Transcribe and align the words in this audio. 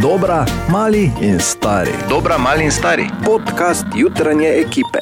Dobra, 0.00 0.46
mali 0.72 1.12
in 1.20 1.38
stari. 1.40 1.90
Dobra, 2.08 2.38
mali 2.38 2.64
in 2.64 2.70
stari. 2.70 3.04
Podcast 3.24 3.84
jutranje 3.96 4.48
ekipe. 4.48 4.98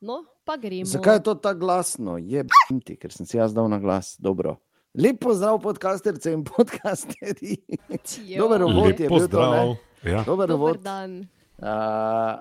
No, 0.00 0.24
pa 0.44 0.56
gremo. 0.56 0.84
Zakaj 0.84 1.14
je 1.14 1.22
to 1.22 1.34
tako 1.34 1.58
glasno? 1.58 2.18
Je 2.18 2.44
ti, 2.84 2.96
ker 2.96 3.12
sem 3.12 3.26
si 3.26 3.36
jaz 3.36 3.54
dal 3.54 3.68
na 3.68 3.78
glas. 3.78 4.16
Dobro. 4.18 4.56
Lep 4.94 5.20
pozdrav, 5.20 5.60
podcasterce 5.62 6.32
in 6.32 6.44
podcasteri. 6.44 7.56
Cijo. 8.04 8.42
Dober 8.42 8.62
uvod 8.62 9.00
je 9.00 9.08
bil 9.08 9.28
to. 9.28 9.50
ne? 9.50 9.76
Ja. 10.10 10.24
Dober 10.26 10.48
Dober 10.48 10.78
dan. 10.78 11.28
A, 11.56 11.72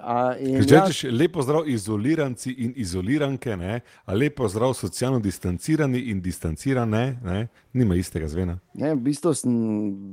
a, 0.04 0.16
in 0.44 0.60
Če 0.68 0.76
ja, 0.76 0.82
rečeš 0.84 1.06
lepo 1.16 1.44
zdrav 1.46 1.70
izoliranci 1.72 2.52
in 2.52 2.74
izoliranke, 2.76 3.56
ne? 3.56 3.80
a 4.04 4.14
lepo 4.14 4.48
zdrav 4.52 4.74
socialno 4.76 5.22
distancirani 5.23 6.10
in 6.12 6.20
distancirane, 6.22 7.04
ne? 7.23 7.48
nima 7.73 7.96
istega 7.96 8.28
zvena. 8.28 8.59
ne, 8.73 8.92
v 8.92 9.00
bistvu 9.08 9.32
sem 9.34 9.54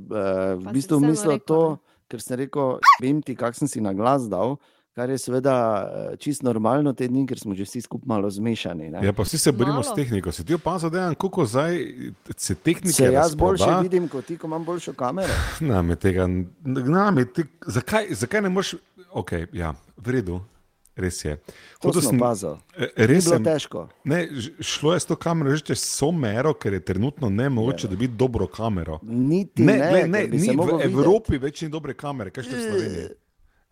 uh, 0.07 0.55
v 0.55 0.75
bistvu 0.77 1.01
mislil 1.03 1.35
rekel, 1.35 1.47
to, 1.47 1.59
ne? 1.75 1.97
ker 2.07 2.23
sem 2.23 2.39
rekel, 2.45 2.79
vem 3.03 3.19
ti, 3.19 3.35
kak 3.35 3.59
sem 3.59 3.67
si 3.67 3.83
na 3.83 3.91
glas 3.91 4.29
dal. 4.31 4.55
Kar 4.93 5.09
je 5.09 5.17
seveda 5.17 5.53
eh, 5.81 6.17
čisto 6.21 6.45
normalno 6.45 6.91
te 6.93 7.07
dni, 7.09 7.23
ker 7.25 7.39
smo 7.41 7.55
že 7.57 7.65
vsi 7.65 7.81
skupaj 7.81 8.05
malo 8.05 8.29
zmešani. 8.29 8.91
ne. 8.93 8.99
Ja, 9.01 9.13
pa 9.13 9.23
vsi 9.25 9.39
se 9.41 9.51
borimo 9.51 9.81
s 9.81 9.89
Malo. 9.89 9.95
tehniko. 9.95 10.31
Si 10.31 10.45
ti 10.45 10.53
opazil, 10.53 10.91
da 10.93 11.07
je 11.07 11.15
kako 11.15 11.45
zdaj 11.45 11.79
se 12.37 12.55
tehnike 12.55 12.93
Se 12.93 13.09
jaz 13.09 13.33
boljše 13.35 13.65
razproda? 13.65 13.81
vidim 13.81 14.05
kot 14.07 14.25
ti, 14.25 14.37
ko 14.37 14.47
imam 14.47 14.65
boljšo 14.65 14.93
kamero. 14.93 15.33
Name 15.73 15.95
tega, 15.95 16.27
name 16.65 17.25
te, 17.25 17.43
zakaj, 17.65 18.13
zakaj 18.13 18.41
ne 18.41 18.49
moreš, 18.53 18.75
ok, 19.13 19.31
ja, 19.53 19.73
v 19.97 20.17
redu, 20.17 20.39
res 20.97 21.17
je. 21.25 21.37
Hotel 21.81 22.01
sem 22.05 22.19
opazil. 22.19 22.57
Ni 22.77 23.07
Res 23.09 23.25
bilo 23.25 23.37
sem, 23.37 23.45
težko. 23.47 23.87
ne, 24.05 24.19
šlo 24.61 24.93
je 24.93 24.99
s 25.01 25.09
to 25.09 25.17
kamero 25.17 25.55
že 25.55 25.73
čez 25.73 25.81
vso 25.81 26.11
mero, 26.11 26.53
ker 26.53 26.77
je 26.77 26.83
trenutno 26.85 27.29
ne 27.29 27.49
mogoče 27.49 27.89
dobiti 27.89 28.13
dobro 28.13 28.47
kamero. 28.47 28.99
Niti 29.01 29.63
Ne, 29.65 29.77
ne, 29.77 29.91
ne, 29.91 30.07
ne, 30.07 30.23
ni 30.29 30.49
v 30.49 30.57
mogel 30.57 30.77
videti. 30.77 30.93
Evropi 30.93 31.41
več 31.41 31.61
ni 31.65 31.69
dobre 31.73 31.97
kamere, 31.97 32.33
kaj 32.33 32.45
še 32.45 32.55
v 32.55 32.63
Sloveniji. 32.69 33.09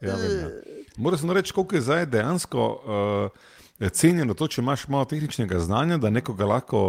Ja, 0.02 0.18
vem, 0.18 0.34
ja. 0.34 0.50
Moram 0.98 1.20
samo 1.22 1.34
reči, 1.38 1.54
koliko 1.54 1.78
je 1.78 1.86
zdaj 1.86 2.08
dejansko 2.10 2.62
uh, 2.66 3.50
cenjeno 3.90 4.34
to, 4.34 4.48
če 4.48 4.62
imaš 4.62 4.88
malo 4.90 5.06
tehničnega 5.06 5.60
znanja, 5.62 5.98
da 6.02 6.10
nekoga 6.10 6.46
lahko 6.46 6.80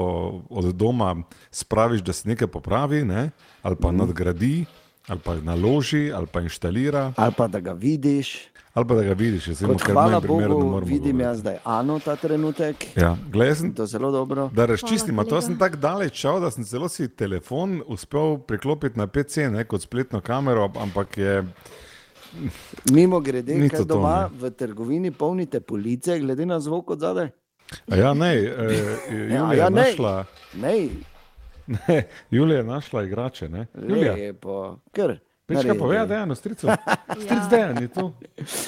od 0.50 0.72
doma 0.77 1.14
spraviš, 1.53 2.00
da 2.05 2.12
se 2.12 2.28
nekaj 2.28 2.48
popravi, 2.53 3.05
ne? 3.05 3.31
ali 3.62 3.77
pa 3.77 3.92
mm. 3.92 3.97
nadgradi, 3.97 4.64
ali 5.08 5.20
pa 5.20 5.34
naloži, 5.36 6.12
ali 6.12 6.27
pa 6.27 6.41
inštalira, 6.41 7.12
Ali 7.17 7.33
pa 7.36 7.47
da 7.47 7.61
ga 7.61 7.72
vidiš. 7.72 8.48
ali 8.75 8.86
pa 8.86 8.95
da 8.95 9.03
ga 9.03 9.12
vidiš. 9.12 9.47
Recimo, 9.47 9.72
Kot 9.72 9.83
ker 9.83 9.91
v 9.91 9.92
hvala 9.92 10.11
mojem 10.11 10.22
primeru 10.22 10.48
ne 10.50 10.55
Bogu, 10.55 10.67
moremo 10.67 10.86
vidim 10.86 11.03
govoriti. 11.03 11.22
jaz 11.22 11.39
zdaj 11.39 11.56
Ano 11.64 11.98
ta 11.98 12.17
trenutek. 12.17 12.97
Ja, 12.97 13.17
sem 13.55 13.67
In 13.67 13.75
To 13.75 13.83
je 13.83 13.86
zelo 13.89 14.11
dobro. 14.11 14.48
Da 14.48 14.67
razčistim, 14.67 15.19
a 15.19 15.25
to 15.25 15.41
sem 15.41 15.59
tako 15.59 15.77
daleč 15.78 16.14
šel, 16.14 16.41
da 16.41 16.50
sem 16.50 16.64
celo 16.64 16.89
si 16.89 17.09
telefon 17.09 17.83
uspel 17.86 18.39
priklopiti 18.39 18.98
na 18.98 19.06
PC, 19.06 19.36
ne 19.48 19.64
kot 19.64 19.83
spletno 19.83 20.20
kamero, 20.20 20.70
ampak 20.77 21.19
je. 21.19 21.44
Mimo 22.87 23.20
grede, 23.20 23.55
Ni 23.55 23.69
kaj 23.69 23.78
to 23.78 23.84
to, 23.84 23.94
doma 23.94 24.31
v 24.33 24.50
trgovini 24.50 25.11
polnite 25.11 25.61
police, 25.61 26.19
glede 26.19 26.47
na 26.47 26.61
zvok 26.61 26.91
od 26.91 27.00
zadaj. 27.00 27.28
A 27.87 27.97
ja, 27.97 28.14
ne, 28.14 28.34
eh, 28.34 28.48
Julija 29.11 29.53
ja, 29.53 29.64
je 29.64 29.70
ne. 29.70 29.83
našla, 29.83 30.25
Ne, 30.55 30.89
ne, 31.66 32.02
Julija 32.30 32.58
je 32.58 32.64
našla 32.64 33.02
igrače. 33.02 33.48
Ne? 33.48 33.66
Julija, 33.88 34.14
lepo, 34.14 34.78
kar. 34.92 35.18
Naredi. 35.48 35.78
pove, 35.78 36.06
da 36.06 36.14
je 36.14 36.22
eno 36.22 36.34
strico? 36.34 36.69
Stric 37.24 37.48
dejan 37.50 37.82
je 37.82 37.88
tu. 37.88 38.12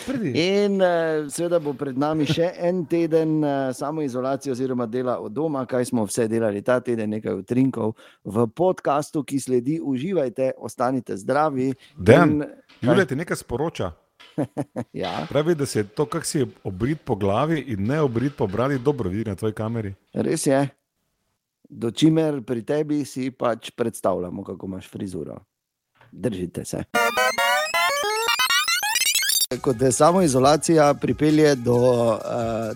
Pridi. 0.06 0.30
In 0.36 0.74
uh, 0.82 0.88
seveda 1.32 1.58
bo 1.58 1.72
pred 1.72 1.96
nami 1.98 2.26
še 2.26 2.50
en 2.58 2.82
teden 2.86 3.38
uh, 3.44 3.50
samoizolacije 3.72 4.52
oziroma 4.52 4.86
dela 4.86 5.18
od 5.18 5.32
doma, 5.32 5.62
kaj 5.66 5.84
smo 5.84 6.04
vse 6.04 6.28
delali 6.28 6.62
ta 6.62 6.80
teden, 6.80 7.10
nekaj 7.10 7.34
utrinkov 7.34 7.94
v 8.24 8.46
podkastu, 8.46 9.22
ki 9.24 9.40
sledi. 9.40 9.80
Uživajte, 9.82 10.50
ostanite 10.58 11.16
zdravi. 11.16 11.72
Dejan, 11.96 12.30
In- 12.30 12.44
Julija 12.80 13.06
ti 13.06 13.16
nekaj 13.16 13.36
sporoča. 13.36 13.92
Ja, 14.92 15.26
Pravi, 15.28 15.54
da 15.54 15.66
se 15.66 15.78
je 15.78 15.84
to, 15.84 16.06
kar 16.06 16.24
si 16.24 16.38
je 16.38 16.46
obrit 16.64 16.98
po 17.04 17.14
glavi 17.14 17.60
in 17.68 17.86
ne 17.86 18.00
obrit 18.00 18.36
po 18.36 18.46
bradi, 18.46 18.78
dobro 18.78 19.10
vidi 19.10 19.30
na 19.30 19.34
tvoji 19.34 19.52
kameri. 19.52 19.94
res 20.12 20.46
je. 20.46 20.68
Do 21.76 21.90
čimer 21.90 22.38
pri 22.46 22.62
tebi 22.62 23.04
si 23.04 23.32
pač 23.34 23.70
predstavljamo, 23.74 24.44
kako 24.44 24.66
imaš 24.66 24.88
frizuro. 24.90 25.40
Držite 26.12 26.64
se. 26.64 26.84
Kot 29.60 29.82
je 29.82 29.92
samo 29.92 30.22
izolacija 30.22 30.94
pripelje 30.94 31.54
do, 31.54 31.74
uh, 31.74 32.20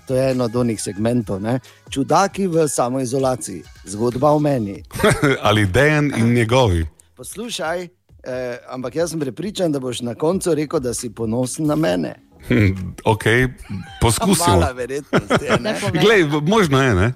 to 0.07 0.17
je 0.17 0.31
eno 0.31 0.45
od 0.45 0.57
onih 0.57 0.83
segmentov, 0.83 1.41
ne? 1.43 1.61
čudaki 1.91 2.47
v 2.47 2.67
samoizolaciji, 2.69 3.63
zgodba 3.85 4.31
o 4.31 4.39
meni. 4.39 4.83
Ali 5.47 5.67
dejan 5.67 6.11
in 6.19 6.35
njegovi. 6.35 6.87
Poslušaj, 7.17 7.83
eh, 7.83 8.59
ampak 8.69 8.97
jaz 8.97 9.11
sem 9.11 9.21
prepričan, 9.21 9.73
da 9.73 9.79
boš 9.79 10.01
na 10.01 10.15
koncu 10.15 10.55
rekel, 10.55 10.81
da 10.81 10.95
si 10.95 11.15
ponosen 11.15 11.67
na 11.67 11.77
mene. 11.77 12.15
Hm, 12.49 12.95
ok, 13.05 13.25
poskusimo. 14.01 14.57
Mala 14.57 14.73
verjetnost 14.73 15.43
je. 15.43 15.51
Ne? 15.51 15.73
Ne 15.73 15.81
povej. 15.81 16.03
Glej, 16.03 16.43
možno 16.43 16.83
je, 16.83 16.95
ne? 16.95 17.13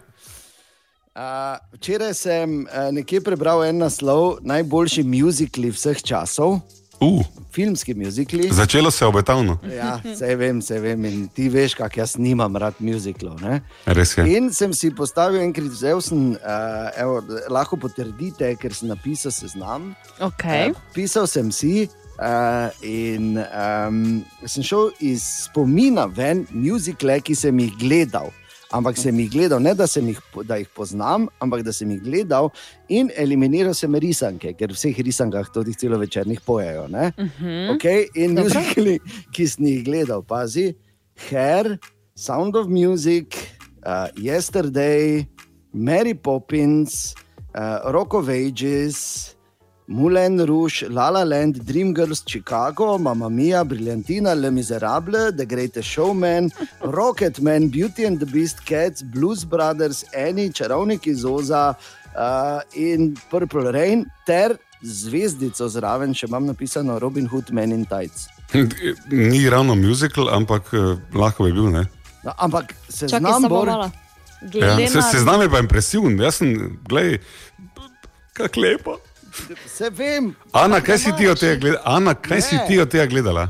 Uh, 1.12 1.59
včeraj 1.77 2.15
sem 2.15 2.62
uh, 2.65 2.89
nekje 2.93 3.21
prebral 3.21 3.61
en 3.67 3.83
naslov 3.84 4.39
najboljši 4.49 5.03
muzikli 5.05 5.71
vseh 5.71 6.00
časov, 6.03 6.61
Uh, 7.03 7.25
filmski 7.50 7.95
muzikli. 7.95 8.49
začelo 8.53 8.91
se 8.91 9.05
je 9.05 9.09
obetavno. 9.09 9.59
Ja, 9.77 9.97
vse 10.05 10.37
vem, 10.37 10.61
vse 10.62 10.78
vem. 10.81 11.05
In 11.05 11.28
ti 11.28 11.49
veš, 11.49 11.75
kako 11.75 12.01
jaz 12.01 12.12
nimam 12.17 12.56
rad 12.56 12.75
muziklov. 12.78 13.41
ne. 13.43 13.59
Res 13.87 14.15
je. 14.19 14.37
In 14.37 14.53
sem 14.55 14.71
si 14.72 14.91
postavil 14.95 15.43
enkrat, 15.43 15.67
vzel 15.67 16.01
sem, 16.01 16.31
uh, 16.39 16.91
evo, 16.95 17.19
lahko 17.51 17.77
potrdite, 17.77 18.55
ker 18.55 18.71
sem 18.75 18.89
napisal 18.89 19.34
seznam. 19.34 19.97
Okay. 20.21 20.71
Eh, 20.71 20.78
Pisal 20.95 21.27
sem 21.27 21.51
si 21.51 21.89
uh, 22.22 22.71
in 22.87 23.34
um, 23.51 24.22
sem 24.47 24.62
šel 24.62 24.95
iz 25.01 25.27
spomina 25.51 26.06
ven 26.06 26.47
muzikle, 26.55 27.19
ki 27.21 27.34
sem 27.34 27.59
jih 27.59 27.75
gledal. 27.83 28.31
Ampak 28.72 28.97
sem 28.97 29.19
jih 29.21 29.31
gledal, 29.31 29.60
ne 29.60 29.75
da, 29.77 29.84
jih, 29.84 30.19
da 30.49 30.56
jih 30.56 30.69
poznam, 30.75 31.28
ampak 31.44 31.65
da 31.66 31.72
sem 31.77 31.91
jih 31.93 32.00
gledal 32.00 32.49
in 32.88 33.10
eliminiral 33.21 33.75
sem 33.77 33.93
risanke, 33.94 34.55
ker 34.56 34.72
v 34.72 34.78
vseh 34.78 35.03
risankah 35.05 35.50
tudi 35.53 35.77
celo 35.77 35.99
večernih 36.00 36.41
pojejo. 36.41 36.88
Uh 36.88 37.12
-huh. 37.19 37.75
okay? 37.75 38.09
In 38.15 38.34
Dobro. 38.34 38.49
muzikli, 38.49 38.99
ki 39.33 39.47
sem 39.47 39.66
jih 39.66 39.84
gledal, 39.84 40.22
pazi, 40.22 40.75
Hair, 41.31 41.78
Sound 42.15 42.56
of 42.56 42.69
Music, 42.69 43.37
uh, 43.87 44.09
Yesterday, 44.16 45.27
Mary 45.72 46.15
Poppins, 46.15 47.15
uh, 47.54 47.93
Rock 47.93 48.15
of 48.15 48.28
Ages. 48.28 49.37
Moulin 49.92 50.44
Rouge, 50.47 50.86
La 50.88 51.10
La 51.10 51.22
Land, 51.22 51.60
Dreamgirls, 51.64 52.22
Chicago, 52.26 52.98
Mamma 52.98 53.28
Mia, 53.28 53.62
Brillantina, 53.62 54.34
Le 54.34 54.50
Miserable, 54.50 55.32
The 55.36 55.44
Greatest 55.44 55.88
Showman, 55.88 56.50
Rocketman, 56.80 57.70
Beauty 57.70 58.06
and 58.06 58.19
the 58.19 58.26
Beast, 58.26 58.64
Cats, 58.64 59.03
Blues 59.03 59.44
Brothers, 59.44 60.04
Annie, 60.16 60.50
Čarovnik 60.50 61.06
iz 61.06 61.25
Oza 61.25 61.76
uh, 62.16 62.60
in 62.75 63.14
Purple 63.30 63.70
Rain, 63.72 64.06
ter 64.26 64.56
zvezdico 64.82 65.69
zraven, 65.69 66.16
še 66.16 66.26
imam 66.26 66.48
napisano 66.48 66.98
Robin 66.98 67.28
Hood, 67.28 67.53
Men 67.53 67.76
in 67.76 67.84
Tights. 67.84 68.30
Ni 69.12 69.44
ravno 69.48 69.76
muzikal, 69.76 70.32
ampak 70.32 70.72
uh, 70.72 70.97
lahko 71.12 71.44
bi 71.44 71.53
bil. 71.53 71.69
Ne? 71.69 71.84
No, 72.24 72.32
ampak 72.38 72.72
se 72.88 73.12
znam 73.12 73.48
bolj. 73.48 73.69
malo. 73.69 73.92
Ja, 74.56 74.74
se, 74.88 75.03
se 75.12 75.19
znam 75.22 75.44
je 75.44 75.53
pa 75.53 75.60
impresiven. 75.62 76.16
Jaz 76.20 76.41
sem, 76.41 76.78
gledaj, 76.88 77.19
kako 78.32 78.60
lepo. 78.60 79.02
Se 79.69 79.91
vem, 79.91 80.34
Ana, 80.53 80.81
kaj 80.81 80.98
si 80.98 81.12
ti 81.12 81.28
od 81.28 81.41
tega 81.41 81.56
gledala? 81.56 81.82
Ana, 81.87 82.15
kaj 82.15 82.37
Ne. 82.37 82.43
si 82.43 82.59
ti 82.69 82.81
od 82.81 82.88
tega 82.88 83.06
gledala? 83.06 83.48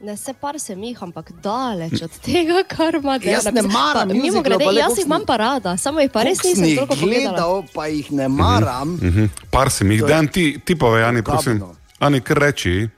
Ne 0.00 0.16
se 0.16 0.32
par 0.32 0.60
sem 0.60 0.82
jih, 0.82 0.98
ampak 1.02 1.32
daleč 1.34 2.02
od 2.02 2.10
tega, 2.20 2.62
kar 2.64 2.94
ima 2.94 3.18
Jaz 3.18 3.44
ne 3.46 3.62
maram 3.62 4.08
Mimo 4.08 4.42
grede, 4.42 4.64
jaz 4.72 4.94
jih 4.96 5.06
imam 5.06 5.24
pa 5.26 5.36
rada, 5.36 5.76
samo 5.76 6.00
jih 6.00 6.10
pa 6.10 6.22
res 6.22 6.38
nisem 6.38 6.76
toliko 6.76 6.86
pogledala. 6.86 7.30
gledal, 7.30 7.64
pa 7.74 7.86
jih 7.86 8.12
ne 8.12 8.28
maram. 8.28 8.94
Mhm. 8.94 9.24
Par 9.50 9.70
sem 9.70 9.90
jih, 9.90 10.04
dan 10.04 10.28
ti, 10.28 10.60
ti 10.60 10.76
povej, 10.76 11.04
Ani, 11.04 11.22
prosim. 11.22 11.62
Ani, 11.98 12.20
kar 12.20 12.38
reči, 12.38 12.88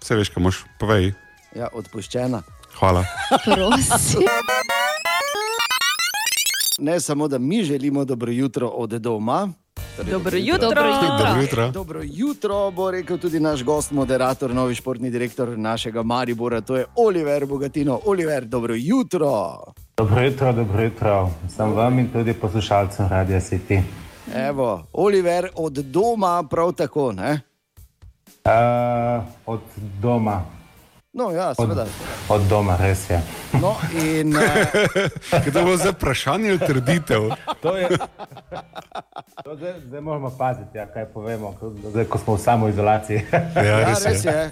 vse 0.00 0.14
veš, 0.14 0.28
kaj 0.28 0.42
moš, 0.42 0.64
povej. 0.78 1.14
Ja, 1.54 1.68
odpuščena. 1.72 2.42
Hvala. 2.74 3.04
Prosim. 3.44 4.26
Ne 6.78 7.00
samo, 7.00 7.28
da 7.28 7.38
mi 7.38 7.64
želimo 7.64 8.04
dobro 8.04 8.32
jutro 8.32 8.68
od 8.68 8.90
doma. 8.90 9.48
Torej, 9.96 10.12
Dobro 10.12 10.36
jutro. 10.36 10.68
Dobro 10.68 10.82
Dobro 11.18 11.40
jutro. 11.42 11.70
Dobro 11.70 12.00
jutro, 12.04 12.70
bo 12.70 12.90
rekel 12.90 13.18
tudi 13.18 13.40
naš 13.40 13.64
gost, 13.64 13.90
moderator, 13.90 14.54
novi 14.54 14.74
športni 14.74 15.10
direktor 15.10 15.58
našega 15.58 16.02
Maribora, 16.02 16.60
to 16.60 16.76
je 16.76 16.86
Oliver 16.96 17.46
Bogatino. 17.46 18.00
Oliver, 18.06 18.44
dobro 18.44 18.74
jutro. 18.76 19.58
Dobro 19.96 20.22
jutro, 20.22 20.52
dobro 20.52 20.82
jutro. 20.82 21.30
Sem 21.56 21.72
vam 21.72 21.98
in 21.98 22.08
tudi 22.12 22.34
poslušalcem 22.34 23.08
Radia 23.08 23.40
City. 23.40 23.82
Evo, 24.34 24.86
Oliver 24.92 25.48
od 25.54 25.72
doma 25.72 26.44
prav 26.50 26.72
tako. 26.72 27.12
Ne? 27.12 27.40
Uh, 28.44 29.24
od 29.46 29.60
doma. 30.02 30.57
No, 31.12 31.30
ja, 31.30 31.54
seveda. 31.54 31.86
Od 32.28 32.42
doma, 32.42 32.76
res 32.76 33.10
je. 33.10 33.20
No, 33.54 33.72
in, 33.96 34.36
uh, 34.36 34.42
Kaj 35.32 35.52
to 35.52 35.62
bo 35.64 35.76
za 35.76 35.90
vprašanje 35.90 36.50
ali 36.50 36.58
trditev? 36.60 37.30
To 37.62 37.76
je. 37.76 37.88
To 39.44 39.56
zdaj, 39.56 39.72
zdaj 39.86 40.00
moramo 40.00 40.30
paziti, 40.30 40.78
ja, 40.78 40.86
kaj 40.86 41.06
povemo, 41.06 41.54
ko- 41.60 41.72
zdaj, 41.90 42.04
ko 42.04 42.18
smo 42.18 42.34
v 42.34 42.40
samoizolaciji. 42.40 43.22
Ja, 43.56 43.62
ja, 43.64 43.78
res 43.86 44.04
res 44.04 44.24
je. 44.24 44.32
je. 44.32 44.50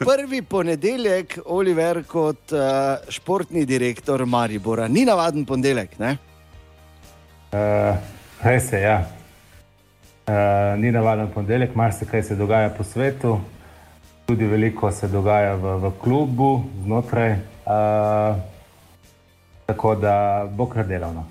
Prvi 0.00 0.42
ponedeljek, 0.42 1.38
Oliver, 1.46 2.02
kot 2.04 2.52
uh, 2.52 2.60
športni 3.08 3.64
direktor 3.64 4.24
Maribora. 4.26 4.88
Ni 4.88 5.04
navaden 5.04 5.44
ponedeljek. 5.44 5.98
Ne? 5.98 6.16
Uh, 7.52 7.94
res 8.42 8.72
je, 8.72 8.80
ja. 8.80 8.96
Uh, 10.24 10.34
ni 10.76 10.90
navaden 10.90 11.28
ponedeljek, 11.30 11.74
marsikaj 11.74 12.22
se 12.22 12.34
dogaja 12.34 12.70
po 12.70 12.84
svetu, 12.84 13.36
tudi 14.26 14.46
veliko 14.46 14.92
se 14.92 15.08
dogaja 15.08 15.54
v, 15.54 15.76
v 15.78 15.92
klubu, 16.02 16.64
znotraj. 16.84 17.36
Uh, 17.64 18.36
tako 19.66 19.94
da 19.94 20.46
bo 20.50 20.66
kar 20.66 20.86
delovno. 20.86 21.24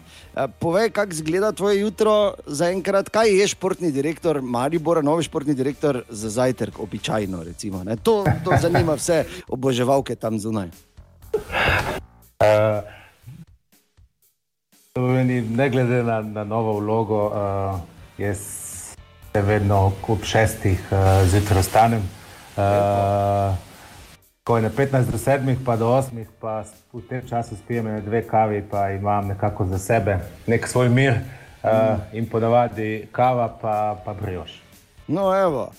Povej, 0.60 0.90
kako 0.90 1.12
izgleda 1.12 1.52
tvoje 1.52 1.82
jutro 1.82 2.34
zaenkrat, 2.46 3.10
kaj 3.10 3.30
je 3.30 3.48
športni 3.48 3.92
direktor 3.92 4.42
Maribora, 4.42 5.02
novi 5.02 5.24
športni 5.24 5.54
direktor 5.54 6.02
za 6.10 6.30
zajtrk, 6.30 6.80
običajno. 6.80 7.44
Recimo, 7.44 7.84
ne? 7.84 7.96
to, 7.96 8.26
to 8.46 8.58
zanima 8.62 8.94
vse 8.98 9.26
oboževalke 9.48 10.16
tam 10.16 10.40
zunaj. 10.40 10.72
Uh, 11.34 12.82
to 14.94 15.02
pomeni, 15.02 15.42
ne 15.42 15.70
glede 15.70 16.04
na, 16.04 16.22
na 16.22 16.44
novo 16.44 16.80
vlogo, 16.80 17.26
uh, 17.28 17.80
jaz 18.18 18.38
se 19.34 19.42
vedno 19.42 19.92
ob 20.08 20.24
šestih 20.24 20.82
uh, 20.92 21.30
zjutraj 21.30 21.60
ostanem. 21.60 22.10
Uh, 22.58 23.56
ko 24.44 24.58
je 24.58 24.64
na 24.64 24.70
15 24.70 25.12
do 25.12 25.18
7, 25.18 25.56
pa 25.66 25.76
do 25.76 25.88
8, 25.90 26.26
pa 26.42 26.64
v 26.94 27.02
tem 27.10 27.22
času 27.28 27.56
spijem 27.56 27.88
ene 27.88 28.02
dve 28.02 28.22
kavi, 28.28 28.62
pa 28.62 28.92
imam 28.92 29.28
nekako 29.28 29.66
za 29.66 29.80
sebe 29.80 30.20
nek 30.48 30.68
svoj 30.68 30.90
mir 30.90 31.14
uh, 31.64 31.98
in 32.14 32.30
ponavadi 32.30 33.08
kava, 33.12 33.48
pa, 33.62 33.98
pa 34.06 34.14
brioš. 34.14 34.62
No, 35.08 35.34
evo. 35.36 35.72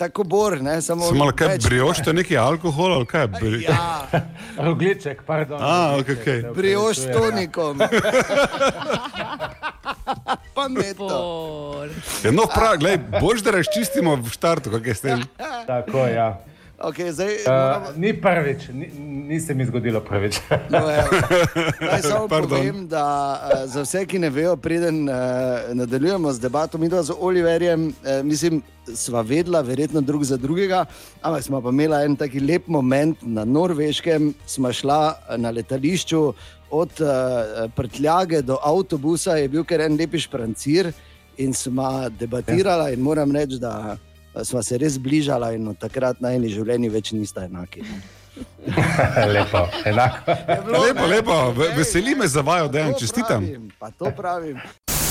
Tako 0.00 0.24
bor, 0.24 0.62
ne 0.62 0.82
samo. 0.82 1.04
Samo 1.04 1.18
malo 1.18 1.32
kaj 1.32 1.48
več- 1.48 1.64
brioš, 1.64 1.98
to 2.00 2.10
je 2.10 2.14
neki 2.14 2.36
alkohol 2.38 2.94
ali 2.94 3.06
kaj? 3.06 3.26
Bri... 3.28 3.62
Ja, 3.62 4.08
Rogliček, 4.66 5.22
pardon. 5.22 5.60
A, 5.60 5.92
rogliček, 5.92 6.16
ok, 6.16 6.20
ok. 6.20 6.24
se 6.24 6.52
brioš 6.56 6.96
s 6.96 7.06
tonikom. 7.12 7.80
Pametno. 10.54 11.08
Bor. 11.08 11.88
Ja, 12.24 12.30
no, 12.30 12.46
prav, 12.48 12.78
glej, 12.78 12.98
boš 13.20 13.42
da 13.42 13.50
razčistimo 13.50 14.16
v 14.16 14.28
štartu, 14.30 14.70
kaj 14.72 14.80
je 14.86 14.94
s 14.94 15.00
tem. 15.00 15.24
Tako, 15.66 16.06
ja. 16.06 16.40
Okay, 16.80 17.10
zdaj, 17.10 17.44
moramo- 17.46 17.88
Uh, 17.88 17.96
ni 17.96 18.10
prvič, 18.14 18.68
ni, 18.68 18.88
ni 19.28 19.40
se 19.40 19.54
mi 19.54 19.64
zgodilo 19.64 20.00
prvič. 20.00 20.40
No, 20.70 20.78
evo. 20.80 21.08
Naj 21.78 22.02
samo 22.02 22.28
povem, 22.40 22.88
da 22.88 23.04
uh, 23.34 23.68
za 23.68 23.82
vse, 23.82 24.06
ki 24.06 24.18
ne 24.18 24.30
vejo, 24.30 24.56
preden 24.56 25.04
uh, 25.04 25.14
nadaljujemo 25.70 26.32
z 26.32 26.40
debato, 26.40 26.78
mi 26.78 26.88
dva 26.88 27.02
z 27.02 27.12
Oliverjem, 27.12 27.86
uh, 27.86 27.92
mislim, 28.24 28.62
sva 28.86 29.20
vedela, 29.20 29.60
verjetno 29.60 30.00
drug 30.00 30.24
za 30.24 30.36
drugega, 30.36 30.84
ampak 31.20 31.42
smo 31.42 31.60
pa 31.60 31.68
imela 31.68 32.00
en 32.02 32.16
taki 32.16 32.40
lep 32.40 32.66
moment 32.66 33.18
na 33.22 33.44
Norveškem, 33.44 34.34
smo 34.46 34.72
šla 34.72 35.02
na 35.36 35.50
letališču 35.50 36.32
od 36.70 36.90
uh, 36.98 37.08
prtljage 37.70 38.40
do 38.42 38.56
avtobusa, 38.56 39.36
je 39.36 39.48
bil 39.48 39.64
kar 39.64 39.80
en 39.80 39.96
lepi 39.96 40.18
šprancir 40.18 40.92
in 41.36 41.52
smo 41.52 42.08
debatirala 42.10 42.88
in 42.90 43.00
moram 43.00 43.32
reči, 43.32 43.58
da 43.58 43.96
sva 44.42 44.62
se 44.62 44.78
res 44.78 44.98
bližala 44.98 45.52
in 45.52 45.68
od 45.68 45.78
takrat 45.78 46.20
najni 46.20 46.48
življenji 46.48 46.88
več 46.88 47.12
nista 47.12 47.44
enaki. 47.44 47.82
ne. 47.82 48.00
lepo, 49.34 49.68
enako. 49.84 50.32
Lepo, 50.78 51.06
lepo, 51.06 51.50
ve- 51.52 51.72
veseli 51.76 52.14
me 52.14 52.28
za 52.28 52.40
vajo, 52.40 52.68
da 52.68 52.78
jim 52.80 52.94
čestitam. 52.98 53.42
pravim, 53.42 53.70
Pa 53.78 53.90
to 53.90 54.10
pravim. 54.10 54.60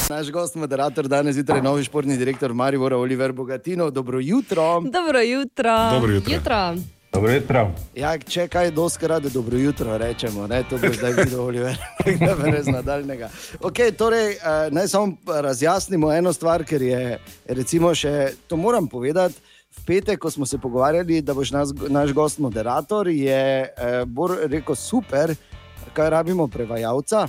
Naš 0.09 0.31
gost, 0.31 0.55
moderator, 0.55 1.07
danes 1.07 1.35
zjutraj 1.35 1.61
novi 1.61 1.83
športni 1.83 2.17
direktor 2.17 2.53
Maribora, 2.53 2.97
Oliver 2.97 3.31
Bogatino. 3.31 3.89
Dobro 3.91 4.19
jutro. 4.19 4.81
Dobro 4.81 5.19
jutro. 5.19 5.75
Dobro 5.91 6.11
jutro. 6.11 6.33
jutro. 6.33 6.73
Dobro 7.11 7.31
jutro. 7.31 7.71
Ja, 7.95 8.17
če 8.17 8.47
kaj 8.47 8.71
doskrat, 8.71 9.23
da 9.23 9.29
dobro 9.29 9.57
jutro 9.57 9.97
rečemo, 9.97 10.47
ne? 10.47 10.63
to 10.69 10.77
bo 10.77 10.91
zdaj 10.93 11.13
videl 11.13 11.41
Oliver, 11.41 11.77
ne 12.05 12.35
brez 12.41 12.67
nadaljnega. 12.67 13.29
Okay, 13.59 13.91
torej, 13.91 14.31
eh, 14.31 14.39
naj 14.71 14.87
samo 14.87 15.13
razjasnimo 15.41 16.11
eno 16.13 16.33
stvar, 16.33 16.63
ker 16.63 16.81
je, 16.81 17.17
recimo, 17.47 17.95
še 17.95 18.13
to 18.47 18.57
moram 18.57 18.87
povedati. 18.87 19.35
V 19.77 19.85
petek, 19.85 20.19
ko 20.19 20.29
smo 20.29 20.45
se 20.45 20.57
pogovarjali, 20.57 21.21
da 21.21 21.33
boš 21.33 21.51
nas, 21.51 21.73
naš 21.89 22.13
gost 22.13 22.39
moderator, 22.39 23.07
je 23.07 23.41
eh, 23.67 24.03
Bor 24.05 24.37
rekel 24.45 24.75
super, 24.75 25.33
kaj 25.93 26.09
rabimo 26.09 26.47
prevajalca. 26.47 27.27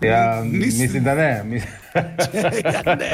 Ja, 0.00 0.42
Nis- 0.44 0.78
mislim, 0.78 1.04
da 1.04 1.14
ne. 1.14 1.30
Mis- 1.44 1.66
ja, 2.64 2.94
ne, 2.94 3.10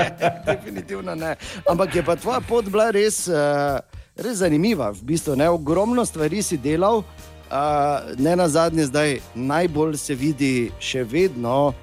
definitivno 0.47 1.15
ne. 1.15 1.35
Ampak 1.65 1.95
je 1.95 2.03
pa 2.03 2.17
tvoja 2.17 2.41
pot 2.41 2.65
bila 2.65 2.91
res, 2.91 3.29
uh, 3.29 3.79
res 4.21 4.41
zanimiva. 4.45 4.91
V 4.93 5.03
bistvu, 5.03 5.37
ne, 5.37 5.49
ogromno 5.49 6.05
stvari 6.05 6.43
si 6.43 6.57
delal, 6.61 7.01
uh, 7.01 8.17
ne 8.19 8.37
na 8.37 8.49
zadnje, 8.49 8.87
zdaj 8.87 9.21
najbolj 9.35 9.97
se 9.97 10.15
vidi 10.15 10.71
še 10.81 11.05
vedno. 11.05 11.73
uh, 11.73 11.75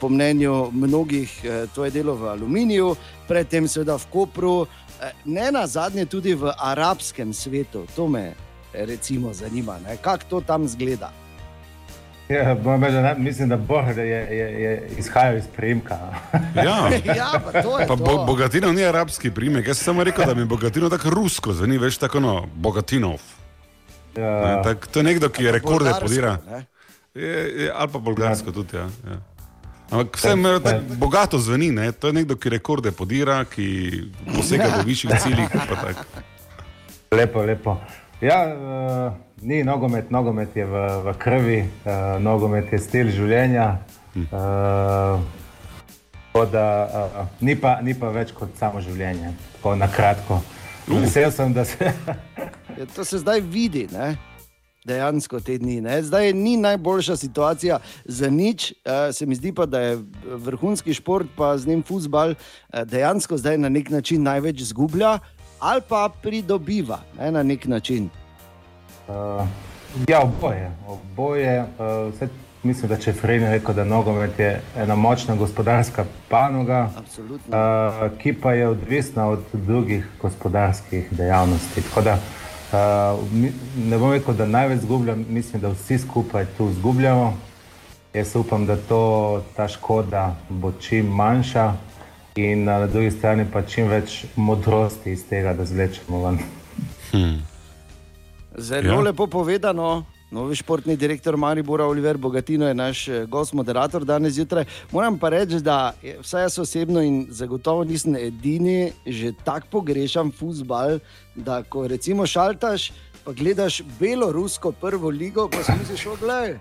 Po 0.00 0.08
mnenju 0.08 0.70
mnogih, 0.72 1.44
eh, 1.44 1.66
to 1.74 1.84
je 1.84 1.90
delo 1.90 2.14
v 2.14 2.28
aluminiju, 2.28 2.96
predtem 3.28 3.68
seveda 3.68 3.96
v 3.96 4.06
Kopru, 4.12 4.66
eh, 5.00 5.12
ne 5.24 5.52
na 5.52 5.66
zadnje 5.66 6.04
tudi 6.04 6.34
v 6.34 6.52
arabskem 6.52 7.32
svetu. 7.32 7.86
To 7.96 8.08
me 8.08 8.34
recimo 8.72 9.32
zanima, 9.32 9.80
kako 10.02 10.24
to 10.28 10.40
tam 10.40 10.68
zgleda. 10.68 11.10
Ja, 12.30 12.44
reči, 12.46 12.92
da 12.92 13.02
ne- 13.02 13.14
mislim, 13.16 13.48
da 13.48 13.56
Bor 13.56 13.84
je, 13.88 14.06
je, 14.06 14.62
je 14.62 14.90
izhajal 14.98 15.36
iz 15.36 15.44
prejemka. 15.46 15.98
Ja. 16.56 16.88
ja, 17.06 17.30
pa 17.44 17.62
to 17.62 17.78
je 17.78 17.86
Pa 17.86 17.96
to. 17.96 17.96
bo, 17.96 18.24
bogatino 18.24 18.72
ni 18.72 18.84
arabski 18.84 19.30
primek, 19.30 19.66
jaz 19.66 19.78
sem 19.78 19.84
samo 19.84 20.04
rekel, 20.04 20.24
da 20.24 20.34
mi 20.34 20.44
bogatino 20.44 20.88
tako 20.88 21.10
rusko 21.10 21.52
zveni, 21.52 21.78
veš 21.78 21.98
tako 21.98 22.20
no, 22.20 22.46
bogatinov. 22.54 23.18
Ne, 24.16 24.22
Ja, 24.22 24.62
tak, 24.62 24.86
to 24.86 24.98
je 24.98 25.04
nekdo, 25.04 25.28
ki 25.28 25.44
je 25.44 25.52
rekorde 25.52 25.90
podira. 26.00 26.38
ne. 26.50 26.64
Je, 27.14 27.26
je, 27.56 27.72
ali 27.74 27.88
pa 27.92 27.98
bolgarsko 27.98 28.52
tudi. 28.52 28.76
Ja, 28.76 28.86
ja. 29.06 29.18
Ampak 29.90 30.16
vse 30.16 30.36
me 30.36 30.60
tako 30.60 30.94
bogato 30.96 31.38
zveni, 31.38 31.70
ne? 31.70 31.92
to 31.92 32.06
je 32.06 32.12
nekdo, 32.12 32.36
ki 32.36 32.48
rekorde 32.48 32.90
podira, 32.90 33.44
ki 33.44 33.66
posega 34.36 34.64
v 34.78 34.86
višjih 34.86 35.10
ciljih. 35.18 35.48
pa 35.50 35.76
tako. 35.76 36.04
lepo, 37.12 37.42
lepo. 37.42 37.76
Ja, 38.20 38.46
uh, 38.46 39.12
ni 39.42 39.64
nogomet, 39.64 40.10
nogomet 40.10 40.56
je 40.56 40.64
v, 40.66 40.86
v 41.04 41.14
krvi, 41.18 41.60
uh, 41.84 42.22
nogomet 42.22 42.72
je 42.72 42.78
stil 42.78 43.10
življenja. 43.14 43.80
Uh, 44.14 45.20
da, 46.52 46.64
uh, 46.86 47.26
ni, 47.40 47.56
pa, 47.56 47.78
ni 47.82 47.94
pa 47.94 48.10
več 48.14 48.32
kot 48.36 48.56
samo 48.58 48.80
življenje, 48.84 49.34
tako 49.56 49.76
na 49.78 49.88
kratko. 49.90 50.40
Vesel 50.88 51.30
sem, 51.34 51.54
da 51.54 51.64
se. 51.64 51.92
Ja, 52.78 52.86
to 52.94 53.04
se 53.04 53.18
zdaj 53.20 53.42
vidi, 53.44 53.88
ne? 53.92 54.14
dejansko 54.86 55.42
te 55.44 55.58
dni. 55.60 55.80
Ne? 55.84 55.98
Zdaj 56.06 56.30
ni 56.32 56.54
najboljša 56.56 57.16
situacija 57.20 57.80
za 58.04 58.30
nič, 58.32 58.70
uh, 58.72 59.10
se 59.12 59.26
mi 59.26 59.36
zdi 59.36 59.52
pa, 59.52 59.66
da 59.68 59.80
je 59.80 59.98
vrhunski 60.24 60.94
šport, 60.96 61.28
pa 61.36 61.52
z 61.58 61.68
njim 61.68 61.82
futbal, 61.84 62.32
uh, 62.32 62.80
dejansko 62.88 63.36
zdaj 63.36 63.58
na 63.60 63.68
nek 63.68 63.90
način 63.90 64.22
največ 64.24 64.64
izgublja 64.70 65.18
ali 65.60 65.82
pa 65.88 66.08
pridobiva 66.22 67.02
ne? 67.18 67.30
na 67.32 67.42
nek 67.42 67.66
način. 67.68 68.08
Uh, 69.10 69.46
ja, 70.08 70.22
oboje. 70.22 70.70
oboje 70.88 71.60
uh, 71.60 72.14
vse, 72.14 72.28
mislim, 72.62 72.88
da 72.88 72.96
če 72.96 73.12
Frejn 73.12 73.44
rekel, 73.50 73.74
da 73.74 73.84
nogomet 73.84 74.38
je 74.38 74.50
ena 74.78 74.94
močna 74.94 75.34
gospodarska 75.36 76.04
panoga, 76.28 76.90
Absolutno. 76.96 77.56
uh, 77.56 78.18
ki 78.18 78.32
pa 78.32 78.52
je 78.52 78.68
odvisna 78.68 79.26
od 79.28 79.42
drugih 79.52 80.06
gospodarskih 80.22 81.08
dejavnosti. 81.10 81.82
Tako 81.82 82.02
da 82.02 82.14
uh, 82.14 83.32
mi, 83.32 83.52
ne 83.76 83.98
bom 83.98 84.12
rekel, 84.12 84.34
da 84.34 84.46
največ 84.46 84.78
izgubljam, 84.78 85.26
mislim, 85.28 85.62
da 85.62 85.68
vsi 85.68 85.98
skupaj 85.98 86.46
tu 86.56 86.70
izgubljamo. 86.70 87.36
Jaz 88.14 88.36
upam, 88.36 88.66
da 88.66 88.76
to, 88.76 89.42
ta 89.56 89.68
škoda 89.68 90.36
bo 90.48 90.72
čim 90.72 91.06
manjša 91.06 91.72
in 92.36 92.68
uh, 92.68 92.78
na 92.78 92.86
drugi 92.86 93.10
strani 93.10 93.46
pa 93.52 93.62
čim 93.62 93.88
več 93.88 94.24
modrosti 94.36 95.12
iz 95.12 95.26
tega, 95.28 95.54
da 95.54 95.64
zvlečemo 95.64 96.24
ven. 96.26 96.38
Zelo 98.60 98.92
Ja. 98.92 99.00
lepo 99.00 99.26
povedano. 99.26 100.04
Novi 100.30 100.54
športni 100.54 100.96
direktor 100.96 101.36
Maribora 101.36 101.86
Oliver 101.86 102.16
Bogatino 102.16 102.68
je 102.68 102.74
naš 102.74 103.08
eh, 103.08 103.26
gost, 103.26 103.52
moderator 103.52 104.04
danes 104.04 104.34
zjutraj. 104.34 104.64
Moram 104.92 105.18
pa 105.18 105.28
reči, 105.28 105.58
da 105.60 105.92
vsaj 106.20 106.42
jaz 106.42 106.58
osebno 106.58 107.02
in 107.02 107.26
zagotovo 107.30 107.84
nisem 107.84 108.14
edini, 108.16 108.92
že 109.06 109.32
tako 109.44 109.66
pogrešam 109.70 110.30
futbal, 110.32 111.00
da 111.34 111.62
ko 111.62 111.88
recimo 111.88 112.26
šaltaš, 112.26 112.92
pa 113.24 113.32
gledaš 113.32 113.82
belorusko 113.98 114.72
prvo 114.72 115.10
ligo, 115.10 115.48
pa 115.48 115.64
si 115.64 115.72
misliš, 115.80 116.06
oglej, 116.06 116.58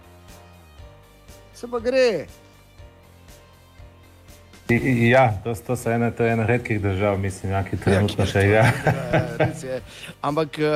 se 1.54 1.68
pa 1.68 1.80
gre. 1.80 2.26
Ja, 5.10 5.34
to, 5.44 5.56
to, 5.56 5.92
ena, 5.92 6.12
to 6.12 6.24
je 6.24 6.32
ena 6.32 6.46
redkih 6.46 6.82
držav, 6.82 7.18
mislim, 7.18 7.52
ja, 7.52 7.64
ki 7.66 7.78
trenutno 7.78 8.26
še 8.26 8.46
igra. 8.46 8.68
Ja. 9.40 9.80
Ampak 10.22 10.60
uh, 10.62 10.68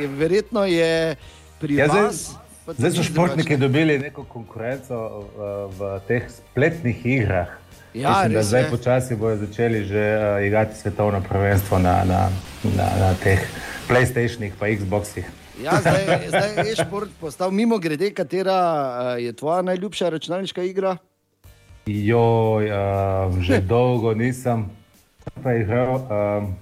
je, 0.00 0.06
verjetno 0.16 0.64
je 0.64 1.16
pri 1.60 1.76
Ja, 1.76 1.88
zdaj- 1.88 2.02
vas. 2.02 2.22
Zdaj 2.62 2.90
so 2.90 3.02
športniki 3.02 3.56
drugače. 3.56 3.60
dobili 3.60 3.98
neko 3.98 4.24
konkurenco 4.24 4.96
v, 5.36 5.48
v 5.68 5.80
teh 6.08 6.30
spletnih 6.30 7.06
igrah. 7.06 7.50
Ja, 7.94 8.10
Mislim, 8.10 8.32
da 8.32 8.42
zdaj 8.42 8.70
počasi 8.70 9.16
bodo 9.16 9.36
začeli 9.36 9.84
že 9.84 10.04
uh, 10.16 10.46
igrati 10.46 10.78
svetovno 10.78 11.20
prvenstvo 11.20 11.78
na, 11.78 12.04
na, 12.04 12.30
na, 12.64 12.86
na 12.98 13.10
teh 13.14 13.42
PlayStationih 13.90 14.54
in 14.54 14.78
Xboxih. 14.78 15.26
Ja, 15.60 15.76
zdaj, 15.80 16.06
zdaj 16.32 16.68
je 16.68 16.76
šport 16.80 17.10
postal 17.20 17.50
mimo 17.50 17.78
grede, 17.78 18.14
katera 18.14 18.56
uh, 18.56 19.22
je 19.22 19.32
tvoja 19.32 19.62
najljubša 19.62 20.08
računalniška 20.08 20.62
igra. 20.62 20.96
Joj, 21.86 22.70
uh, 22.70 23.42
že 23.42 23.60
dolgo 23.60 24.14
nisem 24.14 24.70
pa 25.42 25.52
igral 25.54 25.94
um, 25.94 26.54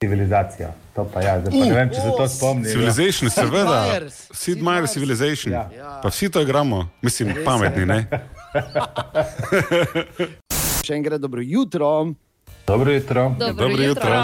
civilizacijo. 0.00 0.68
To 0.94 1.04
pa 1.14 1.22
ja, 1.22 1.40
zdaj 1.40 1.50
pa 1.50 1.56
ne 1.66 1.74
vem, 1.74 1.88
če 1.90 2.00
se 2.00 2.10
to 2.16 2.28
spomnim. 2.28 2.64
ja. 2.64 2.70
Civilization, 2.72 3.30
seveda. 3.30 4.00
Sid 4.32 4.62
Meier. 4.62 4.86
Civilization. 4.88 5.52
Ja. 5.52 5.68
Ja. 5.76 6.00
Pa 6.02 6.08
vsi 6.08 6.30
to 6.30 6.40
igramo, 6.40 6.88
mislim, 7.02 7.34
pametni, 7.44 7.86
ne? 7.86 8.06
Še 10.86 10.94
enkrat 10.94 11.20
dobro 11.20 11.40
jutro. 11.42 12.06
Dobro 12.66 12.92
jutro. 12.92 13.34
Dobro, 13.38 13.54
Dobro 13.54 13.82
jutro. 13.82 14.14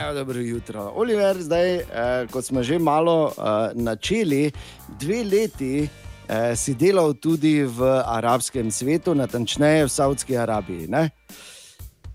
Evo, 0.00 0.14
dobro 0.14 0.40
jutro. 0.40 0.92
Oliver, 0.94 1.36
zdaj, 1.42 1.74
eh, 1.74 1.82
kot 2.30 2.44
smo 2.44 2.62
že 2.62 2.78
malo 2.78 3.30
eh, 3.30 3.32
načeli, 3.74 4.52
dve 5.00 5.24
leti 5.24 5.88
eh, 6.28 6.56
si 6.56 6.74
delal 6.74 7.14
tudi 7.14 7.64
v 7.64 7.82
arabskem 8.04 8.70
svetu, 8.70 9.14
natančneje 9.14 9.84
v 9.84 9.88
Saudski 9.88 10.36
Arabiji. 10.36 10.88
Ne? 10.88 11.10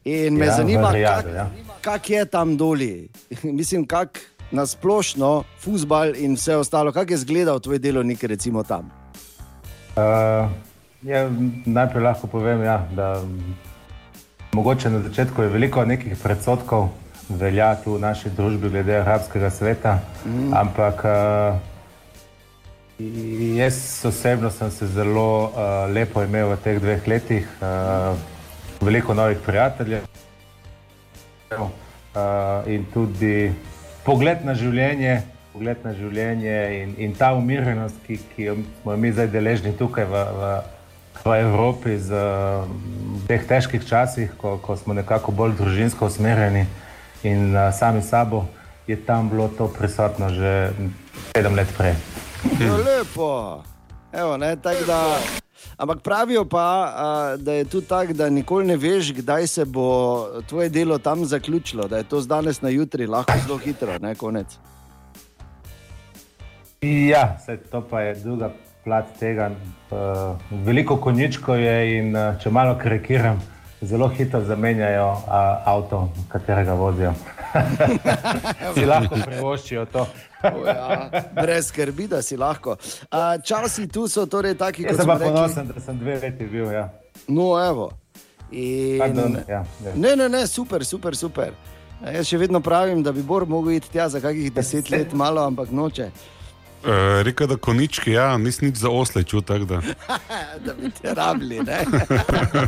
In 0.04 0.36
me 0.38 0.46
Ja, 0.46 0.56
zanima, 0.58 0.92
Rijadu, 0.92 1.28
kak, 1.28 1.36
ja. 1.36 1.48
kak 1.82 2.10
je 2.10 2.26
tam 2.26 2.58
doli. 2.58 3.10
Mislim, 3.60 3.88
kak 3.88 4.20
na 4.52 4.66
splošno, 4.66 5.44
futbal 5.60 6.16
in 6.16 6.36
vse 6.36 6.58
ostalo, 6.58 6.92
kak 6.92 7.10
je 7.10 7.16
izgledal 7.16 7.60
tvoj 7.60 7.80
delovnik, 7.80 8.24
recimo 8.24 8.64
tam. 8.64 8.92
Uh, 9.96 10.50
ja, 11.02 11.30
najprej 11.66 12.04
lahko 12.04 12.28
povem, 12.28 12.64
ja, 12.64 12.88
da 12.96 13.24
mogoče 14.54 14.90
na 14.90 15.00
začetku 15.00 15.42
je 15.42 15.50
veliko 15.50 15.86
nekih 15.86 16.18
predsotkov, 16.24 16.90
velja 17.30 17.76
tu 17.84 17.96
v 17.96 18.02
naši 18.02 18.30
družbi 18.30 18.70
glede 18.70 19.00
arabskega 19.00 19.50
sveta, 19.50 20.00
mm. 20.26 20.54
ampak 20.54 21.06
uh, 21.06 21.73
jaz 23.58 24.06
osebno 24.06 24.52
sem 24.52 24.72
se 24.72 24.88
zelo 24.88 25.44
uh, 25.44 25.94
lepo 25.94 26.24
imel 26.24 26.54
v 26.54 26.58
teh 26.64 26.80
dveh 26.80 27.08
letih, 27.08 27.48
uh, 27.62 28.14
veliko 28.82 29.14
novih 29.14 29.38
prijateljev 29.46 30.04
uh, 31.58 31.70
in 32.68 32.86
tudi 32.94 33.52
pogled 34.06 34.46
na 34.46 34.54
življenje. 34.54 35.22
Pogled 35.54 35.84
na 35.86 35.94
življenje 35.94 36.56
in, 36.82 36.96
in 36.98 37.12
ta 37.14 37.34
umirjenost, 37.38 37.98
ki, 38.08 38.18
ki 38.34 38.48
smo 38.82 38.96
jo 38.96 38.98
mi 38.98 39.12
zdaj 39.14 39.30
deležni 39.30 39.74
tukaj 39.78 40.08
v, 40.10 40.24
v, 40.38 40.54
v 41.22 41.36
Evropi, 41.46 41.98
z, 42.02 42.24
v 43.22 43.22
teh 43.30 43.46
težkih 43.46 43.86
časih, 43.86 44.34
ko, 44.42 44.58
ko 44.58 44.78
smo 44.78 44.98
nekako 44.98 45.32
bolj 45.32 45.54
družinsko 45.62 46.10
usmerjeni 46.10 46.66
in 47.22 47.54
uh, 47.54 47.70
sami 47.74 48.02
sabo, 48.02 48.46
je 48.90 48.98
tam 48.98 49.30
bilo 49.30 49.48
to 49.48 49.70
prisotno 49.70 50.34
že 50.34 50.74
sedem 51.34 51.56
let 51.56 51.70
prej. 51.78 52.13
No, 52.44 52.78
lepo. 52.78 53.64
Evo, 54.12 54.38
ne, 54.38 54.56
tak 54.56 54.76
da, 54.88 55.18
ampak 55.78 56.02
pravijo 56.02 56.46
pa, 56.46 56.94
a, 56.96 57.36
da 57.38 57.54
je 57.54 57.66
tudi 57.66 57.88
tako, 57.88 58.14
da 58.14 58.30
nikoli 58.30 58.66
ne 58.66 58.78
veš, 58.78 59.14
kdaj 59.14 59.48
se 59.48 59.66
bo 59.66 60.28
tvoje 60.48 60.70
delo 60.70 60.98
tam 60.98 61.26
zaključilo, 61.26 61.88
da 61.88 61.98
je 61.98 62.04
to 62.04 62.22
z 62.22 62.28
danes 62.28 62.62
na 62.62 62.70
jutri 62.70 63.08
lahko 63.08 63.34
zelo 63.48 63.58
hitro, 63.58 63.98
ne 64.00 64.16
konec. 64.16 64.58
Ja, 66.82 67.38
saj 67.46 67.58
to 67.72 67.82
pa 67.90 68.02
je 68.02 68.16
druga 68.16 68.52
plat 68.84 69.06
tega. 69.20 69.52
Uh, 69.92 69.98
veliko 70.66 70.98
konjičkov 70.98 71.60
je 71.60 71.98
in 71.98 72.16
uh, 72.16 72.36
če 72.42 72.50
malo 72.50 72.76
karikiram, 72.82 73.40
zelo 73.82 74.08
hitro 74.08 74.42
zamenjajo 74.44 75.08
uh, 75.12 75.34
avto, 75.66 76.10
katerega 76.28 76.74
vozijo. 76.74 77.14
si 78.76 78.86
lahko 78.86 79.16
privoščijo 79.26 79.86
to. 79.86 80.06
O 80.44 80.66
Ja, 80.68 81.10
brez 81.36 81.68
skrbi, 81.68 82.08
da 82.08 82.22
si 82.22 82.38
lahko. 82.38 82.78
A, 83.12 83.38
časi 83.38 83.88
tu 83.88 84.08
so 84.08 84.26
torej 84.26 84.58
taki, 84.58 84.84
kot 84.84 85.02
smo 85.02 85.14
rekli. 85.14 85.28
ponosen, 85.28 85.68
da 85.68 85.82
sem 85.82 86.00
dve 86.00 86.20
leti 86.20 86.46
bil. 86.46 86.72
Ja. 86.72 86.90
No, 87.28 87.54
evo. 87.66 87.92
In... 88.52 89.00
Pardon, 89.00 89.38
ja, 89.48 89.66
ja. 89.86 89.96
Ne, 89.96 90.16
ne, 90.16 90.30
ne, 90.30 90.48
super, 90.48 90.86
super, 90.86 91.16
super. 91.16 91.54
Jaz 92.04 92.28
še 92.28 92.38
vedno 92.38 92.60
pravim, 92.60 93.04
da 93.04 93.12
bi 93.16 93.24
Bor 93.24 93.46
mogel 93.48 93.78
iti 93.78 93.90
tja 93.94 94.10
za 94.10 94.20
kakih 94.20 94.52
deset 94.54 94.90
let, 94.92 95.14
malo, 95.14 95.46
ampak 95.48 95.72
noče. 95.72 96.10
Uh, 96.84 97.22
Rekel, 97.24 97.48
da 97.48 97.56
konički, 97.56 98.12
ja, 98.12 98.38
nisem 98.38 98.68
nič 98.68 98.82
za 98.84 98.90
osle 98.92 99.24
čutek. 99.24 99.64
Da. 99.64 99.80
da 100.66 100.74
bi 100.74 100.92
te 100.92 101.14
rabili. 101.16 101.62
ne. 101.64 101.86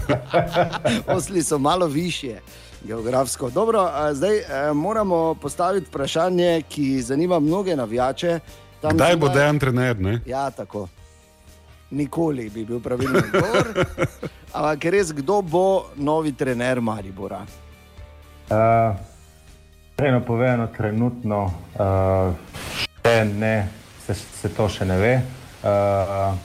Osli 1.15 1.43
so 1.43 1.57
malo 1.59 1.87
više, 1.87 2.39
geografsko. 2.85 3.49
Dobro, 3.49 3.89
zdaj 4.13 4.41
moramo 4.73 5.35
postaviti 5.35 5.87
vprašanje, 5.89 6.61
ki 6.69 7.01
zanima 7.01 7.39
mnoge 7.39 7.75
navijače. 7.75 8.39
Tam 8.81 8.91
Kdaj 8.91 9.15
bo 9.15 9.27
zunaj- 9.27 9.33
dejan 9.33 9.59
trener? 9.59 9.99
Ne? 9.99 10.19
Ja, 10.25 10.51
tako. 10.51 10.87
Nikoli 11.91 12.49
bi 12.49 12.65
bil 12.65 12.79
pravilni 12.79 13.17
odgovor. 13.17 13.85
Ampak 14.53 14.85
res, 14.85 15.11
kdo 15.13 15.41
bo 15.41 15.85
novi 15.95 16.31
trener 16.33 16.81
Maribora? 16.81 17.41
Uh, 18.49 18.95
Rejno 19.97 20.21
povedano, 20.21 20.67
trenutno 20.77 21.45
uh, 21.45 22.33
še 23.05 23.25
ne, 23.25 23.67
se, 24.05 24.13
se 24.13 24.49
to 24.49 24.67
še 24.69 24.85
ne 24.85 24.97
ve. 24.97 25.13
Uh, 25.63 26.35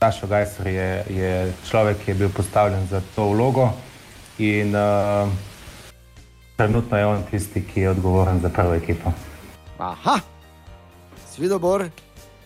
Sašo 0.00 0.26
Gajser 0.26 0.66
je, 0.66 0.88
je 1.08 1.32
človek, 1.68 2.00
ki 2.04 2.10
je 2.10 2.14
bil 2.14 2.32
postavljen 2.32 2.86
za 2.90 3.00
to 3.14 3.28
vlogo 3.30 3.68
in 4.38 4.74
uh, 4.76 5.28
trenutno 6.56 6.98
je 6.98 7.06
on 7.06 7.22
tisti, 7.30 7.64
ki 7.64 7.80
je 7.80 7.90
odgovoren 7.90 8.40
za 8.40 8.48
prvo 8.48 8.74
ekipo. 8.74 9.12
Aha, 9.78 10.20
Svidobor, 11.34 11.88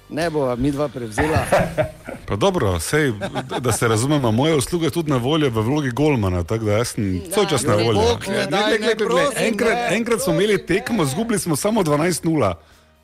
ne 0.09 0.31
bo 0.31 0.57
mi 0.57 0.71
dva 0.71 0.89
prevzela. 0.89 1.39
Pa 2.29 2.37
dobro, 2.37 2.81
sej, 2.81 3.13
da- 3.61 3.73
se 3.73 3.89
razumemo, 3.89 4.33
moje 4.33 4.55
usluge 4.55 4.87
je 4.87 4.91
tudi 4.91 5.11
na 5.11 5.17
voljo 5.17 5.51
v 5.51 5.63
vlogi 5.63 5.91
Golmana, 5.91 6.45
tako 6.45 6.65
da 6.65 6.73
jaz 6.73 6.89
sem 6.89 7.23
vse 7.31 7.49
čas 7.51 7.63
na 7.63 7.75
Ja, 7.75 7.85
voljo. 7.85 8.19
Enkrat, 9.37 9.93
enkrat 9.93 10.21
smo 10.21 10.35
imeli 10.35 10.67
tekmo, 10.67 11.05
zgubili 11.05 11.39
smo 11.39 11.57
samo 11.57 11.83
12-0. 11.83 12.55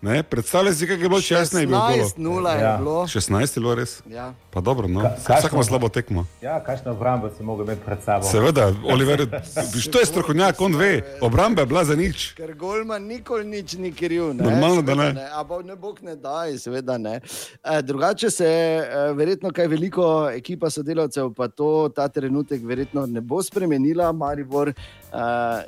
Ne? 0.05 0.23
Predstavljaj 0.23 0.75
si, 0.75 0.87
kaj 0.87 0.95
je 0.95 1.01
bilo, 1.01 1.17
če 1.19 1.35
jaz 1.35 1.53
ne 1.53 1.61
bi 1.61 1.67
bil 1.67 1.79
golo. 1.79 2.05
16-0 2.13 2.51
je 2.51 2.61
Ja. 2.61 2.77
bilo. 2.77 2.97
16 3.07 3.57
je 3.57 3.61
bilo 3.61 3.75
res. 3.75 4.03
Ja. 4.07 4.35
Pa 4.51 4.61
dobro, 4.61 4.85
no. 4.85 5.01
Ka- 5.01 5.39
vsak 5.39 5.53
ima 5.53 5.65
slabo 5.65 5.89
tekmo. 5.89 6.27
Ja, 6.43 6.61
kakšno 6.61 6.93
obrambo 6.93 7.31
si 7.31 7.43
mogel 7.43 7.65
imeti 7.65 7.81
pred 7.81 8.03
sabo? 8.03 8.27
Seveda, 8.27 8.69
Oliver, 8.85 9.25
to 9.93 9.99
je 9.99 10.07
strokovnjak, 10.07 10.61
on 10.61 10.77
ve, 10.77 10.91
obramba 11.21 11.63
je 11.63 11.67
bila 11.67 11.85
za 11.85 11.97
nič. 11.97 12.35
Ker 12.35 12.55
Golman 12.55 13.03
nikoli 13.03 13.45
nič 13.47 13.73
ni 13.75 13.93
kriv. 13.93 14.35
Ne? 14.35 14.45
Normalno, 14.45 14.83
da 14.83 14.93
Seveda 14.93 15.13
ne. 15.15 15.29
A 15.33 15.43
bo 15.43 15.63
ne 15.63 15.77
bog 15.77 15.99
ne 16.03 16.17
daj, 16.17 16.59
seveda 16.59 16.99
ne. 16.99 17.21
E, 17.65 17.83
drugače 17.83 18.31
se 18.31 18.45
e, 18.45 18.85
verjetno 19.13 19.51
kaj 19.51 19.67
veliko 19.67 20.05
ekipa 20.31 20.71
sodelavcev, 20.71 21.33
pa 21.33 21.49
to 21.49 21.89
ta 21.89 22.09
trenutek 22.09 22.61
verjetno 22.63 23.07
ne 23.07 23.21
bo 23.21 23.43
spremenila. 23.43 24.13
Maribor, 24.13 24.69
e, 24.69 24.75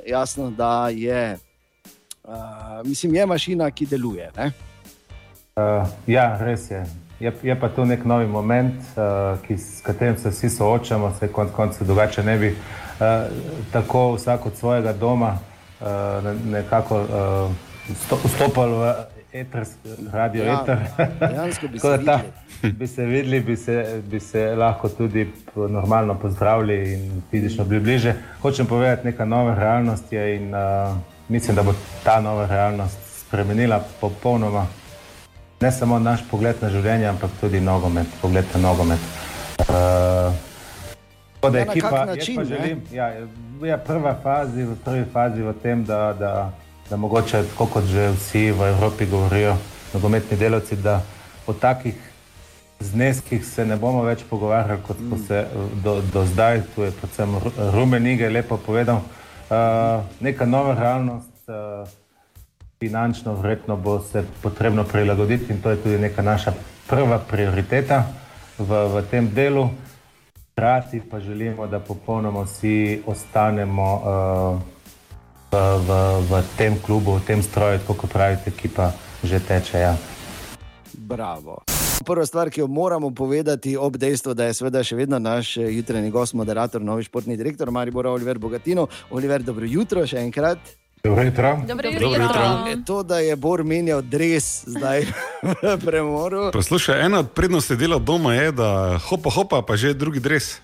jasno, 0.05 0.51
da 0.51 0.89
je, 0.89 1.37
e, 2.27 2.31
mislim, 2.83 3.15
je 3.15 3.25
mašina, 3.25 3.71
ki 3.71 3.85
deluje. 3.85 4.29
Ne? 4.37 4.51
Uh, 5.55 5.63
ja, 6.07 6.37
res 6.37 6.71
je. 6.71 6.83
je. 7.19 7.33
Je 7.43 7.55
pa 7.55 7.69
to 7.69 7.85
nek 7.85 8.05
novi 8.05 8.27
moment, 8.27 8.75
uh, 8.91 9.03
ki, 9.41 9.57
s 9.57 9.81
katerim 9.81 10.17
se 10.17 10.29
vsi 10.29 10.49
soočamo, 10.49 11.13
se 11.13 11.27
konec 11.27 11.53
koncev 11.53 11.87
drugače 11.87 12.23
ne 12.23 12.37
bi 12.37 12.47
uh, 12.47 13.05
tako 13.71 14.13
vsak 14.13 14.45
od 14.45 14.55
svojega 14.55 14.93
doma 14.93 15.37
uh, 15.79 15.87
ne- 16.23 16.51
nekako 16.51 16.97
uh, 16.97 17.07
sto- 17.97 18.19
vstopali 18.25 18.71
v 18.73 18.93
eter, 19.33 19.65
radio 20.11 20.43
Ja, 20.43 20.59
eter. 20.61 20.77
dejansko 21.21 21.67
bi 21.67 21.79
se 21.81 21.99
ta- 22.05 22.21
bi 22.63 22.87
se 22.87 23.05
videli, 23.05 23.39
bi 23.39 23.55
se, 23.57 23.75
bi 24.03 24.19
se 24.19 24.55
lahko 24.55 24.89
tudi 24.89 25.33
normalno 25.55 26.15
pozdravili 26.15 26.93
in 26.93 27.21
fizično 27.31 27.65
bili 27.65 27.81
bliže. 27.81 28.13
Hočem 28.41 28.65
povedati, 28.65 29.05
neka 29.05 29.25
nova 29.25 29.55
realnost 29.55 30.13
je 30.13 30.35
in 30.35 30.53
uh, 30.53 30.97
mislim, 31.29 31.55
da 31.55 31.63
bo 31.63 31.73
ta 32.03 32.21
nova 32.21 32.45
realnost 32.47 32.97
spremenila 33.19 33.83
popolnoma 34.01 34.65
ne 35.61 35.71
samo 35.71 35.99
naš 35.99 36.19
pogled 36.31 36.55
na 36.61 36.69
življenje, 36.69 37.05
ampak 37.05 37.31
tudi 37.41 37.59
nogomet, 37.59 38.07
pogled 38.21 38.45
na 38.53 38.59
nogomet. 38.61 38.99
Uh, 39.59 40.33
tako 41.33 41.49
da 41.49 41.57
Ja, 41.59 41.65
ekipa, 41.65 42.05
način, 42.05 42.35
pa 42.35 42.41
ne? 42.41 42.47
želim, 42.47 42.81
ja, 42.91 43.07
je 43.61 43.77
prva 43.77 44.15
fazi, 44.23 44.63
v 44.63 44.75
prvi 44.85 45.05
fazi 45.13 45.41
v 45.41 45.53
tem, 45.63 45.83
da, 45.83 46.13
da, 46.13 46.51
da 46.89 46.97
mogoče, 46.97 47.43
tako 47.51 47.65
kot 47.65 47.83
že 47.85 48.11
vsi 48.11 48.51
v 48.51 48.69
Evropi 48.69 49.05
govorijo, 49.05 49.57
nogometni 49.93 50.37
delavci, 50.37 50.75
da 50.75 51.01
o 51.47 51.53
takih 51.53 51.95
zneskih 52.79 53.45
se 53.45 53.65
ne 53.65 53.75
bomo 53.75 54.03
več 54.03 54.21
pogovarjali, 54.29 54.81
kot 54.87 54.97
smo 54.97 55.17
se 55.27 55.47
do, 55.83 56.01
do 56.13 56.25
zdaj, 56.25 56.61
tu 56.75 56.83
je 56.83 56.91
predvsem 56.91 57.35
Ru- 57.35 57.71
Rumen 57.73 58.07
Ige 58.07 58.29
lepo 58.29 58.57
povedal. 58.57 59.01
Uh, 59.47 60.03
neka 60.19 60.45
nova 60.45 60.73
realnost, 60.75 61.31
uh, 61.47 61.87
finančno 62.79 63.33
vredno 63.33 63.77
bo 63.77 63.99
se 63.99 64.23
potrebno 64.41 64.83
prilagoditi 64.83 65.53
in 65.53 65.61
to 65.61 65.69
je 65.69 65.77
tudi 65.83 65.97
neka 65.97 66.21
naša 66.21 66.53
prva 66.87 67.19
prioriteta 67.19 68.03
v, 68.57 68.87
v 68.93 69.03
tem 69.11 69.29
delu. 69.33 69.69
Hkrati 70.51 71.01
pa 71.11 71.19
želimo, 71.19 71.67
da 71.67 71.79
popolnoma 71.79 72.43
vsi 72.43 73.03
ostanemo 73.05 73.93
uh, 73.93 74.59
v, 75.51 75.55
v, 75.87 75.89
v 76.29 76.43
tem 76.57 76.79
klubu, 76.81 77.15
v 77.15 77.25
tem 77.25 77.43
stroju, 77.43 77.79
kot 77.87 78.11
pravite, 78.11 78.51
ki 78.51 78.67
pa 78.67 78.91
že 79.23 79.39
teče. 79.39 79.79
Ja. 79.79 79.95
Bravo. 80.93 81.76
Prva 82.05 82.25
stvar, 82.25 82.49
ki 82.49 82.59
jo 82.59 82.67
moramo 82.67 83.11
povedati, 83.11 83.77
ob 83.77 83.97
dejstvu, 83.97 84.33
da 84.33 84.45
je 84.45 84.53
seveda 84.53 84.83
še 84.83 84.95
vedno 84.95 85.19
naš 85.19 85.57
eh, 85.57 85.71
jutranji 85.75 86.11
gost, 86.11 86.33
moderator, 86.33 86.81
novi 86.81 87.03
športni 87.03 87.37
direktor 87.37 87.71
Maribor 87.71 88.07
Oliver 88.07 88.37
Bogatino. 88.37 88.87
Oliver, 89.09 89.43
dobro 89.43 89.65
jutro 89.65 90.05
še 90.07 90.21
enkrat. 90.23 90.59
Dobro 91.03 91.23
jutro. 91.23 91.51
Dobro 91.67 91.91
Dobro 91.91 92.09
jutro. 92.09 92.23
jutro. 92.23 92.71
E, 92.71 92.75
To, 92.85 93.03
da 93.03 93.19
je 93.19 93.35
Bor 93.35 93.63
menjal 93.63 94.01
dres 94.01 94.63
zdaj 94.67 95.05
v 95.63 95.77
premoru. 95.85 96.49
Poslušaj, 96.51 97.05
ena 97.05 97.19
od 97.19 97.31
prednosti 97.31 97.75
dela 97.75 97.99
doma 97.99 98.33
je, 98.33 98.51
da 98.51 98.97
hopa, 99.09 99.29
hopa, 99.29 99.61
pa 99.61 99.75
že 99.75 99.93
drugi 99.93 100.19
dres. 100.19 100.57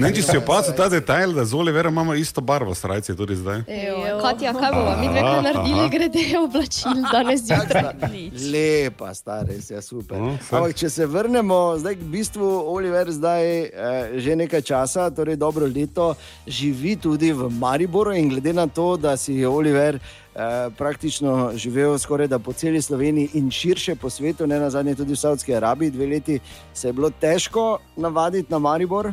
Ne, 0.00 0.10
če 0.14 0.22
si 0.22 0.36
opazil 0.38 0.74
ta 0.76 0.88
detajl, 0.92 1.32
da 1.36 1.44
z 1.44 1.56
Oliverom 1.56 1.92
imamo 1.94 2.14
isto 2.14 2.40
barvo, 2.40 2.74
srajce 2.74 3.16
tudi 3.16 3.36
zdaj. 3.36 3.62
Ejo, 3.66 4.18
Katja, 4.22 4.52
kaj 4.54 4.72
bomo 4.74 4.96
mi 5.00 5.08
dve 5.08 5.22
kaj 5.24 5.42
naredili, 5.42 5.88
glede 5.94 6.24
oblačil 6.38 7.02
danes 7.12 7.44
zjutraj? 7.46 7.94
Lepa, 8.52 9.14
stara, 9.14 9.46
res 9.48 9.70
je 9.70 9.82
super. 9.82 10.20
No. 10.20 10.36
Ampak, 10.50 10.76
če 10.76 10.90
se 10.90 11.06
vrnemo 11.06 11.60
zdaj 11.80 11.98
k 12.00 12.08
bistvu, 12.12 12.48
Oliver 12.74 13.10
zdaj 13.12 13.44
eh, 13.44 14.18
že 14.20 14.36
nekaj 14.36 14.62
časa, 14.62 15.10
torej 15.14 15.38
dobro 15.40 15.66
leto, 15.66 16.14
živi 16.46 16.96
tudi 16.96 17.32
v 17.32 17.50
Mariboru 17.50 18.14
in 18.16 18.28
glede 18.28 18.52
na 18.52 18.66
to, 18.66 18.96
da 18.96 19.16
si 19.16 19.40
Oliver 19.46 19.98
eh, 19.98 20.68
praktično 20.76 21.52
živel 21.56 21.98
skoraj 21.98 22.28
da 22.28 22.38
po 22.38 22.52
celi 22.52 22.82
Sloveniji 22.82 23.30
in 23.34 23.50
širše 23.50 23.94
po 23.94 24.10
svetu, 24.10 24.46
ne 24.46 24.60
na 24.60 24.70
zadnje 24.70 24.94
tudi 24.94 25.12
v 25.12 25.20
Saudski 25.20 25.54
Arabiji, 25.54 25.90
dve 25.90 26.06
leti, 26.06 26.40
se 26.74 26.88
je 26.88 26.92
bilo 26.92 27.10
težko 27.10 27.78
navaditi 27.96 28.52
na 28.52 28.58
Maribor. 28.58 29.12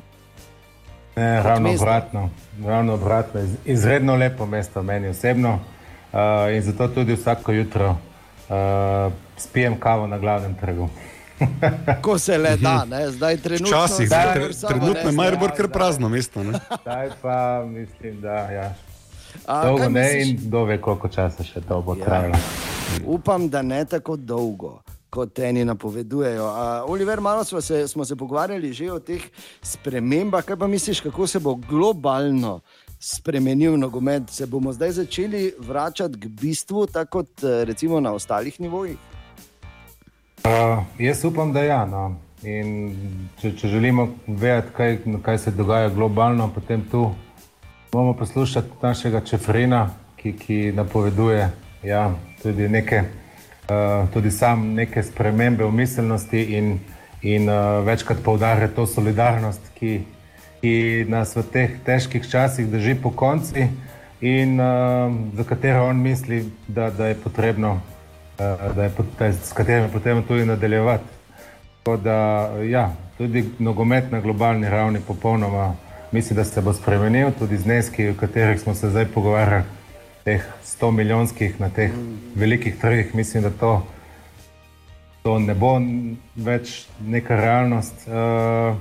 Ne, 1.17 1.43
ravno 1.43 1.71
obratno, 1.71 2.29
ravno 2.63 2.93
obratno. 2.93 3.39
Iz- 3.41 3.55
Izredno 3.67 4.15
lepo 4.15 4.45
mesto 4.45 4.83
meni 4.83 5.07
osebno 5.07 5.53
uh, 5.53 6.19
in 6.53 6.61
zato 6.61 6.87
tudi 6.87 7.13
vsako 7.13 7.51
jutro 7.51 7.89
uh, 7.89 8.55
spijem 9.37 9.79
kavo 9.79 10.07
na 10.07 10.17
glavnem 10.17 10.55
trgu. 10.55 10.89
Ko 12.01 12.17
se 12.17 12.37
le 12.37 12.57
da, 12.57 12.85
ne? 12.85 13.11
zdaj 13.11 13.37
trenutno. 13.37 13.67
Včasih, 13.69 14.07
zdaj 14.07 14.25
tre- 14.25 14.67
trenutno 14.67 14.99
je 14.99 15.11
zdaj, 15.11 15.49
kar 15.49 15.67
prazno 15.67 16.09
mesto. 16.09 16.43
Ne? 16.43 16.59
Zdaj 16.81 17.09
pa 17.21 17.37
mislim, 17.65 18.21
da 18.21 18.33
ja, 18.33 18.73
A, 19.45 19.61
dolgo 19.63 19.77
kaj 19.77 19.89
ne 19.89 20.01
misliš? 20.03 20.29
in 20.29 20.37
kdo 20.39 20.63
ve, 20.63 20.77
koliko 20.79 21.07
časa 21.07 21.43
še 21.43 21.61
to 21.61 21.81
bo 21.81 21.95
Ja. 21.95 22.05
trajalo. 22.05 22.35
Upam, 23.05 23.49
da 23.49 23.61
ne 23.61 23.85
tako 23.85 24.15
dolgo, 24.15 24.79
kot 25.17 25.39
eni 25.41 25.65
napovedujejo. 25.65 26.45
Uh, 26.45 26.91
Oliver, 26.91 27.21
malo 27.21 27.43
smo 27.43 27.61
se, 27.61 27.87
smo 27.87 28.05
se 28.05 28.15
pogovarjali 28.15 28.73
že 28.73 28.91
o 28.91 28.99
teh 28.99 29.23
spremembah. 29.61 30.45
Kaj 30.45 30.59
pa 30.61 30.67
misliš, 30.67 31.01
kako 31.01 31.27
se 31.27 31.39
bo 31.39 31.55
globalno 31.55 32.59
spremenil 32.99 33.77
nogomet? 33.77 34.29
Se 34.29 34.45
bomo 34.45 34.73
zdaj 34.73 34.91
začeli 35.01 35.53
vračati 35.59 36.19
k 36.19 36.27
bistvu, 36.27 36.85
tako 36.87 37.23
kot 37.23 37.43
recimo 37.65 37.99
na 37.99 38.13
ostalih 38.13 38.61
nivojih? 38.61 38.97
Uh, 40.45 40.85
jaz 40.99 41.25
upam, 41.25 41.53
da 41.53 41.63
ja. 41.65 41.85
No. 41.85 42.15
In 42.45 42.93
če, 43.41 43.55
če 43.57 43.67
želimo 43.67 44.11
vedeti, 44.27 44.73
kaj, 44.77 44.97
kaj 45.25 45.37
se 45.37 45.51
dogaja 45.51 45.89
globalno, 45.89 46.51
potem 46.53 46.85
tu 46.91 47.07
moramo 47.93 48.13
poslušati 48.13 48.77
našega 48.81 49.21
Čefrina, 49.25 49.87
ki, 50.21 50.33
ki 50.37 50.59
napoveduje 50.77 51.49
ja, 51.83 52.11
tudi, 52.43 52.69
neke, 52.69 53.03
uh, 53.69 54.09
tudi 54.13 54.31
sam 54.31 54.73
neke 54.73 55.03
spremembe 55.03 55.65
v 55.65 55.71
miselnosti 55.71 56.41
in, 56.57 56.79
in 57.21 57.49
uh, 57.49 57.85
večkrat 57.85 58.23
poudarja 58.23 58.67
to 58.67 58.85
solidarnost, 58.85 59.71
ki, 59.79 60.01
ki 60.61 61.05
nas 61.09 61.35
v 61.35 61.43
teh 61.53 61.75
težkih 61.85 62.29
časih 62.29 62.67
drži 62.67 62.95
po 63.01 63.11
konci 63.11 63.67
in 64.21 64.59
uh, 64.59 65.13
za 65.33 65.43
katero 65.43 65.85
on 65.85 66.01
misli, 66.01 66.45
da, 66.67 66.89
da 66.89 67.07
je 67.07 67.15
potrebno, 67.15 67.79
uh, 68.39 68.75
da 68.75 68.83
je, 68.83 68.91
da 69.19 69.25
je 69.25 69.33
s 69.33 69.53
katerim 69.53 69.83
je 69.83 69.91
potrebno 69.91 70.21
tudi 70.27 70.45
nadaljevati. 70.45 71.15
Tako 71.83 71.97
da, 71.97 72.15
ja, 72.63 72.91
tudi 73.17 73.45
nogomet 73.59 74.11
na 74.11 74.19
globalni 74.21 74.69
ravni 74.69 74.99
popolnoma 75.07 75.75
mislim, 76.11 76.37
da 76.37 76.43
se 76.43 76.61
bo 76.61 76.73
spremenil, 76.73 77.31
tudi 77.39 77.57
zneski, 77.57 78.09
o 78.09 78.13
katerih 78.19 78.61
smo 78.61 78.73
se 78.73 78.89
zdaj 78.89 79.05
pogovarjali, 79.05 79.63
teh 80.27 80.43
100 80.63 80.91
milijonskih 80.91 81.59
na 81.59 81.69
teh 81.69 81.91
velikih 82.35 82.75
trgih, 82.81 83.15
mislim, 83.15 83.43
da 83.43 83.49
to, 83.49 83.87
to 85.23 85.39
ne 85.39 85.55
bo 85.55 85.77
več 86.35 86.81
neka 86.99 87.35
realnost. 87.39 88.03
Uh, 88.07 88.75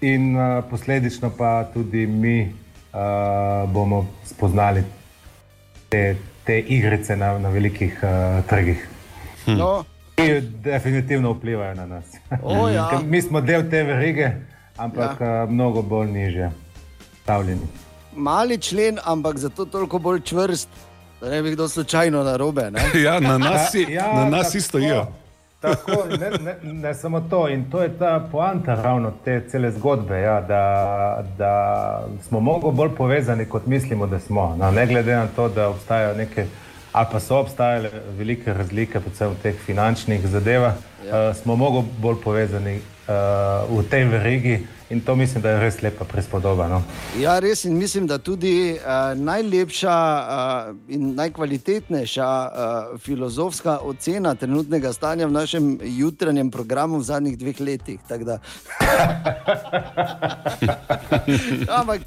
in 0.00 0.32
uh, 0.36 0.64
posledično 0.70 1.30
pa 1.36 1.68
tudi 1.74 2.06
mi 2.06 2.48
uh, 2.48 3.68
bomo 3.68 4.06
spoznali 4.24 4.84
te, 5.88 6.16
te 6.44 6.58
igrice 6.60 7.16
na, 7.16 7.38
na 7.38 7.52
velikih 7.52 8.00
uh, 8.00 8.40
trgih. 8.48 8.88
No, 9.46 9.84
Ki 10.16 10.40
definitivno 10.64 11.32
vplivajo 11.34 11.74
na 11.74 11.86
nas. 11.86 12.16
O, 12.42 12.68
ja. 12.68 12.88
Mi 13.10 13.20
smo 13.22 13.40
del 13.40 13.68
te 13.70 13.82
verige, 13.82 14.30
ampak 14.76 15.20
ja. 15.20 15.46
mnogo 15.50 15.82
bolj 15.82 16.12
niže 16.12 16.54
stavljeni. 17.22 17.83
Mali 18.16 18.58
člen, 18.58 18.98
ampak 19.04 19.38
zato 19.38 19.64
toliko 19.64 19.98
bolj 19.98 20.20
čvrst, 20.20 20.68
da 21.20 21.30
ne 21.30 21.42
bi 21.42 21.50
kdo 21.50 21.68
slučajno 21.68 22.24
narobe. 22.24 22.70
Ne? 22.70 22.80
Ja, 23.04 23.20
na 23.20 23.38
nas, 23.38 23.70
si, 23.70 23.86
Ja, 23.90 24.12
na 24.14 24.24
nas 24.30 24.46
tako. 24.46 24.58
isto 24.58 24.78
je. 24.78 25.06
Tako, 25.60 26.04
ne, 26.20 26.30
ne, 26.44 26.72
ne 26.72 26.94
samo 26.94 27.20
to. 27.20 27.48
In 27.48 27.70
to 27.70 27.82
je 27.82 27.98
ta 27.98 28.28
poanta 28.32 28.74
ravno 28.74 29.12
te 29.24 29.40
cele 29.50 29.72
zgodbe, 29.72 30.20
ja, 30.20 30.40
da, 30.40 31.24
da 31.38 31.52
smo 32.28 32.40
mnogo 32.40 32.70
bolj 32.70 32.90
povezani, 32.96 33.46
kot 33.46 33.66
mislimo, 33.66 34.06
da 34.06 34.18
smo. 34.18 34.56
No, 34.58 34.70
ne 34.70 34.86
glede 34.86 35.16
na 35.16 35.26
to, 35.36 35.48
da 35.48 35.68
obstajajo 35.68 36.14
neke, 36.16 36.46
ali 36.92 37.06
pa 37.12 37.20
so 37.20 37.38
obstajale 37.38 37.90
velike 38.18 38.52
razlike, 38.54 39.00
predvsem 39.00 39.30
v 39.30 39.42
teh 39.42 39.54
finančnih 39.66 40.26
zadevah, 40.26 40.74
ja. 41.06 41.28
uh, 41.30 41.36
smo 41.36 41.56
mnogo 41.56 41.84
bolj 41.98 42.20
povezani 42.24 42.76
uh, 42.76 43.78
v 43.78 43.88
tej 43.90 44.04
verigi 44.04 44.66
in 44.94 45.00
to 45.00 45.16
mislim, 45.16 45.42
da 45.42 45.50
je 45.50 45.60
res 45.60 45.82
lepa 45.82 46.04
prispodoba. 46.04 46.68
No. 46.68 46.82
Ja, 47.18 47.38
res 47.42 47.64
in 47.64 47.78
mislim, 47.78 48.06
da 48.06 48.18
tudi 48.18 48.78
uh, 48.78 48.78
najlepša 49.18 49.96
uh, 49.98 50.76
in 50.88 51.14
najkvalitetnejša 51.14 52.28
uh, 52.28 53.00
filozofska 53.00 53.78
ocena 53.82 54.34
trenutnega 54.34 54.92
stanja 54.92 55.26
v 55.26 55.32
našem 55.32 55.78
jutranjem 55.82 56.50
programu 56.50 56.98
v 56.98 57.04
zadnjih 57.10 57.38
dveh 57.38 57.60
letih. 57.60 57.98
Ampak, 61.78 62.02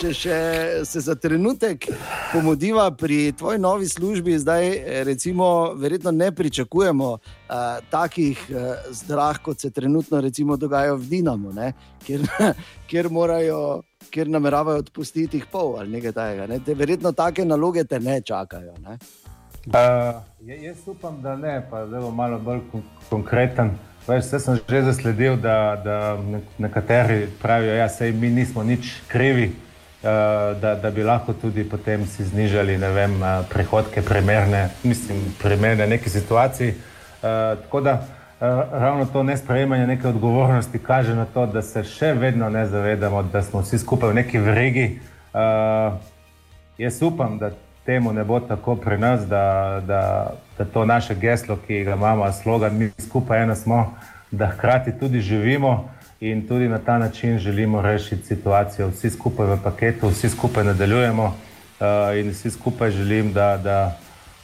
če 0.00 0.14
še 0.14 0.38
se 0.84 1.00
za 1.04 1.14
trenutek 1.14 1.88
pomodiva 2.32 2.90
pri 2.90 3.32
tvoji 3.36 3.58
novi 3.58 3.88
službi, 3.88 4.38
zdaj 4.38 4.64
recimo, 5.04 5.74
verjetno 5.76 6.10
ne 6.10 6.32
pričakujemo 6.32 7.18
uh, 7.50 7.82
takih 7.90 8.38
uh, 8.50 8.74
zdrah, 8.90 9.38
kot 9.42 9.60
se 9.60 9.70
trenutno 9.70 10.20
recimo 10.20 10.56
dogajajo 10.56 10.96
v 10.96 11.08
Dinamu, 11.08 11.52
ne? 11.52 11.72
kjer, 12.06 12.26
kjer 12.90 13.10
morajo. 13.10 13.82
Ker 14.10 14.26
nameravajo 14.26 14.80
odpustiti 14.80 15.38
jih 15.38 15.44
pol 15.52 15.76
ali 15.78 15.92
nekaj 15.92 16.12
takega. 16.12 16.46
Ne? 16.50 16.56
Te, 16.66 16.74
verjetno 16.74 17.12
take 17.14 17.44
naloge 17.44 17.84
te 17.84 18.00
ne 18.00 18.16
čakajo. 18.20 18.72
Ne? 18.82 18.96
Uh, 19.68 20.18
jaz 20.40 20.80
upam, 20.86 21.20
da 21.22 21.36
ne, 21.36 21.60
pa 21.70 21.84
zdaj 21.86 22.00
bom 22.00 22.16
malo 22.16 22.38
bolj 22.42 22.64
kon 22.72 22.82
konkreten. 23.10 23.70
Veš, 24.08 24.24
vse 24.24 24.40
sem 24.40 24.58
že 24.68 24.82
zasledil, 24.82 25.36
da, 25.36 25.76
da 25.84 25.96
nek- 26.16 26.56
nekateri 26.58 27.28
pravijo, 27.42 27.76
da 27.76 28.06
ja, 28.06 28.12
mi 28.12 28.30
nismo 28.30 28.62
nič 28.62 28.96
krivi, 29.08 29.52
da, 30.02 30.74
da 30.82 30.90
bi 30.90 31.04
lahko 31.04 31.32
tudi 31.32 31.64
potem 31.68 32.06
si 32.06 32.24
znižali 32.24 32.76
vem, 32.76 33.20
prihodke, 33.52 34.02
primerne, 34.02 34.70
mislim, 34.82 35.34
primerne 35.42 35.86
neki 35.86 36.10
situaciji. 36.10 36.74
Uh, 37.22 37.62
tako 37.62 37.80
da 37.80 37.92
uh, 37.92 38.46
ravno 38.72 39.06
to 39.06 39.22
nesprejemanje 39.22 39.86
neke 39.86 40.08
odgovornosti 40.08 40.78
kaže 40.78 41.14
na 41.14 41.24
to, 41.24 41.46
da 41.46 41.62
se 41.62 41.84
še 41.84 42.12
vedno 42.12 42.50
ne 42.50 42.66
zavedamo, 42.66 43.22
da 43.22 43.42
smo 43.42 43.60
vsi 43.60 43.78
skupaj 43.78 44.08
v 44.08 44.14
neki 44.14 44.38
verigi. 44.38 45.00
Uh, 45.34 45.98
Jaz 46.78 47.02
upam, 47.02 47.38
da 47.38 47.50
temu 47.84 48.12
ne 48.12 48.24
bo 48.24 48.40
tako 48.40 48.76
pri 48.76 48.98
nas, 48.98 49.26
da, 49.28 49.80
da, 49.86 50.32
da 50.58 50.64
to 50.64 50.84
naše 50.84 51.14
geslo, 51.14 51.58
ki 51.66 51.84
ga 51.84 51.94
imamo, 51.94 52.32
slogan, 52.32 52.76
mi 52.78 52.90
skupaj 52.98 53.42
ena 53.42 53.54
smo, 53.54 53.94
da 54.30 54.46
hkrati 54.46 54.98
tudi 54.98 55.20
živimo 55.20 55.90
in 56.20 56.48
tudi 56.48 56.68
na 56.68 56.78
ta 56.78 56.98
način 56.98 57.38
želimo 57.38 57.82
rešiti 57.82 58.26
situacijo. 58.26 58.88
Vsi 58.88 59.10
skupaj 59.10 59.46
v 59.46 59.58
paketu, 59.64 60.08
vsi 60.08 60.28
skupaj 60.28 60.64
nadaljujemo 60.64 61.24
uh, 61.24 62.18
in 62.20 62.30
vsi 62.30 62.50
skupaj 62.50 62.90
želim, 62.90 63.32
da, 63.32 63.56
da, 63.56 63.96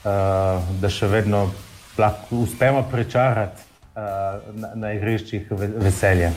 uh, 0.05 0.81
da 0.81 0.89
še 0.89 1.07
vedno 1.07 1.51
lahko 1.99 2.43
uspemo 2.45 2.83
prečarati 2.91 3.63
na, 4.55 4.75
na 4.75 4.93
igriščih 4.93 5.51
ve, 5.51 5.69
veselje. 5.89 6.33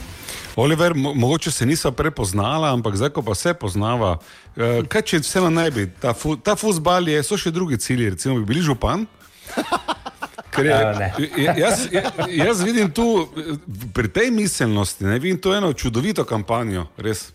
Oliver, 0.56 0.94
mo 0.96 1.14
mogoče 1.14 1.52
se 1.52 1.66
nisva 1.66 1.92
prepoznala, 1.92 2.74
ampak 2.74 2.96
zdaj, 2.96 3.10
ko 3.10 3.22
pa 3.22 3.36
se 3.36 3.54
poznava, 3.54 4.18
uh, 4.56 4.64
kaj 4.88 5.02
če 5.02 5.22
vseeno 5.24 5.50
ne 5.50 5.70
bi, 5.72 5.88
ta, 6.02 6.14
fu 6.14 6.36
ta 6.36 6.56
fusbal 6.60 7.08
je, 7.08 7.24
so 7.24 7.38
še 7.40 7.52
drugi 7.52 7.80
cilji, 7.80 8.10
recimo 8.16 8.40
bi 8.40 8.46
bili 8.54 8.66
župan. 8.66 9.06
Je, 10.60 10.74
jaz, 11.56 11.86
jaz 12.28 12.62
vidim 12.66 12.90
tu 12.92 13.06
pri 13.96 14.10
tej 14.12 14.28
miselnosti, 14.36 15.06
ne 15.08 15.16
vidim 15.20 15.38
tu 15.40 15.54
eno 15.56 15.70
čudovito 15.74 16.26
kampanjo, 16.28 16.90
res. 16.98 17.30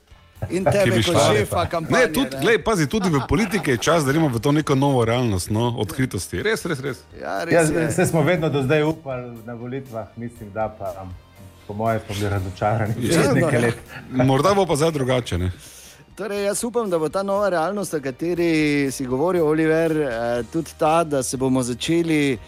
In 0.50 0.64
tebe, 0.64 1.02
kot 1.02 1.16
šefa 1.37 1.66
kampanje. 1.66 2.07
Ne, 2.07 2.12
tudi, 2.12 2.37
glej, 2.40 2.59
pazi, 2.64 2.87
tudi 2.88 3.09
v 3.09 3.20
politiki 3.28 3.70
je 3.70 3.76
čas, 3.76 4.04
da 4.04 4.12
imamo 4.12 4.28
v 4.28 4.40
to 4.40 4.52
neko 4.52 4.74
novo 4.74 5.04
realnost, 5.04 5.50
no, 5.50 5.74
odkritosti. 5.78 6.42
Res, 6.42 6.64
res, 6.64 6.80
res. 6.80 7.04
Ja, 7.20 7.44
res 7.44 7.70
ja, 7.70 7.90
se 7.92 8.07
smo 8.07 8.22
vedno 8.22 8.48
do 8.48 8.62
zdaj 8.62 8.83
upali 8.83 9.30
na 9.46 9.54
volitvah, 9.54 10.09
mislim, 10.16 10.50
da 10.54 10.68
pa, 10.78 11.07
po 11.66 11.74
mojem, 11.74 12.00
smo 12.07 12.14
bili 12.14 12.30
razočarani. 12.30 12.94
Ja, 13.00 14.24
Morda 14.24 14.54
bo 14.54 14.66
pa 14.66 14.76
zdaj 14.76 14.90
drugače. 14.90 15.38
Ne? 15.38 15.52
Torej, 16.14 16.44
jaz 16.44 16.64
upam, 16.64 16.90
da 16.90 16.98
bo 16.98 17.09
ta 17.09 17.22
nova 17.22 17.48
realnost, 17.48 17.94
o 17.94 18.00
kateri 18.00 18.90
si 18.90 19.07
govoril, 19.07 19.46
Oliver, 19.46 19.96
eh, 19.96 20.42
tudi 20.52 20.70
ta, 20.78 21.04
da 21.04 21.22
se 21.22 21.37
bomo 21.37 21.62
začeli 21.62 22.38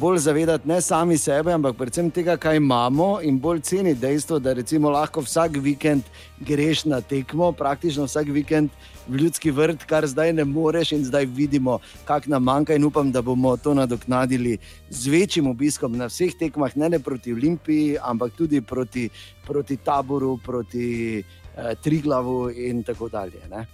bolj 0.00 0.18
zavedati 0.18 0.68
ne 0.68 0.80
sami 0.80 1.18
sebe, 1.18 1.52
ampak 1.52 1.76
predvsem 1.76 2.10
tega, 2.10 2.36
kaj 2.36 2.56
imamo 2.56 3.20
in 3.22 3.38
bolj 3.40 3.60
ceniti 3.60 4.00
dejstvo, 4.00 4.38
da 4.38 4.54
lahko 4.90 5.20
vsak 5.20 5.56
vikend 5.56 6.02
greš 6.40 6.84
na 6.84 7.00
tekmo, 7.00 7.52
praktično 7.52 8.04
vsak 8.04 8.26
vikend 8.28 8.70
v 9.08 9.16
ljudski 9.16 9.50
vrt, 9.50 9.84
kar 9.84 10.06
zdaj 10.06 10.32
ne 10.32 10.44
moreš 10.44 10.92
in 10.92 11.04
zdaj 11.04 11.26
vidimo, 11.26 11.78
kak 12.04 12.26
nam 12.26 12.42
manjka 12.44 12.74
in 12.74 12.84
upam, 12.84 13.12
da 13.12 13.22
bomo 13.22 13.56
to 13.56 13.74
nadoknadili 13.74 14.58
z 14.90 15.08
večjim 15.08 15.46
obiskom 15.46 15.96
na 15.96 16.06
vseh 16.06 16.34
tekmah, 16.38 16.76
ne 16.76 16.88
le 16.88 16.98
proti 16.98 17.32
Olimpiji, 17.32 17.96
ampak 18.02 18.32
tudi 18.38 18.60
proti, 18.60 19.08
proti 19.46 19.76
taboru, 19.76 20.38
proti 20.44 21.18
eh, 21.18 21.74
Triglavu 21.82 22.50
in 22.50 22.82
tako 22.82 23.08
dalje. 23.08 23.40
Ne? 23.50 23.66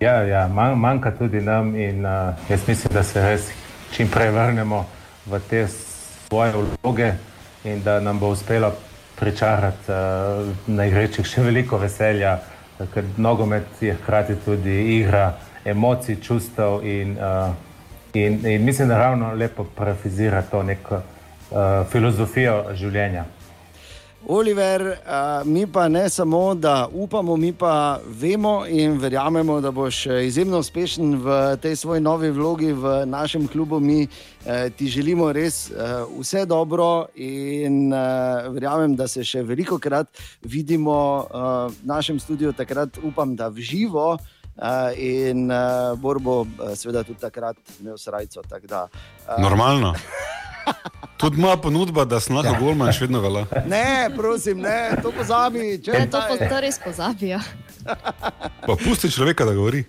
Ja, 0.00 0.22
ja, 0.22 0.48
manjka 0.76 1.10
tudi 1.18 1.40
nam 1.40 1.76
in 1.76 2.06
uh, 2.06 2.34
jaz 2.48 2.68
mislim, 2.68 2.92
da 2.94 3.02
se 3.02 3.22
res 3.22 3.48
čim 3.92 4.08
prej 4.08 4.30
vrnemo 4.30 4.86
v 5.26 5.40
te 5.50 5.66
svoje 5.68 6.52
vloge 6.82 7.12
in 7.64 7.82
da 7.82 8.00
nam 8.00 8.18
bo 8.18 8.28
uspelo 8.28 8.72
pričarati 9.18 9.90
uh, 9.92 10.48
na 10.66 10.86
igrečih 10.86 11.26
še 11.26 11.42
veliko 11.42 11.78
veselja, 11.78 12.38
ker 12.94 13.04
nogomet 13.16 13.82
je 13.82 13.94
hkrati 13.94 14.36
tudi 14.44 14.98
igra 14.98 15.32
emocij, 15.64 16.20
čustev 16.22 16.84
in, 16.86 17.16
uh, 17.18 17.50
in, 18.14 18.46
in 18.46 18.64
mislim, 18.64 18.88
da 18.88 18.98
ravno 18.98 19.32
lepo 19.34 19.64
prefizira 19.64 20.42
to 20.42 20.62
neko 20.62 21.00
uh, 21.00 21.86
filozofijo 21.90 22.64
življenja. 22.74 23.24
Oliver, 24.30 24.82
uh, 24.82 25.46
mi 25.46 25.66
pa 25.66 25.88
ne 25.88 26.08
samo, 26.08 26.54
da 26.54 26.88
upamo, 26.92 27.36
mi 27.36 27.52
pa 27.52 28.00
vemo 28.06 28.66
in 28.68 28.98
verjamemo, 28.98 29.60
da 29.60 29.70
boš 29.70 30.06
izjemno 30.06 30.58
uspešen 30.58 31.14
v 31.16 31.56
tej 31.62 31.76
svoji 31.76 32.00
novi 32.00 32.30
vlogi 32.30 32.72
v 32.72 33.06
našem 33.06 33.48
klubu. 33.48 33.80
Mi 33.80 34.02
uh, 34.04 34.68
ti 34.76 34.86
želimo 34.86 35.32
res 35.32 35.70
uh, 35.70 36.20
vse 36.20 36.44
dobro 36.44 37.06
in 37.14 37.92
uh, 37.92 38.52
verjamem, 38.52 38.96
da 38.96 39.08
se 39.08 39.24
še 39.24 39.42
veliko 39.42 39.78
krat 39.78 40.12
vidimo 40.42 41.24
uh, 41.24 41.72
v 41.72 41.88
našem 41.88 42.20
studiu, 42.20 42.52
takrat 42.52 43.00
upam, 43.02 43.36
da 43.36 43.48
v 43.48 43.64
živo. 43.64 44.18
Uh, 44.58 44.90
in 44.98 45.46
uh, 45.54 45.94
Borbo, 45.96 46.40
uh, 46.40 46.74
seveda, 46.74 47.04
tudi 47.06 47.20
takrat 47.20 47.56
imel 47.80 47.96
srajco. 47.96 48.42
Tak 48.42 48.66
da, 48.66 48.88
uh, 48.90 49.38
Normalno. 49.40 49.94
Tudi 51.18 51.40
moja 51.40 51.56
ponudba, 51.56 52.04
da 52.04 52.20
sem 52.20 52.36
lahko 52.36 52.54
bolj 52.60 52.76
manj, 52.78 52.92
še 52.94 53.06
vedno 53.06 53.20
velja. 53.24 53.46
Ne, 53.66 54.10
prosim, 54.16 54.60
ne, 54.62 54.78
to 55.02 55.10
pozabi. 55.12 55.74
Ne, 55.88 56.04
to, 56.06 56.20
po, 56.28 56.36
to 56.38 56.60
res 56.62 56.78
pozabijo. 56.78 57.40
Pa 58.66 58.76
pusti 58.78 59.10
človeka, 59.10 59.48
da 59.48 59.56
govori. 59.58 59.84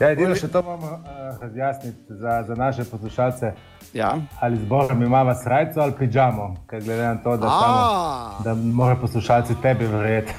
Ja, 0.00 0.08
edino 0.14 0.34
še 0.34 0.48
to 0.48 0.62
moramo 0.64 0.96
uh, 0.96 1.36
razjasniti 1.42 2.16
za, 2.22 2.40
za 2.48 2.54
naše 2.56 2.84
poslušalce. 2.88 3.52
Ja. 3.92 4.14
Ali 4.40 4.56
zborom 4.56 5.02
imamo 5.02 5.34
srajco 5.34 5.80
ali 5.80 5.92
pižamo, 5.98 6.54
ker 6.70 6.82
glede 6.82 7.02
na 7.02 7.16
to, 7.22 7.36
da, 7.36 7.48
samo, 7.48 8.42
da 8.44 8.54
morajo 8.54 9.00
poslušalci 9.00 9.54
tebi 9.62 9.86
verjeti. 9.86 10.34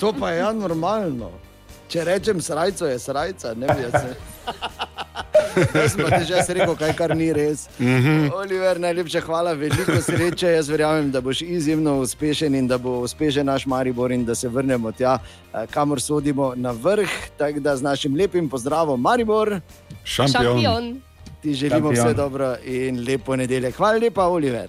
to 0.00 0.12
pa 0.20 0.30
je 0.30 0.38
ja 0.38 0.52
normalno. 0.52 1.30
Če 1.88 2.04
rečem 2.04 2.40
srajco, 2.44 2.86
je 2.86 2.98
srajca, 2.98 3.54
ne 3.54 3.68
se. 3.74 4.14
Jaz 5.74 5.92
sem 5.92 6.24
že 6.26 6.54
rekel, 6.54 6.76
kaj 6.76 6.92
kar 6.96 7.16
ni 7.16 7.32
res. 7.32 7.68
Mm 7.78 7.86
-hmm. 7.86 8.30
Oliver, 8.34 8.80
najlepša 8.80 9.20
hvala, 9.20 9.52
veliko 9.52 10.02
sreče. 10.02 10.46
Jaz 10.46 10.68
verjamem, 10.68 11.10
da 11.10 11.20
boš 11.20 11.42
izjemno 11.42 12.00
uspešen 12.00 12.54
in 12.54 12.68
da 12.68 12.78
bo 12.78 12.98
uspešen 13.00 13.46
naš 13.46 13.66
Maribor 13.66 14.12
in 14.12 14.24
da 14.24 14.34
se 14.34 14.48
vrnemo 14.48 14.92
tja, 14.92 15.18
eh, 15.54 15.66
kamor 15.70 16.00
sodimo 16.00 16.52
na 16.56 16.70
vrh. 16.70 17.08
Tako 17.36 17.60
da 17.60 17.76
z 17.76 17.82
našim 17.82 18.14
lepim 18.14 18.48
pozdravom, 18.48 19.00
Maribor. 19.00 19.60
Šampion. 20.04 20.42
Šampion. 20.42 21.00
Ti 21.42 21.54
želimo 21.54 21.94
Šampion. 21.94 22.06
vse 22.06 22.14
dobro 22.14 22.56
in 22.64 23.04
lepo 23.08 23.36
nedeljo. 23.36 23.70
Hvala 23.70 23.98
lepa, 23.98 24.26
Oliver. 24.26 24.68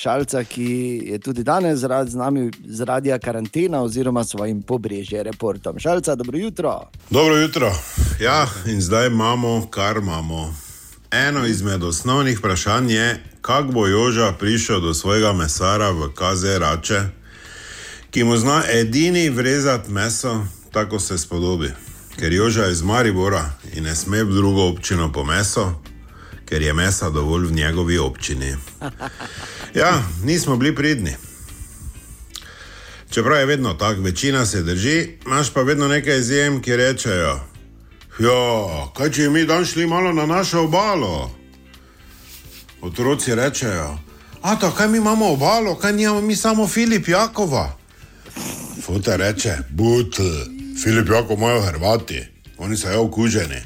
Šalca, 0.00 0.44
ki 0.44 1.02
je 1.04 1.18
tudi 1.18 1.42
danes 1.42 1.78
z 1.78 2.16
nami 2.16 2.50
zaradi 2.64 3.12
karantena 3.24 3.82
oziroma 3.82 4.24
svojim 4.24 4.62
pobrežjem 4.62 5.22
reportom. 5.22 5.78
Šalca, 5.78 6.14
dobro 6.14 6.38
jutro. 6.38 6.80
Dobro 7.10 7.36
jutro. 7.36 7.72
Ja, 8.20 8.46
in 8.66 8.80
zdaj 8.80 9.06
imamo, 9.06 9.66
kar 9.70 9.96
imamo. 9.96 10.54
Eno 11.10 11.46
izmed 11.46 11.82
osnovnih 11.82 12.38
vprašanj 12.38 12.92
je, 12.92 13.24
kako 13.40 13.72
bo 13.72 13.86
Joža 13.86 14.32
prišel 14.32 14.80
do 14.80 14.94
svojega 14.94 15.32
mesara 15.32 15.90
v 15.90 16.08
Kazerače, 16.14 17.02
ki 18.10 18.24
mu 18.24 18.36
zna 18.36 18.62
edini 18.72 19.30
vrezati 19.30 19.90
meso, 19.90 20.46
tako 20.72 21.00
se 21.00 21.18
spodobi. 21.18 21.72
Ker 22.18 22.32
Joža 22.32 22.62
je 22.62 22.72
iz 22.72 22.82
Maribora 22.82 23.52
in 23.74 23.84
ne 23.84 23.94
sme 23.94 24.24
v 24.24 24.32
drugo 24.32 24.68
občino 24.68 25.12
po 25.12 25.24
meso, 25.24 25.74
ker 26.50 26.62
je 26.62 26.72
mesa 26.74 27.10
dovolj 27.10 27.46
v 27.46 27.52
njegovi 27.52 27.98
občini. 27.98 28.56
Ja, 29.74 30.02
nismo 30.24 30.56
bili 30.56 30.74
pridni. 30.74 31.14
Čeprav 33.10 33.38
je 33.38 33.46
vedno 33.46 33.74
tako, 33.74 34.00
večina 34.00 34.46
se 34.46 34.62
drži, 34.62 35.18
imaš 35.26 35.52
pa 35.54 35.62
vedno 35.62 35.88
nekaj 35.88 36.18
izjem, 36.18 36.62
ki 36.62 36.76
rečejo: 36.76 37.40
Ja, 38.18 38.90
kaj 38.96 39.10
če 39.10 39.30
mi 39.30 39.44
dan 39.46 39.64
šli 39.64 39.86
malo 39.86 40.12
na 40.12 40.26
našo 40.26 40.62
obalo? 40.62 41.30
Otroci 42.82 43.34
rečejo: 43.34 43.98
A 44.42 44.56
to, 44.56 44.70
kaj 44.70 44.88
mi 44.88 44.98
imamo 44.98 45.32
obalo, 45.32 45.74
kaj 45.74 45.92
nimamo 45.92 46.20
mi 46.20 46.36
samo 46.36 46.68
Filip 46.68 47.08
Jakova. 47.08 47.76
Fute 48.86 49.16
reče: 49.16 49.56
Butl, 49.70 50.30
Filip 50.82 51.08
Jakov 51.08 51.38
imajo 51.38 51.62
Hrvati, 51.62 52.26
oni 52.58 52.76
so 52.76 52.90
jo 52.90 53.02
okuženi. 53.02 53.62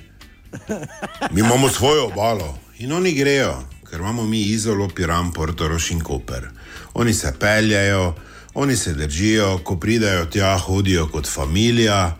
Mi 1.31 1.41
imamo 1.41 1.69
svojo 1.69 2.07
obalo 2.07 2.64
in 2.85 2.93
oni 2.93 3.17
grejo 3.17 3.55
ker 3.95 4.01
imamo 4.01 4.25
mi 4.27 4.41
izolo, 4.43 4.89
piram, 4.89 5.33
portoroš 5.33 5.91
in 5.91 6.01
koper. 6.01 6.49
Oni 6.95 7.15
se 7.15 7.33
peljajo, 7.41 8.15
oni 8.55 8.77
se 8.77 8.93
držijo, 8.93 9.59
ko 9.59 9.77
pridajo 9.77 10.25
tja, 10.27 10.59
hodijo 10.59 11.07
kot 11.09 11.29
familia, 11.31 12.17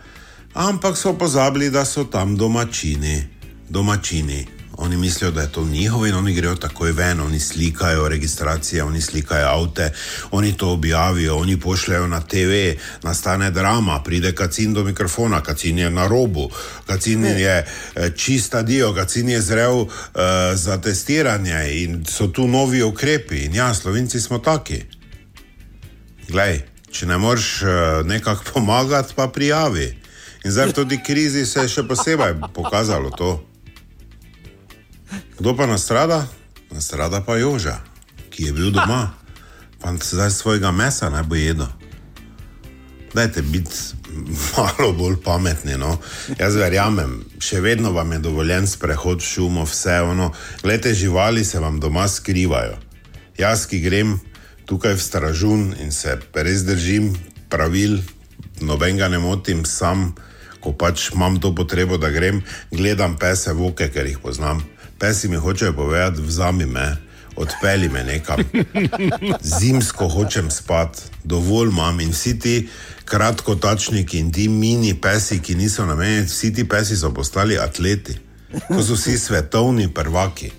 ampak 0.55 0.97
so 0.97 1.17
pozabili, 1.19 1.71
da 1.71 1.85
so 1.85 2.05
tam 2.05 2.37
domačini. 2.37 3.25
Domačini. 3.69 4.54
Oni 4.77 4.97
mislijo, 4.97 5.31
da 5.31 5.41
je 5.41 5.53
to 5.53 5.65
njihovo 5.65 6.07
in 6.07 6.15
oni 6.15 6.35
grejo 6.35 6.55
takoj 6.55 6.93
ven, 6.93 7.21
oni 7.21 7.41
slikajo 7.41 8.09
registracije, 8.09 8.85
oni 8.85 9.01
slikajo 9.01 9.49
avte, 9.49 9.93
oni 10.31 10.57
to 10.57 10.71
objavijo, 10.71 11.37
oni 11.37 11.61
pošljajo 11.61 12.07
na 12.07 12.21
TV, 12.21 12.75
nastane 13.03 13.51
drama, 13.51 14.03
pride 14.03 14.35
kacin 14.35 14.75
do 14.75 14.85
mikrofona, 14.85 15.41
kacin 15.41 15.79
je 15.79 15.91
na 15.91 16.09
robu, 16.09 16.51
kacin 16.87 17.25
je 17.25 17.67
eh, 17.95 18.11
čista 18.17 18.63
dio, 18.63 18.95
kacin 18.95 19.29
je 19.29 19.41
zrel 19.41 19.81
uh, 19.81 19.89
za 20.55 20.81
testiranje 20.81 21.83
in 21.83 22.05
so 22.07 22.27
tu 22.27 22.49
novi 22.49 22.83
ukrepi. 22.83 23.45
In 23.45 23.55
ja, 23.55 23.75
slovenci 23.75 24.21
smo 24.21 24.39
taki. 24.39 24.83
Glej, 26.29 26.63
če 26.91 27.07
ne 27.07 27.19
moreš 27.19 27.63
uh, 27.63 27.69
nekako 28.07 28.45
pomagati, 28.55 29.13
pa 29.17 29.29
prijavi. 29.29 29.99
In 30.45 30.51
zdaj 30.51 30.73
tudi 30.73 31.01
krizi 31.07 31.47
se 31.47 31.61
je 31.61 31.69
še 31.69 31.83
posebej 31.89 32.35
pokazalo 32.55 33.11
to. 33.11 33.54
Kdo 35.39 35.57
pa 35.57 35.67
nastrada? 35.67 36.27
Nastrada 36.71 37.21
pa 37.21 37.37
Joža, 37.37 37.81
ki 38.31 38.51
je 38.51 38.53
bil 38.53 38.71
doma, 38.75 39.15
pa 39.81 39.95
zdaj 39.95 40.31
svojega 40.31 40.71
mesa 40.71 41.11
ne 41.11 41.23
bo 41.23 41.35
jedel. 41.35 41.69
Dajte 43.15 43.43
biti 43.43 43.95
malo 44.57 44.93
bolj 44.93 45.17
pametni. 45.25 45.79
No? 45.79 45.99
Jaz 46.39 46.57
verjamem, 46.59 47.23
še 47.39 47.61
vedno 47.61 47.93
vam 47.95 48.13
je 48.13 48.19
dovoljen 48.19 48.67
sprehod 48.67 49.23
šumo, 49.23 49.65
vse 49.65 50.01
ono. 50.03 50.33
Glede 50.63 50.95
živali 50.95 51.45
se 51.45 51.61
vam 51.61 51.81
doma 51.81 52.09
skrivajo. 52.09 52.79
Jaz, 53.39 53.67
ki 53.67 53.81
grem 53.81 54.19
tukaj 54.67 54.95
v 54.95 55.03
Stražun 55.03 55.75
in 55.83 55.93
se 55.93 56.19
res 56.35 56.65
držim 56.67 57.13
pravil, 57.51 58.01
noben 58.61 58.99
ga 58.99 59.09
ne 59.09 59.19
motim, 59.19 59.65
sam 59.65 60.15
ko 60.65 60.73
pač 60.73 61.11
imam 61.13 61.37
to 61.41 61.53
potrebo, 61.55 61.99
da 62.01 62.09
grem, 62.11 62.41
gledam 62.73 63.19
pese 63.21 63.53
voke, 63.53 63.91
ker 63.93 64.09
jih 64.09 64.19
poznam. 64.23 64.63
Pesi 65.05 65.29
mi 65.29 65.37
hočejo 65.37 65.73
povedati, 65.73 66.23
vzami 66.23 66.67
me, 66.67 66.97
odpeli 67.37 67.89
me 67.89 68.05
nekam. 68.05 68.41
Zimsko 69.61 70.09
hočem 70.09 70.51
spati, 70.51 71.03
dovolj 71.25 71.69
imam 71.69 72.01
in 72.01 72.11
vsi 72.11 72.39
ti 72.39 72.69
kratkotačniki 73.05 74.19
in 74.19 74.33
ti 74.33 74.49
mini 74.49 74.95
pesi, 75.01 75.43
ki 75.43 75.55
niso 75.55 75.85
namenjeni, 75.87 76.27
vsi 76.27 76.55
ti 76.55 76.65
pesi 76.69 76.97
so 76.97 77.11
postali 77.15 77.59
atleti, 77.59 78.17
ko 78.69 78.83
so 78.83 78.97
vsi 78.97 79.19
svetovni 79.19 79.91
prvaki. 79.95 80.51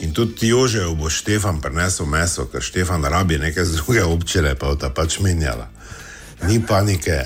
In 0.00 0.14
tudi 0.14 0.48
Jožev 0.48 0.94
bo 0.94 1.10
Štefan 1.10 1.58
prinesel 1.60 2.06
meso, 2.06 2.46
ker 2.46 2.62
Štefan 2.62 3.04
rabi 3.04 3.38
neke 3.38 3.64
z 3.64 3.82
druge 3.82 4.04
občine, 4.06 4.54
pa 4.54 4.70
bo 4.70 4.78
ta 4.78 4.94
pač 4.94 5.18
menjala. 5.18 5.66
Ni 6.48 6.60
panike, 6.68 7.24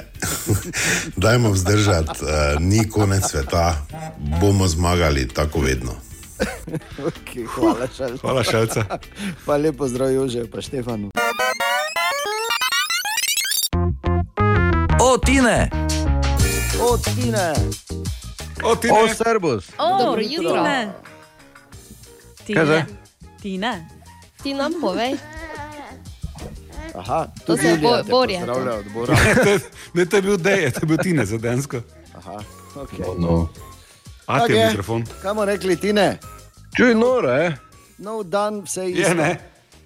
dajmo 1.16 1.50
vzdržati, 1.50 2.10
uh, 2.22 2.60
ni 2.60 2.88
konec 2.88 3.22
sveta, 3.30 3.86
bomo 4.40 4.68
zmagali 4.68 5.28
tako 5.28 5.60
vedno. 5.60 5.92
Okay, 6.98 7.46
hvala, 7.46 7.86
šalca. 7.96 8.18
Hvala, 8.20 8.42
šalca. 8.44 8.98
Pa 9.46 9.56
lepo 9.56 9.88
zdrav, 9.88 10.10
Jože, 10.10 10.50
pa 10.50 10.60
Štefanu. 10.60 11.10
O, 15.00 15.18
Tine! 15.18 15.70
O, 16.80 16.98
Tine! 16.98 17.54
O, 18.64 18.76
ti 18.76 18.88
O, 18.90 19.06
ne. 19.06 19.14
Servus. 19.14 19.64
Dobro 19.78 20.04
Dobro 20.04 20.22
jutro. 20.22 20.64
Tine. 22.46 22.54
Kaj 22.54 22.66
zdaj? 22.66 22.82
Tine. 23.42 23.88
Ti 24.42 24.54
nam 24.54 24.72
povej. 24.80 25.16
Aha, 26.94 27.26
To 27.46 27.56
se 27.56 27.66
je 27.68 27.78
Bo- 27.78 28.02
Borja. 28.04 28.46
Ne, 29.94 30.06
to 30.06 30.16
je 30.16 30.22
bil 30.22 30.36
Deje, 30.36 30.70
to 30.70 30.80
je 30.82 30.86
bil 30.86 30.96
Tine 30.98 31.26
za 31.26 31.38
densko. 31.38 31.80
Aha, 32.14 32.38
okay. 32.76 33.02
No. 33.18 33.48
A 34.26 34.46
ti 34.46 34.52
je 34.52 34.66
mikrofon? 34.66 35.04
Kaj 35.22 35.30
bomo 35.30 35.44
rekli, 35.44 35.76
Tine? 35.76 36.18
Čuj, 36.76 36.94
noro, 36.94 37.30
eh? 37.30 37.52
Nov 37.98 38.24
dan, 38.24 38.62
vse 38.62 38.90
isto. 38.90 39.08
Je, 39.08 39.14
ne? 39.14 39.30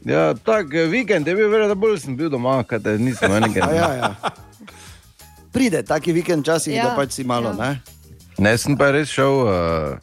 Ja, 0.05 0.35
tak 0.35 0.75
eh, 0.75 0.87
vikend 0.87 1.27
je 1.27 1.35
bil, 1.35 1.49
verjetno 1.51 1.75
bolj 1.75 1.99
sem 1.99 2.17
bil 2.17 2.31
doma, 2.31 2.63
kaj 2.65 2.79
te 2.81 2.95
nisem 2.99 3.33
enega. 3.39 3.67
Ja, 3.75 3.89
ja. 3.95 4.11
Pride 5.53 5.83
taki 5.83 6.13
vikend 6.13 6.45
časih, 6.45 6.75
ja, 6.77 6.85
da 6.85 6.97
pač 6.97 7.13
si 7.13 7.25
malo, 7.25 7.51
ja. 7.51 7.57
ne? 7.57 7.81
Ne, 8.39 8.53
sem 8.59 8.77
pa 8.79 8.93
res 8.95 9.11
šel, 9.11 9.43
uh, 9.43 9.99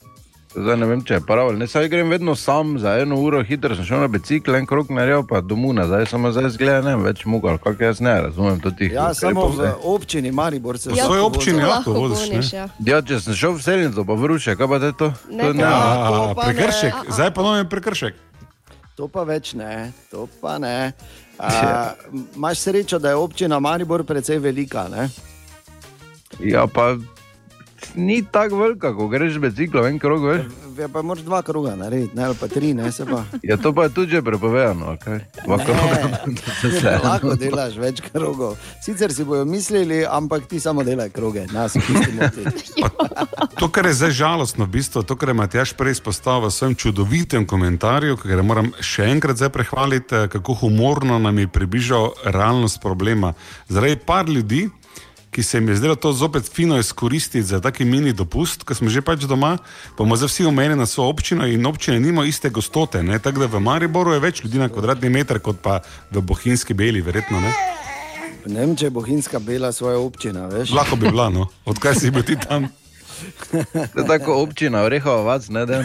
zdaj 0.56 0.78
ne 0.78 0.86
vem, 0.86 1.02
če 1.02 1.14
je 1.14 1.22
prav. 1.22 1.48
ali 1.48 1.58
Ne, 1.58 1.68
saj 1.68 1.88
grem 1.88 2.10
vedno 2.10 2.36
sam 2.36 2.80
za 2.80 2.96
eno 2.96 3.16
uro, 3.18 3.44
hitro 3.44 3.76
sem 3.76 3.86
šel 3.86 4.00
na 4.00 4.08
bicikl, 4.08 4.56
en 4.56 4.66
krok 4.66 4.90
naredil, 4.90 5.24
pa 5.24 5.42
domov 5.42 5.74
nazaj, 5.74 6.06
samo 6.06 6.32
zdaj 6.32 6.50
zgleda, 6.50 6.82
ne 6.82 6.96
vem, 6.96 7.04
več 7.04 7.26
mogel, 7.26 7.58
kako 7.58 7.84
jaz 7.84 8.00
ne 8.00 8.22
razumem 8.22 8.60
to 8.60 8.72
tih. 8.72 8.92
Ja, 8.92 9.14
samo 9.14 9.48
v 9.48 9.62
ne. 9.62 9.72
občini 9.86 10.32
Maribor 10.32 10.78
se 10.78 10.90
V 10.90 10.96
svoji 10.96 11.22
lahko 11.22 11.28
občini, 11.30 11.60
ja. 11.60 11.68
lahko 11.70 11.94
voziš, 11.94 12.24
ne? 12.24 12.36
goniš, 12.36 12.54
ja. 12.54 12.66
Ja, 12.82 13.02
če 13.02 13.20
sem 13.20 13.34
šel 13.36 13.52
v 13.52 13.62
selnico, 13.62 14.02
pa 14.02 14.14
vruše, 14.16 14.56
kaj 14.56 14.68
pa 14.68 14.80
te 14.80 14.92
to? 14.94 15.08
Ne, 15.30 15.44
to 15.44 15.48
to 15.48 15.54
ne. 15.54 15.64
pa- 15.64 15.76
A, 15.76 16.10
to 16.10 16.24
pa 16.32 16.42
ne. 16.42 16.48
prekršek, 16.50 16.94
zdaj 17.10 17.30
pa 17.32 17.42
novim 17.44 17.68
prekršek. 17.68 18.14
To 18.96 19.08
pa 19.08 19.24
več 19.24 19.54
ne, 19.54 19.74
to 20.08 20.28
pa 20.40 20.56
ne. 20.58 20.94
A, 21.38 21.92
Imaš 22.32 22.58
srečo, 22.60 22.96
da 22.96 23.10
je 23.10 23.16
občina 23.18 23.60
Maribor 23.60 24.04
precej 24.04 24.40
velika. 24.40 24.88
Ne? 24.88 25.10
Ja, 26.40 26.64
pa 26.66 26.96
ni 27.96 28.24
tako 28.32 28.58
velika, 28.58 28.94
ko 28.96 29.08
greš 29.08 29.34
z 29.34 29.38
biciklom, 29.38 29.86
en 29.86 30.00
krog, 30.00 30.24
veš. 30.26 30.46
Ja, 30.80 30.88
pa 30.88 31.02
moraš 31.02 31.24
dva 31.24 31.42
kroga 31.42 31.76
narediti, 31.76 32.16
ne, 32.16 32.24
ali 32.24 32.36
pa 32.40 32.48
tri, 32.48 32.74
ne 32.74 32.92
se 32.92 33.06
pa. 33.06 33.24
Ja, 33.44 33.58
to 33.58 33.74
pa 33.74 33.84
je 33.84 33.90
tudi 33.90 34.12
že 34.12 34.22
prepovedano, 34.22 34.98
kaj? 35.04 35.20
Dva 35.46 35.58
kroga. 35.58 36.20
Lahko 37.06 37.36
delaš 37.40 37.78
več 37.80 38.02
krogov. 38.02 38.58
Sicer 38.84 39.14
si 39.14 39.24
bojo 39.24 39.46
mislili, 39.46 40.04
ampak 40.06 40.48
ti 40.52 40.60
samo 40.60 40.84
delaj 40.84 41.10
kroge, 41.16 41.48
nas 41.54 41.74
pustimo 41.74 42.30
ti. 42.30 42.44
To, 43.56 43.70
kar 43.72 43.86
je 43.88 43.94
zdaj 43.96 44.12
žalostno, 44.12 44.66
v 44.68 44.76
bistvu, 44.76 45.04
to, 45.08 45.16
kar 45.16 45.32
je 45.32 45.38
Matjaš 45.40 45.72
prej 45.80 45.96
izpostavil 45.96 46.50
v 46.50 46.54
svojem 46.54 46.76
čudovitem 46.76 47.46
komentarju, 47.48 48.18
ki 48.20 48.28
ga 48.28 48.44
moram 48.44 48.74
še 48.84 49.08
enkrat 49.08 49.40
zdaj 49.40 49.52
prehvaliti, 49.56 50.16
eh, 50.16 50.28
kako 50.28 50.58
humorno 50.66 51.16
nam 51.20 51.40
je 51.40 51.48
približal 51.48 52.12
realnost 52.28 52.82
problema. 52.84 53.32
Zaradi 53.72 53.96
par 53.96 54.28
ljudi, 54.28 54.68
ki 55.36 55.44
se 55.44 55.58
jim 55.58 55.68
je 55.70 55.76
zdelo 55.76 55.96
to 55.96 56.14
zopet 56.14 56.52
fino 56.54 56.80
izkoristiti 56.80 57.44
za 57.44 57.60
taki 57.62 57.86
mini 57.86 58.14
dopust, 58.14 58.64
ko 58.64 58.76
smo 58.76 58.90
že 58.90 59.02
pač 59.04 59.26
doma, 59.28 59.58
bomo 59.98 60.16
zdaj 60.16 60.32
vsi 60.32 60.46
omenjeni 60.48 60.80
na 60.80 60.86
svojo 60.88 61.10
občino 61.12 61.48
in 61.48 61.66
občine 61.66 62.00
nima 62.00 62.24
iste 62.26 62.50
gostote. 62.50 63.04
ne. 63.04 63.20
Tako 63.20 63.40
da 63.40 63.46
v 63.46 63.60
Mariboru 63.60 64.14
je 64.14 64.20
več 64.20 64.44
ljudi 64.44 64.58
na 64.58 64.70
kvadratni 64.70 65.10
meter 65.10 65.40
kot 65.40 65.60
pa 65.60 65.82
v 66.12 66.22
Bohinjski 66.22 66.74
beli, 66.74 67.02
verjetno 67.02 67.42
ne. 67.42 67.52
Ne 68.46 68.60
vem, 68.60 68.76
če 68.76 68.86
je 68.86 68.96
Bohinjska 68.96 69.40
bela 69.40 69.72
svoja 69.76 70.00
občina, 70.00 70.48
veš. 70.48 70.72
Lahko 70.72 70.96
bi 70.96 71.12
bila, 71.12 71.28
no. 71.30 71.50
Odkaj 71.66 72.00
si 72.00 72.12
bil 72.12 72.24
ti 72.24 72.40
tam? 72.40 72.70
To 73.94 74.00
je 74.00 74.08
tako 74.08 74.42
občina, 74.42 74.82
orehova 74.82 75.22
vac, 75.22 75.48
ne 75.50 75.66
da. 75.66 75.84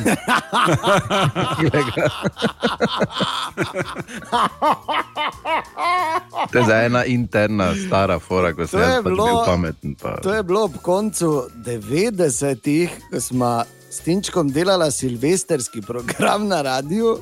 To 6.52 6.58
je 6.58 6.64
za 6.66 6.76
ena 6.76 7.04
interna 7.04 7.74
stara 7.86 8.18
fora, 8.18 8.52
ko 8.54 8.66
sem 8.66 8.80
jaz 8.80 9.02
pač 9.04 9.12
bil 9.12 9.42
pameten. 9.46 9.94
Pa. 9.94 10.16
To 10.22 10.34
je 10.34 10.42
bilo 10.42 10.64
ob 10.64 10.78
koncu 10.82 11.48
90-ih, 11.64 12.96
ko 13.10 13.20
smo 13.20 13.62
s 13.90 14.00
Tinčkom 14.00 14.52
delali 14.52 14.92
silvestrski 14.92 15.82
program 15.82 16.48
na 16.48 16.62
radiju. 16.62 17.18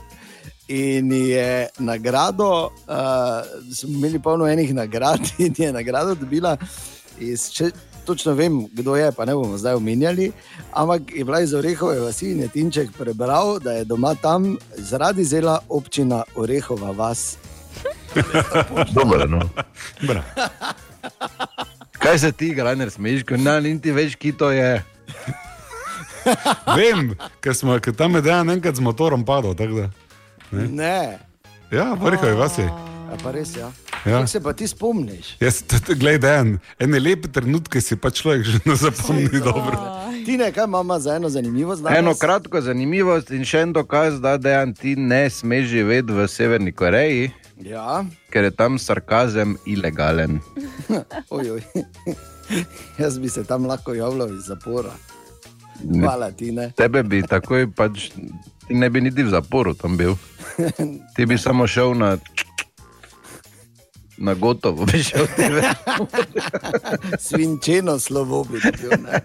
In 0.68 1.12
je 1.12 1.68
nagrado, 1.79 2.64
uh, 2.66 3.73
smo 3.75 3.88
imeli 3.88 4.18
polno 4.18 4.47
enih 4.47 4.75
nagrad, 4.75 5.21
in 5.44 5.55
je 5.57 5.73
nagrado 5.73 6.14
dobila 6.14 6.57
iz, 7.21 7.51
točno 8.09 8.33
vem, 8.33 8.64
kdo 8.73 8.97
je, 8.97 9.12
pa 9.12 9.25
ne 9.25 9.35
bomo 9.37 9.59
zdaj 9.59 9.75
omenjali, 9.77 10.33
ampak 10.73 11.12
je 11.12 11.25
bila 11.25 11.40
iz 11.40 11.53
Orehove 11.55 12.01
vasi 12.01 12.31
in 12.33 12.40
je 12.40 12.49
Tinček 12.49 12.90
prebral, 12.99 13.59
da 13.61 13.73
je 13.73 13.85
doma 13.85 14.14
tam 14.14 14.57
zaradi 14.77 15.25
zela 15.25 15.59
občina 15.68 16.23
Orehova 16.35 16.90
vas. 16.90 17.37
Dobro, 18.97 19.27
no. 19.27 19.40
Kaj 21.99 22.18
se 22.18 22.33
ti, 22.33 22.55
Graner, 22.55 22.90
smejiš, 22.90 23.29
ko 23.29 23.37
ne, 23.37 23.61
niti 23.61 23.92
veš, 23.92 24.16
ki 24.16 24.33
to 24.33 24.51
je. 24.51 24.83
Vem, 26.79 27.12
ker 27.44 27.55
smo 27.55 27.77
ker 27.81 27.92
tam 27.94 28.14
je 28.16 28.25
dejan 28.25 28.51
enkrat 28.51 28.77
z 28.77 28.81
motorom 28.81 29.25
padel. 29.25 29.55
tako 29.55 29.85
da. 29.85 29.90
Ne, 30.51 31.18
Ja, 31.71 31.92
vrhaj 32.01 32.33
vas 32.33 32.59
je. 32.59 32.88
A 33.09 33.16
pa 33.23 33.33
res 33.33 33.57
ja. 33.57 33.73
Ja. 34.05 34.18
Kako 34.18 34.27
se 34.27 34.40
pa 34.40 34.53
ti 34.53 34.68
spomniš? 34.68 35.37
Jaz, 35.40 35.62
gledaj, 35.88 36.18
dejan, 36.18 36.59
ene 36.79 37.01
lepe 37.01 37.29
trenutke 37.29 37.81
si 37.81 37.97
pa 37.97 38.11
človek 38.11 38.44
že 38.44 38.61
ne 38.64 38.77
zapomni 38.77 39.40
dobro. 39.40 39.79
Ti 40.27 40.37
ne, 40.37 40.53
kaj 40.53 40.64
imamo 40.64 40.99
za 40.99 41.16
eno 41.16 41.29
zanimivost? 41.29 41.83
danes? 41.83 41.99
Eno 41.99 42.14
kratko 42.14 42.61
zanimivost 42.61 43.31
in 43.31 43.44
še 43.44 43.64
en 43.66 43.73
dokaz, 43.73 44.21
da 44.21 44.37
dejan 44.37 44.75
ti 44.75 44.97
ne 44.97 45.31
smeš 45.31 45.66
živeti 45.66 46.12
v 46.12 46.29
Severni 46.29 46.73
Koreji, 46.73 47.31
Ja, 47.59 48.05
ker 48.31 48.44
je 48.47 48.51
tam 48.55 48.79
sarkazem 48.79 49.57
ilegalen. 49.66 50.38
oj, 51.35 51.51
oj. 51.51 51.62
Jaz 53.03 53.18
bi 53.18 53.29
se 53.29 53.44
tam 53.44 53.66
lahko 53.66 53.94
javljal 53.94 54.35
iz 54.35 54.47
zapora. 54.47 54.92
Hvala 56.01 56.31
ti, 56.31 56.53
ne. 56.53 56.71
Tebe 56.77 57.03
bi 57.03 57.23
takoj 57.23 57.66
pač, 57.77 58.11
ti 58.66 58.75
ne 58.75 58.90
bi 58.90 59.01
niti 59.01 59.23
v 59.23 59.31
zaporu 59.31 59.75
tam 59.75 59.97
bil. 59.97 60.14
Ti 61.16 61.27
bi 61.27 61.38
samo 61.38 61.66
šel 61.66 61.94
na, 61.94 62.16
na 64.18 64.35
gotovo, 64.35 64.87
bi 64.87 65.02
šel 65.02 65.26
tebe. 65.37 65.62
Svinčeno 67.26 67.98
slovo 67.98 68.44
bi 68.44 68.61
bil. 68.61 68.90
Ne. 68.90 69.20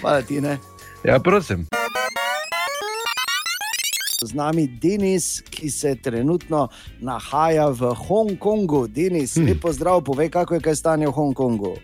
Hvala 0.00 0.22
ti, 0.22 0.40
ne. 0.40 0.58
Ja, 1.04 1.18
prosim. 1.18 1.66
Z 4.24 4.34
nami 4.34 4.66
Denis, 4.66 5.42
ki 5.50 5.70
se 5.70 5.96
trenutno 6.02 6.68
nahaja 7.00 7.68
v 7.68 7.94
Hongkongu. 7.94 8.86
Denis, 8.88 9.36
hmm. 9.36 9.46
lepo 9.46 9.72
zdrav, 9.72 10.00
povej, 10.00 10.30
kako 10.30 10.54
je 10.54 10.60
kaj 10.60 10.76
stanje 10.76 11.06
v 11.06 11.12
Hongkongu. 11.12 11.74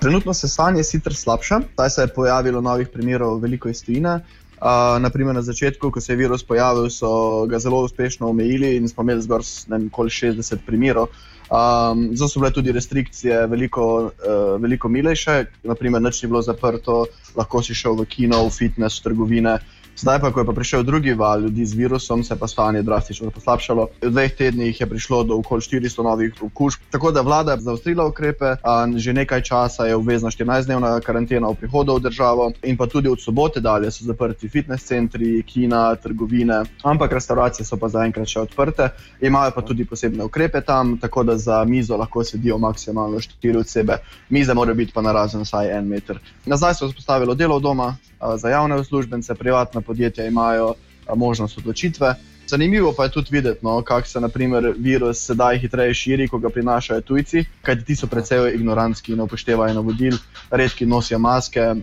Trenutno 0.00 0.34
se 0.34 0.48
stanje 0.48 0.84
sicer 0.84 1.14
slabša, 1.14 1.60
saj 1.76 1.90
se 1.90 2.02
je 2.02 2.14
pojavilo 2.14 2.60
novih 2.60 2.88
primerov 2.88 3.38
veliko 3.38 3.68
iz 3.68 3.84
tujine. 3.84 4.20
Uh, 4.62 5.02
naprimer, 5.02 5.34
na 5.34 5.42
začetku, 5.42 5.90
ko 5.90 6.00
se 6.00 6.12
je 6.12 6.16
virus 6.16 6.44
pojavil, 6.46 6.86
so 6.90 7.46
ga 7.50 7.58
zelo 7.58 7.80
uspešno 7.82 8.28
omejili 8.30 8.76
in 8.76 8.88
smo 8.88 9.02
imeli 9.02 9.22
zgolj 9.22 9.42
s- 9.42 9.66
ne 9.66 9.78
vem, 9.78 9.88
koliko 9.90 10.14
60 10.14 10.62
primerov. 10.66 11.08
Um, 11.50 12.14
zato 12.14 12.28
so 12.28 12.40
bile 12.40 12.52
tudi 12.54 12.72
restrikcije 12.72 13.46
veliko, 13.46 14.04
uh, 14.06 14.60
veliko 14.62 14.88
milejše, 14.88 15.44
naprimer, 15.66 16.02
nič 16.02 16.22
ni 16.22 16.28
bilo 16.30 16.42
zaprto, 16.42 17.06
lahko 17.36 17.62
si 17.62 17.74
šel 17.74 17.98
v 17.98 18.06
kino, 18.06 18.46
v 18.46 18.50
fitness, 18.54 19.00
v 19.00 19.10
trgovine. 19.10 19.58
Zdaj 19.96 20.20
pa, 20.20 20.32
ko 20.32 20.40
je 20.40 20.46
pa 20.46 20.52
prišel 20.52 20.82
drugi 20.82 21.12
val 21.14 21.40
ljudi 21.40 21.66
z 21.66 21.74
virusom, 21.74 22.24
se 22.24 22.34
je 22.34 22.38
pa 22.38 22.48
stanje 22.48 22.82
drastično 22.82 23.30
poslabšalo. 23.30 23.88
V 24.02 24.10
dveh 24.10 24.32
tednih 24.36 24.80
je 24.80 24.86
prišlo 24.86 25.24
do 25.24 25.36
okoli 25.36 25.60
400 25.60 26.04
novih 26.04 26.42
okužb. 26.42 26.80
Tako 26.90 27.10
da 27.12 27.20
vlada 27.20 27.52
je 27.52 27.60
zaostrila 27.60 28.06
ukrepe, 28.06 28.56
že 28.96 29.12
nekaj 29.12 29.42
časa 29.42 29.86
je 29.86 29.94
obvezna 29.94 30.30
14-dnevna 30.30 31.00
karantena 31.00 31.48
v 31.48 31.60
prihodu 31.60 31.94
v 31.96 32.00
državo, 32.08 32.52
in 32.62 32.76
pa 32.76 32.86
tudi 32.86 33.08
od 33.08 33.20
sobote 33.20 33.60
dalje 33.60 33.90
so 33.90 34.04
zaprti 34.04 34.48
fitness 34.48 34.84
centri, 34.84 35.42
kina, 35.42 35.94
trgovine, 35.96 36.62
ampak 36.82 37.12
restauracije 37.12 37.66
so 37.66 37.76
pa 37.76 37.88
zaenkrat 37.88 38.28
še 38.28 38.40
odprte. 38.40 38.88
Imajo 39.20 39.52
pa 39.54 39.62
tudi 39.62 39.84
posebne 39.84 40.24
ukrepe 40.24 40.60
tam, 40.60 40.96
tako 40.98 41.22
da 41.22 41.36
za 41.36 41.64
mizo 41.64 41.96
lahko 41.96 42.24
sedijo 42.24 42.58
maksimalno 42.58 43.20
štiri 43.20 43.58
osebe. 43.58 44.00
Mize 44.30 44.54
morajo 44.54 44.74
biti 44.74 44.92
pa 44.92 45.02
na 45.02 45.12
razen 45.12 45.44
vsaj 45.44 45.70
en 45.76 45.88
meter. 45.88 46.18
Nazaj 46.46 46.74
se 46.74 46.84
je 46.84 46.88
vzpostavilo 46.88 47.34
delo 47.34 47.60
doma 47.60 47.92
za 48.36 48.48
javne 48.48 48.76
uslužbence, 48.80 49.34
privatna 49.34 49.80
podjetja 49.80 50.26
imajo 50.26 50.74
možnost 51.14 51.58
odločitve. 51.58 52.14
Zanimivo 52.46 52.92
pa 52.96 53.04
je 53.04 53.10
tudi 53.10 53.28
videti, 53.30 53.58
no, 53.62 53.82
kako 53.82 54.08
se 54.08 54.20
naprimer, 54.20 54.74
virus 54.76 55.26
sedaj 55.26 55.58
hitreje 55.58 55.94
širi, 55.94 56.28
ko 56.28 56.38
ga 56.38 56.50
prinašajo 56.50 57.00
tujci, 57.00 57.44
kajti 57.62 57.84
ti 57.84 57.96
so 57.96 58.06
precej 58.06 58.54
ignorantski 58.54 59.12
in 59.12 59.20
upoštevajo 59.20 59.74
navodil, 59.74 60.16
redki 60.50 60.86
nosijo 60.86 61.18
maske, 61.18 61.74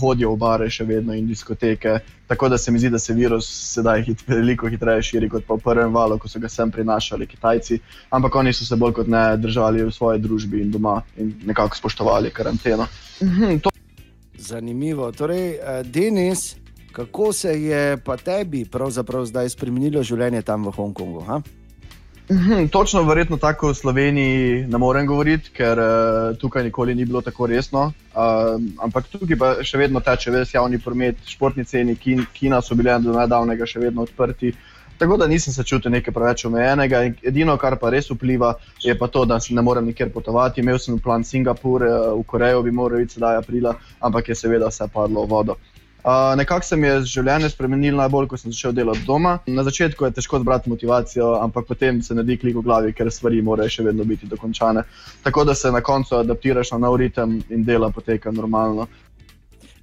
hodijo 0.00 0.32
v 0.32 0.36
bare 0.36 0.70
še 0.70 0.84
vedno 0.84 1.14
in 1.14 1.26
diskoteke. 1.28 1.98
Tako 2.26 2.48
da 2.48 2.58
se 2.58 2.72
mi 2.72 2.78
zdi, 2.78 2.90
da 2.90 2.98
se 2.98 3.14
virus 3.14 3.46
sedaj 3.74 4.02
hit, 4.02 4.24
veliko 4.28 4.68
hitreje 4.68 5.02
širi 5.02 5.28
kot 5.28 5.44
v 5.48 5.60
prvem 5.64 5.94
valu, 5.94 6.18
ko 6.18 6.28
so 6.28 6.40
ga 6.40 6.48
sem 6.48 6.70
prinašali 6.70 7.26
Kitajci, 7.26 7.78
ampak 8.10 8.34
oni 8.34 8.52
so 8.52 8.64
se 8.64 8.76
bolj 8.76 8.98
kot 9.00 9.06
ne 9.08 9.24
držali 9.36 9.84
v 9.84 9.92
svoji 9.92 10.24
družbi 10.24 10.64
in 10.64 10.72
doma 10.72 11.02
in 11.16 11.34
nekako 11.46 11.76
spoštovali 11.76 12.34
karanteno. 12.34 12.88
Mhm, 13.22 13.58
to 13.58 13.77
Zanimivo. 14.38 15.12
Torej, 15.12 15.50
eh, 15.50 15.82
Denis, 15.84 16.56
kako 16.92 17.32
se 17.32 17.62
je 17.62 17.96
pa 17.96 18.16
tebi 18.16 18.64
pravzaprav 18.64 19.24
zdaj 19.24 19.48
spremenilo 19.48 20.02
življenje 20.02 20.42
tam 20.42 20.66
v 20.66 20.70
Hongkongu? 20.70 21.20
Ha? 21.20 21.40
Mhm, 22.30 22.66
Točno, 22.68 23.02
verjetno 23.02 23.36
tako 23.36 23.68
v 23.68 23.74
Sloveniji 23.74 24.66
ne 24.68 24.78
morem 24.78 25.06
govoriti, 25.06 25.50
ker 25.52 25.78
uh, 25.80 26.36
tukaj 26.36 26.64
nikoli 26.64 26.94
ni 26.94 27.04
bilo 27.04 27.20
tako 27.20 27.46
resno. 27.46 27.92
Uh, 28.12 28.60
ampak 28.84 29.08
tukaj 29.08 29.38
pa 29.38 29.52
še 29.64 29.80
vedno 29.80 30.00
teče 30.04 30.34
ves 30.34 30.52
javni 30.54 30.78
promet, 30.78 31.22
športni 31.24 31.64
ceni, 31.64 31.96
kin, 31.96 32.26
kina 32.32 32.60
so 32.60 32.76
bile 32.76 32.98
do 33.00 33.16
nedavnega 33.16 33.66
še 33.66 33.80
vedno 33.80 34.04
odprti. 34.04 34.52
Tako 34.98 35.16
da 35.16 35.26
nisem 35.26 35.52
se 35.52 35.64
čutil 35.64 35.92
nekaj 35.94 36.14
preveč 36.14 36.44
omejenega. 36.44 37.02
In 37.06 37.14
Edino, 37.22 37.56
kar 37.56 37.76
pa 37.78 37.90
res 37.94 38.10
vpliva, 38.10 38.54
je 38.82 38.98
pa 38.98 39.06
to, 39.06 39.24
da 39.24 39.40
se 39.40 39.54
ne 39.54 39.62
morem 39.62 39.86
nikjer 39.86 40.10
potovati. 40.12 40.60
Imel 40.60 40.78
sem 40.78 40.98
plan 40.98 41.24
Singapur, 41.24 41.82
eh, 41.82 41.98
v 42.18 42.22
Korejo 42.26 42.62
bi 42.62 42.70
moral 42.70 43.00
iti 43.00 43.14
sedaj 43.14 43.36
aprila, 43.42 43.76
ampak 44.00 44.28
je 44.28 44.34
seveda 44.34 44.68
vse 44.68 44.88
padlo 44.92 45.24
v 45.24 45.30
vodo. 45.30 45.56
Uh, 46.04 46.36
nekako 46.36 46.64
se 46.64 46.76
mi 46.76 46.86
je 46.86 47.00
življenje 47.10 47.48
spremenilo 47.50 47.98
najbolj, 47.98 48.28
ko 48.30 48.36
sem 48.38 48.52
začel 48.54 48.72
delati 48.72 49.02
doma. 49.06 49.38
Na 49.46 49.64
začetku 49.66 50.06
je 50.06 50.14
težko 50.14 50.38
zbrati 50.38 50.70
motivacijo, 50.70 51.32
ampak 51.42 51.66
potem 51.66 51.98
se 52.02 52.14
naredi 52.14 52.36
klik 52.38 52.54
v 52.56 52.62
glavi, 52.62 52.92
ker 52.94 53.10
stvari 53.12 53.42
morajo 53.42 53.74
še 53.74 53.84
vedno 53.88 54.06
biti 54.06 54.30
dokončane. 54.30 54.84
Tako 55.24 55.44
da 55.44 55.54
se 55.58 55.72
na 55.74 55.82
koncu 55.82 56.16
adaptiraš 56.20 56.70
na 56.72 56.78
nov 56.86 56.96
ritem 57.02 57.40
in 57.50 57.64
dela 57.66 57.90
poteka 57.90 58.30
normalno. 58.30 58.86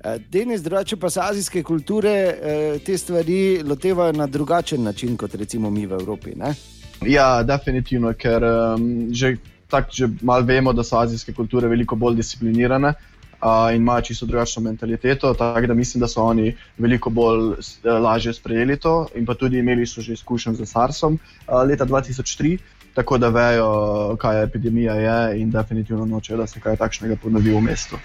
Eh, 0.06 0.20
Denis, 0.30 0.62
drugače 0.62 0.96
pa 0.96 1.10
se 1.10 1.20
azijske 1.24 1.63
kulture 1.63 2.10
eh, 2.10 2.80
te 2.86 2.98
stvari 2.98 3.63
lotevajo 3.63 4.12
na 4.12 4.28
drugačen 4.28 4.84
način 4.84 5.18
kot 5.18 5.36
recimo 5.36 5.70
mi 5.70 5.86
v 5.86 5.91
Evropi. 5.91 6.36
Ne? 6.36 6.54
Ja, 7.02 7.44
definitivno, 7.44 8.13
ker 8.13 8.44
um, 8.44 9.08
že 9.12 9.36
tako 9.68 9.89
že 9.91 10.08
malo 10.22 10.46
vemo, 10.46 10.74
da 10.74 10.84
so 10.84 11.00
azijske 11.00 11.34
kulture 11.34 11.68
veliko 11.68 11.96
bolj 11.96 12.15
disciplinirane. 12.15 12.94
Uh, 13.41 13.76
in 13.76 13.82
imajo 13.82 14.02
čisto 14.02 14.26
drugačno 14.26 14.62
mentaliteto, 14.62 15.34
tako 15.34 15.68
da 15.68 15.74
mislim, 15.74 16.02
da 16.02 16.08
so 16.08 16.24
oni 16.24 16.56
veliko 16.78 17.10
bolj 17.10 17.52
eh, 17.52 17.89
lažje 17.89 18.34
sprejeli 18.34 18.78
to. 18.78 19.08
In 19.15 19.26
pa 19.26 19.34
tudi 19.34 19.60
imeli 19.60 19.86
so 19.86 20.02
že 20.02 20.13
izkušenj 20.13 20.56
z 20.56 20.65
SARS-om 20.65 21.13
uh, 21.13 21.62
leta 21.68 21.86
2003, 21.86 22.58
tako 22.94 23.18
da 23.18 23.30
vejo, 23.30 24.18
kaj 24.20 24.44
epidemija 24.44 24.94
je 24.94 25.41
in 25.41 25.52
definitivno 25.52 26.06
nočejo, 26.06 26.38
da 26.38 26.48
se 26.48 26.60
kaj 26.60 26.78
takšnega 26.78 27.15
ponovi 27.24 27.54
v 27.54 27.62
mestu. 27.62 27.98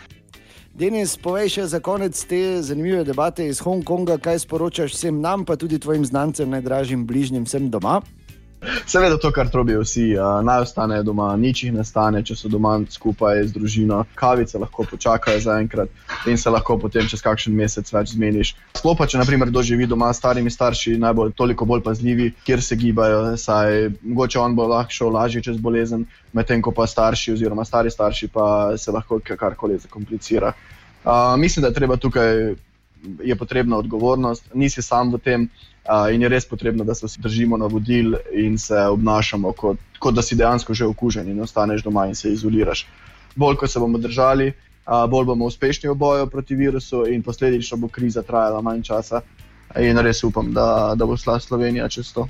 Denis, 0.80 1.12
povej 1.20 1.50
še 1.52 1.64
za 1.68 1.78
konec 1.84 2.16
te 2.24 2.64
zanimive 2.64 3.02
debate 3.04 3.44
iz 3.44 3.58
Hongkonga, 3.60 4.14
kaj 4.16 4.38
sporočaš 4.48 4.94
vsem 4.96 5.18
nam, 5.20 5.44
pa 5.44 5.52
tudi 5.60 5.76
tvojim 5.76 6.06
znancem, 6.08 6.48
najdražjim 6.48 7.02
bližnjim, 7.04 7.44
vsem 7.44 7.66
doma. 7.68 7.98
Seveda 8.86 9.16
to, 9.18 9.30
kar 9.32 9.48
trobijo 9.48 9.80
vsi, 9.80 10.10
uh, 10.18 10.42
naj 10.44 10.66
ostanejo 10.66 11.02
doma, 11.02 11.30
nič 11.36 11.62
jih 11.64 11.72
ne 11.72 11.84
stane, 11.84 12.20
če 12.26 12.34
so 12.36 12.48
doma 12.52 12.74
skupaj 12.92 13.40
z 13.46 13.54
družino. 13.54 14.02
Kavice 14.14 14.60
lahko 14.60 14.84
počakajo 14.90 15.40
zaenkrat 15.40 16.28
in 16.28 16.36
se 16.36 16.52
lahko 16.52 16.76
potem 16.78 17.08
čez 17.08 17.24
kakšen 17.24 17.56
mesec 17.56 17.88
več 17.92 18.12
zmeniš. 18.12 18.52
Sploh 18.76 18.98
pa, 18.98 19.08
če 19.08 19.20
naprimer 19.22 19.48
kdo 19.48 19.64
živi 19.64 19.88
doma 19.88 20.12
s 20.12 20.20
starimi 20.20 20.52
starši, 20.52 20.98
najbolj 21.00 21.32
toliko 21.38 21.64
bolj 21.64 21.84
pazljivi, 21.88 22.30
kjer 22.44 22.62
se 22.62 22.76
gibajo, 22.76 23.22
saj 23.40 23.88
mogoče 24.02 24.42
on 24.44 24.56
bo 24.58 24.68
lahko 24.68 24.92
šel 24.92 25.14
lažje 25.16 25.46
čez 25.48 25.56
bolezen, 25.56 26.04
medtem 26.36 26.60
ko 26.60 26.74
pa 26.76 26.84
starši 26.90 27.38
oziroma 27.38 27.64
stari 27.64 27.90
starši 27.90 28.28
pa 28.28 28.76
se 28.76 28.92
lahko 28.92 29.22
ka- 29.24 29.40
karkoli 29.40 29.80
zakomplicira. 29.80 30.52
Uh, 31.00 31.32
mislim, 31.40 31.62
da 31.64 31.72
je 31.72 31.80
treba 31.80 31.96
tukaj 31.96 32.52
je 33.24 33.36
potrebna 33.36 33.78
odgovornost, 33.78 34.50
nisi 34.54 34.82
sam 34.82 35.12
v 35.12 35.18
tem 35.18 35.48
uh, 35.90 36.14
in 36.14 36.22
je 36.22 36.29
res 36.29 36.46
potrebno, 36.48 36.85
da 36.85 36.94
se 36.94 37.07
vsi 37.07 37.20
držimo 37.20 37.57
navodil 37.57 38.14
in 38.33 38.59
se 38.59 38.79
obnašamo 38.79 39.53
kot, 39.53 39.79
kot 39.98 40.14
da 40.14 40.22
si 40.22 40.37
dejansko 40.37 40.74
že 40.74 40.87
okužen 40.87 41.29
in 41.29 41.40
ostaneš 41.42 41.83
doma 41.83 42.07
in 42.07 42.14
se 42.14 42.33
izoliraš. 42.33 42.87
Bolj 43.37 43.57
ko 43.57 43.66
se 43.66 43.81
bomo 43.81 43.98
držali, 43.98 44.53
uh, 44.87 45.11
bolj 45.11 45.24
bomo 45.24 45.44
uspešni 45.44 45.90
v 45.90 45.94
boju 45.94 46.26
proti 46.26 46.55
virusu 46.55 47.07
in 47.07 47.22
posledično 47.22 47.76
bo 47.76 47.88
kriza 47.88 48.22
trajala 48.22 48.61
manj 48.61 48.83
časa. 48.83 49.20
In 49.79 49.98
res 49.98 50.24
upam, 50.24 50.53
da, 50.53 50.94
da 50.96 51.07
bo 51.07 51.16
šla 51.16 51.38
Slovenija 51.40 51.88
čez 51.88 52.12
to. 52.12 52.26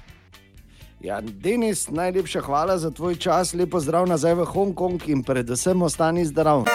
Ja, 1.01 1.21
Denis, 1.21 1.89
najlepša 1.89 2.41
hvala 2.41 2.79
za 2.79 2.91
tvoj 2.91 3.17
čas, 3.17 3.55
lepo 3.55 3.81
zdrav 3.81 4.05
nazaj 4.05 4.35
v 4.35 4.45
Hongkong 4.45 5.09
in 5.09 5.23
predvsem 5.25 5.83
ostani 5.83 6.27
zdrav. 6.29 6.67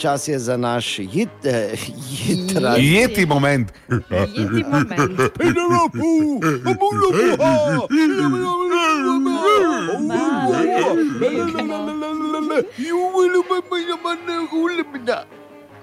Čas 0.00 0.28
je 0.28 0.38
za 0.38 0.56
naš 0.56 0.98
jit, 0.98 1.28
eh, 1.44 1.74
jitra. 2.26 2.74
Jeti 2.78 3.26
moment. 3.26 3.72
Jeti 3.88 4.64
moment. 4.68 5.20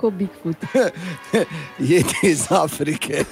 Ko 0.02 0.10
Bigfoot. 0.10 0.58
Jeti 1.80 2.16
iz 2.24 2.52
Afrike. 2.52 3.24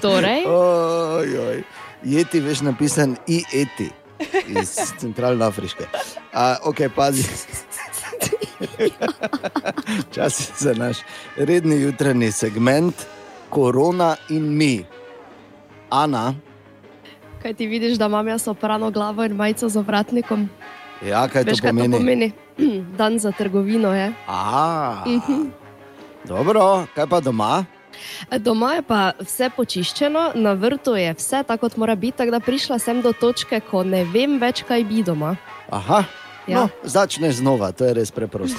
Torej, 0.00 0.44
Oj, 0.46 1.38
oj. 1.38 1.62
Jeti 2.04 2.40
veš 2.40 2.60
napisan 2.60 3.16
i 3.26 3.44
eti 3.52 3.99
iz 4.48 4.68
centralne 4.98 5.44
Afrike. 5.44 5.84
A, 6.32 6.56
ok, 6.64 6.76
pazi. 6.94 7.24
Čas 10.14 10.40
je 10.40 10.46
za 10.58 10.74
naš 10.74 10.96
redni 11.36 11.76
jutranji 11.76 12.32
segment, 12.32 12.94
korona 13.48 14.16
in 14.28 14.56
mi. 14.56 14.84
Ana, 15.90 16.34
kaj 17.42 17.54
ti 17.54 17.66
vidiš, 17.66 17.98
da 17.98 18.06
imam 18.06 18.28
jaz 18.28 18.48
oprano 18.48 18.90
glavo 18.90 19.24
in 19.24 19.32
majico 19.32 19.68
z 19.68 19.76
ovratnikom? 19.76 20.48
ja, 21.02 21.28
kaj 21.28 21.42
Veš, 21.42 21.56
to 21.56 21.62
kaj 21.62 21.70
pomeni? 21.70 21.90
to 21.90 21.98
pomeni? 21.98 22.32
Dan 22.98 23.18
za 23.18 23.32
trgovino 23.32 23.94
je. 23.94 24.12
Aha, 24.26 25.04
Mhm. 25.06 25.48
dobro, 26.24 26.86
kaj 26.94 27.06
pa 27.06 27.20
doma? 27.20 27.64
Doma 28.38 28.72
je 28.72 28.82
pa 28.82 29.12
vse 29.18 29.50
počiščeno, 29.50 30.32
na 30.34 30.52
vrtu 30.52 30.94
je 30.94 31.14
vse 31.14 31.42
tako, 31.42 31.60
kot 31.60 31.76
mora 31.76 31.94
biti, 31.94 32.16
tako 32.16 32.30
da 32.30 32.40
prišla 32.40 32.78
sem 32.78 33.02
do 33.02 33.12
točke, 33.12 33.60
ko 33.60 33.82
ne 33.82 34.04
vem 34.04 34.38
več, 34.38 34.62
kaj 34.62 34.84
bi 34.84 35.02
doma. 35.02 35.36
Aha, 35.70 36.04
Ja. 36.46 36.56
no, 36.56 36.68
začneš 36.82 37.34
znova, 37.36 37.72
to 37.72 37.84
je 37.84 37.94
res 37.94 38.10
preprosto. 38.10 38.58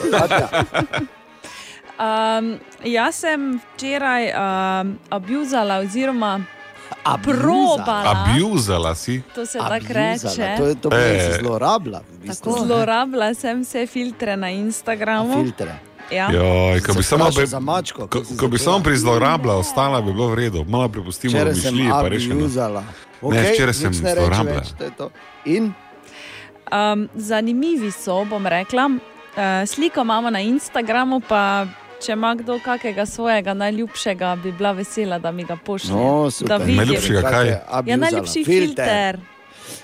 Um, 2.00 2.60
jaz 2.88 3.15
sem 3.15 3.41
včeraj 3.67 4.30
um, 4.30 4.98
abuzala 5.10 5.78
oziroma 5.78 6.39
probala. 7.24 8.26
Abuzala 8.30 8.96
si. 8.96 9.22
To 9.36 9.46
se 9.46 9.58
tako 9.60 9.86
reče. 9.89 10.56
To 10.58 10.65
je 10.65 10.76
to, 10.76 10.89
kar 10.89 11.00
Eh. 11.00 11.20
si 11.28 11.39
zlorabila. 11.39 12.02
V 12.12 12.17
bistvu. 12.22 12.54
Zlorabila 12.60 13.34
sem 13.34 13.62
vse 13.62 13.88
filtre 13.88 14.36
na 14.38 14.50
Instagramu. 14.50 15.34
Filtre. 15.36 15.76
Ja. 16.12 16.32
Joj, 16.32 16.82
ko 16.82 16.93
bi 16.93 17.04
samo, 17.04 17.30
pri, 17.36 17.45
za 17.47 17.60
mačko, 17.60 18.08
ko, 18.08 18.24
ko 18.39 18.47
bi 18.47 18.58
samo 18.58 18.84
pri 18.84 18.97
zlorabila 18.97 19.56
ostala, 19.58 20.02
bi 20.02 20.12
bilo 20.12 20.28
v 20.28 20.36
redu. 20.36 20.65
Malo 20.67 20.89
prepustimo, 20.89 21.38
da 21.38 21.45
bi 21.45 21.62
šli, 21.62 21.88
pa 21.89 22.08
rešili. 22.08 22.36
abuzala. 22.36 22.84
Ne, 23.21 23.52
včeraj 23.54 23.74
sem 23.74 23.93
zlorabila. 23.93 24.63
je. 24.80 25.10
In 25.45 25.74
Um, 26.71 27.10
zanimivi 27.15 27.91
so, 27.91 28.26
bom 28.26 28.47
rekla. 28.47 28.86
Uh, 28.86 29.67
sliko 29.67 30.02
imamo 30.02 30.30
na 30.30 30.39
Instagramu, 30.39 31.21
pa 31.30 31.65
če 32.06 32.13
ima 32.13 32.36
kdo 32.36 32.60
kakega 32.63 33.06
svojega 33.06 33.54
najljubšega, 33.54 34.36
bi 34.43 34.52
bila 34.52 34.71
vesela, 34.71 35.19
da 35.19 35.32
mi 35.32 35.43
ga 35.43 35.56
pošlje. 35.56 35.91
no, 35.91 36.24
da 36.24 36.32
super. 36.32 36.62
vidim. 36.62 36.78
Najljubšega 36.78 37.21
kaj? 37.21 37.47
Ja, 37.86 37.97
najljubši 37.97 38.43
filter. 38.45 39.19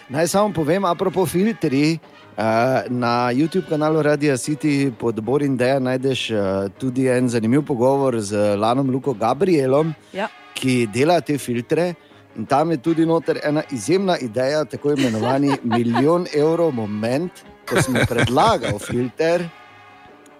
Naj 0.09 0.27
samo 0.27 0.53
povem, 0.53 0.85
apropo 0.85 1.25
filtri. 1.25 1.99
Uh, 2.37 2.85
na 2.93 3.31
YouTube 3.33 3.65
kanalu 3.65 4.01
Radio 4.01 4.37
City 4.37 4.91
pod 4.93 5.17
Borin 5.25 5.57
Deja 5.57 5.79
najdeš 5.79 6.29
uh, 6.31 6.37
tudi 6.77 7.07
en 7.09 7.25
zanimiv 7.29 7.63
pogovor 7.65 8.19
z 8.21 8.53
Lanom 8.55 8.89
Luko 8.93 9.13
Gabrielom, 9.13 9.93
Ja. 10.13 10.27
ki 10.53 10.85
dela 10.93 11.17
te 11.21 11.37
filtre. 11.37 11.95
In 12.37 12.45
tam 12.45 12.69
je 12.71 12.77
tudi 12.77 13.05
noter 13.05 13.39
ena 13.43 13.63
izjemna 13.71 14.17
ideja, 14.21 14.65
tako 14.65 14.93
imenovani 14.93 15.57
milijon 15.73 16.27
evrov 16.33 16.71
moment, 16.77 17.31
ko 17.65 17.81
sem 17.81 17.97
predlagal 18.05 18.77
filter, 18.79 19.49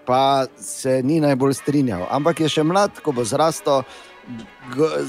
pa 0.06 0.46
se 0.56 1.00
ni 1.02 1.18
najbolj 1.20 1.54
strinjal. 1.58 2.06
Ampak 2.10 2.40
je 2.40 2.48
še 2.48 2.62
mlad, 2.62 3.02
ko 3.02 3.10
bo 3.12 3.24
zrastel. 3.26 3.82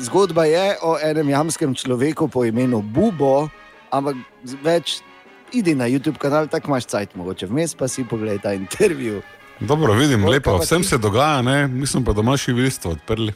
Zgodba 0.02 0.46
je 0.50 0.74
o 0.82 0.98
enem 0.98 1.30
jamskem 1.30 1.76
človeku 1.76 2.26
po 2.28 2.46
imenu 2.50 2.82
Bubo, 2.82 3.46
ampak 3.94 4.18
več 4.66 5.04
idi 5.54 5.76
na 5.76 5.88
YouTube 5.90 6.18
kanal, 6.18 6.48
tako 6.48 6.72
imaš 6.72 6.86
cajt, 6.86 7.16
mogoče 7.16 7.48
vmes 7.48 7.76
pa 7.76 7.88
si 7.88 8.04
pogledaj 8.04 8.40
ta 8.40 8.54
intervju. 8.54 9.22
Dobro, 9.60 9.94
vidim, 9.94 10.22
Bolj 10.22 10.32
lepo, 10.32 10.58
vsem 10.58 10.82
ti. 10.82 10.88
se 10.88 10.98
dogaja, 10.98 11.42
ne? 11.42 11.68
mislim 11.68 12.06
pa, 12.06 12.14
da 12.14 12.22
imaš 12.22 12.46
živilstvo 12.46 12.92
odprli. 12.92 13.34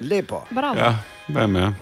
Lepo. 0.00 0.44
Bravo. 0.50 0.78
Ja, 0.78 0.98
vem, 1.28 1.56
ja. 1.56 1.72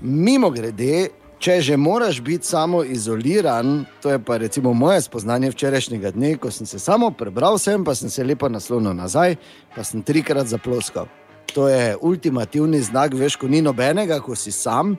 Mimo 0.00 0.50
grede, 0.50 1.08
če 1.38 1.60
že 1.60 1.76
moraš 1.76 2.20
biti 2.20 2.46
samo 2.46 2.82
izoliran, 2.84 3.84
to 4.02 4.10
je 4.10 4.18
pa 4.18 4.36
recimo 4.36 4.72
moje 4.72 5.00
spoznanje 5.02 5.50
včerajšnjega 5.50 6.10
dne, 6.10 6.36
ko 6.36 6.50
sem 6.50 6.66
se 6.66 6.78
samo 6.78 7.10
prebral, 7.10 7.58
sem 7.58 7.84
pa 7.84 7.94
sem 7.94 8.10
se 8.10 8.24
lepo 8.24 8.48
naslonil 8.48 8.94
nazaj, 8.94 9.36
pa 9.76 9.84
sem 9.84 10.02
trikrat 10.02 10.46
zaploskal. 10.46 11.06
To 11.54 11.68
je 11.68 11.96
ultimativni 12.00 12.80
znak, 12.82 13.14
veš, 13.14 13.36
ko 13.36 13.48
ni 13.48 13.62
nobenega, 13.62 14.20
ko 14.20 14.36
si 14.36 14.52
sam, 14.52 14.96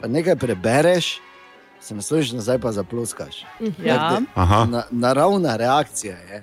pa 0.00 0.08
nekaj 0.08 0.36
prebereš, 0.36 1.20
se 1.82 1.94
nasloniš 1.94 2.32
nazaj, 2.32 2.58
pa 2.58 2.72
zaploskaš. 2.72 3.44
Ja. 3.84 4.20
Aha. 4.34 4.64
Na, 4.64 4.82
naravna 4.90 5.56
reakcija 5.56 6.16
je. 6.16 6.42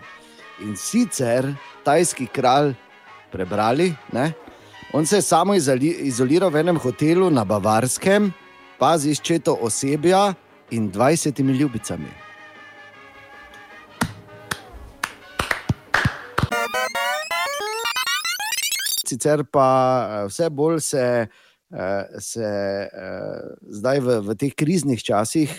In 0.62 0.76
sicer 0.78 1.54
tajski 1.84 2.28
kralj, 2.28 2.74
prebrali, 3.32 3.94
ne? 4.12 4.34
on 4.94 5.06
se 5.06 5.16
je 5.16 5.22
samo 5.22 5.56
izoli, 5.56 5.88
izoliral 5.88 6.50
v 6.50 6.56
enem 6.56 6.78
hotelu 6.78 7.30
na 7.30 7.46
Bavarskem, 7.46 8.34
pazi 8.80 9.16
s 9.16 9.22
četo 9.22 9.58
osebja 9.62 10.34
in 10.72 10.92
20 10.92 11.60
ljubicami. 11.60 12.10
Sicer 19.08 19.44
pa 19.52 19.70
eh, 20.10 20.26
vse 20.28 20.50
bolj 20.50 20.80
se, 20.80 21.28
se 22.20 22.46
eh, 22.84 23.40
zdaj 23.72 24.00
v, 24.00 24.20
v 24.22 24.36
teh 24.36 24.54
kriznih 24.54 24.98
časih 25.00 25.52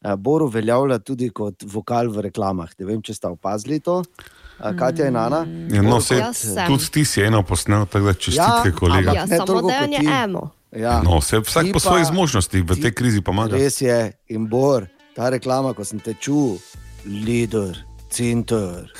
eh, 0.00 0.16
Bor 0.16 0.42
uveljavlja 0.42 0.98
tudi 1.00 1.28
kot 1.30 1.62
vokal 1.64 2.08
v 2.08 2.20
reklamah. 2.22 2.70
Ne 2.74 2.86
vem, 2.86 3.00
če 3.00 3.14
ste 3.14 3.28
opazili 3.28 3.80
to, 3.80 4.02
Eh, 4.58 4.74
Katja 4.74 5.06
in 5.06 5.14
Ana. 5.14 5.46
Ja, 5.70 5.82
no, 5.82 6.00
se, 6.00 6.18
tudi 6.66 6.88
ti 6.90 7.04
si 7.04 7.22
eno 7.22 7.42
posnel, 7.42 7.86
tako 7.86 8.06
da 8.06 8.14
čestitke, 8.14 8.42
Ja, 8.66 8.74
kolega. 8.74 9.12
Ja, 9.12 9.22
Ne 9.24 9.36
samo 9.38 9.62
da 9.62 9.74
je 9.76 9.88
ti. 9.94 10.06
eno. 10.08 10.50
Ja. 10.72 10.98
No, 11.00 11.20
se 11.20 11.38
vsak 11.38 11.62
Ti 11.62 11.70
po 11.70 11.76
pa- 11.76 11.86
svojih 11.86 12.06
zmožnostih 12.06 12.62
v 12.62 12.74
tej 12.76 12.90
krizi 12.92 13.20
pomaga. 13.20 13.54
Res 13.54 13.78
je, 13.78 13.98
in 14.28 14.48
Bor, 14.48 14.82
ta 15.14 15.30
reklama, 15.30 15.70
ko 15.72 15.84
sem 15.84 16.00
te 16.00 16.12
čutil, 16.12 16.58
lider, 17.06 17.78
center. 18.10 18.90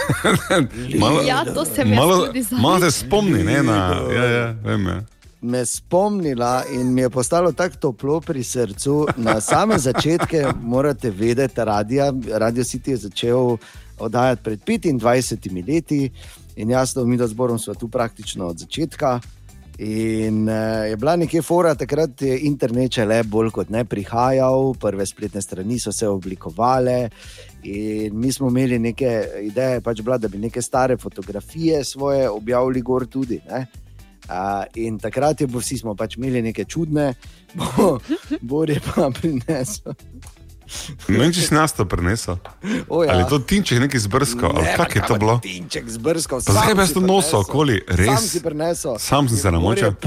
Malo- 0.95 1.23
Ja, 1.23 1.43
to 1.45 1.65
sem 1.65 1.89
jaz 1.89 1.97
Malo, 1.97 2.27
tudi 2.27 2.43
malo 2.53 2.79
zadnjič. 2.79 2.95
se 2.95 3.01
spomni, 3.01 3.43
ne, 3.43 3.59
na, 3.61 3.77
ja, 4.09 4.25
ja, 4.27 4.47
vem, 4.63 4.87
ja. 4.87 4.99
Me 5.41 5.67
spomnila 5.67 6.65
in 6.73 6.93
mi 6.95 7.01
je 7.01 7.11
postalo 7.11 7.53
tako 7.53 7.77
toplo 7.77 8.21
pri 8.21 8.43
srcu. 8.43 9.07
Na 9.17 9.41
same 9.41 9.79
začetke 9.79 10.47
morate 10.63 11.11
vedeti, 11.11 11.65
radio, 11.65 12.13
radio 12.33 12.65
City 12.65 12.91
je 12.91 12.97
začel 12.97 13.57
oddajati 13.99 14.43
pred 14.43 14.61
25 14.67 15.69
leti 15.69 16.11
in 16.57 16.71
jasno, 16.71 17.05
mi 17.05 17.17
da 17.17 17.27
zborom 17.27 17.59
smo 17.59 17.75
tu 17.75 17.89
praktično 17.89 18.47
od 18.47 18.59
začetka. 18.59 19.21
In 19.79 20.49
uh, 20.49 20.91
je 20.91 20.97
bila 20.97 21.17
nekje 21.17 21.43
fora, 21.43 21.75
takrat 21.75 22.23
je 22.23 22.41
internet 22.49 22.97
še 22.99 23.05
le 23.07 23.21
bolj 23.23 23.53
kot 23.55 23.69
ne 23.71 23.85
prihajal, 23.87 24.73
prve 24.75 25.07
spletne 25.07 25.43
strani 25.43 25.79
so 25.79 25.93
se 25.95 26.09
oblikovale. 26.09 27.11
In 27.63 28.19
mi 28.19 28.33
smo 28.33 28.51
imeli 28.51 28.79
neke 28.79 29.13
ideje, 29.47 29.81
pač 29.81 30.03
bila, 30.03 30.19
da 30.19 30.29
bi 30.29 30.39
neke 30.39 30.63
stare 30.63 30.97
fotografije 30.99 31.85
svoje 31.85 32.27
objavili 32.31 32.83
gor 32.83 33.07
tudi. 33.07 33.39
Ne? 33.47 33.69
Uh, 34.29 34.65
in 34.77 34.99
takrat 35.01 35.41
je 35.41 35.47
bilo, 35.49 35.63
vsi 35.65 35.79
smo 35.81 35.95
pač 35.97 36.19
imeli 36.19 36.43
neke 36.45 36.67
čudne, 36.69 37.15
bo, 37.57 37.97
Bor 38.51 38.69
je 38.71 38.81
pa 38.85 39.09
prinesel. 39.09 39.97
Ne 41.09 41.17
vem, 41.17 41.31
če 41.33 41.47
si 41.47 41.55
nas 41.57 41.73
to 41.73 41.87
prinesel. 41.89 42.37
O, 42.93 43.01
ja. 43.01 43.15
Ali 43.15 43.25
je 43.25 43.29
to 43.33 43.39
tinček 43.41 43.81
nekaj 43.87 44.03
zbrskal, 44.05 44.53
ali 44.53 44.75
kak 44.77 44.99
je 44.99 45.03
to 45.09 45.17
bilo? 45.17 45.39
Tinček 45.41 45.89
zbrskal. 45.89 46.43
Pa 46.45 46.57
zakaj 46.59 46.77
bi 46.77 46.85
jaz 46.85 46.93
to 46.93 47.01
nosil 47.01 47.41
okoli? 47.41 47.79
Sam 47.87 47.97
Res? 48.03 48.27
si 48.35 48.43
prinesel. 48.45 48.99
Sam 49.01 49.31
sem 49.33 49.41
se 49.41 49.55
namočil. 49.55 49.97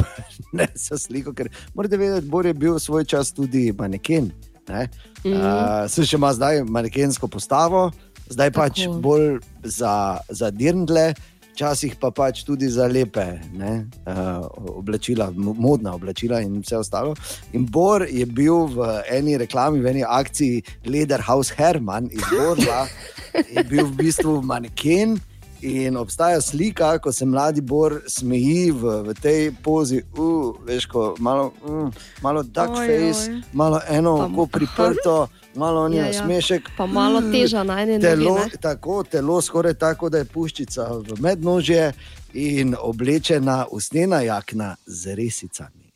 Ne, 0.51 0.65
se 0.75 0.97
sliko, 0.99 1.31
ker 1.31 1.47
morate 1.71 1.95
vedeti, 1.95 2.27
Bor 2.27 2.43
je 2.43 2.51
bil 2.53 2.75
svoj 2.75 3.05
čas 3.07 3.29
tudi 3.31 3.69
maneken. 3.71 4.33
Ne? 4.67 4.87
Mhm. 5.23 5.33
Uh, 5.33 5.87
se 5.89 6.05
še 6.05 6.19
ima 6.19 6.33
zdaj 6.35 6.61
manekensko 6.67 7.29
postavo, 7.31 7.87
zdaj 8.29 8.51
pač 8.55 8.83
Tako. 8.83 8.99
bolj 9.03 9.27
za, 9.63 10.19
za 10.29 10.51
dirndle, 10.51 11.13
včasih 11.51 11.95
pa 11.99 12.11
pač 12.11 12.43
tudi 12.47 12.69
za 12.69 12.87
lepe 12.87 13.39
ne, 13.53 13.85
uh, 14.07 14.47
oblačila, 14.79 15.31
mo- 15.35 15.53
modna 15.53 15.93
oblačila 15.95 16.41
in 16.41 16.61
vse 16.61 16.77
ostalo. 16.77 17.15
In 17.53 17.65
Bor 17.65 18.05
je 18.07 18.25
bil 18.25 18.65
v 18.71 19.03
eni 19.11 19.37
reklami, 19.37 19.81
v 19.83 19.91
eni 19.91 20.03
akciji 20.07 20.63
Lederhaus 20.85 21.51
Herman 21.51 22.09
iz 22.11 22.23
Borla, 22.31 22.87
je 23.55 23.63
bil 23.63 23.85
v 23.85 23.95
bistvu 23.95 24.41
maneken. 24.41 25.19
In 25.61 25.93
obstaja 25.93 26.41
slika, 26.41 26.97
ko 26.97 27.11
se 27.13 27.25
mladi 27.25 27.61
Bor 27.61 28.01
smeji 28.09 28.71
v, 28.73 28.95
v 29.05 29.13
tej 29.13 29.51
pozi, 29.61 30.01
uh, 30.17 30.57
veš, 30.65 30.87
ko 30.89 31.13
malo, 31.21 31.53
uh, 31.61 31.85
malo 32.25 32.41
duck 32.41 32.73
Oj, 32.73 32.87
face, 32.87 33.29
oj. 33.29 33.43
malo 33.53 33.77
eno 33.85 34.25
oko 34.25 34.47
priprto, 34.49 35.27
malo 35.55 35.83
Ja, 35.83 35.89
njeno 35.89 36.07
ja. 36.07 36.13
smešek. 36.15 36.69
Pa 36.77 36.85
malo 36.85 37.19
Mm, 37.19 37.31
teža 37.31 37.63
na 37.63 37.81
eni 37.81 37.99
Telo, 37.99 38.33
nogi. 38.33 38.41
ne. 38.45 38.57
tako, 38.57 39.03
telo 39.03 39.41
skoraj 39.41 39.73
tako, 39.75 40.09
da 40.09 40.17
je 40.17 40.25
puščica 40.25 40.83
v 40.99 41.19
mednožje 41.19 41.93
in 42.33 42.75
oblečena 42.79 43.65
usnjena 43.67 44.21
jakna 44.21 44.75
z 44.85 45.15
resicami. 45.15 45.91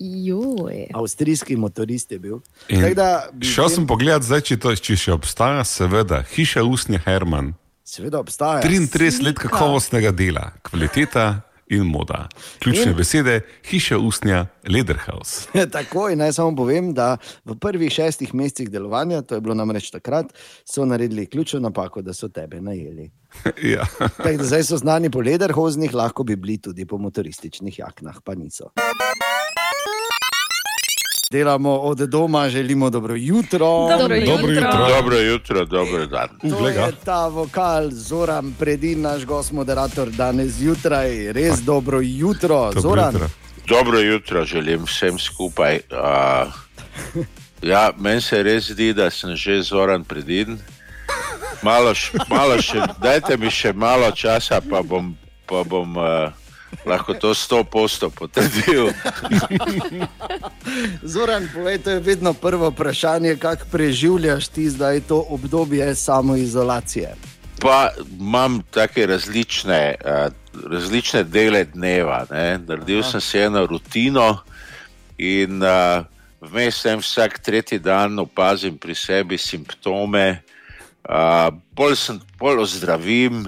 Joj. 0.00 0.86
Avstrijski 0.92 1.56
motorist 1.56 2.12
je 2.12 2.18
bil. 2.18 2.38
Šel 2.68 2.94
tem- 3.58 3.68
sem 3.68 3.86
pogledat, 3.86 4.22
zdaj, 4.22 4.40
če, 4.40 4.56
to, 4.56 4.74
če 4.74 4.96
še 4.96 5.12
obstaja, 5.12 5.64
seveda, 5.64 6.22
hiša 6.24 6.62
usnja 6.62 6.98
Herman. 6.98 7.54
Seveda 7.84 8.18
obstaja. 8.18 8.62
33 8.62 9.02
let 9.02 9.36
Slika. 9.36 9.48
kakovostnega 9.48 10.10
dela, 10.10 10.52
kvaliteta 10.62 11.42
in 11.70 11.86
moda. 11.86 12.28
Ključne 12.58 12.90
In- 12.90 12.96
besede, 12.96 13.40
hiša 13.70 13.98
usnja 13.98 14.46
Lederhaus. 14.68 15.48
Tako 15.72 16.08
in 16.10 16.18
naj 16.18 16.32
samo 16.32 16.56
povem, 16.56 16.92
da 16.94 17.16
v 17.44 17.54
prvih 17.58 17.92
šestih 17.92 18.34
mesecih 18.34 18.70
delovanja, 18.70 19.22
to 19.22 19.34
je 19.34 19.40
bilo 19.40 19.54
namreč 19.54 19.90
takrat, 19.90 20.32
so 20.64 20.84
naredili 20.84 21.26
ključno 21.26 21.60
napako, 21.60 22.02
da 22.02 22.12
so 22.12 22.28
tebe 22.28 22.60
najeli. 22.60 23.10
ja. 23.74 23.86
Tako 24.16 24.36
da 24.36 24.44
zdaj 24.44 24.64
so 24.64 24.76
znani 24.76 25.10
po 25.10 25.20
lederhoznih, 25.20 25.94
lahko 25.94 26.24
bi 26.24 26.36
bili 26.36 26.58
tudi 26.58 26.86
po 26.86 26.98
motorističnih 26.98 27.78
jaknah, 27.78 28.18
pa 28.24 28.34
niso. 28.34 28.70
Delamo 31.30 31.70
od 31.70 31.98
doma, 31.98 32.48
želimo 32.48 32.90
dobro 32.90 33.14
jutro. 33.16 33.58
Dobro 33.58 33.98
Dobro 33.98 34.16
jutro. 34.16 34.50
jutro. 34.50 34.88
Dobro 34.88 35.16
jutro, 35.16 35.64
dobro 35.64 36.06
dan. 36.06 36.28
To 36.50 36.68
je 36.68 36.92
ta 37.04 37.26
vokal, 37.26 37.90
Zoran, 37.90 38.54
predin, 38.58 39.00
naš 39.00 39.24
gost, 39.24 39.52
moderator 39.52 40.10
danes 40.10 40.48
zjutraj. 40.48 41.32
Res 41.32 41.60
dobro 41.60 42.00
jutro, 42.00 42.56
Dobro 42.64 42.80
Zoran. 42.80 43.12
jutro. 43.12 43.28
Dobro 43.68 43.98
jutro 43.98 44.44
želim 44.44 44.84
vsem 44.84 45.18
skupaj. 45.18 45.80
Uh, 45.90 46.52
ja, 47.62 47.90
meni 47.98 48.20
se 48.20 48.42
res 48.42 48.70
zdi, 48.70 48.92
da 48.92 49.10
sem 49.10 49.36
že 49.36 49.62
zoran 49.62 50.04
predin. 50.04 50.58
Malo, 51.62 51.90
š, 51.90 52.12
malo 52.28 52.62
še, 52.62 52.82
dajte 52.98 53.36
mi 53.36 53.50
še 53.50 53.72
malo 53.72 54.10
časa, 54.10 54.60
pa 54.70 54.82
bom, 54.82 55.14
pa 55.46 55.62
bom 55.64 55.96
uh, 55.96 56.32
lahko 56.86 57.14
to 57.14 57.34
sto 57.34 57.64
posto 57.64 58.10
potrdil. 58.10 58.90
Zoran, 61.12 61.48
povej, 61.54 61.78
to 61.78 61.90
je 61.90 62.00
vedno 62.00 62.32
prvo 62.34 62.70
vprašanje, 62.70 63.36
kako 63.36 63.64
preživljaš 63.70 64.48
ti 64.48 64.70
zdaj 64.70 65.00
to 65.00 65.26
obdobje 65.28 65.94
samoizolacije. 65.94 67.14
Pa 67.60 67.90
imam 68.20 68.62
take 68.70 69.06
različne, 69.06 69.94
uh, 70.04 70.32
različne 70.70 71.24
dele 71.24 71.64
dneva. 71.64 72.24
Ne? 72.30 72.58
Naredil 72.66 73.02
sem 73.02 73.20
si 73.20 73.38
eno 73.38 73.66
rutino 73.66 74.38
in 75.18 75.62
uh, 75.62 76.04
vmes 76.40 76.80
sem 76.80 76.98
vsak 76.98 77.38
tretji 77.38 77.78
dan 77.78 78.18
opazim 78.18 78.78
pri 78.78 78.94
sebi 78.94 79.38
simptome. 79.38 80.42
Bolj 81.74 81.96
sem, 81.98 82.20
bolj 82.38 82.60
ozdravim, 82.62 83.42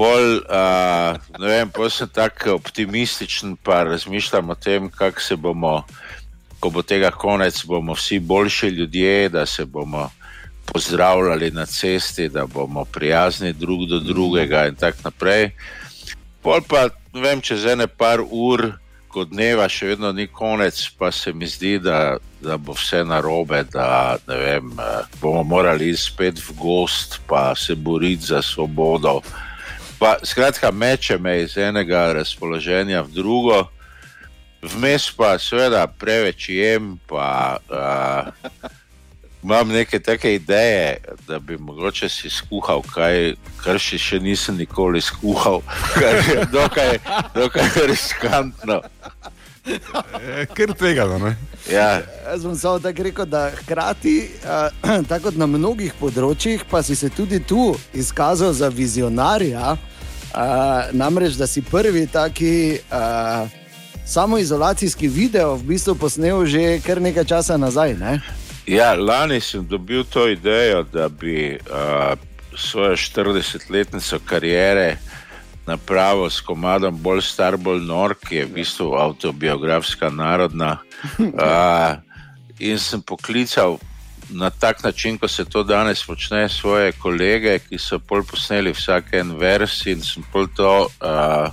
bolj, 0.00 0.40
uh, 0.42 1.18
ne 1.38 1.46
vem, 1.46 1.70
bolj 1.70 1.92
sem 1.94 2.08
tako 2.10 2.56
optimističen, 2.58 3.54
pa 3.62 3.84
razmišljam 3.86 4.50
o 4.50 4.54
tem, 4.54 4.88
kako 4.90 5.22
se 5.22 5.36
bomo, 5.36 5.84
ko 6.58 6.70
bo 6.74 6.82
tega 6.82 7.12
konec, 7.14 7.62
bomo 7.64 7.94
vsi 7.94 8.18
boljši 8.18 8.68
ljudje, 8.68 9.28
da 9.28 9.46
se 9.46 9.64
bomo 9.64 10.08
pozdravljali 10.72 11.50
na 11.50 11.66
cesti, 11.66 12.28
da 12.28 12.46
bomo 12.46 12.84
prijazni 12.84 13.52
drug 13.52 13.86
do 13.86 14.00
drugega 14.00 14.66
in 14.66 14.74
tako 14.74 14.98
naprej. 15.04 15.50
Pol 16.42 16.60
pa, 16.68 16.88
ne 17.14 17.22
vem, 17.22 17.40
čez 17.40 17.66
ene 17.70 17.86
par 17.86 18.24
ur, 18.30 18.72
ko 19.08 19.24
dneva 19.24 19.68
še 19.68 19.94
vedno 19.94 20.12
ni 20.12 20.26
konec, 20.26 20.78
pa 20.98 21.10
se 21.12 21.32
mi 21.32 21.48
zdi, 21.48 21.78
da, 21.82 22.18
da 22.44 22.56
bo 22.60 22.76
vse 22.76 23.02
narobe, 23.08 23.64
da 23.72 24.18
ne 24.28 24.36
vem, 24.36 24.72
eh, 24.78 25.18
bomo 25.20 25.42
morali 25.42 25.90
spet 25.96 26.38
v 26.38 26.56
gost, 26.60 27.20
pa 27.26 27.54
se 27.56 27.74
boriti 27.74 28.30
za 28.30 28.42
svobodo. 28.42 29.20
Pa, 29.98 30.16
skratka, 30.22 30.70
meče 30.70 31.18
me 31.18 31.40
iz 31.42 31.56
enega 31.58 32.12
razpoloženja 32.14 33.02
v 33.02 33.14
drugo, 33.16 33.64
vmes 34.62 35.10
pa 35.16 35.34
seveda 35.38 35.86
preveč 35.86 36.48
jem, 36.54 36.96
pa 37.06 37.58
uh, 37.70 38.30
imam 39.42 39.68
neke 39.68 39.98
take 39.98 40.34
ideje, 40.34 40.96
da 41.26 41.38
bi 41.38 41.56
mogoče 41.56 42.08
si 42.08 42.30
skuhal 42.30 42.82
kaj, 42.82 43.34
kar 43.62 43.78
še, 43.78 43.98
še 43.98 44.20
nisem 44.20 44.56
nikoli 44.56 45.00
skuhal, 45.00 45.62
kar 46.00 46.22
je 46.28 46.46
dokaj, 46.52 46.98
dokaj 47.34 47.70
riskantno. 47.86 48.82
E, 49.68 50.46
Ker 50.56 50.72
tega, 50.72 51.04
ne? 51.20 51.34
Ja, 51.68 52.00
Jaz 52.24 52.44
bom 52.44 52.56
samo 52.56 52.78
tako 52.78 53.02
rekel, 53.02 53.26
da 53.28 53.50
hkrati, 53.50 54.30
tako 55.10 55.28
kot 55.28 55.36
na 55.36 55.46
mnogih 55.46 55.92
področjih, 56.00 56.64
pa 56.70 56.82
si 56.82 56.96
se 56.96 57.10
tudi 57.12 57.40
tu 57.44 57.74
izkazal 57.92 58.54
za 58.56 58.72
vizionarja. 58.72 59.76
Uh, 60.28 60.90
namreč, 60.92 61.38
da 61.40 61.46
si 61.48 61.62
prvi 61.64 62.04
taki 62.06 62.78
uh, 62.92 63.48
samoizolacijski 64.04 65.08
video 65.08 65.54
v 65.56 65.72
bistvu 65.72 65.94
posnel 65.96 66.44
že 66.46 66.80
kar 66.84 67.00
nekaj 67.00 67.24
časa 67.24 67.56
nazaj. 67.56 67.96
Ne? 67.96 68.20
Ja, 68.68 68.92
lani 68.94 69.40
sem 69.40 69.66
dobil 69.66 70.04
to 70.04 70.28
idejo, 70.28 70.82
da 70.82 71.08
bi 71.08 71.56
uh, 71.56 72.18
svojo 72.56 72.96
40-letnico 72.96 74.18
kariere 74.24 74.96
napravil 75.66 76.30
s 76.30 76.40
komadom 76.40 76.96
Bolj 77.02 77.22
star, 77.22 77.56
bolj 77.56 77.84
nor, 77.84 78.14
ki 78.16 78.36
je 78.36 78.44
v 78.46 78.54
bistvu 78.60 78.92
autobiografska 78.96 80.10
narodna. 80.10 80.78
Uh, 81.18 82.00
in 82.58 82.78
sem 82.78 83.02
poklical 83.02 83.78
na 84.30 84.50
tak 84.50 84.82
način, 84.84 85.18
kot 85.18 85.30
se 85.30 85.44
to 85.44 85.62
danes 85.62 86.04
počne, 86.06 86.48
svoje 86.48 86.92
kolege, 86.92 87.58
ki 87.58 87.78
so 87.78 87.98
pol 87.98 88.24
posneli 88.24 88.72
vsak 88.72 89.12
en 89.20 89.36
vers 89.38 89.86
in 89.86 90.02
sem 90.04 90.24
pol 90.32 90.48
to. 90.56 90.88
Uh, 91.00 91.48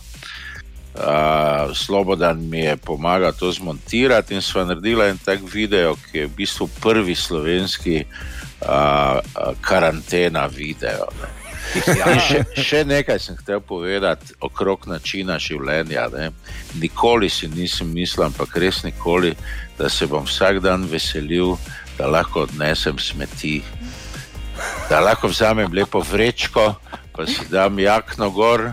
Uh, 0.96 1.76
Slobodan 1.76 2.40
mi 2.50 2.60
je 2.60 2.78
pomagal 2.78 3.34
to 3.36 3.52
zmontirati 3.52 4.32
in 4.36 4.42
sva 4.42 4.64
naredila 4.64 5.10
en 5.12 5.18
tak 5.20 5.44
video, 5.44 5.96
ki 5.96 6.18
je 6.18 6.28
v 6.28 6.36
bistvu 6.38 6.70
prvi 6.80 7.16
slovenski 7.16 8.06
uh, 8.64 9.20
karantena 9.60 10.48
video. 10.48 11.10
Ne. 11.20 11.46
In 11.76 12.20
še, 12.24 12.40
še 12.56 12.80
nekaj 12.88 13.20
sem 13.20 13.36
hotel 13.36 13.60
povedati 13.60 14.38
okrog 14.46 14.88
načina 14.88 15.36
življenja. 15.42 16.08
Ne. 16.14 16.30
Nikoli 16.80 17.28
si 17.28 17.50
nisem 17.52 17.92
mislil, 17.92 18.30
ampak 18.30 18.56
res 18.62 18.84
nikoli, 18.86 19.34
da 19.76 19.92
se 19.92 20.08
bom 20.08 20.24
vsak 20.24 20.62
dan 20.64 20.88
veselil, 20.88 21.58
da 22.00 22.08
lahko 22.08 22.46
odnesem 22.46 23.00
smeti, 23.02 23.58
da 24.88 25.02
lahko 25.04 25.28
vzamem 25.32 25.76
lepo 25.76 26.00
vrečko, 26.00 26.70
pa 27.16 27.28
si 27.28 27.48
dam 27.52 27.80
jakno 27.80 28.32
gor, 28.32 28.70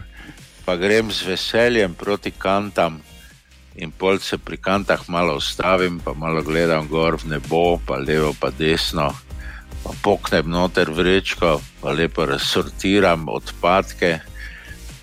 pa 0.65 0.77
grem 0.77 1.11
z 1.13 1.27
veseljem 1.27 1.95
proti 1.95 2.31
kantam. 2.31 3.01
In 3.75 3.91
pol 3.91 4.19
se 4.21 4.37
pri 4.39 4.57
kantah 4.57 5.01
malo 5.09 5.37
ustavim, 5.41 6.01
pa 6.01 6.13
malo 6.13 6.43
gledam 6.43 6.89
gor 6.89 7.17
v 7.17 7.33
nebo, 7.33 7.81
pa 7.87 7.97
levo, 7.97 8.35
pa 8.41 8.51
desno, 8.53 9.09
pa 9.85 9.91
poknem 10.03 10.51
noter 10.51 10.93
vrečko, 10.93 11.57
pa 11.81 11.91
lepo 11.97 12.27
razsortiram 12.29 13.29
odpadke, 13.33 14.21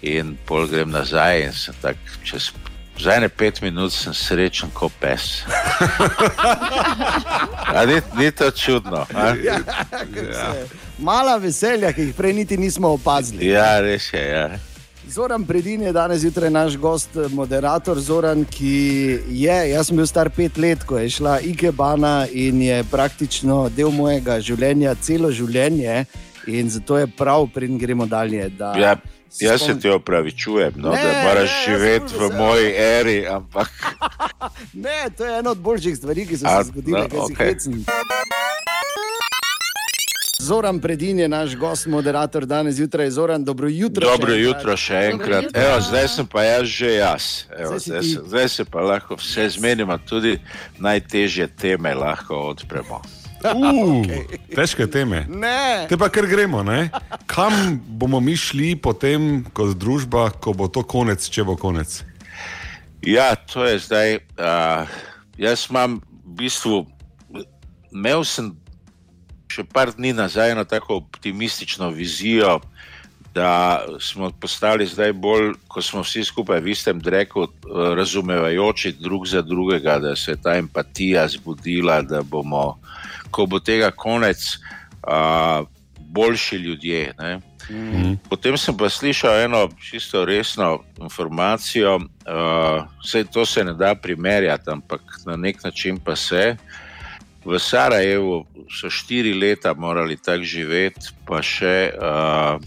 in 0.02 0.38
pol 0.46 0.68
grem 0.70 0.94
nazaj. 0.94 1.50
In 1.50 1.54
sem 1.54 1.76
tak, 1.82 1.98
čez 2.24 2.54
za 3.00 3.16
ene 3.16 3.30
pet 3.30 3.62
minut 3.62 3.94
sem 3.94 4.14
srečen 4.14 4.70
kot 4.74 4.92
pes. 5.00 5.42
A 7.76 7.86
ni, 7.86 8.02
ni 8.18 8.32
to 8.32 8.52
čudno? 8.52 9.06
a? 9.14 9.36
Ja. 9.44 9.60
Mala 11.00 11.38
veselja, 11.38 11.94
ki 11.94 12.10
jih 12.10 12.16
prej 12.16 12.34
niti 12.34 12.58
nismo 12.58 12.90
opazili. 12.98 13.48
Ja, 13.48 13.80
res 13.80 14.10
je. 14.14 14.20
Ja. 14.20 14.60
Zoran 15.10 15.44
Predin 15.44 15.82
je 15.82 15.92
danes 15.92 16.20
zjutraj 16.20 16.50
naš 16.50 16.78
gost, 16.78 17.10
moderator 17.30 18.00
Zoran, 18.00 18.46
ki 18.46 18.74
je, 19.28 19.70
jaz 19.70 19.88
sem 19.88 19.98
bil 19.98 20.06
star 20.06 20.30
pet 20.30 20.58
let, 20.58 20.84
ko 20.84 20.98
je 20.98 21.10
šla 21.10 21.40
Ikebana 21.42 22.28
in 22.30 22.62
je 22.62 22.84
praktično 22.84 23.70
del 23.70 23.90
mojega 23.92 24.40
življenja, 24.40 24.96
celo 24.96 25.32
življenje. 25.32 26.06
In 26.48 26.70
zato 26.70 26.98
je 26.98 27.08
prav, 27.10 27.48
preden 27.48 27.78
gremo 27.78 28.06
dalje. 28.06 28.50
Da 28.52 28.74
Ja, 28.76 28.96
se 29.30 29.46
jaz 29.46 29.60
se 29.60 29.66
spomnim- 29.66 29.82
ti 29.82 29.90
opravičujem, 29.90 30.74
no, 30.78 30.92
Ne, 30.92 31.02
da 31.04 31.24
moraš 31.24 31.50
ne, 31.58 31.64
živeti 31.68 32.14
v 32.16 32.30
moji 32.38 32.72
eri, 32.76 33.28
ampak 33.28 33.70
Ne, 34.76 35.10
to 35.12 35.26
je 35.26 35.40
ena 35.40 35.52
od 35.52 35.58
boljših 35.60 35.98
stvari, 35.98 36.26
ki 36.26 36.38
so 36.38 36.46
se 36.48 36.64
zgodile, 36.66 37.00
no, 37.02 37.08
ker 37.08 37.20
si 37.20 37.34
okej. 37.34 37.48
hecen. 37.48 37.84
Zoran 40.40 40.80
Predin 40.80 41.20
je 41.20 41.28
naš 41.28 41.56
gost, 41.56 41.88
moderator 41.88 42.46
danes 42.46 42.76
zjutraj. 42.76 43.10
Zoran, 43.10 43.44
dobro 43.44 43.68
jutro. 43.68 44.08
dobro 44.08 44.32
še 44.34 44.40
jutro 44.42 44.78
še 44.78 44.96
enkrat. 45.12 45.44
jutro. 45.44 45.62
Evo, 45.62 45.82
zdaj 45.82 46.08
sem 46.08 46.28
pa 46.28 46.44
jaz 46.44 46.64
že 46.64 46.94
jaz. 46.94 47.24
Evo, 47.58 47.80
Zdaj 47.80 47.80
zdaj, 47.80 48.04
se, 48.04 48.22
zdaj 48.26 48.50
se 48.50 48.66
pa 48.66 48.80
lahko 48.82 49.16
vse 49.20 49.50
zmenimo, 49.50 49.98
tudi 49.98 50.40
najtežje 50.80 51.48
teme 51.48 51.94
lahko 51.94 52.36
odpremo. 52.56 53.02
Uh, 53.44 54.08
težke 54.56 54.88
teme. 54.88 55.26
Ne, 55.28 55.88
Te 55.92 55.98
pa 55.98 56.10
kar 56.10 56.28
gremo, 56.28 56.64
ne? 56.64 56.90
Kam 57.28 57.80
bomo 57.88 58.20
mi 58.20 58.36
šli 58.36 58.76
potem 58.76 59.44
kot 59.54 59.76
družba, 59.76 60.30
ko 60.40 60.56
bo 60.56 60.68
to 60.72 60.84
konec, 60.84 61.24
če 61.30 61.44
bo 61.44 61.60
konec? 61.60 62.00
Ja, 63.04 63.36
to 63.36 63.68
je 63.68 63.80
zdaj. 63.80 64.24
Uh, 64.40 64.88
jaz 65.40 65.68
imam 65.68 66.00
v 66.24 66.48
bistvu, 66.48 66.84
imel 67.92 68.24
sem 68.24 68.56
še 69.50 69.66
par 69.66 69.92
dni 69.96 70.14
nazaj 70.14 70.54
eno 70.54 70.64
tako 70.66 71.02
optimistično 71.02 71.90
vizijo, 71.90 72.60
da 73.34 73.86
smo 74.02 74.32
postali 74.32 74.86
zdaj 74.86 75.14
bolj, 75.14 75.54
ko 75.68 75.82
smo 75.82 76.02
vsi 76.02 76.24
skupaj 76.26 76.62
v 76.62 76.72
istem 76.74 77.00
dreku, 77.00 77.44
eh, 77.44 77.96
razumevajoči 77.96 78.96
drug 79.00 79.28
za 79.28 79.42
drugega, 79.42 80.00
da 80.00 80.16
se 80.16 80.32
je 80.32 80.42
ta 80.42 80.56
empatija 80.58 81.28
zbudila, 81.28 82.02
da 82.02 82.22
bomo, 82.22 82.80
ko 83.32 83.46
bo 83.46 83.60
tega 83.60 83.92
konec, 83.92 84.58
uh, 85.06 85.68
boljši 86.00 86.56
ljudje. 86.56 87.14
Ne? 87.20 87.40
Potem 88.30 88.58
sem 88.58 88.78
pa 88.78 88.90
slišal 88.90 89.46
eno 89.46 89.70
čisto 89.78 90.26
resno 90.26 90.80
informacijo, 91.02 91.96
uh, 91.96 92.86
vse 93.06 93.24
to 93.24 93.46
se 93.46 93.64
ne 93.64 93.74
da 93.74 93.96
primerjati, 93.96 94.70
ampak 94.70 95.02
na 95.26 95.36
nek 95.36 95.64
način 95.64 96.00
pa 96.02 96.16
se. 96.16 96.58
V 97.50 97.58
Sarajevu 97.58 98.44
so 98.70 98.90
štiri 98.94 99.34
leta 99.34 99.74
morali 99.74 100.18
tako 100.18 100.46
živeti, 100.46 101.10
pa 101.26 101.42
še, 101.42 101.90
uh, 101.98 102.62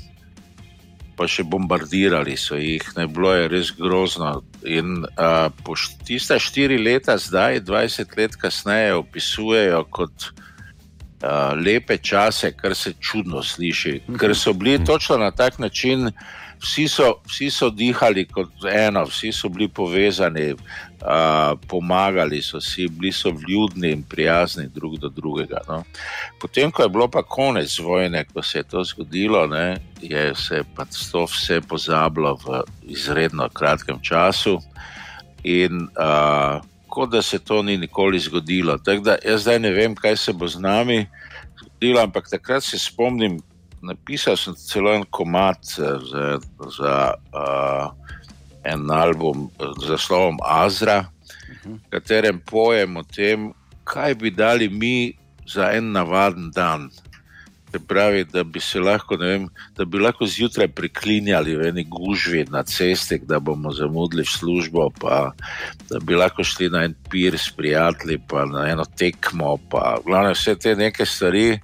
pa 1.15 1.29
še 1.31 1.45
bombardirali 1.47 2.35
so 2.35 2.59
jih, 2.59 2.83
ne 2.97 3.07
bilo 3.07 3.31
je 3.37 3.49
res 3.53 3.71
grozno. 3.79 4.41
In 4.67 5.05
uh, 5.07 5.87
tista 6.03 6.41
štiri 6.43 6.81
leta, 6.83 7.15
zdaj, 7.15 7.63
20 7.69 8.19
let 8.19 8.35
kasneje, 8.43 8.97
opisujejo 8.99 9.85
kot 9.95 10.33
uh, 11.23 11.65
lepe 11.65 11.99
čase, 11.99 12.53
kar 12.53 12.75
se 12.75 12.93
čudno 13.01 13.43
sliši. 13.43 14.01
Ker 14.19 14.37
so 14.37 14.53
bili 14.53 14.85
točno 14.85 15.19
na 15.19 15.31
tak 15.31 15.59
način, 15.59 16.11
vsi 16.63 16.89
so, 16.89 17.15
vsi 17.27 17.51
so 17.51 17.71
dihali 17.71 18.25
kot 18.25 18.65
eno, 18.71 19.05
vsi 19.05 19.33
so 19.33 19.49
bili 19.49 19.69
povezani, 19.69 20.53
uh, 20.53 21.59
pomagali 21.69 22.43
so 22.43 22.61
si, 22.61 22.89
bili 22.89 23.13
so 23.13 23.31
vljudni 23.31 23.91
in 23.91 24.03
prijazni 24.03 24.69
drug 24.75 24.99
do 24.99 25.09
drugega. 25.09 25.61
No. 25.69 25.83
Potem, 26.41 26.71
ko 26.71 26.83
je 26.83 26.89
bilo 26.89 27.09
pa 27.09 27.23
konec 27.23 27.79
vojne, 27.79 28.25
ko 28.25 28.43
se 28.43 28.59
je 28.59 28.63
to 28.63 28.85
zgodilo, 28.85 29.47
ne, 29.47 29.77
je 30.03 30.35
se 30.35 30.63
pa 30.77 30.85
to 30.85 31.25
vse 31.25 31.61
pozabilo 31.61 32.37
v 32.45 32.63
izredno 32.83 33.49
kratkem 33.49 34.03
času. 34.03 34.59
In 35.45 35.89
uh, 35.99 36.63
kot 36.93 37.11
da 37.11 37.23
se 37.23 37.39
to 37.39 37.63
ni 37.63 37.77
nikoli 37.81 38.19
zgodilo. 38.21 38.77
Tako 38.79 39.03
da 39.03 39.17
jaz 39.25 39.47
zdaj 39.47 39.59
ne 39.59 39.71
vem, 39.73 39.95
kaj 39.97 40.17
se 40.17 40.33
bo 40.33 40.49
z 40.49 40.61
nami 40.61 41.07
zgodilo, 41.57 42.03
ampak 42.03 42.29
takrat 42.31 42.65
se 42.65 42.79
spomnim, 42.79 43.39
napisal 43.83 44.37
sem 44.37 44.55
celo 44.61 44.93
en 44.93 45.07
komat 45.11 45.73
eh, 45.79 45.97
za, 46.11 46.27
za 46.77 46.97
uh, 47.33 47.89
en 48.65 48.91
album 48.91 49.49
z 49.81 49.89
naslovom 49.89 50.37
Azra, 50.45 51.07
v 51.65 51.79
katerem 51.91 52.43
pojem 52.45 53.01
o 53.01 53.03
tem, 53.03 53.51
kaj 53.89 54.15
bi 54.21 54.31
dali 54.31 54.69
mi 54.69 55.15
za 55.49 55.73
en 55.73 55.93
navaden 55.97 56.51
dan. 56.53 56.91
Se 57.73 57.79
pravi, 57.81 58.25
da 58.25 58.43
bi 58.45 58.61
se 58.61 58.81
lahko, 58.81 59.17
vem, 59.17 59.47
da 59.77 59.85
bi 59.85 59.99
lahko 59.99 60.27
zjutraj 60.29 60.69
priklinjali 60.77 61.55
v 61.57 61.69
eni 61.71 61.85
gužvi 61.89 62.45
na 62.51 62.63
cesti, 62.63 63.17
da 63.25 63.39
bomo 63.41 63.73
zamudili 63.73 64.25
službo, 64.25 64.91
pa 65.01 65.33
da 65.89 65.99
bi 66.05 66.15
lahko 66.15 66.45
šli 66.45 66.69
na 66.71 66.83
en 66.85 66.95
pir 67.11 67.39
s 67.39 67.49
prijatelji, 67.57 68.19
pa 68.29 68.45
na 68.45 68.67
eno 68.69 68.85
tekmo, 68.85 69.57
pa 69.71 69.97
glavno 70.05 70.35
vse 70.37 70.55
te 70.61 70.75
neke 70.77 71.07
stvari, 71.07 71.61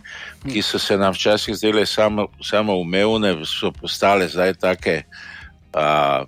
ki 0.49 0.63
so 0.63 0.79
se 0.81 0.97
nam 0.97 1.13
včasih 1.13 1.57
zdele 1.57 1.85
samo, 1.87 2.27
samo 2.43 2.79
umevne, 2.81 3.35
so 3.45 3.69
postale 3.73 4.29
zdaj 4.29 4.55
take. 4.55 5.03
Uh, 5.77 6.25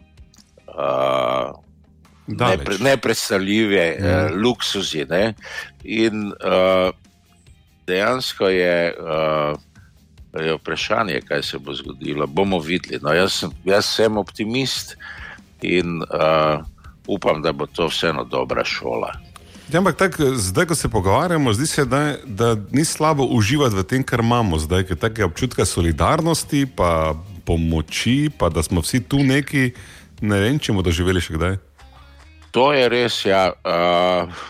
Daleč. 2.26 2.58
nepre, 2.58 2.74
nepredstavljive 2.80 3.96
Ja. 4.00 4.26
uh, 4.26 4.36
luksuzi. 4.36 5.04
Ne? 5.08 5.34
In 5.84 6.28
uh, 6.36 6.92
dejansko 7.86 8.48
je, 8.48 8.94
uh, 8.94 9.58
je 10.38 10.54
vprašanje, 10.54 11.20
kaj 11.28 11.42
se 11.42 11.58
bo 11.58 11.74
zgodilo. 11.74 12.26
Bomo 12.26 12.60
videli. 12.60 13.00
No, 13.02 13.12
jaz, 13.12 13.32
sem, 13.32 13.50
jaz 13.64 13.86
sem 13.86 14.16
optimist 14.16 14.96
in 15.62 16.02
uh, 16.02 16.62
upam, 17.06 17.42
da 17.42 17.52
bo 17.52 17.66
to 17.66 17.88
vseeno 17.90 18.24
dobra 18.24 18.64
šola. 18.64 19.12
Ja, 19.72 19.78
ampak 19.78 19.96
tak, 19.96 20.16
zdaj, 20.34 20.66
ko 20.66 20.74
se 20.74 20.88
pogovarjamo, 20.88 21.52
zdi 21.52 21.66
se, 21.66 21.84
da, 21.84 22.16
da 22.24 22.56
ni 22.70 22.84
slabo 22.84 23.24
uživati 23.24 23.76
v 23.76 23.82
tem, 23.86 24.02
kar 24.02 24.20
imamo 24.20 24.58
zdaj, 24.58 24.84
ker 24.88 24.98
take 24.98 25.24
občutka 25.24 25.64
solidarnosti, 25.64 26.66
pa 26.76 27.14
pomoči, 27.46 28.30
pa 28.38 28.48
da 28.48 28.62
smo 28.62 28.82
vsi 28.82 29.00
tu 29.06 29.22
neki, 29.22 29.70
ne 30.20 30.40
vem, 30.42 30.58
če 30.58 30.72
bomo 30.72 30.82
doživeli 30.82 31.22
še 31.22 31.36
kdaj. 31.38 31.58
To 32.50 32.72
je 32.74 32.88
res, 32.90 33.20
ja. 33.22 33.52
Uh, 33.62 34.42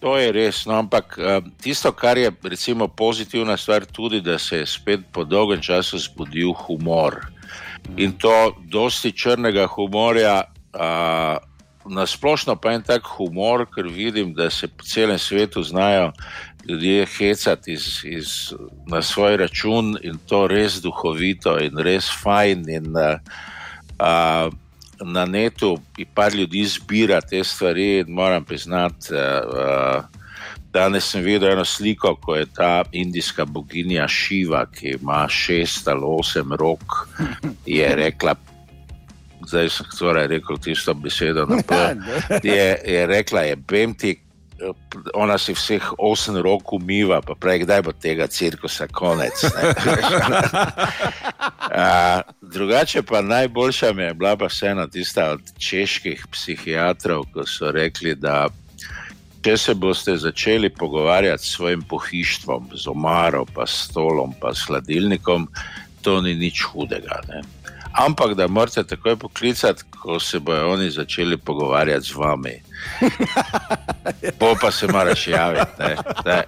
to 0.00 0.16
je 0.16 0.32
res. 0.32 0.64
No, 0.66 0.78
ampak 0.78 1.18
uh, 1.18 1.40
tisto, 1.62 1.92
kar 1.92 2.18
je 2.18 2.32
recimo, 2.42 2.88
pozitivna 2.88 3.56
stvar, 3.56 3.86
tudi 3.86 4.20
da 4.20 4.38
se 4.38 4.62
je 4.62 4.66
spet 4.66 5.00
po 5.12 5.24
dolgem 5.24 5.60
času 5.60 5.98
zbudil 5.98 6.52
humor. 6.52 7.26
In 7.96 8.12
to 8.12 8.56
dosti 8.70 9.12
črnega 9.12 9.66
humorja. 9.66 10.42
Na 11.88 12.04
splošno 12.06 12.52
pa 12.60 12.74
en 12.76 12.82
tak 12.84 13.06
humor, 13.16 13.64
ker 13.72 13.86
vidim, 13.88 14.34
da 14.36 14.50
se 14.50 14.68
po 14.68 14.84
celem 14.84 15.18
svetu 15.18 15.62
znajo 15.62 16.12
ljudje 16.68 17.06
hecati 17.06 17.72
iz, 17.72 18.04
iz, 18.04 18.52
na 18.86 19.02
svoj 19.02 19.36
račun 19.36 19.96
in 20.02 20.18
to 20.26 20.46
res 20.46 20.82
duhovito 20.84 21.56
in 21.64 21.78
res 21.78 22.10
fajn. 22.22 22.68
In, 22.68 22.92
uh, 22.96 23.16
uh, 23.96 24.52
na 25.04 25.24
netu 25.26 25.78
je 25.96 26.06
par 26.14 26.34
ljudi 26.34 26.64
zbira 26.64 27.20
te 27.20 27.44
stvari 27.44 28.04
moram 28.08 28.44
priznati, 28.44 29.14
uh, 29.14 30.04
danes 30.72 31.10
sem 31.10 31.22
videl 31.24 31.52
eno 31.52 31.64
sliko, 31.64 32.14
ko 32.22 32.36
je 32.36 32.46
ta 32.46 32.84
indijska 32.92 33.44
boginja 33.44 34.08
Šiva, 34.08 34.66
ki 34.66 34.96
ima 35.00 35.28
šest 35.28 35.88
ali 35.88 36.02
osem 36.04 36.52
rok, 36.52 37.08
je 37.66 37.96
rekla. 38.04 38.34
Zdaj 39.48 39.68
sem 39.68 39.86
torej 39.98 40.26
rekel 40.26 40.58
tisto 40.58 40.94
besedo. 40.94 41.46
Na 41.46 41.62
P. 41.68 41.74
je, 42.52 42.80
je 42.86 43.06
rekla, 43.06 43.40
je 43.40 43.56
Bemti, 43.56 44.18
ona 45.14 45.38
si 45.38 45.54
vseh 45.54 45.82
osem 45.98 46.36
rok 46.42 46.72
umiva, 46.72 47.20
pa 47.22 47.34
prej, 47.38 47.62
kdaj 47.62 47.82
bo 47.82 47.92
tega 47.92 48.26
cirkusa 48.26 48.88
konec. 48.90 49.42
ne. 49.42 49.74
A, 51.68 52.22
drugače 52.42 53.02
pa 53.02 53.20
najboljša 53.22 53.92
mi 53.92 54.02
je 54.02 54.14
bila 54.14 54.36
pa 54.36 54.46
vseeno 54.46 54.86
tista 54.86 55.30
od 55.30 55.40
čeških 55.58 56.26
psihiatrov, 56.32 57.24
ko 57.32 57.44
so 57.46 57.70
rekli, 57.70 58.14
da 58.14 58.48
če 59.44 59.56
se 59.56 59.74
boste 59.74 60.16
začeli 60.16 60.70
pogovarjati 60.70 61.44
s 61.44 61.52
svojim 61.56 61.82
pohištvom, 61.82 62.70
z 62.74 62.88
omaro, 62.88 63.44
pa 63.54 63.66
stolom, 63.66 64.34
pa 64.40 64.54
s 64.54 64.66
hladilnikom, 64.66 65.46
to 66.02 66.20
ni 66.20 66.34
nič 66.34 66.64
hudega. 66.68 67.20
Ne? 67.28 67.42
Ampak 67.92 68.34
da 68.34 68.48
morate 68.48 68.84
takoj 68.84 69.16
poklicati, 69.16 69.84
ko 69.90 70.20
se 70.20 70.40
bodo 70.40 70.72
oni 70.74 70.90
začeli 70.90 71.36
pogovarjati 71.36 72.06
z 72.06 72.14
vami. 72.14 72.54
Po 74.38 74.54
pa 74.60 74.70
se 74.70 74.86
moraš 74.86 75.26
javiti. 75.28 75.72
ne. 75.78 75.96
Ta, 76.24 76.42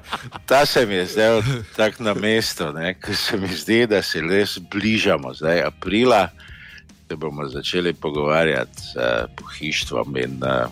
ta 0.47 0.67
se 0.67 0.87
mi 0.87 0.95
je 0.95 1.07
zdaj 1.07 1.43
tako 1.77 2.03
na 2.03 2.15
mestu, 2.15 2.73
ne, 2.73 2.95
ker 2.95 3.17
se 3.17 3.37
mi 3.37 3.49
zdi, 3.49 3.87
da 3.87 4.03
se 4.03 4.21
res 4.21 4.59
bližamo. 4.59 5.35
Zdaj 5.35 5.63
aprila 5.63 6.29
se 7.09 7.17
bomo 7.17 7.49
začeli 7.49 7.93
pogovarjati 7.93 8.81
s 8.81 8.97
uh, 8.97 9.03
pohištvom 9.37 10.17
in 10.17 10.39
uh, 10.43 10.71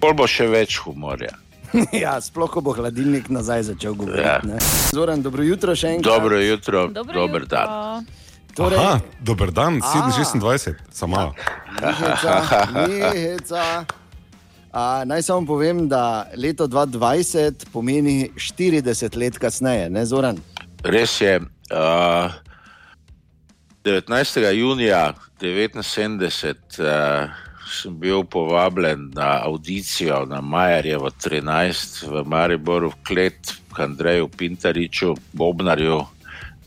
pol 0.00 0.14
bo 0.14 0.26
še 0.26 0.46
več 0.48 0.78
humorja. 0.78 1.34
ja, 2.04 2.16
sploh 2.20 2.48
ko 2.50 2.60
bo 2.64 2.72
hladilnik 2.72 3.28
nazaj 3.28 3.62
začel 3.62 3.94
govoriti. 3.94 4.24
Ja. 4.24 4.40
Ja. 4.48 4.58
Zoran, 4.92 5.22
dobro 5.22 5.44
jutro 5.44 5.76
še 5.76 5.98
enkrat. 5.98 6.14
Dobro 6.14 6.40
jutro, 6.40 6.86
Dobro 6.88 7.20
dober 7.20 7.44
jutro. 7.44 7.56
dan. 7.58 8.06
Torej, 8.56 8.78
Aha, 8.78 9.00
dober 9.20 9.52
dan, 9.54 9.78
A. 9.84 10.10
26, 10.10 10.74
samo 10.90 11.16
malo. 11.16 11.34
Miheca, 11.78 12.66
miheca. 12.88 13.84
A, 14.72 15.04
naj 15.04 15.22
samo 15.22 15.46
povem, 15.46 15.86
da 15.88 16.28
leto 16.36 16.66
2020 16.66 17.66
pomeni 17.72 18.30
40 18.36 19.16
let 19.16 19.38
kasneje, 19.38 19.90
ne 19.90 20.04
Zoran? 20.06 20.38
Res 20.84 21.20
je. 21.20 21.40
Uh, 21.72 22.32
19. 23.84 24.52
junija 24.52 25.12
1979 25.40 26.80
uh, 26.80 27.30
sem 27.68 27.98
bil 28.00 28.24
povabljen 28.24 29.10
na 29.14 29.40
audicijo 29.44 30.24
na 30.24 30.40
Majerjevo 30.40 31.10
13 31.10 32.06
v 32.08 32.24
Mariboru 32.24 32.90
v 32.90 32.94
klet 33.06 33.52
k 33.74 33.80
Andreju 33.84 34.28
Pintariču, 34.28 35.14
Bobnarju 35.32 36.00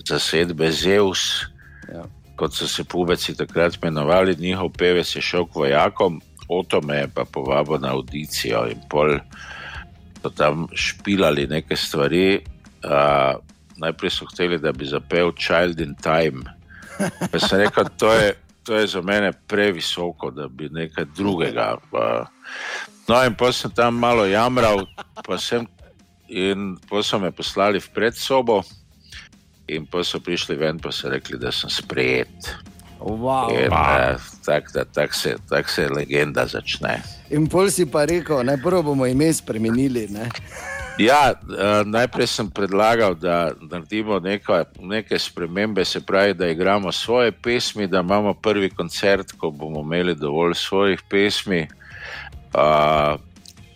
zasedbe 0.07 0.71
Zeus. 0.71 1.45
Ja. 1.93 2.05
Kot 2.35 2.53
so 2.53 2.67
se 2.67 2.83
pubeci 2.83 3.35
takrat 3.37 3.77
imenovali, 3.81 4.35
njihov 4.39 4.71
pevec 4.77 5.15
je 5.15 5.21
šel 5.21 5.45
k 5.45 5.55
vojakom, 5.55 6.21
Oto 6.51 6.81
me 6.83 7.05
je 7.05 7.07
pa 7.07 7.23
povabil 7.23 7.79
na 7.79 7.95
audicijo 7.95 8.65
in 8.67 8.81
pol 8.91 9.15
so 10.21 10.29
tam 10.29 10.67
špilali 10.75 11.47
neke 11.47 11.75
stvari. 11.75 12.43
Uh, 12.83 13.39
najprej 13.81 14.11
so 14.11 14.25
hteli, 14.29 14.59
da 14.59 14.71
bi 14.71 14.85
zapel 14.85 15.31
Child 15.37 15.79
in 15.79 15.95
Time. 15.95 16.45
Pa 17.31 17.39
sem 17.39 17.63
rekel, 17.65 17.89
to 17.97 18.13
je, 18.13 18.33
to 18.63 18.75
je 18.77 18.87
za 18.87 19.01
mene 19.01 19.31
previsoko, 19.47 20.31
da 20.31 20.47
bi 20.47 20.69
nekaj 20.69 21.05
drugega. 21.17 21.77
Pa. 21.91 22.29
No, 23.07 23.23
in 23.25 23.35
potem 23.35 23.53
sem 23.53 23.71
tam 23.71 23.97
malo 23.97 24.25
jamral, 24.29 24.85
pa 25.25 25.37
sem, 25.41 25.65
in 26.29 26.77
potem 26.89 27.07
so 27.09 27.19
me 27.19 27.31
poslali 27.31 27.81
v 27.81 27.89
predsobo. 27.95 28.61
In 29.71 29.85
pa 29.87 30.03
so 30.03 30.19
prišli 30.19 30.57
ven, 30.59 30.81
pa 30.83 30.91
so 30.91 31.09
rekli, 31.09 31.39
da 31.41 31.51
sem 31.51 31.69
sprejet. 31.69 32.53
Wow. 33.01 33.49
In 33.49 33.73
uh, 33.73 34.21
tako 34.45 34.67
da, 34.73 34.85
tak 34.85 35.13
se, 35.13 35.35
tak 35.49 35.69
se 35.69 35.89
legenda 35.89 36.45
začne. 36.45 37.01
In 37.29 37.47
pol 37.49 37.69
si 37.69 37.85
pa 37.85 38.05
rekel, 38.05 38.43
najprej 38.45 38.83
bomo 38.83 39.05
ime 39.09 39.33
spremenili. 39.33 40.07
Ne? 40.13 40.29
Ja, 41.01 41.33
uh, 41.33 41.81
najprej 41.87 42.27
sem 42.27 42.49
predlagal, 42.51 43.15
da 43.15 43.51
naredimo 43.61 44.19
neko, 44.19 44.63
neke 44.79 45.19
spremembe, 45.19 45.85
se 45.85 46.01
pravi, 46.05 46.33
da 46.33 46.47
igramo 46.47 46.91
svoje 46.91 47.31
pesmi, 47.31 47.87
da 47.87 47.99
imamo 47.99 48.33
prvi 48.33 48.69
koncert, 48.69 49.31
ko 49.31 49.51
bomo 49.51 49.81
imeli 49.81 50.15
dovolj 50.15 50.53
svojih 50.53 51.01
pesmi, 51.09 51.67
uh, 52.53 53.17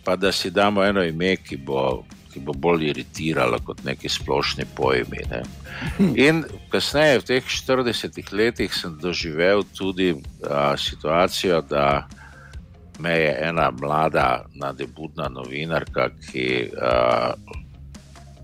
pa 0.04 0.16
da 0.16 0.32
si 0.32 0.50
damo 0.50 0.84
eno 0.84 1.02
ime, 1.02 1.36
ki 1.36 1.56
bo, 1.56 2.04
ki 2.36 2.44
bo 2.44 2.52
bolj 2.52 2.90
iritiralo 2.90 3.56
kot 3.64 3.80
neki 3.88 4.10
splošni 4.12 4.66
pojmi. 4.76 5.24
Ne. 5.30 5.40
In 6.20 6.44
kasneje, 6.68 7.22
v 7.22 7.28
teh 7.30 7.48
40 7.48 8.20
letih, 8.36 8.74
sem 8.76 8.92
doživel 9.00 9.64
tudi 9.72 10.12
uh, 10.12 10.76
situacijo, 10.76 11.62
da 11.64 12.04
me 13.00 13.14
je 13.16 13.32
ena 13.48 13.70
mlada, 13.72 14.44
nadebudna 14.52 15.30
novinarka, 15.32 16.10
ki 16.28 16.68
uh, 16.76 17.32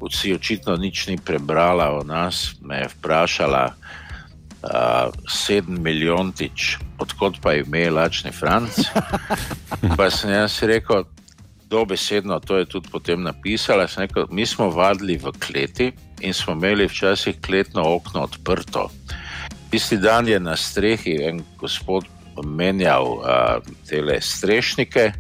vsi 0.01 0.33
očitno 0.35 0.77
nič 0.81 1.07
ni 1.13 1.21
prebrala 1.21 1.93
o 1.93 2.01
nas, 2.05 2.55
me 2.65 2.81
je 2.81 2.91
vprašala, 2.97 3.65
uh, 3.77 5.13
sedem 5.29 5.83
milijontič, 5.85 6.79
odkot 6.97 7.43
pa 7.45 7.61
ime 7.61 7.91
Lačni 7.91 8.33
Franc. 8.33 8.89
Pa 9.99 10.07
sem 10.15 10.31
jaz 10.31 10.61
rekel, 10.63 11.05
dobesedno, 11.73 12.41
to 12.41 12.61
je 12.61 12.69
tudi 12.69 12.93
potem 12.93 13.23
napisala. 13.25 13.89
Rekel, 13.97 14.29
mi 14.31 14.47
smo 14.47 14.69
vadili 14.71 15.17
v 15.17 15.33
kleti 15.41 15.93
in 16.21 16.35
smo 16.35 16.53
imeli 16.53 16.87
včasih 16.87 17.41
kletno 17.41 17.83
okno 17.97 18.29
odprto. 18.29 18.91
Tisti 19.71 19.97
dan 19.97 20.29
je 20.29 20.41
na 20.41 20.57
strehi 20.57 21.17
en 21.25 21.41
gospod 21.57 22.05
menjal 22.45 23.05
uh, 23.05 23.65
te 23.89 24.21
strešnike, 24.21 25.13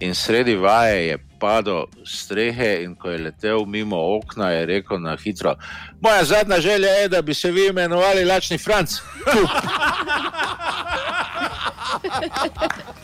in 0.00 0.14
sredi 0.14 0.54
vaje 0.56 1.06
je 1.06 1.18
padel 1.40 1.84
strehe, 2.06 2.82
in 2.84 2.94
ko 2.94 3.10
je 3.10 3.18
letel 3.18 3.64
mimo 3.66 3.96
okna, 4.16 4.50
je 4.50 4.66
rekel 4.66 5.00
na 5.00 5.16
hitro: 5.16 5.54
Moja 6.00 6.24
zadnja 6.24 6.60
želja 6.60 6.88
je, 6.90 7.08
da 7.08 7.22
bi 7.22 7.34
se 7.34 7.50
vi 7.50 7.66
imenovali 7.66 8.24
Lačni 8.24 8.58
Franc. 8.58 8.94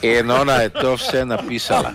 In 0.02 0.30
ona 0.30 0.54
je 0.54 0.68
to 0.68 0.94
vse 0.94 1.24
napisala. 1.24 1.92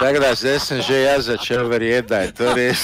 Tako 0.00 0.18
da 0.20 0.34
zdaj 0.34 0.58
sem 0.58 0.82
že 0.82 1.00
jaz 1.00 1.24
začel 1.26 1.68
verjeti, 1.68 2.08
da 2.08 2.18
je 2.18 2.32
to 2.34 2.54
res. 2.54 2.78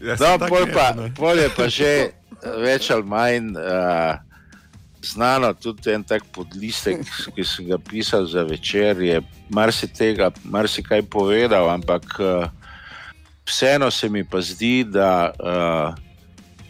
Ja, 0.00 0.16
No, 0.20 0.38
pol 0.48 0.64
pa, 0.74 0.92
ne. 0.96 1.10
pol 1.16 1.38
je 1.38 1.48
pa 1.52 1.68
že 1.68 2.10
več 2.56 2.90
ali 2.90 3.02
manj 3.04 3.50
uh, 3.52 4.16
znano, 5.02 5.54
tudi 5.54 5.92
en 5.92 6.04
tak 6.04 6.24
podlistek, 6.34 7.04
ki 7.34 7.44
sem 7.44 7.68
ga 7.68 7.78
pisal 7.78 8.26
za 8.26 8.42
večer, 8.42 9.00
je 9.02 9.20
marsikaj 10.44 11.02
povedal, 11.10 11.70
ampak 11.70 12.04
uh, 12.20 12.50
vseeno 13.48 13.90
se 13.90 14.08
mi 14.08 14.24
pa 14.24 14.40
zdi, 14.40 14.84
da, 14.84 15.32
uh, 15.38 15.94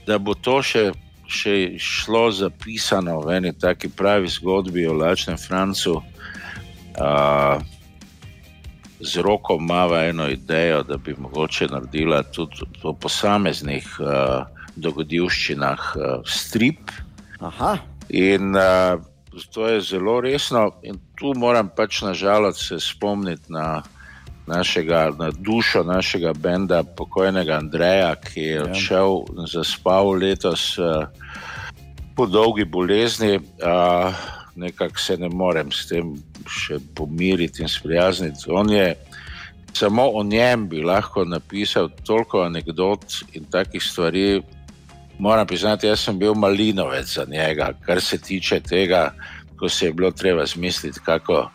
da 0.07 0.19
bo 0.19 0.35
to 0.35 0.61
še, 0.63 0.91
še 1.27 1.75
šlo 1.79 2.31
zapisano 2.31 3.21
v 3.27 3.37
eni 3.41 3.53
taki 3.53 3.89
pravi 3.89 4.31
zgodbi 4.31 4.87
o 4.87 4.95
Lačnem 4.95 5.39
Francu. 5.39 6.01
Uh, 7.01 7.59
z 9.01 9.23
roko 9.25 9.57
imamo 9.57 9.97
eno 9.97 10.29
idejo, 10.29 10.83
da 10.83 10.97
bi 10.97 11.15
mogoče 11.19 11.71
naredila 11.73 12.23
tudi 12.23 12.67
po 12.83 12.93
posameznih 12.93 13.87
uh, 14.01 14.45
dogodivščinah 14.77 15.95
uh, 15.97 16.21
strip. 16.29 16.93
Aha. 17.41 17.79
In 18.11 18.57
uh, 18.57 18.99
to 19.55 19.69
je 19.69 19.81
zelo 19.81 20.21
resno, 20.21 20.71
in 20.83 20.99
tu 21.15 21.33
moram 21.39 21.71
pač 21.77 22.03
nažalost 22.03 22.69
se 22.69 22.81
spomniti 22.81 23.53
na, 23.53 23.83
našega, 24.47 25.11
na 25.19 25.31
dušo 25.31 25.85
našega 25.87 26.33
benda, 26.33 26.83
pokojnega 26.83 27.55
Andreja, 27.63 28.15
ki 28.17 28.41
je 28.41 28.63
odšel 28.63 29.23
in 29.37 29.47
zaspal 29.47 30.11
letos 30.19 30.75
uh, 30.79 31.07
po 32.17 32.27
dolgi 32.27 32.65
bolezni. 32.65 33.39
Uh, 33.63 34.15
Nekako 34.61 34.99
se 34.99 35.15
ne 35.17 35.29
morem 35.31 35.71
s 35.73 35.87
tem 35.89 36.11
še 36.51 36.81
pomiriti 36.99 37.63
in 37.63 37.71
sprijazniti. 37.71 38.51
On 38.51 38.69
je 38.69 38.97
samo 39.73 40.09
o 40.19 40.25
njem 40.27 40.67
bi 40.69 40.83
lahko 40.83 41.25
napisal 41.25 41.89
toliko 42.05 42.43
anegdot 42.43 43.23
in 43.33 43.47
takih 43.51 43.83
stvari. 43.83 44.43
Moram 45.21 45.47
priznati, 45.47 45.87
jaz 45.87 46.01
sem 46.01 46.19
bil 46.19 46.35
malinovec 46.35 47.15
za 47.15 47.25
njega, 47.29 47.73
kar 47.87 48.01
se 48.01 48.19
tiče 48.19 48.61
tega, 48.61 49.15
ko 49.59 49.69
se 49.69 49.87
je 49.87 49.93
bilo 49.93 50.11
treba 50.11 50.47
zmisliti, 50.47 51.01
kako, 51.05 51.51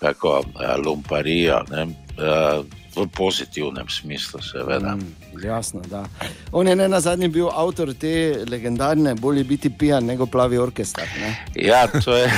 kako 0.00 0.38
uh, 0.38 0.86
lumparijo, 0.86 1.64
ne, 1.70 1.82
uh, 1.82 2.64
v 2.96 3.06
pozitivnem 3.08 3.88
smislu, 3.88 4.40
seveda. 4.42 4.94
Mm. 4.94 5.44
Jasno, 5.44 5.80
da. 5.80 6.04
On 6.52 6.68
je 6.68 6.76
ne 6.76 6.88
na 6.88 7.00
zadnje 7.00 7.28
bil 7.28 7.48
avtor 7.48 7.94
te 7.94 8.44
legendarne, 8.50 9.14
bolje 9.14 9.44
biti 9.44 9.70
pijan, 9.70 10.04
nego 10.04 10.26
plavi 10.26 10.58
orkester. 10.58 11.08
Ne? 11.20 11.36
Ja, 11.54 11.86
to 11.86 12.16
je 12.16 12.30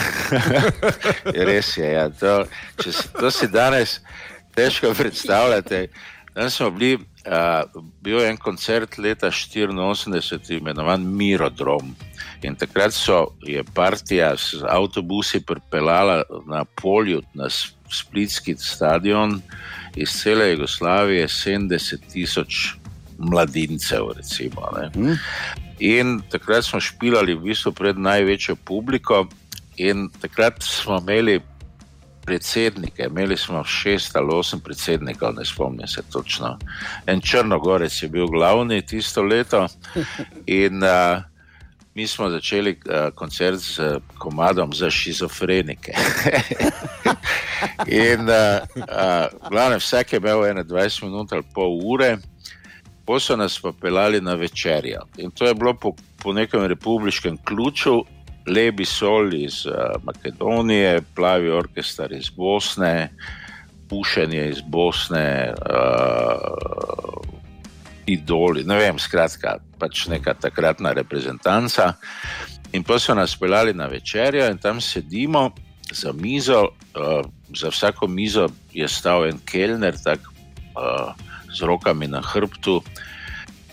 res. 1.48 1.76
Je, 1.76 1.92
ja. 1.92 2.08
to, 2.10 2.44
če 2.82 2.92
to 3.20 3.30
si 3.30 3.48
danes 3.48 4.00
težko 4.54 4.94
predstavljate. 4.94 5.88
Danes 6.34 6.56
smo 6.56 6.70
bili, 6.70 6.98
uh, 7.26 7.82
bil 8.02 8.20
je 8.20 8.28
en 8.28 8.36
koncert 8.36 8.98
leta 8.98 9.30
1984, 9.30 10.58
imenovan 10.58 11.06
Mirodrom. 11.16 11.94
In 12.44 12.56
takrat 12.56 12.92
so, 12.92 13.34
je 13.46 13.64
partija 13.74 14.34
z 14.36 14.64
avtobusi 14.68 15.40
pripeljala 15.40 16.22
na 16.46 16.64
polju 16.64 17.22
na 17.34 17.48
Splitski 17.90 18.56
stadion 18.58 19.40
iz 19.96 20.10
cele 20.22 20.50
Jugoslavije 20.50 21.28
70 21.28 22.10
tisoč 22.12 22.74
mladincev. 23.18 24.10
Recimo, 24.16 24.68
ne. 24.76 25.16
In 25.78 26.20
takrat 26.30 26.64
smo 26.64 26.80
špilali 26.80 27.34
v 27.34 27.48
bistvu 27.50 27.72
pred 27.72 27.98
največjo 27.98 28.56
publiko, 28.56 29.26
in 29.76 30.08
takrat 30.20 30.62
smo 30.62 30.98
imeli 30.98 31.40
predsednike, 32.26 33.06
imeli 33.10 33.36
smo 33.36 33.64
šest 33.64 34.16
ali 34.16 34.34
osem 34.34 34.60
predsednikov, 34.60 35.34
ne 35.34 35.44
spomnim 35.44 35.88
se 35.88 36.02
točno. 36.12 36.58
En 37.06 37.20
Črnogorec 37.20 38.02
je 38.02 38.08
bil 38.08 38.26
glavni 38.26 38.86
tisto 38.86 39.22
leto, 39.22 39.66
in 40.46 40.82
uh, 40.82 41.22
mi 41.94 42.06
smo 42.06 42.30
začeli 42.30 42.70
uh, 42.70 43.14
koncert 43.14 43.58
z 43.58 43.78
uh, 43.78 44.02
komadom 44.18 44.72
za 44.72 44.90
šizofrenike. 44.90 45.92
in 48.08 48.20
uh, 48.20 48.62
uh, 48.76 49.50
glavno, 49.50 49.76
vsak 49.78 50.12
je 50.12 50.16
imel 50.16 50.46
ene 50.46 50.64
20 50.64 51.04
minut 51.04 51.32
ali 51.32 51.42
pol 51.54 51.80
ure. 51.84 52.16
Potem 53.04 53.20
so 53.20 53.36
nas 53.36 53.60
pa 53.60 53.72
pelali 53.72 54.20
na 54.20 54.34
večerjo. 54.34 55.00
In 55.16 55.30
to 55.30 55.46
je 55.46 55.54
bilo 55.54 55.74
po, 55.74 55.92
po 56.22 56.32
nekem 56.32 56.64
republiškem 56.64 57.36
ključu, 57.44 58.04
lebi 58.46 58.84
sol 58.84 59.34
iz 59.34 59.64
uh, 59.66 59.74
Makedonije, 60.04 61.02
plavi 61.14 61.50
orkester 61.50 62.12
iz 62.12 62.30
Bosne, 62.30 63.10
pušenje 63.88 64.48
iz 64.48 64.60
Bosne, 64.60 65.54
uh, 65.54 67.24
idoli, 68.06 68.64
ne 68.64 68.78
vem, 68.78 68.98
skratka, 68.98 69.58
pač 69.78 70.06
neka 70.12 70.34
takratna 70.34 70.92
reprezentanca. 70.92 71.94
In 72.74 72.82
pa 72.82 72.98
so 72.98 73.14
nas 73.14 73.36
pelali 73.38 73.72
na 73.74 73.86
večerjo 73.86 74.48
in 74.50 74.58
tam 74.58 74.80
sedimo 74.80 75.50
za 75.92 76.12
mizo, 76.12 76.68
uh, 76.96 77.24
za 77.54 77.70
vsako 77.70 78.06
mizo 78.06 78.48
je 78.72 78.88
stal 78.88 79.28
en 79.28 79.38
kelner, 79.46 79.96
tak, 80.04 80.20
uh, 80.74 81.14
z 81.54 81.62
rokami 81.62 82.08
na 82.10 82.20
hrbtu. 82.20 82.82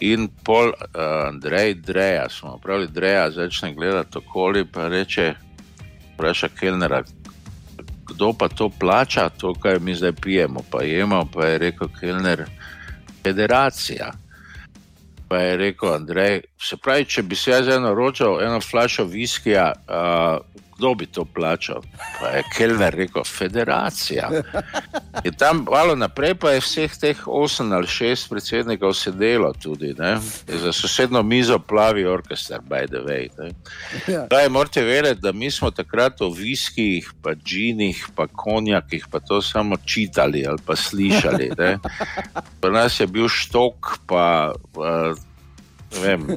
In 0.01 0.29
pol 0.43 0.73
uh, 0.73 1.27
Andrej 1.27 1.75
Dreja, 1.85 2.29
smo 2.29 2.57
pravili, 2.57 2.87
Dreja 2.87 3.31
začne 3.31 3.73
gledati 3.73 4.17
okoli, 4.17 4.65
pa 4.65 4.87
reče, 4.87 5.33
vpraša 6.13 6.49
Kelnera, 6.59 7.03
kdo 8.09 8.33
pa 8.33 8.47
to 8.49 8.69
plača, 8.69 9.29
to, 9.29 9.53
kar 9.53 9.79
mi 9.79 9.95
zdaj 9.95 10.11
pijemo, 10.11 10.63
pa 10.71 10.83
jemo, 10.83 11.25
pa 11.33 11.45
je 11.45 11.57
rekel 11.57 11.87
Kelner, 11.99 12.45
federacija. 13.23 14.11
Pa 15.27 15.37
je 15.37 15.57
rekel 15.57 15.93
Andrej, 15.93 16.41
se 16.61 16.77
pravi, 16.77 17.05
če 17.05 17.23
bi 17.23 17.35
se 17.35 17.51
jaz 17.51 17.67
naročil 17.81 18.41
eno 18.43 18.61
flašo 18.61 19.03
viskija, 19.09 19.71
uh, 19.87 20.61
kdo 20.81 20.95
bi 20.95 21.05
to 21.05 21.25
plačal? 21.25 21.83
Pa 22.19 22.27
je 22.27 22.43
Kelner 22.55 22.95
rekel, 22.97 23.23
federacija. 23.23 24.29
In 25.23 25.33
tam 25.37 25.65
malo 25.69 25.95
naprej 25.95 26.33
pa 26.41 26.55
je 26.55 26.63
vseh 26.63 26.95
teh 26.97 27.21
osem 27.27 27.69
ali 27.77 27.87
šest 27.87 28.29
predsednikov 28.29 28.95
sedelo 28.97 29.53
tudi, 29.53 29.93
ne? 29.97 30.15
za 30.47 30.73
sosedno 30.73 31.21
mizo 31.23 31.59
plavi 31.59 32.05
orkester, 32.05 32.61
by 32.65 32.87
the 32.89 33.03
way. 33.05 33.29
Ne? 33.37 33.51
Ja. 34.07 34.25
Daj, 34.29 34.49
morate 34.49 34.81
vedeti, 34.81 35.21
da 35.21 35.31
mi 35.31 35.51
smo 35.51 35.71
takrat 35.71 36.21
o 36.21 36.29
viskijih, 36.29 37.13
pa 37.21 37.35
džinih, 37.35 38.07
pa 38.15 38.27
konjakih, 38.27 39.05
pa 39.11 39.19
to 39.19 39.41
samo 39.41 39.77
čitali 39.85 40.45
ali 40.47 40.57
pa 40.65 40.75
slišali. 40.75 41.51
ne. 41.57 41.77
Pri 42.61 42.71
nas 42.71 42.99
je 42.99 43.07
bil 43.07 43.29
štok, 43.29 43.97
pa 44.07 44.53
uh, 44.73 45.17
ne 45.93 45.99
vem. 45.99 46.27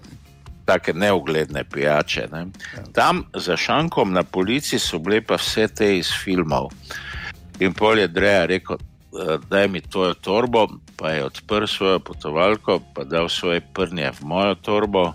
Take 0.65 0.95
neugledne 0.97 1.65
pijače. 1.65 2.29
Ne. 2.33 2.47
Tam 2.93 3.25
za 3.35 3.57
šankom 3.57 4.13
na 4.13 4.23
policiji 4.23 4.79
so 4.81 4.99
bile 4.99 5.21
pa 5.21 5.37
vse 5.37 5.69
te 5.69 5.91
iz 5.99 6.09
filmov. 6.25 6.71
In 7.61 7.75
pol 7.75 7.99
je 7.99 8.09
Dreja 8.09 8.47
rekel, 8.47 8.77
"Eh, 8.77 9.39
daj 9.51 9.69
mi 9.69 9.81
to 9.81 10.15
torbo, 10.15 10.69
pa 10.97 11.11
je 11.11 11.25
odprl 11.25 11.67
svojo 11.67 11.99
potovalko, 11.99 12.81
pa 12.95 13.05
dal 13.05 13.29
svoje 13.29 13.61
prnje 13.61 14.11
v 14.11 14.25
mojo 14.25 14.55
torbo, 14.55 15.13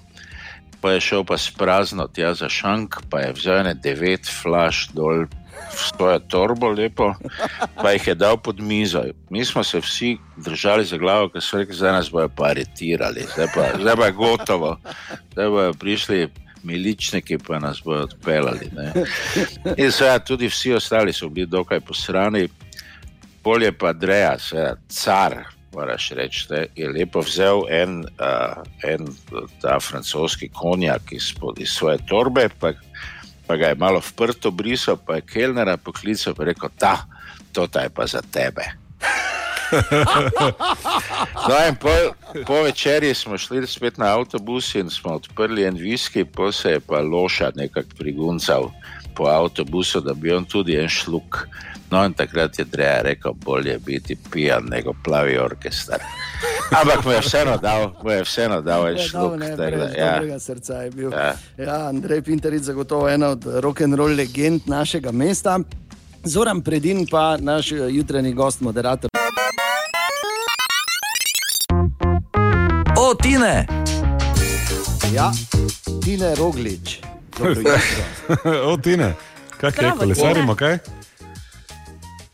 pa 0.82 0.92
je 0.92 1.00
šel 1.00 1.24
pa 1.24 1.38
s 1.38 1.52
prazno 1.52 2.08
tja 2.08 2.34
za 2.34 2.50
šank, 2.50 2.96
pa 3.10 3.20
je 3.20 3.34
vzel 3.34 3.58
ene 3.58 3.74
devet 3.74 4.28
flaš 4.28 4.88
dol 4.94 5.26
svojo 5.72 6.20
torbo, 6.20 6.70
lepo, 6.70 7.14
pa 7.82 7.92
jih 7.92 8.08
je 8.08 8.16
dal 8.16 8.38
pod 8.38 8.60
mizo. 8.60 9.04
Mi 9.30 9.46
smo 9.46 9.64
se 9.64 9.80
vsi 9.80 10.18
držali 10.38 10.86
za 10.86 10.98
glavo, 10.98 11.30
ker 11.30 11.42
so 11.42 11.58
rekli, 11.58 11.76
zdaj 11.76 11.92
nas 11.92 12.12
bojo 12.12 12.30
pa 12.30 12.52
aretirali, 12.54 13.26
zdaj 13.34 13.48
pa, 13.56 13.70
zdaj 13.82 13.96
pa 13.96 14.06
je 14.06 14.12
gotovo, 14.12 14.78
zdaj 15.32 15.50
bojo 15.50 15.74
prišli. 15.74 16.30
Miličniki 16.64 17.38
pa 17.38 17.60
nas 17.60 17.80
bodo 17.86 18.04
odpeljali. 18.04 18.68
In 19.78 19.92
seveda 19.92 20.20
tudi 20.20 20.50
vsi 20.52 20.74
ostali 20.74 21.14
so 21.14 21.30
bili 21.30 21.48
dokaj 21.48 21.80
posrani, 21.80 22.50
bolje 23.44 23.72
pa 23.72 23.94
Dreja, 23.94 24.34
seveda 24.40 24.76
car, 24.90 25.38
moraš 25.74 26.10
reči, 26.18 26.48
ne, 26.50 26.66
je 26.76 26.90
lepo 26.90 27.22
vzel 27.24 27.64
en, 27.70 28.04
uh, 28.20 28.64
en 28.84 29.08
ta 29.62 29.80
francoski 29.80 30.50
konjak 30.54 31.12
izpod 31.12 31.60
iz 31.60 31.70
svoje 31.70 31.98
torbe, 32.08 32.50
pa, 32.60 32.74
pa 33.50 33.58
ga 33.58 33.72
je 33.74 33.76
malo 33.82 33.98
vprto 33.98 34.52
brisal, 34.54 35.00
pa 35.02 35.16
je 35.18 35.26
Kelnera 35.26 35.74
poklical 35.78 36.38
in 36.38 36.46
rekel, 36.46 36.70
ta, 36.78 37.08
to 37.52 37.66
je 37.66 37.90
pa 37.90 38.06
za 38.06 38.22
tebe. 38.22 38.62
No, 41.50 41.56
in 41.68 41.76
po, 41.76 41.90
po 42.48 42.62
večerji 42.64 43.14
smo 43.14 43.38
šli 43.38 43.68
spet 43.68 43.98
na 43.98 44.18
avtobus 44.18 44.76
in 44.76 44.90
smo 44.90 45.12
odprli 45.12 45.64
en 45.64 45.78
viski, 45.78 46.26
pa 46.26 46.52
se 46.52 46.72
je 46.72 46.80
pa 46.80 47.02
loša 47.02 47.52
nekako 47.56 47.90
priguncal 47.98 48.72
po 49.16 49.28
avtobusu, 49.30 50.02
da 50.02 50.14
bi 50.14 50.34
on 50.34 50.46
tudi 50.46 50.78
en 50.78 50.90
šluk. 50.90 51.48
No, 51.92 52.06
in 52.06 52.14
takrat 52.14 52.60
je 52.60 52.66
Dreja 52.66 53.02
rekel, 53.02 53.34
bolje 53.34 53.78
biti 53.86 54.18
pijan, 54.32 54.66
nego 54.70 54.94
plavi 55.04 55.38
orkester. 55.38 56.02
Ampak 56.72 57.06
mu 57.06 57.12
je 57.12 57.22
vseeno 57.22 57.58
dal, 57.58 57.92
mu 58.04 58.12
je 58.12 58.24
vseeno 58.24 58.62
dal 58.62 58.88
en 58.88 58.98
Ja, 58.98 59.04
šluk. 59.04 59.22
dal, 59.22 59.40
ne, 59.40 59.50
tako 59.50 59.72
da, 59.72 59.86
brez 60.20 60.30
ja. 60.30 60.40
srca 60.40 60.74
je 60.76 60.92
bil. 60.92 61.12
Ja. 61.12 61.34
Ja, 61.58 61.88
Andrej 61.88 62.22
Pinterič, 62.22 62.62
zagotovo 62.64 63.10
ena 63.10 63.28
od 63.28 63.44
rock'n'roll 63.44 64.16
legend 64.16 64.62
našega 64.66 65.12
mesta. 65.12 65.60
Zoran 66.24 66.62
Predin 66.62 67.08
pa 67.08 67.38
naš 67.38 67.72
eh, 67.72 67.88
jutranji 67.90 68.34
gost, 68.34 68.62
moderator. 68.62 69.10
O, 72.98 73.16
Tine! 73.16 73.66
Ja, 75.14 75.32
Tine 76.04 76.36
Roglič. 76.36 77.00
O, 78.66 78.78
Tine, 78.78 79.14
kaj 79.58 79.72
je, 79.78 79.92
kolesarimo, 79.98 80.56
kaj? 80.56 80.78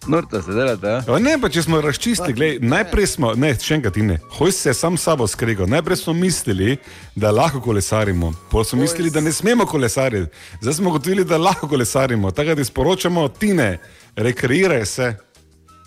Norta 0.08 0.42
se 0.42 0.52
delate, 0.52 0.88
ja? 0.88 1.20
Ne, 1.20 1.38
pa 1.42 1.50
če 1.50 1.62
smo 1.66 1.82
razčistili, 1.82 2.34
glej, 2.34 2.58
najprej 2.62 3.08
smo, 3.08 3.34
ne, 3.34 3.56
še 3.58 3.80
enkrat, 3.80 3.98
ne, 3.98 4.20
hoj 4.38 4.52
se 4.52 4.70
je 4.70 4.74
sam 4.74 4.98
sabo 4.98 5.28
skregal. 5.28 5.68
Najprej 5.68 5.98
smo 5.98 6.14
mislili, 6.14 6.78
da 7.16 7.32
lahko 7.32 7.62
kolesarimo, 7.62 8.34
potem 8.52 8.70
smo 8.70 8.82
mislili, 8.82 9.10
da 9.10 9.22
ne 9.22 9.34
smemo 9.34 9.66
kolesariti, 9.66 10.30
zdaj 10.62 10.74
smo 10.74 10.92
gotovili, 10.92 11.26
da 11.26 11.38
lahko 11.38 11.68
kolesarimo. 11.68 12.32
Tako 12.32 12.54
da 12.54 12.56
ti 12.56 12.66
sporočamo, 12.66 13.28
Tine, 13.30 13.78
rekreiraj 14.16 14.86
se. 14.86 15.16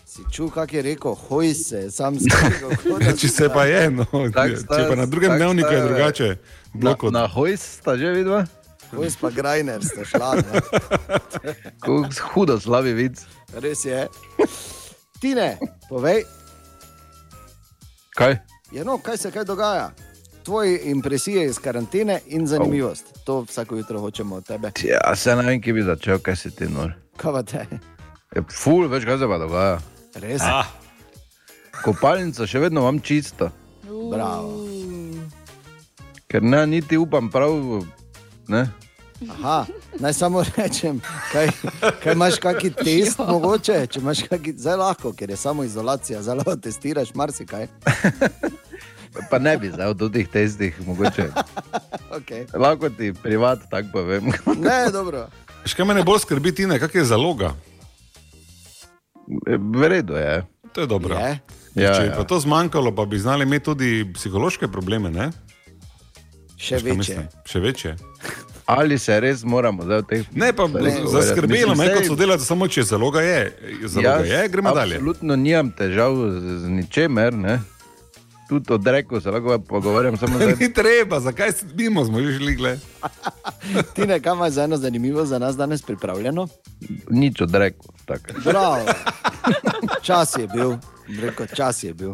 Si 0.06 0.22
čutil, 0.32 0.50
kak 0.50 0.72
je 0.72 0.82
rekel, 0.82 1.14
hoj 1.28 1.54
se, 1.54 1.90
sam 1.90 2.18
skrbel. 2.18 3.14
Če 3.16 3.28
se 3.28 3.48
pa 3.54 3.64
je, 3.70 3.90
no, 3.90 4.06
Tak 4.34 4.50
če 4.50 4.56
sta- 4.56 4.86
pa 4.88 4.94
na 4.96 5.06
drugem 5.06 5.36
dnevniku 5.36 5.72
je 5.72 5.82
drugače. 5.82 6.28
Na, 6.74 6.80
Blok 6.80 7.02
od... 7.02 7.12
na 7.12 7.26
hojs 7.28 7.62
sta 7.78 7.94
že 7.96 8.10
vidva? 8.12 8.46
Hoj 8.90 9.12
pa 9.20 9.30
Grajner 9.30 9.84
ste 9.84 10.04
šla. 10.04 10.34
Ne? 10.40 10.60
Hudo 12.32 12.56
slavi 12.60 12.92
vid. 12.92 13.20
Res 13.52 13.84
je. 13.84 14.06
Tine, 15.20 15.58
povej, 15.88 16.22
Kaj? 18.14 18.36
ja, 18.72 18.84
no, 18.84 18.98
kaj 18.98 19.16
se 19.16 19.30
kaj 19.30 19.44
dogaja? 19.44 19.90
Tvoje 20.42 20.80
impresije 20.84 21.46
iz 21.46 21.58
karantene 21.58 22.20
in 22.26 22.46
zanimivost. 22.46 23.04
To 23.24 23.40
vsako 23.40 23.76
jutro 23.76 24.00
hočemo 24.00 24.36
od 24.36 24.46
tebe. 24.46 24.70
Ja, 24.82 25.16
se 25.16 25.36
ne 25.36 25.42
vem, 25.42 25.60
ki 25.60 25.72
bi 25.72 25.82
začel, 25.82 26.18
kaj 26.18 26.36
si 26.36 26.50
ti 26.50 26.64
nor. 26.66 26.92
Kaj 27.16 27.32
pa 27.32 27.42
te? 27.42 27.66
Je 28.36 28.42
ful, 28.52 28.88
več 28.88 29.04
kaj 29.04 29.18
se 29.18 29.28
pa 29.28 29.38
dogaja. 29.38 29.78
Res? 30.14 30.42
Ah, 30.42 30.66
Kopalnica 31.84 32.46
še 32.46 32.58
vedno 32.58 32.80
imam 32.80 32.98
čisto, 33.00 33.50
Bravo. 34.10 34.64
ker 36.26 36.42
ne 36.42 36.66
niti 36.66 36.98
upam 36.98 37.30
prav. 37.30 37.54
Ne? 38.48 38.64
Aha, 39.26 39.66
naj 39.98 40.12
samo 40.14 40.44
rečem, 40.56 41.00
kaj, 41.32 41.48
kaj 42.02 42.12
imaš 42.12 42.38
kakšen 42.38 42.74
test, 42.78 43.18
mogoče, 43.18 43.80
če 43.90 44.00
imaš 44.00 44.22
kakšen, 44.30 44.58
zdaj 44.62 44.76
lahko, 44.78 45.10
ker 45.12 45.30
je 45.30 45.36
samo 45.36 45.64
izolacija, 45.66 46.22
lahko 46.22 46.54
testiraš 46.56 47.10
marsikaj. 47.18 47.66
Pa 49.30 49.40
ne 49.42 49.56
bi 49.58 49.72
zdaj 49.72 49.90
v 49.98 50.10
teh 50.14 50.28
testih, 50.28 50.78
mogoče. 50.86 51.30
Okay. 52.08 52.46
Lahko 52.56 52.88
ti 52.88 53.12
privat, 53.12 53.66
tako 53.70 53.88
povem. 53.92 54.32
Ne, 54.64 54.88
dobro. 54.92 55.26
Še 55.68 55.76
kaj 55.76 55.86
me 55.86 55.96
ne 55.98 56.02
bolj 56.06 56.22
skrbi, 56.24 56.54
Tine, 56.56 56.78
kak 56.80 56.94
je 56.96 57.04
zaloga? 57.04 57.52
V 59.28 59.90
redu 59.92 60.16
je. 60.16 60.40
To 60.72 60.80
je 60.80 60.88
dobro. 60.88 61.18
Je? 61.20 61.36
Ja, 61.76 61.92
Če 61.94 62.06
je 62.06 62.08
ja. 62.08 62.16
pa 62.16 62.24
to 62.24 62.40
zmanjkalo, 62.40 62.94
pa 62.96 63.04
bi 63.04 63.20
znali 63.20 63.44
imeti 63.44 63.68
tudi 63.68 63.90
psihološke 64.16 64.70
probleme, 64.72 65.12
ne? 65.12 65.28
Še 66.56 66.80
Veš, 66.80 66.82
večje. 66.82 66.96
mislim? 66.96 67.28
Še 67.44 67.60
večje. 67.62 67.92
Ali 68.68 68.98
se 68.98 69.20
res 69.20 69.44
moramo 69.44 69.82
zdaj 69.82 70.02
v 70.02 70.06
teh. 70.08 70.24
Ne, 70.36 70.52
pa 70.52 70.66
zaskrbelo 71.08 71.72
me, 71.74 71.86
kot 71.94 72.04
so 72.04 72.16
delati, 72.20 72.44
samo 72.44 72.66
če 72.68 72.82
zaloga 72.84 73.22
je. 73.24 73.38
Zaloga 73.88 74.10
Jaz 74.20 74.28
je, 74.28 74.48
gremo 74.52 74.74
dalje. 74.76 74.98
Absolutno 75.00 75.36
nimam 75.40 75.70
težav 75.72 76.12
z, 76.12 76.56
z 76.66 76.72
ničemer. 76.76 77.32
Ne? 77.32 77.54
Tudi 78.48 78.72
od 78.72 78.86
reko 78.86 79.20
se 79.24 79.32
lahko 79.32 79.56
pogovarjam, 79.58 80.18
samo 80.20 80.36
zdaj. 80.40 80.52
Ni 80.60 80.68
treba, 80.72 81.20
zakaj 81.20 81.52
se 81.52 81.66
mimo 81.74 82.04
smo 82.04 82.20
že 82.20 82.36
šli, 82.36 82.54
gled. 82.60 82.84
Tine, 83.96 84.20
kaj 84.20 84.36
imaš 84.36 84.52
za 84.52 84.68
eno 84.68 84.76
zanimivo 84.76 85.24
za 85.24 85.38
nas 85.38 85.56
danes 85.56 85.82
pripravljeno? 85.82 86.48
Nič 87.10 87.40
od 87.40 87.54
reko. 87.54 87.88
tako. 88.04 88.36
Bravo. 88.44 88.84
Čas 90.02 90.36
je 90.36 90.48
bil, 90.48 90.76
reko, 91.20 91.46
čas 91.46 91.82
je 91.84 91.94
bil. 91.94 92.12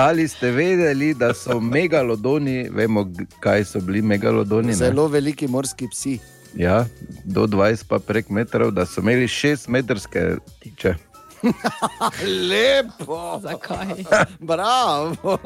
Ali 0.00 0.28
ste 0.28 0.50
vedeli, 0.50 1.14
da 1.14 1.34
so 1.34 1.60
megalodoni, 1.60 2.68
vemo, 2.72 3.04
kaj 3.40 3.64
so 3.64 3.80
bili 3.80 4.02
megalodoni? 4.02 4.66
Ne? 4.66 4.74
Zelo 4.74 5.06
veliki 5.08 5.48
morski 5.48 5.88
psi. 5.90 6.18
Ja, 6.56 6.86
do 7.24 7.46
20 7.46 7.84
pa 7.88 7.98
prek 7.98 8.30
metrov, 8.30 8.70
da 8.70 8.86
so 8.86 9.00
imeli 9.00 9.28
6 9.28 9.68
metrske 9.68 10.36
tiče. 10.62 10.94
Lepo. 12.50 13.40
Zakaj? 13.42 14.04
Bravo. 14.38 15.38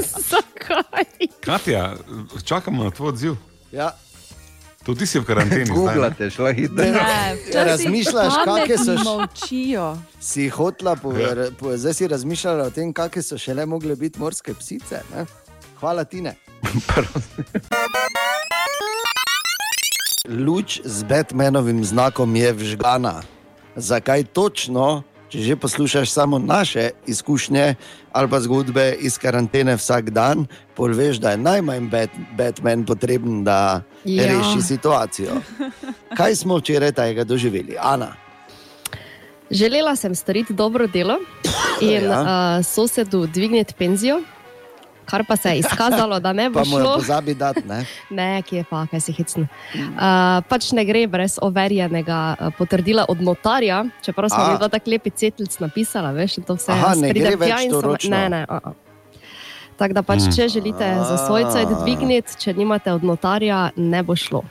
Zakaj? 0.30 1.04
Katja, 1.44 1.94
čakamo 2.44 2.84
na 2.84 2.90
tvoj 2.90 3.08
odziv. 3.08 3.36
Ja. 3.72 3.92
Tudi 4.86 4.98
ti 5.00 5.06
si 5.08 5.18
v 5.18 5.24
karanteni. 5.24 5.64
zdaj, 5.64 5.74
ne? 5.74 5.82
Googlate, 5.84 6.30
šla 6.30 6.50
hitro. 6.52 6.78
Ne, 6.78 6.92
včasih 7.40 7.66
razmišljaš, 7.66 8.34
kakšne 8.44 8.76
so 8.78 8.92
š- 8.92 9.04
Molčijo. 9.04 9.86
Si 10.20 10.48
hotla, 10.48 10.94
po, 10.96 11.10
Ja. 11.12 11.34
ja. 11.34 11.50
po, 11.52 11.74
zdaj 11.74 11.94
si 11.94 12.06
razmišljala 12.06 12.64
o 12.64 12.70
tem, 12.70 12.92
kakšne 12.92 13.22
so 13.24 13.36
še 13.36 13.50
le 13.52 13.66
mogle 13.66 13.96
biti 13.96 14.14
morske 14.16 14.54
psice. 14.54 15.02
Ne? 15.10 15.26
Hvala, 15.76 16.04
Tine. 16.04 16.36
Luč 20.28 20.80
z 20.80 21.02
Batmanovim 21.02 21.84
znakom 21.84 22.30
je 22.32 22.52
vžgana. 22.52 23.22
Zakaj 23.76 24.24
točno? 24.26 25.02
Če 25.28 25.42
že 25.42 25.56
poslušaš 25.56 26.10
samo 26.10 26.38
naše 26.38 26.90
izkušnje 27.06 27.74
ali 28.12 28.28
pa 28.30 28.40
zgodbe 28.40 28.94
iz 29.00 29.18
karantene 29.18 29.74
vsak 29.76 30.10
dan, 30.10 30.46
pol 30.76 30.94
veš, 30.96 31.18
da 31.20 31.34
je 31.34 31.42
najmanj 31.42 31.88
Bat 31.90 32.10
Batman 32.36 32.84
potreben, 32.86 33.44
da 33.44 33.82
ja. 34.04 34.24
Reši 34.30 34.62
situacijo. 34.62 35.40
Kaj 36.16 36.34
smo 36.34 36.56
včeraj 36.56 36.92
tega 36.92 37.24
doživeli? 37.24 37.76
Ana. 37.80 38.14
Želela 39.50 39.96
sem 39.96 40.14
storiti 40.14 40.54
dobro 40.54 40.86
delo 40.86 41.18
in 41.80 42.04
ja. 42.04 42.20
uh, 42.22 42.64
sosedu 42.66 43.26
dvigniti 43.26 43.74
penzijo, 43.78 44.22
kar 45.06 45.24
pa 45.24 45.36
se 45.36 45.54
je 45.54 45.58
izkazalo, 45.58 46.20
da 46.20 46.32
ne 46.32 46.50
bo 46.50 46.60
Pa 46.60 46.64
mu 46.64 46.78
je 46.78 46.84
šlo. 46.84 46.94
pozabi 46.94 47.34
dati, 47.34 47.62
ne? 47.68 47.84
Ne, 48.18 48.42
ki 48.42 48.56
je 48.56 48.64
pa, 48.70 48.86
kaj 48.90 49.00
si 49.00 49.12
hecno. 49.12 49.46
Uh, 49.74 50.42
pač 50.48 50.72
ne 50.72 50.84
gre 50.84 51.06
brez 51.06 51.38
overjenega 51.42 52.20
uh, 52.34 52.50
potrdila 52.58 53.06
od 53.08 53.22
notarja, 53.22 53.84
čeprav 54.02 54.30
smo 54.30 54.42
mi 54.48 54.58
dva 54.58 54.68
tako 54.68 54.90
lepi 54.90 55.10
cetljic 55.10 55.58
napisala, 55.58 56.10
veš, 56.16 56.38
in 56.38 56.48
to 56.48 56.58
vse 56.58 56.72
Aha, 56.72 56.94
ne 56.98 57.12
gre 57.14 57.36
več 57.36 57.70
to 57.70 57.80
ročno. 57.80 58.16
Ne, 58.16 58.28
ne. 58.28 58.42
Uh 58.50 58.58
-uh. 58.58 58.82
Tako 59.76 59.92
da 59.92 60.02
pač, 60.02 60.20
če 60.36 60.48
želite 60.48 60.94
za 61.08 61.16
svojce 61.26 61.66
dvigniti, 61.82 62.38
če 62.40 62.54
nimate 62.56 62.92
od 62.92 63.04
notarja, 63.04 63.70
ne 63.76 64.02
bo 64.02 64.16
šlo. 64.16 64.42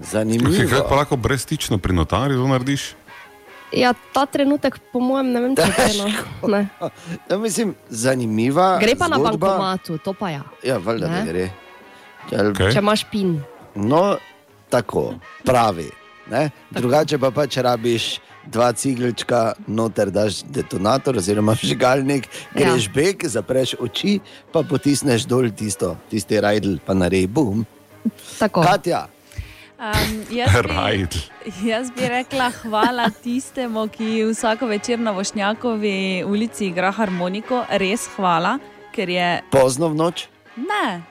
Zanimivo. 0.00 0.68
kaj 0.70 0.88
pa 0.88 0.94
lahko 0.94 1.16
brezstično 1.16 1.78
pri 1.78 1.94
notarju 1.94 2.42
to 2.42 2.48
narediš? 2.48 2.94
Ja, 3.76 3.94
ta 4.14 4.26
trenutek, 4.26 4.78
po 4.92 5.00
mojem, 5.02 5.32
ne 5.34 5.40
vem, 5.40 5.56
če 5.56 5.66
je 5.66 5.94
to. 6.40 6.48
Ne. 6.48 6.60
Ja, 7.30 7.38
mislim, 7.38 7.74
zanimiva. 7.90 8.78
Gre 8.82 8.94
pa 8.94 9.08
na 9.10 9.18
zgodba. 9.18 9.38
bankomatu, 9.48 9.98
to 9.98 10.14
pa 10.14 10.30
ja. 10.30 10.44
Ja, 10.62 10.78
valjda, 10.78 11.08
da 11.08 11.20
Ne? 11.20 11.24
gre. 11.32 11.46
Če, 12.30 12.36
Okay. 12.54 12.72
Če 12.72 12.80
imaš 12.80 13.02
pin. 13.10 13.34
No, 13.74 14.16
tako, 14.72 15.14
pravi. 15.44 15.90
Ne? 16.30 16.48
Drugače 16.72 17.18
pa 17.20 17.28
pač 17.30 17.58
rabiš 17.60 18.04
dva 18.48 18.70
ciglčka, 18.72 19.54
noter 19.68 20.08
daš 20.10 20.42
detonator 20.48 21.16
oziroma 21.20 21.52
žgalnik, 21.70 22.28
greš 22.54 22.88
ja. 22.88 22.92
beg, 22.94 23.26
zapreš 23.28 23.74
oči, 23.80 24.20
pa 24.52 24.62
potisneš 24.64 25.26
dol 25.28 25.50
tisto, 25.52 25.96
tisti 26.08 26.40
rajdl, 26.40 26.78
pa 26.84 26.96
narej 26.96 27.26
bum. 27.28 27.64
Tako. 28.38 28.64
Katja, 28.64 29.04
Um, 29.78 30.22
jaz, 30.30 30.50
bi, 30.62 31.68
jaz 31.68 31.90
bi 31.90 32.08
rekla 32.08 32.50
hvala 32.62 33.10
tistemu, 33.10 33.88
ki 33.88 34.24
vsako 34.24 34.66
večer 34.66 34.98
na 34.98 35.10
Vošnjakovi 35.10 36.24
ulici 36.26 36.66
igra 36.66 36.90
harmoniko. 36.90 37.64
Res 37.70 38.06
hvala, 38.16 38.58
ker 38.94 39.10
je 39.10 39.42
pozno 39.50 39.88
v 39.90 39.98
noč, 39.98 40.28
ne. 40.56 41.02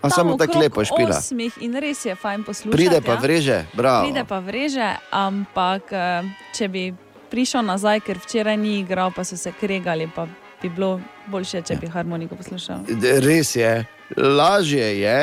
a 0.00 0.08
tam 0.08 0.10
samo 0.10 0.36
tako 0.40 0.58
lepo 0.58 0.84
špila. 0.84 1.20
In 1.60 1.76
res 1.76 2.04
je 2.04 2.14
fajn 2.14 2.44
poslušati. 2.48 2.76
Pride 2.76 3.00
pa 3.04 3.12
ja. 3.12 3.20
vreže, 3.20 3.58
bravo. 3.74 4.06
Pride 4.06 4.24
pa 4.24 4.40
vreže, 4.40 4.88
ampak 5.10 5.92
eh, 5.92 6.32
če 6.56 6.68
bi 6.68 6.88
prišel 7.28 7.62
nazaj, 7.68 8.00
ker 8.00 8.18
včeraj 8.24 8.56
ni 8.56 8.78
igral, 8.80 9.12
pa 9.12 9.24
so 9.24 9.36
se 9.36 9.52
kregali, 9.52 10.08
pa 10.14 10.24
bi 10.62 10.68
bilo 10.72 10.96
boljše, 11.26 11.60
če 11.62 11.76
bi 11.76 11.92
harmoniko 11.92 12.40
poslušal. 12.40 12.88
Res 13.20 13.56
je, 13.56 13.84
lažje 14.16 14.94
je, 15.00 15.18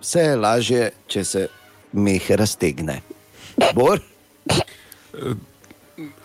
vse 0.00 0.30
je 0.30 0.36
lažje, 0.36 0.86
če 1.06 1.24
se 1.24 1.48
meh 1.92 2.30
raztegne. 2.30 3.00
Bor? 3.74 4.00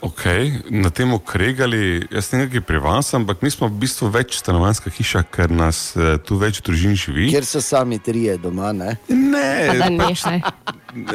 Okay, 0.02 0.64
na 0.70 0.90
tem 0.90 1.12
okregali, 1.12 2.08
jaz 2.08 2.30
ne 2.32 2.46
kaj 2.48 2.62
pri 2.64 2.80
vas, 2.80 3.12
ampak 3.14 3.42
mi 3.44 3.52
smo 3.52 3.68
v 3.68 3.84
bistvu 3.84 4.08
več 4.14 4.38
stanovanska 4.40 4.88
hiša, 4.94 5.26
ker 5.28 5.52
nas 5.52 5.92
eh, 6.00 6.16
tu 6.24 6.38
več 6.40 6.62
družin 6.64 6.96
živi. 6.96 7.28
Kjer 7.34 7.46
so 7.46 7.60
sami 7.62 8.00
trije 8.00 8.38
doma, 8.40 8.72
ne? 8.72 8.96
Ne, 9.12 9.98
pač 10.00 10.24
nehaj. 10.24 10.40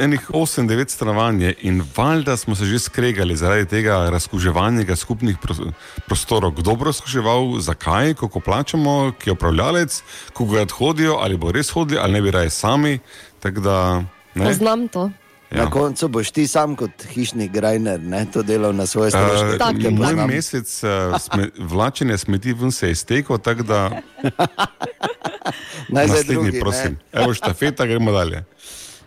enih 0.05 0.29
8-9 0.37 0.93
stanovanj 0.93 1.55
in 1.65 1.81
valjda 1.97 2.37
smo 2.37 2.55
se 2.59 2.69
že 2.69 2.79
skregali 2.79 3.37
zaradi 3.37 3.67
tega 3.73 4.11
razkuževanja 4.13 4.97
skupnih 4.97 5.41
pros- 5.41 5.65
prostorov. 6.07 6.53
Kdo 6.61 6.77
bo 6.77 6.91
razkuževal, 6.93 7.57
zakaj, 7.65 8.15
kako 8.21 8.41
plačamo, 8.41 9.13
ki 9.19 9.31
je 9.31 9.39
upravljalec, 9.39 10.03
koga 10.37 10.67
hodijo, 10.69 11.17
ali 11.25 11.41
bo 11.41 11.53
res 11.53 11.73
hodili, 11.73 12.03
ali 12.03 12.13
ne 12.13 12.23
bi 12.23 12.31
raje 12.31 12.51
sami. 12.51 12.99
Tako 13.41 13.61
Da, 13.63 13.79
ne, 13.99 14.22
Poznam 14.35 14.89
to. 14.89 15.11
Na 15.51 15.71
koncu 15.71 16.09
boš 16.09 16.31
ti 16.31 16.47
sam 16.47 16.77
kot 16.77 16.91
hišni 17.05 17.49
grajner, 17.49 18.01
ne, 18.01 18.27
to 18.27 18.43
delal 18.43 18.73
na 18.73 18.87
svoje 18.87 19.11
stroške. 19.11 19.47
Uh, 19.55 19.83
Te 19.83 19.91
moj 19.91 20.07
poznam. 20.07 20.29
mesec 20.29 20.83
uh, 20.83 20.91
sme, 21.19 21.49
vlačenja 21.59 22.17
smeti 22.19 22.53
ven 22.55 22.71
se 22.71 22.87
je 22.87 22.93
iztekel, 22.93 23.39
tako 23.39 23.63
da 23.63 23.91
naslednji, 25.89 26.35
drugi, 26.35 26.61
prosim. 26.61 26.99
ne. 27.05 27.21
Evo 27.21 27.35
štafeta, 27.35 27.87
gremo 27.87 28.13
dalje. 28.13 28.45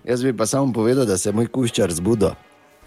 Jaz 0.03 0.23
bi 0.23 0.33
pa 0.33 0.45
samo 0.45 0.73
povedal, 0.73 1.05
da 1.05 1.17
se 1.17 1.29
je 1.29 1.33
moj 1.33 1.47
kuščar 1.47 1.91
zbudil. 1.91 2.29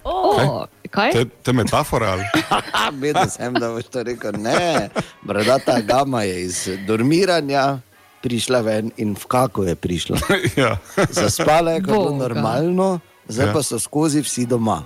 O, 0.05 0.67
kaj? 0.91 1.13
To 1.13 1.19
je- 1.19 1.25
To 1.43 1.51
je 1.51 1.55
metafora 1.55 2.07
ali? 2.09 2.25
Vedel 3.03 3.27
sem, 3.29 3.55
da 3.55 3.69
boš 3.69 3.85
to 3.85 4.03
rekel. 4.03 4.33
Ne, 4.35 4.89
bradata 5.23 5.81
gama 5.81 6.23
je 6.23 6.45
iz 6.45 6.69
dormiranja 6.87 7.79
prišla 8.23 8.61
ven 8.61 8.91
in 8.97 9.15
v 9.15 9.25
kako 9.27 9.65
je 9.65 9.75
prišla. 9.75 10.19
ja. 10.63 10.77
Zaspala 11.11 11.73
je 11.73 11.83
kot 11.83 12.15
normalno, 12.15 13.01
zdaj 13.29 13.47
Ja. 13.47 13.53
pa 13.53 13.63
so 13.63 13.79
skozi 13.79 14.21
vsi 14.21 14.47
doma. 14.47 14.83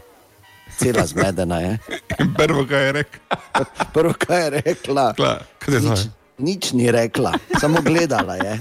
Cela 0.72 1.04
zmedena 1.06 1.60
je. 1.60 1.72
In 2.18 2.32
prvo, 2.34 2.64
kaj 2.64 2.86
je 2.86 2.92
rekel, 2.92 3.20
Prvo, 3.94 4.14
kaj 4.18 4.40
je 4.40 4.50
rekla, 4.50 5.12
Kla, 5.12 5.34
kaj 5.58 5.74
je 5.74 5.80
nič, 5.80 6.00
to? 6.00 6.08
nič 6.38 6.72
ni 6.72 6.88
rekla, 6.88 7.32
samo 7.60 7.82
gledala 7.82 8.34
je. 8.36 8.54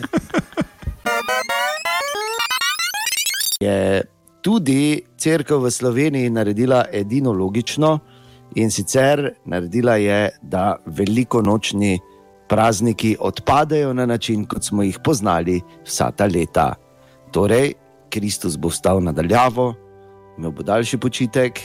Je 3.59 4.03
tudi 4.41 5.01
crkva 5.17 5.57
v 5.57 5.71
Sloveniji 5.71 6.29
naredila 6.29 6.85
edino 6.91 7.31
logično 7.31 7.99
in 8.55 8.71
sicer 8.71 9.35
naredila 9.45 9.95
je, 9.95 10.29
da 10.41 10.75
velikonočni 10.85 11.99
prazniki 12.51 13.15
odpadejo 13.19 13.93
na 13.93 14.05
način, 14.05 14.45
kot 14.45 14.63
smo 14.63 14.83
jih 14.83 14.97
poznali 15.03 15.61
vsa 15.85 16.11
ta 16.11 16.25
leta. 16.25 16.73
Torej, 17.31 17.73
Kristus 18.09 18.57
bo 18.59 18.67
vstal 18.67 18.99
nadaljavo, 19.03 19.73
imel 20.37 20.51
bo 20.51 20.63
daljši 20.63 20.99
počitek, 20.99 21.61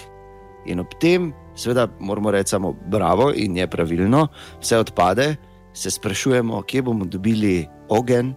in 0.66 0.80
ob 0.80 0.94
tem, 1.00 1.32
seveda, 1.58 1.88
moramo 2.00 2.30
reči 2.30 2.54
samo 2.54 2.72
bravo 2.86 3.32
in 3.34 3.56
je 3.56 3.66
pravilno, 3.66 4.28
vse 4.62 4.78
odpade, 4.78 5.36
se 5.74 5.90
sprašujemo, 5.90 6.62
kje 6.62 6.82
bomo 6.82 7.04
dobili 7.04 7.66
ogen, 7.88 8.34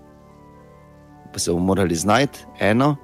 pa 1.33 1.39
se 1.39 1.51
bomo 1.51 1.65
morali 1.65 1.95
znajti 1.95 2.45
eno, 2.59 2.95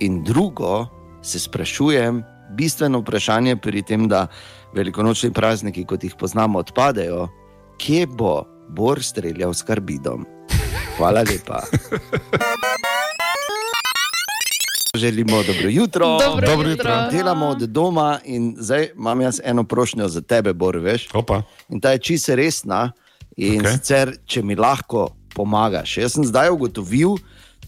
in 0.00 0.22
drugo, 0.24 0.86
se 1.22 1.38
sprašujem, 1.40 2.22
bistveno 2.56 3.04
vprašanje 3.04 3.56
pri 3.56 3.82
tem, 3.82 4.08
da 4.08 4.26
velikonočni 4.74 5.32
prazniki, 5.32 5.84
kot 5.84 6.04
jih 6.04 6.14
poznamo, 6.18 6.58
odpadejo, 6.58 7.28
kje 7.78 8.06
bo 8.06 8.57
Bor 8.68 9.02
streljal 9.02 9.54
s 9.54 9.62
karbidom. 9.62 10.26
Hvala 10.96 11.20
lepa. 11.20 11.62
Želimo 14.94 15.42
dobro 15.42 15.68
jutro. 15.68 16.18
Dobro 16.18 16.46
Dobro 16.46 16.68
jutro. 16.68 16.90
jutro. 16.90 17.10
Delamo 17.10 17.46
od 17.46 17.58
doma 17.58 18.18
in 18.24 18.56
zdaj 18.58 18.88
imam 18.96 19.20
jaz 19.20 19.40
eno 19.44 19.64
prošnjo 19.64 20.08
za 20.08 20.20
tebe, 20.20 20.52
Bor, 20.52 20.76
veš. 20.76 21.08
Opa. 21.14 21.42
In 21.68 21.80
ta 21.80 21.90
je 21.90 21.98
čisto 21.98 22.34
resna. 22.34 22.92
In 23.36 23.60
okay. 23.60 23.72
sicer, 23.72 24.16
če 24.26 24.42
mi 24.42 24.54
lahko 24.54 25.08
pomagaš. 25.34 25.96
Jaz 25.98 26.16
sem 26.16 26.24
zdaj 26.26 26.50
ugotovil, 26.50 27.14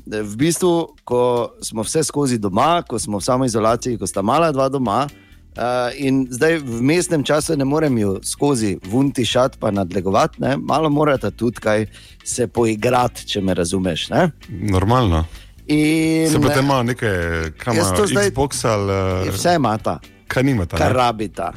da 0.07 0.23
v 0.27 0.37
bistvu, 0.37 0.97
ko 1.05 1.53
smo 1.63 1.85
vse 1.87 2.03
skozi 2.05 2.39
doma, 2.39 2.83
ko 2.83 2.99
smo 2.99 3.21
v 3.21 3.25
samoizolaciji, 3.25 3.99
ko 3.99 4.07
sta 4.07 4.23
mala 4.23 4.51
dva 4.53 4.69
doma. 4.69 5.05
Uh, 5.51 5.91
in 5.97 6.29
zdaj 6.31 6.59
v 6.59 6.79
mestnem 6.83 7.25
času 7.25 7.57
ne 7.57 7.65
morem 7.65 7.99
ju 7.99 8.21
skozi 8.23 8.79
vunti 8.85 9.25
šat 9.25 9.57
pa 9.59 9.71
nadlegovati, 9.71 10.41
ne? 10.41 10.57
malo 10.57 10.91
morate 10.91 11.31
tudi 11.31 11.59
kaj 11.61 11.87
se 12.25 12.47
poigrati, 12.47 13.27
če 13.27 13.41
me 13.41 13.55
razumeš. 13.55 14.09
Ne? 14.09 14.31
Normalno. 14.49 15.25
In 15.67 16.31
Se 16.31 16.41
pa 16.41 16.49
te 16.49 16.61
ima 16.61 16.83
nekaj, 16.83 17.51
kam 17.59 17.77
Jaz 17.77 17.93
to 17.97 18.07
zdaj- 18.07 18.31
Xbox 18.31 18.65
ali 18.65 19.27
eh, 19.27 19.31
vse 19.31 19.55
imata. 19.55 19.99
Kaj 20.31 20.43
nimata. 20.47 20.79
Kar 20.79 20.95
rabita, 20.95 21.51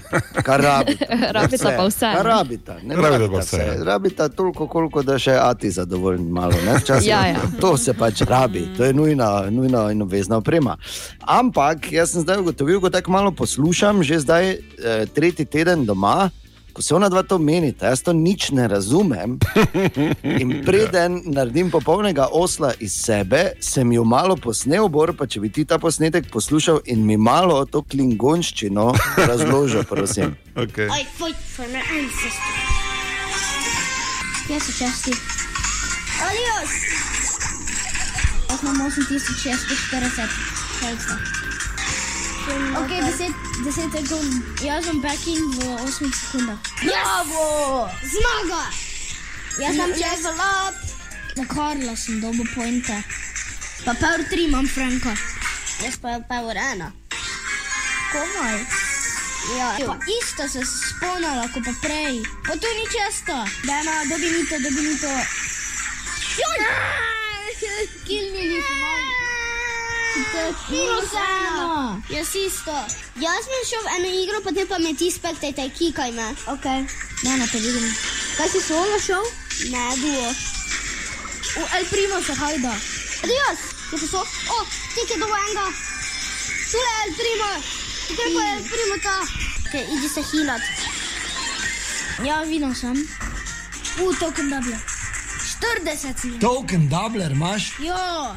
kar 0.44 0.62
rabita. 0.62 1.06
Rabita 1.38 1.72
pa 1.78 1.86
vse, 1.86 2.10
Kar 2.18 2.26
ne? 2.26 2.32
rabita, 2.32 2.76
ne 2.84 2.96
Rabita 2.96 3.10
rabita 3.10 3.32
pa 3.32 3.40
vse, 3.40 3.58
vse. 3.58 3.86
Rabita 3.86 4.30
toliko, 4.30 4.68
koliko 4.68 5.04
da 5.06 5.18
še 5.22 5.38
ati 5.38 5.72
zadovoljen 5.72 6.26
malo. 6.34 6.58
Ja, 7.06 7.22
ja. 7.28 7.42
To 7.62 7.76
se 7.78 7.94
pač 7.94 8.22
rabi, 8.28 8.66
to 8.78 8.86
je 8.86 8.94
nujna, 8.94 9.50
nujna 9.54 9.88
in 9.94 10.02
obvezna 10.02 10.42
oprema. 10.42 10.78
Ampak 11.22 11.92
jaz 11.94 12.16
sem 12.16 12.26
zdaj 12.26 12.42
ugotovil, 12.42 12.82
ko 12.82 12.90
tako 12.90 13.14
malo 13.14 13.32
poslušam, 13.32 14.04
že 14.04 14.20
zdaj 14.26 14.50
eh, 14.52 15.06
tretji 15.14 15.46
teden 15.46 15.86
doma. 15.86 16.30
Ko 16.74 16.82
se 16.82 16.96
ona 16.96 17.10
dva 17.10 17.24
to 17.24 17.38
menita, 17.38 17.86
jaz 17.86 18.02
to 18.02 18.14
nič 18.14 18.50
ne 18.52 18.68
razumem. 18.68 19.38
In 20.42 20.64
preden 20.66 21.22
naredim 21.26 21.70
popolnega 21.72 22.28
osla 22.32 22.74
iz 22.80 22.96
sebe, 22.98 23.52
sem 23.62 23.92
jo 23.94 24.04
malo 24.04 24.36
posnel, 24.36 24.90
bor, 24.90 25.14
pa 25.14 25.28
če 25.30 25.44
bi 25.44 25.52
ti 25.54 25.66
ta 25.70 25.78
posnetek 25.78 26.32
poslušal 26.34 26.82
in 26.90 27.06
mi 27.06 27.18
malo 27.18 27.66
to 27.66 27.84
klingonščino 27.86 28.94
razložil, 29.18 29.84
prosim. 29.86 30.34
Okay. 30.54 30.86
I 30.86 31.02
fight 31.04 31.36
for 31.36 31.66
my 31.74 31.82
ancestors. 31.82 32.94
Kje 34.46 34.60
so 34.62 34.72
časti? 34.78 35.14
Adios! 36.22 36.74
Jaz 38.50 38.62
imam 38.62 38.86
8640 38.86 40.30
hejca. 40.80 41.43
Ok, 42.44 42.92
10, 42.92 43.34
10 43.64 43.92
sekund. 43.92 44.60
Jaz 44.60 44.84
sem 44.86 45.00
back 45.00 45.28
in 45.28 45.40
v 45.52 45.64
8 45.80 46.12
sekundah. 46.12 46.60
Bravo! 46.84 47.88
Zmaga! 48.04 48.64
Jaz 49.60 49.76
sem 49.80 49.92
level 49.96 50.36
up. 50.36 50.76
Na 51.40 51.46
Karla 51.48 51.96
sem 51.96 52.20
dobil 52.20 52.44
pointe. 52.52 53.00
Pa 53.88 53.96
Power 53.96 54.28
3 54.28 54.52
imam 54.52 54.68
Franka. 54.68 55.16
Jaz 55.80 55.96
pa 55.96 56.20
Power 56.20 56.56
1. 56.56 56.84
Komaj. 58.12 58.60
Ja, 59.56 59.80
pa 59.88 59.96
isto 60.04 60.44
se 60.48 60.68
spomnila, 60.68 61.48
kot 61.48 61.64
pa 61.64 61.74
prej. 61.80 62.28
Pa 62.44 62.60
to 62.60 62.68
ni 62.76 62.86
često. 62.92 63.40
Da 63.64 63.80
ima, 63.80 64.04
dobi 64.12 64.28
mi 64.36 64.44
to, 64.52 64.60
dobi 64.60 64.82
mi 64.84 64.96
to. 65.00 65.16
Joj! 66.44 66.60
Kill 68.04 68.36
mi 68.36 69.23
ni 70.16 70.24
pomagal. 70.32 70.54
Minus 70.70 71.14
eno. 71.14 72.02
Jaz 72.10 72.36
isto. 72.36 72.76
Jaz 73.16 73.44
sem 73.46 73.64
šel 73.70 73.84
v 73.84 73.90
eno 73.98 74.10
igro, 74.24 74.42
potem 74.44 74.68
pa 74.68 74.78
me 74.80 74.94
ti 74.94 75.12
spektajte, 75.12 75.70
kikaj 75.78 76.12
me. 76.12 76.28
Ok. 76.48 76.66
Ne, 77.24 77.38
ne, 77.38 77.48
te 77.48 77.58
vidim. 77.58 77.86
Kaj 78.38 78.50
si 78.50 78.62
solo 78.62 79.00
šel? 79.00 79.24
Ne, 79.72 79.86
duo. 80.02 80.30
V 81.54 81.66
El 81.78 81.86
Primo 81.86 82.22
se 82.22 82.34
hajda. 82.34 82.74
Adios! 83.24 83.60
Kje 83.90 83.98
pa 84.00 84.08
so? 84.10 84.22
O, 84.56 84.58
tik 84.96 85.10
je 85.14 85.18
do 85.22 85.28
enega. 85.30 85.68
Tule 86.72 86.90
je 86.90 87.04
El 87.06 87.14
Primo. 87.20 87.52
Tukaj 88.08 88.30
pa 88.34 88.42
je 88.42 88.56
El 88.58 88.64
Primo 88.72 88.98
ta. 89.04 89.18
Ok, 89.66 89.74
idi 89.98 90.10
se 90.10 90.22
hilat. 90.32 90.62
Ja, 92.26 92.42
videl 92.46 92.74
sem. 92.76 92.98
U, 94.02 94.14
token 94.20 94.50
double. 94.50 94.78
40 95.62 96.20
si. 96.22 96.34
Token 96.40 96.90
doubler 96.90 97.32
imaš, 97.32 97.72
Jo. 97.80 98.36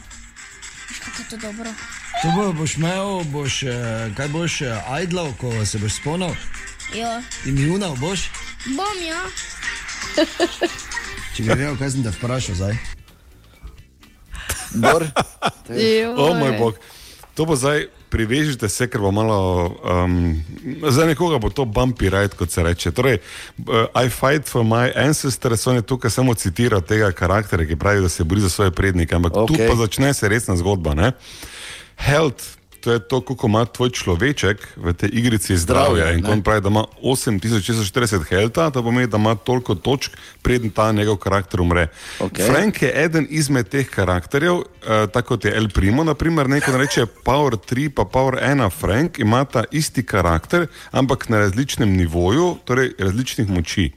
Je 1.18 1.24
to 1.30 1.36
dobro. 1.36 1.70
to 2.22 2.28
bo, 2.36 2.52
boš 2.52 2.76
imel, 2.76 3.24
boš, 3.24 3.62
eh, 3.62 4.10
kaj 4.16 4.28
boš 4.28 4.60
eh, 4.62 5.02
idlal, 5.02 5.32
ko 5.40 5.64
se 5.66 5.78
boš 5.78 5.92
spomnil, 5.92 6.34
Jo. 6.94 7.22
imunal 7.46 7.96
boš. 7.96 8.30
Bom, 8.66 8.96
ja. 9.08 9.22
Če 11.36 11.42
bi 11.42 11.48
vedel, 11.48 11.76
kaj 11.76 11.90
sem 11.90 12.02
te 12.04 12.10
vprašal 12.10 12.54
zdaj. 12.54 12.76
Bor, 14.74 15.06
O 16.16 16.34
moj 16.34 16.52
bog. 16.58 16.78
To 17.34 17.44
bo 17.44 17.56
zdaj, 17.56 17.88
privežite 18.16 18.68
se, 18.72 18.88
ker 18.88 19.02
bo 19.04 19.10
malo, 19.12 19.38
um, 19.84 20.32
za 20.88 21.04
nekoga 21.06 21.38
bo 21.42 21.50
to 21.52 21.66
bumpy 21.68 22.08
ride, 22.08 22.32
kot 22.38 22.50
se 22.50 22.64
reče. 22.64 22.92
Torej, 22.96 23.18
uh, 23.68 23.86
I 23.92 24.08
fight 24.08 24.48
for 24.48 24.64
my 24.64 24.88
ancestors, 24.96 25.66
on 25.66 25.76
je 25.76 25.84
tukaj 25.84 26.10
samo 26.10 26.34
citiral 26.34 26.80
tega 26.80 27.12
karaktera, 27.12 27.66
ki 27.68 27.76
pravi, 27.76 28.00
da 28.00 28.08
se 28.08 28.24
bori 28.24 28.40
za 28.40 28.48
svoje 28.48 28.72
prednike, 28.72 29.14
ampak 29.14 29.36
okay. 29.36 29.46
tu 29.46 29.68
pa 29.68 29.76
začne 29.76 30.14
se 30.16 30.28
resna 30.32 30.56
zgodba. 30.56 30.94
Ne? 30.96 31.12
Health, 31.96 32.55
to 32.87 32.93
je 32.93 32.99
to, 32.99 33.20
koliko 33.20 33.47
ima 33.47 33.64
tvoj 33.64 33.91
človeček 33.91 34.78
v 34.78 34.95
tej 34.95 35.11
igrici 35.18 35.57
zdravja. 35.59 36.12
In 36.14 36.22
ko 36.22 36.30
ne. 36.30 36.39
on 36.39 36.43
pravi, 36.47 36.62
da 36.62 36.70
ima 36.70 36.84
8640 37.03 38.22
helta, 38.30 38.70
to 38.70 38.82
pomeni, 38.82 39.11
da 39.11 39.18
ima 39.18 39.34
toliko 39.34 39.74
točk, 39.74 40.14
preden 40.43 40.70
ta 40.70 40.93
njegov 40.95 41.18
karakter 41.18 41.61
umre. 41.61 41.89
Okej. 42.22 42.47
Frank 42.47 42.82
je 42.82 42.93
eden 42.95 43.26
izmed 43.30 43.66
teh 43.68 43.91
karakterjev, 43.91 44.55
uh, 44.55 45.11
tako 45.11 45.34
kot 45.34 45.45
je 45.45 45.57
El 45.57 45.66
Primo, 45.74 46.05
naprimer, 46.07 46.47
neko 46.47 46.78
reče 46.78 47.11
Power 47.26 47.59
3, 47.59 47.91
pa 47.91 48.07
Power 48.07 48.39
1, 48.39 48.70
Frank 48.70 49.18
imata 49.18 49.64
isti 49.74 50.07
karakter, 50.07 50.70
ampak 50.91 51.26
na 51.28 51.43
različnem 51.43 51.91
nivoju, 51.91 52.55
torej 52.64 52.95
različnih 52.99 53.51
moči. 53.51 53.91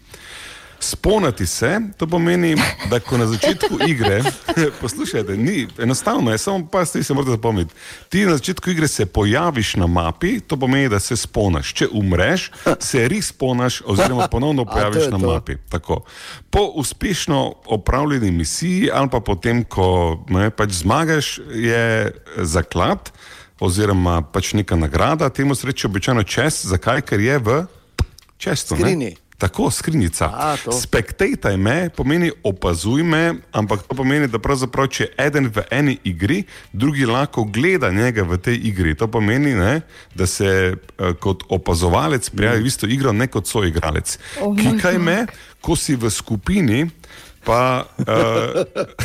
Spomniti 0.80 1.46
se, 1.46 1.82
to 1.98 2.08
pomeni, 2.08 2.56
da 2.90 3.00
ko 3.00 3.18
na 3.18 3.26
začetku 3.28 3.80
igre, 3.92 4.24
poslušajte, 4.82 5.38
ni 5.38 5.68
enostavno, 5.80 6.32
je 6.32 6.38
samo 6.38 6.68
pa 6.72 6.86
stvari 6.86 7.04
se 7.04 7.14
morate 7.14 7.32
zapomniti. 7.32 7.74
Ti 8.10 8.26
na 8.26 8.38
začetku 8.38 8.70
igre 8.70 8.88
se 8.88 9.06
pojaviš 9.06 9.76
na 9.76 9.88
mapi, 9.88 10.40
to 10.40 10.58
pomeni, 10.58 10.90
da 10.90 11.00
se 11.00 11.18
spomniš. 11.18 11.74
Če 11.74 11.88
umreš, 11.92 12.52
se 12.80 13.08
res 13.08 13.28
spomniš, 13.28 13.82
oziroma 13.86 14.28
ponovno 14.28 14.66
pojaviš 14.74 15.12
na 15.12 15.20
to. 15.20 15.34
mapi. 15.34 15.58
Tako. 15.70 16.02
Po 16.50 16.72
uspešno 16.76 17.54
opravljeni 17.66 18.32
misiji, 18.32 18.90
ali 18.94 19.10
pa 19.12 19.20
potem, 19.20 19.64
ko 19.64 20.20
ne, 20.30 20.50
pač 20.50 20.72
zmagaš, 20.72 21.40
je 21.54 22.12
zaklad. 22.38 23.12
oziroma 23.60 24.22
pač 24.22 24.54
neka 24.54 24.76
nagrada, 24.76 25.30
temu 25.30 25.56
se 25.56 25.68
reče 25.68 25.88
običajno 25.88 26.24
čest, 26.24 26.66
zakaj? 26.66 27.02
Ker 27.02 27.20
je 27.20 27.40
v 27.40 27.66
čestu. 28.38 28.76
ne? 28.96 29.29
Tako, 29.40 29.72
skrinjica. 29.72 30.26
A, 30.36 30.58
to. 30.64 30.72
Spektataj 30.72 31.58
me 31.58 31.90
pomeni 31.96 32.32
opazuj 32.44 33.04
me, 33.04 33.34
ampak 33.52 33.86
to 33.88 33.96
pomeni, 33.96 34.28
da 34.28 34.40
pravzaprav, 34.40 34.90
če 34.92 35.06
je 35.06 35.14
eden 35.26 35.48
v 35.48 35.64
eni 35.72 35.96
igri, 36.04 36.42
drugi 36.74 37.08
lahko 37.08 37.46
gleda 37.48 37.88
njega 37.92 38.26
v 38.28 38.38
tej 38.38 38.60
igri. 38.68 38.98
To 39.00 39.08
pomeni, 39.08 39.54
ne, 39.56 39.82
da 40.16 40.28
se 40.28 40.76
uh, 40.76 41.14
kot 41.24 41.48
opazovalec 41.48 42.28
prijavi 42.30 42.68
v 42.68 42.68
isto 42.68 42.88
igro, 42.88 43.16
ne 43.16 43.30
kot 43.32 43.48
soigralec. 43.48 44.18
Oh 44.44 44.52
Kikaj 44.60 45.00
me, 45.00 45.24
ko 45.64 45.80
si 45.80 45.96
v 45.96 46.12
skupini. 46.12 46.90
Pa 47.44 47.86
uh, 47.98 48.06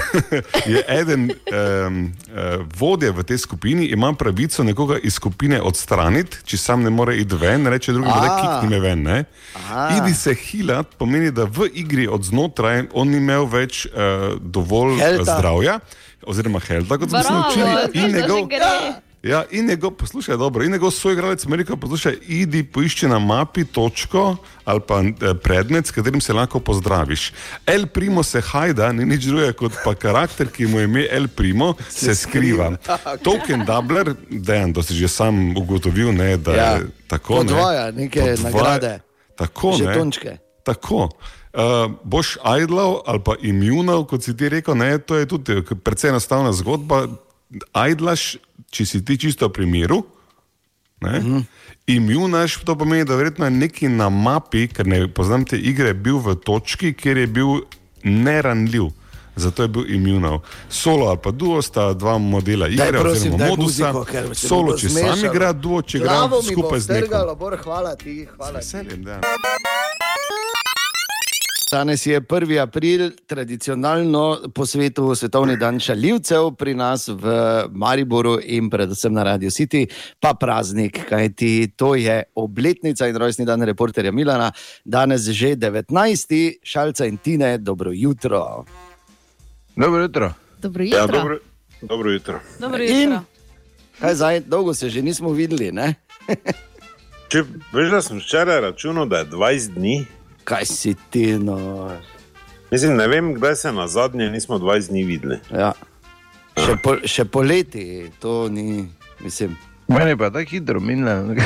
je 0.72 0.84
eden 0.88 1.30
um, 1.30 2.12
uh, 2.28 2.66
vodja 2.78 3.12
v 3.12 3.22
tej 3.22 3.38
skupini, 3.38 3.86
ima 3.94 4.12
pravico 4.12 4.64
nekoga 4.64 4.98
iz 4.98 5.14
skupine 5.14 5.60
odstraniti, 5.62 6.42
če 6.44 6.58
sam 6.58 6.82
ne 6.82 6.90
more 6.90 7.16
iti 7.16 7.38
ven, 7.40 7.66
reče 7.66 7.92
drugi, 7.92 8.10
da 8.10 8.34
kikni 8.40 8.74
me 8.74 8.80
ven. 8.82 9.02
Ne? 9.02 9.24
Aha. 9.56 9.88
Idi 9.98 10.14
se 10.14 10.34
hilat, 10.34 10.96
pomeni, 10.98 11.30
da 11.30 11.46
v 11.46 11.70
igri 11.72 12.08
od 12.10 12.24
znotraj 12.24 12.88
on 12.92 13.14
ni 13.14 13.22
imel 13.22 13.46
več 13.46 13.86
uh, 13.86 14.34
dovolj 14.40 14.98
Helta. 15.00 15.38
Zdravja, 15.38 15.78
oziroma 16.26 16.60
helta, 16.60 16.98
kot 16.98 17.10
smo 17.10 17.22
se 17.22 17.32
naučili. 17.32 17.70
In 17.94 18.16
njegov, 18.16 18.48
ja, 18.52 19.00
in 19.50 19.66
njegov, 19.66 19.90
poslušaj, 19.90 20.36
dobro, 20.36 20.64
in 20.64 20.72
njegov 20.72 20.90
soigralec 20.90 21.44
mi 21.44 21.52
je 21.52 21.56
rekel, 21.56 21.76
poslušaj, 21.76 22.16
idi 22.22 22.64
poišči 22.64 23.08
na 23.08 23.18
mapi 23.18 23.64
točko 23.64 24.36
ali 24.64 24.80
pa 24.80 25.00
eh, 25.00 25.34
predmet, 25.34 25.86
s 25.86 25.90
katerim 25.90 26.20
se 26.20 26.32
lahko 26.32 26.60
pozdraviš. 26.60 27.32
El 27.66 27.86
Primo 27.86 28.22
se 28.22 28.40
hajda, 28.40 28.92
ni 28.92 29.04
nič 29.04 29.24
drugega 29.24 29.52
kot 29.52 29.72
pa 29.84 29.94
karakter, 29.94 30.48
ki 30.48 30.66
mu 30.66 30.78
je 30.78 30.84
ime 30.84 31.06
El 31.10 31.28
Primo, 31.28 31.74
se, 31.88 32.04
se 32.04 32.14
skriva. 32.14 32.76
skriva. 32.76 33.16
Token 33.16 33.64
Doubler, 33.68 34.14
dejan, 34.30 34.72
to 34.72 34.82
si 34.82 34.94
že 34.94 35.08
sam 35.08 35.56
ugotovil, 35.56 36.12
ne, 36.12 36.36
da 36.36 36.52
Ja. 36.54 36.70
je 36.72 36.86
tako. 37.08 37.34
Podvaja 37.36 37.90
neke 37.90 38.34
nagrade. 38.42 39.00
Tako, 39.36 39.70
ne. 39.70 39.76
Žetončke. 39.76 40.36
Tako. 40.62 41.08
Uh, 41.54 41.60
boš 42.04 42.36
ajdlal 42.42 43.02
ali 43.06 43.20
pa 43.24 43.34
imunal, 43.42 44.04
kot 44.04 44.22
si 44.22 44.36
ti 44.36 44.48
rekel, 44.48 44.74
ne, 44.74 44.98
to 44.98 45.16
je 45.16 45.26
tudi 45.26 45.52
eh, 45.52 45.62
precej 45.84 46.10
enostavna 46.10 46.52
zgodba. 46.52 47.06
Ajdlaš, 47.72 48.36
če 48.70 48.86
si 48.86 49.04
ti 49.04 49.18
čisto 49.18 49.48
pri 49.48 49.66
miru. 49.66 50.04
Mm 51.02 51.08
-hmm. 51.08 51.44
Imunaš, 51.86 52.56
to 52.64 52.78
pomeni, 52.78 53.04
da 53.04 53.14
verjetno 53.14 53.44
je 53.44 53.50
neki 53.50 53.88
na 53.88 54.08
mapi, 54.08 54.68
ker 54.68 54.86
ne 54.86 55.08
poznam 55.08 55.44
te 55.44 55.58
igre, 55.58 55.94
bil 55.94 56.18
v 56.18 56.34
točki, 56.34 56.94
kjer 56.94 57.16
je 57.16 57.26
bil 57.26 57.60
neranljiv. 58.02 58.88
Zato 59.36 59.62
je 59.62 59.68
bil 59.68 59.94
imunal. 59.94 60.40
Solo 60.68 61.06
ali 61.06 61.18
pa 61.22 61.30
duo 61.30 61.62
sta 61.62 61.92
dva 61.92 62.18
modela 62.18 62.68
igre, 62.68 62.92
Daj, 62.92 63.00
prosim, 63.00 63.34
oziroma 63.34 63.50
modusa. 63.50 63.92
muziko, 63.92 64.34
Solo, 64.34 64.76
če 64.78 64.88
sam 64.88 65.24
igra, 65.24 65.52
duo, 65.52 65.82
če 65.82 65.98
igra 65.98 66.28
skupaj 66.52 66.80
z 66.80 66.88
nekom. 66.88 67.06
vtrgalo, 67.06 67.34
Bor, 67.34 67.58
hvala 67.62 67.96
ti, 67.96 68.26
hvala 68.36 68.60
ti. 68.60 68.66
Veselim, 68.66 69.04
da. 69.04 69.20
Danes 71.74 72.06
je 72.06 72.20
1. 72.20 72.62
april, 72.62 73.10
tradicionalno 73.26 74.38
po 74.54 74.66
svetu 74.66 75.14
svetovni 75.14 75.56
dan 75.56 75.80
šaljivcev, 75.80 76.54
pri 76.54 76.74
nas 76.74 77.08
v 77.08 77.24
Mariboru 77.72 78.38
in 78.40 78.70
predvsem 78.70 79.10
na 79.12 79.22
Radio 79.22 79.50
City, 79.50 79.86
pa 80.20 80.34
praznik, 80.34 81.00
kajti 81.08 81.72
to 81.76 81.94
je 81.94 82.22
obletnica 82.34 83.08
in 83.08 83.16
rojstni 83.16 83.44
dan 83.44 83.62
reporterja 83.62 84.12
Milana, 84.12 84.52
danes 84.84 85.26
že 85.26 85.56
19. 85.56 85.90
šalca 86.62 87.06
in 87.06 87.16
tine, 87.16 87.58
dobro 87.58 87.90
jutro. 87.92 88.64
Dobro 89.76 90.02
jutro. 90.02 90.32
Dobro 90.58 90.84
Ja, 90.84 91.02
jutro. 91.02 91.18
dobro, 91.18 91.38
dobro 91.82 92.10
jutro. 92.10 92.40
Dobro 92.60 92.82
In 92.84 93.00
jutro. 93.02 93.24
kaj 94.00 94.14
zdaj, 94.14 94.40
dolgo 94.40 94.74
se 94.74 94.90
že 94.90 95.02
nismo 95.02 95.30
videli, 95.30 95.72
ne? 95.72 95.94
Če 97.28 97.42
veš, 97.72 97.90
da 97.90 98.02
sem 98.02 98.18
včeraj 98.18 98.60
računal, 98.60 99.06
da 99.06 99.18
je 99.18 99.26
20 99.26 99.74
dni. 99.74 100.06
Kaj 100.44 100.66
si 100.66 100.94
ti, 101.10 101.38
no? 101.38 101.90
Mislim, 102.70 102.96
ne 102.96 103.08
vem, 103.08 103.34
kdaj 103.34 103.56
se 103.56 103.72
na 103.72 103.88
zadnje 103.88 104.30
nismo 104.30 104.58
20 104.58 104.88
dni 104.88 105.04
videli. 105.04 105.38
Ja. 105.52 105.72
Še, 106.58 106.76
po, 106.82 106.96
še 107.08 107.24
poleti, 107.24 108.10
to 108.20 108.48
ni, 108.52 108.84
mislim. 109.24 109.56
Meni 109.88 110.16
pa 110.16 110.30
tako 110.30 110.50
hitro. 110.50 110.80
Mislim, 110.80 111.40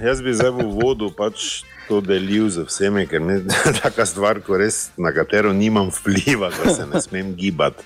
jaz 0.00 0.22
bi 0.22 0.34
zdaj 0.34 0.50
v 0.50 0.64
uvodu 0.64 1.10
pač 1.16 1.64
to 1.88 2.00
delil 2.00 2.48
z 2.50 2.64
vsemi, 2.68 3.06
ker 3.06 3.20
je 3.20 3.44
taka 3.84 4.06
stvar, 4.08 4.40
ko 4.44 4.56
res, 4.60 4.90
na 4.96 5.12
katero 5.12 5.52
nimam 5.52 5.90
vpliva, 5.92 6.50
da 6.52 6.74
se 6.74 6.86
ne 6.88 7.00
smem 7.00 7.34
gibati. 7.36 7.84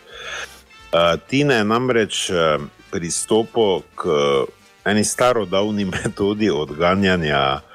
Uh, 0.94 1.18
Tina 1.28 1.60
je 1.60 1.64
namreč 1.66 2.30
uh, 2.30 2.62
pristopil 2.94 3.82
k 3.98 4.06
eni 4.86 5.04
starodavni 5.04 5.84
metodi 5.92 6.50
odganjanja 6.50 7.42
uh, 7.58 7.65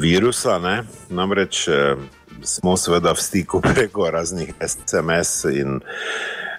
virusa. 0.00 0.58
Ne? 0.58 0.82
Namreč 1.10 1.68
uh, 1.68 1.98
smo 2.42 2.76
seveda 2.76 3.12
v 3.12 3.20
stiku 3.20 3.60
preko 3.74 4.10
raznih 4.10 4.54
SMS 4.60 5.44
in 5.44 5.80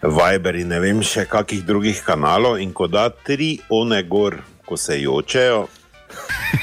Viber 0.03 0.55
in 0.55 0.69
ne 0.69 0.80
vem 0.80 1.01
še 1.01 1.26
kakih 1.30 1.63
drugih 1.65 2.03
kanalov. 2.05 2.59
In 2.61 2.73
ko 2.73 2.88
da 2.88 3.09
tri 3.09 3.57
one 3.69 4.03
gor, 4.03 4.38
ko 4.65 4.78
se 4.78 4.99
jočejo, 5.01 5.65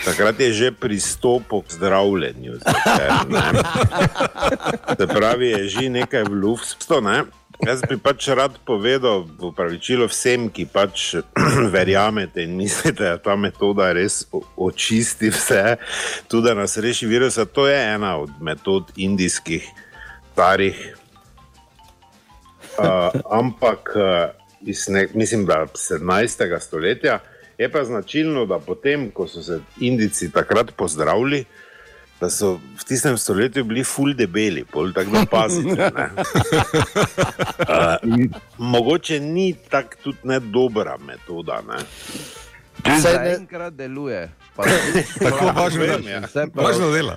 takrat 0.04 0.40
je 0.40 0.52
že 0.52 0.68
pristopil 0.72 1.62
k 1.62 1.78
zdravljenju. 1.78 2.58
Ne. 3.28 3.46
Se 4.98 5.06
pravi, 5.06 5.48
je 5.48 5.68
že 5.68 5.88
nekaj 5.90 6.24
v 6.28 6.34
luftu. 6.34 7.00
Ne? 7.00 7.24
Jaz 7.62 7.82
bi 7.88 7.94
pač 7.94 8.26
rad 8.34 8.56
povedal 8.66 9.22
v 9.38 9.52
pravičilo 9.54 10.08
vsem, 10.10 10.48
ki 10.50 10.66
pač 10.66 11.14
verjamete 11.74 12.42
in 12.42 12.56
mislite, 12.58 13.04
da 13.04 13.18
ta 13.22 13.36
metoda 13.38 13.92
res 13.94 14.24
očisti 14.56 15.30
vse, 15.30 15.76
tudi 16.26 16.50
da 16.50 16.56
nas 16.58 16.74
reši 16.76 17.06
virusa. 17.06 17.46
To 17.46 17.68
je 17.70 17.78
ena 17.78 18.16
od 18.18 18.34
metod 18.42 18.90
indijskih 18.96 19.62
starih 20.32 21.02
Uh, 22.78 23.12
ampak 23.40 23.92
uh, 23.96 24.32
iz 24.64 24.88
ne, 24.88 25.08
mislim, 25.14 25.44
da 25.46 25.66
17. 25.66 26.60
stoletja 26.60 27.18
je 27.58 27.68
pa 27.72 27.84
značilno, 27.84 28.46
da 28.46 28.58
potem, 28.58 29.10
ko 29.10 29.26
so 29.28 29.42
se 29.42 29.60
Indijci 29.80 30.32
takrat 30.32 30.72
pozdravili, 30.76 31.44
da 32.22 32.30
so 32.30 32.52
v 32.78 32.84
tistem 32.86 33.16
stoletju 33.18 33.64
bili 33.64 33.82
full 33.84 34.14
debeli, 34.14 34.62
pol 34.64 34.92
tako 34.94 35.10
da 35.10 35.26
pazite. 35.26 35.90
ne. 35.90 36.08
Uh, 37.62 38.30
mogoče 38.58 39.20
ni 39.20 39.54
tako 39.70 39.96
tudi 40.02 40.18
ne 40.24 40.40
dobra 40.40 40.96
metoda. 40.98 41.60
Ne? 41.68 41.78
Zaenkrat 43.00 43.74
deluje. 43.74 44.30
Pa, 44.56 44.62
Tako 45.24 45.52
važno 45.56 45.80
Vem, 45.80 46.02
dela. 46.02 46.10
ja. 46.10 46.20
Vse 46.26 46.46
prav. 46.54 46.66
Važno 46.66 46.90
dela. 46.90 47.16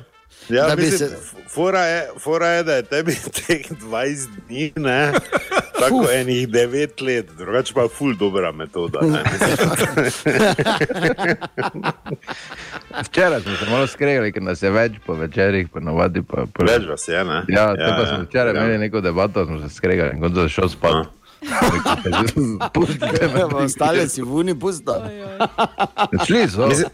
Ja, 0.50 0.68
Da 0.68 0.76
mislim, 0.76 1.10
se- 1.10 1.18
fora, 1.50 1.80
je, 1.82 2.10
fora 2.20 2.48
je, 2.48 2.64
da 2.64 2.74
je 2.74 2.84
tebi 2.84 3.16
teh 3.38 3.72
20 3.74 4.28
dni, 4.40 4.74
ne, 4.78 5.12
tako 5.80 6.06
enih 6.12 6.48
9 6.50 6.66
let, 7.02 7.26
drugače 7.32 7.74
pa 7.74 7.82
je 7.82 7.90
ful 7.90 8.14
dobra 8.16 8.52
metoda. 8.52 9.00
Ne, 9.02 9.24
Včeraj 13.02 13.42
smo 13.42 13.56
se 13.56 13.66
malo 13.66 13.88
skregali, 13.88 14.32
ker 14.32 14.44
nas 14.44 14.62
je 14.62 14.70
več 14.70 14.92
po 15.06 15.14
večerjih, 15.16 15.70
po 15.70 15.80
navadi 15.80 16.22
pa 16.24 16.46
po 16.48 16.66
Več 16.66 16.86
vas 16.86 17.08
je, 17.08 17.26
ne? 17.26 17.42
Ja, 17.48 17.62
ja, 17.70 17.76
Ja, 17.80 17.96
pa 17.96 18.06
smo 18.08 18.24
včeraj 18.24 18.54
ja. 18.54 18.62
imeli 18.62 18.78
neko 18.80 19.02
debato, 19.02 19.46
smo 19.46 19.60
se 19.60 19.70
skregali 19.72 20.12
in 20.14 20.22
kot 20.22 20.32
da 20.32 20.48
šel 20.50 20.70
spat. 20.70 21.08
Pustite 22.74 23.28
me. 23.28 23.44
Ostale 23.46 24.08
si 24.10 24.22
v 24.22 24.32
uni 24.34 24.56
pusto. 24.56 24.96
Šli 26.26 26.48
so. 26.48 26.68
Mislim, 26.68 26.90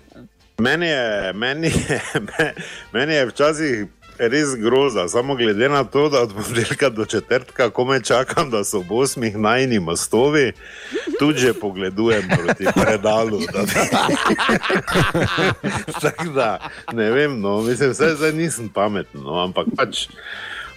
meni, 0.61 0.87
je, 0.87 1.03
meni, 1.35 1.67
je, 1.67 2.01
me- 2.15 2.53
meni 2.93 3.13
je 3.13 3.25
včasih 3.25 3.85
res 4.19 4.55
groza, 4.55 5.07
samo 5.07 5.35
glede 5.35 5.69
na 5.69 5.83
to, 5.83 6.09
da 6.09 6.21
od 6.21 6.33
ponedeljka 6.35 6.89
do 6.89 7.05
četrtka 7.05 7.69
komaj 7.69 8.01
čakam, 8.01 8.49
da 8.49 8.63
so 8.63 8.79
v 8.79 8.91
osmih 8.93 9.37
najni 9.37 9.79
mostovi, 9.79 10.51
tudi 11.19 11.39
že 11.39 11.53
pogledujem 11.55 12.29
proti 12.29 12.65
predalu. 12.75 13.39
da 13.47 13.61
bi- 13.61 13.89
Tako 16.01 16.25
da, 16.25 16.59
ne 16.93 17.11
vem, 17.11 17.39
no, 17.39 17.61
mislim, 17.61 17.93
zdaj 17.93 18.31
nisem 18.33 18.69
pameten, 18.69 19.21
no, 19.21 19.39
ampak 19.39 19.67
pač. 19.75 20.07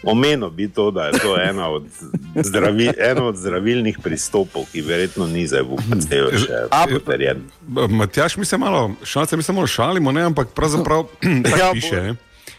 Omenil 0.07 0.51
bi 0.51 0.69
to, 0.69 0.91
da 0.91 1.07
je 1.07 1.19
to 1.19 1.37
ena 1.41 1.69
od, 1.69 1.87
zdravi, 2.35 2.91
eno 2.99 3.27
od 3.29 3.37
zdravilnih 3.37 3.99
pristopov, 4.03 4.67
ki 4.73 4.81
verjetno 4.81 5.27
ni 5.27 5.47
zdaj 5.47 5.63
v 5.63 5.79
UPC-ju 5.79 6.39
še 6.39 6.63
potrjen. 6.71 7.45
Matjaš, 7.91 8.37
mi 8.37 8.45
se 8.45 8.59
malo, 8.59 8.91
šalce, 9.05 9.37
mi 9.37 9.43
se 9.43 9.53
malo 9.53 9.67
šalimo, 9.67 10.13
ne, 10.13 10.23
ampak 10.23 10.49
pravzaprav 10.55 11.07
tako 11.45 11.59
Ja, 11.59 11.71
piše. 11.73 12.15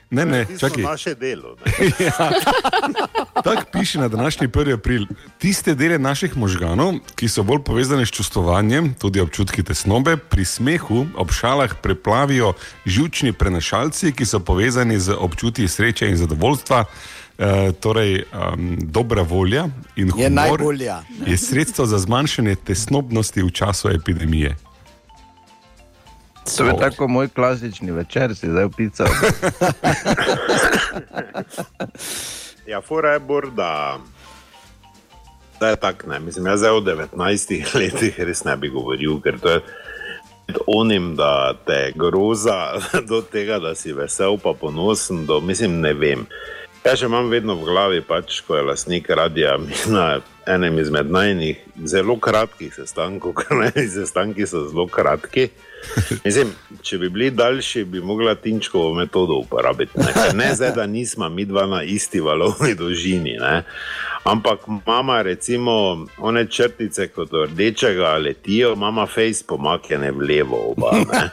Ne, 0.10 0.26
ne, 0.26 0.26
ne 0.26 0.46
Tisto 0.46 0.70
čakaj. 0.70 0.84
naše 0.84 1.16
delo. 1.16 1.56
Ne? 1.66 1.72
Tako 3.44 3.64
piše 3.72 4.00
na 4.00 4.08
današnji 4.08 4.48
1. 4.48 4.74
april. 4.74 5.06
Tiste 5.38 5.76
dele 5.76 5.98
naših 6.00 6.38
možganov, 6.38 6.94
ki 7.16 7.28
so 7.28 7.44
bolj 7.44 7.64
povezane 7.66 8.06
s 8.06 8.12
čustovanjem, 8.12 8.94
tudi 8.94 9.20
občutki 9.20 9.64
tesnobe, 9.64 10.18
pri 10.18 10.46
smehu 10.46 11.06
ob 11.18 11.32
šalah 11.32 11.74
preplavijo 11.82 12.54
žučni 12.86 13.34
prenašalci, 13.34 14.14
ki 14.14 14.26
so 14.26 14.40
povezani 14.40 15.00
z 15.00 15.18
občutki 15.20 15.68
sreče 15.68 16.08
in 16.10 16.18
zadovoljstva. 16.18 16.84
Uh, 17.38 17.74
torej, 17.80 18.24
um, 18.32 18.78
dobra 18.82 19.22
volja 19.22 19.68
in 19.96 20.10
humor 20.10 20.24
Je 20.24 20.30
najbolja. 20.30 21.02
je 21.28 21.38
sredstvo 21.38 21.86
za 21.86 22.00
zmanjšanje 22.00 22.56
tesnobnosti 22.56 23.44
v 23.44 23.52
času 23.52 23.90
epidemije. 23.90 24.56
To 26.58 26.66
je 26.66 26.78
tako 26.80 27.08
moj 27.08 27.28
klasični 27.28 27.92
večer, 27.92 28.36
si 28.36 28.50
zdaj 28.50 28.64
opisal. 28.64 29.08
Ja, 32.68 32.82
fora 32.82 33.14
je 33.14 33.20
bor, 33.20 33.52
da, 33.52 34.00
je 35.62 35.76
tako, 35.76 36.08
ne. 36.08 36.20
Mislim, 36.20 36.46
jaz 36.46 36.60
zdaj 36.60 36.72
o 36.72 36.82
19 36.82 37.76
letih 37.76 38.20
res 38.20 38.44
ne 38.44 38.58
bi 38.58 38.70
govoril, 38.70 39.20
ker 39.22 39.38
to 39.40 39.50
je 39.50 39.62
onim, 40.68 41.16
da 41.16 41.54
te 41.66 41.92
groza 41.96 42.80
do 43.10 43.22
tega, 43.22 43.60
da 43.60 43.76
si 43.76 43.94
vesel 43.94 44.38
pa 44.38 44.54
ponosen, 44.62 45.26
do, 45.26 45.40
mislim, 45.42 45.80
ne 45.82 45.94
vem. 45.94 46.26
Jaz 46.86 47.00
še 47.02 47.08
imam 47.10 47.32
vedno 47.34 47.56
v 47.58 47.66
glavi, 47.66 48.00
pač, 48.06 48.44
ko 48.46 48.60
je 48.60 48.66
lastnik 48.68 49.08
radia 49.10 49.56
na 49.90 50.20
enem 50.46 50.78
izmed 50.78 51.10
najnih 51.10 51.64
zelo 51.90 52.14
kratkih 52.22 52.70
sestankov, 52.76 53.34
ker 53.40 53.58
najni 53.58 53.88
sestanki 53.90 54.46
so 54.46 54.68
zelo 54.70 54.86
kratki. 54.86 55.48
Mislim, 56.22 56.52
če 56.86 57.00
bi 57.02 57.10
bili 57.10 57.32
daljši, 57.34 57.84
bi 57.90 58.04
mogla 58.06 58.36
Tinčkovo 58.38 58.94
metodo 58.94 59.40
uporabiti. 59.42 59.98
Ne, 59.98 60.28
ne 60.38 60.52
zdaj, 60.54 60.76
da 60.78 60.86
nismo 60.86 61.30
mi 61.30 61.48
dva 61.50 61.66
na 61.70 61.82
isti 61.82 62.22
valovni 62.22 62.76
dolžini. 62.78 63.34
Ne. 63.42 63.64
Ampak 64.30 64.68
mama, 64.86 65.24
recimo, 65.26 66.06
one 66.22 66.46
črtice 66.46 67.08
kot 67.14 67.34
rdečega 67.34 68.14
letijo, 68.22 68.76
mama 68.78 69.08
face 69.10 69.42
pomaknjene 69.48 70.14
v 70.14 70.30
levo 70.30 70.62
oba. 70.76 70.94
Ne. 71.02 71.26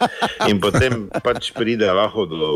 In 0.49 0.65
potem 0.65 1.11
pač 1.21 1.53
pride 1.53 1.93
lahko 1.93 2.25
do 2.25 2.51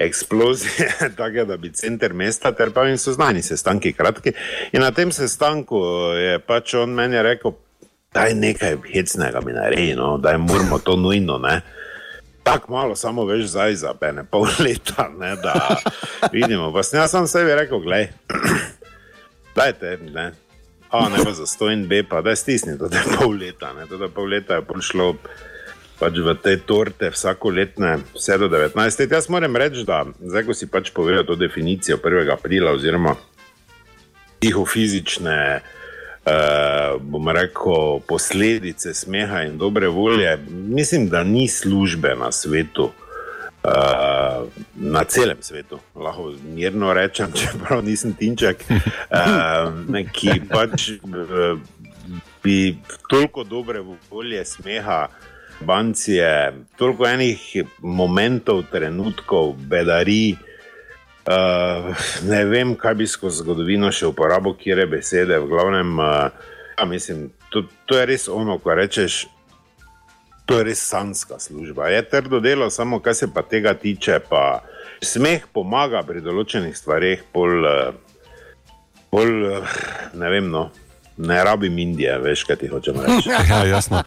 eksplozije, 0.00 0.92
tako 1.16 1.44
da 1.44 1.56
bi 1.56 1.72
center 1.72 2.12
mesta, 2.12 2.52
ter 2.52 2.70
pa 2.70 2.84
jim 2.84 2.98
so 2.98 3.12
znani 3.12 3.42
sestanki 3.42 3.92
kratki. 3.92 4.32
In 4.72 4.80
na 4.80 4.90
tem 4.90 5.12
sestanku 5.12 5.80
je 6.16 6.38
pač 6.38 6.74
on 6.74 6.94
meni 6.94 7.22
rekel, 7.22 7.52
daj 8.14 8.34
nekaj 8.34 8.76
hecnega 8.94 9.40
mi 9.44 9.52
naredi, 9.52 9.94
no, 9.94 10.16
daj 10.18 10.38
moramo 10.38 10.78
to 10.78 10.96
nujno. 10.96 11.38
Ne. 11.38 11.60
Tako 12.42 12.72
malo, 12.72 12.96
samo 12.96 13.24
veš, 13.24 13.44
zdaj 13.52 13.74
za 13.74 13.94
ene 14.08 14.24
pol 14.24 14.46
leta, 14.64 15.10
ne, 15.18 15.36
da 15.36 15.76
vidimo. 16.32 16.72
Pa 16.72 16.82
sem 16.82 17.00
jaz 17.00 17.14
sebi 17.32 17.54
rekel, 17.54 17.80
gledaj, 17.80 18.08
dajte, 19.56 19.98
ne. 20.14 20.32
A, 20.90 21.08
ne 21.08 21.24
pa 21.24 21.32
za 21.32 21.46
stojn 21.46 21.86
B, 21.88 22.02
pa 22.08 22.20
da 22.20 22.36
stisni, 22.36 22.78
to 22.78 22.88
je 22.90 23.02
pol 23.18 23.36
leta, 23.36 23.72
ne, 23.72 23.86
to 23.86 24.00
je 24.00 24.08
pol 24.08 24.26
leta 24.26 24.54
je 24.58 24.64
prišlo 24.66 25.14
pač 26.00 26.16
v 26.16 26.34
te 26.40 26.56
torte 26.64 27.10
vsako 27.12 27.52
letne, 27.52 27.98
vse 28.16 28.38
do 28.40 28.48
19 28.48 28.76
let. 29.00 29.12
Jaz 29.12 29.28
moram 29.28 29.56
reči, 29.56 29.84
da 29.84 30.06
zdaj, 30.16 30.46
ko 30.48 30.56
si 30.56 30.70
pač 30.70 30.88
povedal 30.96 31.26
to 31.28 31.36
definicijo 31.36 32.00
1. 32.00 32.32
aprila 32.32 32.72
oziroma 32.72 33.14
psihofizične, 34.40 35.60
eh, 35.60 36.90
bom 37.00 37.28
rekel, 37.28 38.00
posledice 38.08 38.94
smeha 38.96 39.44
in 39.44 39.58
dobre 39.60 39.88
volje, 39.92 40.38
mislim, 40.48 41.08
da 41.08 41.24
ni 41.24 41.48
službe 41.48 42.16
na 42.16 42.32
svetu. 42.32 42.92
Uh, 43.60 44.48
na 44.74 45.04
celem 45.04 45.36
svetu, 45.44 45.76
lahko 45.92 46.30
mirno 46.56 46.94
rečem, 46.96 47.28
čeprav 47.36 47.82
nisem 47.84 48.14
tinček, 48.16 48.64
uh, 48.64 49.68
ki 50.16 50.48
pač 50.48 50.94
uh, 50.96 51.60
bi 52.40 52.78
toliko 53.04 53.44
dobre 53.44 53.82
volje, 54.08 54.40
smeha, 54.48 55.10
bancije, 55.60 56.52
toliko 56.76 57.06
enih 57.06 57.40
momentov, 57.82 58.62
trenutkov, 58.72 59.54
bedari. 59.68 60.36
Uh, 61.30 61.92
ne 62.24 62.44
vem, 62.44 62.72
kaj 62.74 62.94
bi 62.94 63.06
skozi 63.06 63.42
zgodovino 63.44 63.90
še 63.92 64.08
uporabil, 64.08 64.56
kje 64.58 64.78
je 64.80 64.86
besede. 64.88 65.38
V 65.38 65.50
glavnem, 65.52 65.98
uh, 66.00 66.32
ja, 66.78 66.86
mislim, 66.88 67.28
to, 67.52 67.66
to 67.86 67.98
je 67.98 68.06
res 68.08 68.28
ono, 68.28 68.58
ko 68.58 68.74
rečeš. 68.74 69.26
To 70.48 70.58
je 70.58 70.64
res 70.66 70.80
sanska 70.82 71.38
služba. 71.38 71.92
Je 71.92 72.02
trdo 72.08 72.40
delo, 72.40 72.70
samo 72.70 72.98
kar 73.00 73.14
se 73.14 73.28
pa 73.30 73.44
tega 73.46 73.74
tiče, 73.74 74.18
pa 74.30 74.62
smeh 75.04 75.46
pomaga 75.54 76.02
pri 76.06 76.24
določenih 76.24 76.74
stvareh, 76.76 77.22
pol, 77.32 77.66
eh, 77.68 77.92
pol 79.12 79.30
eh, 79.52 79.76
ne 80.18 80.32
vem, 80.32 80.50
no, 80.50 80.70
ne 81.20 81.44
rabim 81.44 81.78
Indije, 81.78 82.18
veš, 82.24 82.48
kaj 82.48 82.62
ti 82.64 82.72
hočem 82.72 82.98
reči. 83.04 83.30
Ja, 83.52 83.62
jasno. 83.68 84.02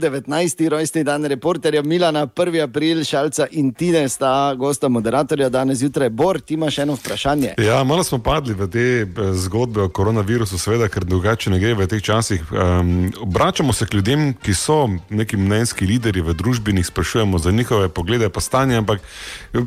19. 0.00 0.68
rojstni 0.68 1.04
dan 1.04 1.24
reporterja 1.24 1.82
Milana, 1.82 2.26
1. 2.26 2.62
april, 2.62 3.04
Šalca 3.04 3.46
in 3.50 3.72
Tine 3.74 4.08
sta 4.08 4.54
gosta 4.58 4.88
moderatorja 4.88 5.48
danes 5.48 5.78
zjutraj. 5.78 6.08
Bor, 6.08 6.40
ti 6.40 6.54
imaš 6.54 6.78
eno 6.78 6.94
vprašanje. 6.94 7.54
Ja, 7.58 7.84
malo 7.84 8.04
smo 8.04 8.18
padli 8.18 8.54
v 8.54 8.68
te 8.70 8.80
eh, 8.80 9.32
zgodbe 9.32 9.82
o 9.82 9.88
koronavirusu, 9.88 10.58
seveda, 10.58 10.88
ker 10.88 11.04
drugače 11.04 11.52
ne 11.52 11.60
gre 11.60 11.74
v 11.76 11.86
teh 11.86 12.02
časih. 12.02 12.48
Um, 12.52 13.12
obračamo 13.20 13.72
se 13.72 13.86
k 13.86 13.94
ljudem, 14.00 14.32
ki 14.42 14.54
so 14.54 14.88
neki 15.10 15.36
mnenjski 15.36 15.86
lideri 15.86 16.24
v 16.24 16.34
družbi, 16.34 16.72
jih 16.80 16.86
sprašujemo 16.86 17.38
za 17.38 17.52
njihove 17.52 17.88
poglede, 17.88 18.32
pa 18.32 18.40
stanje, 18.40 18.80
ampak 18.80 19.04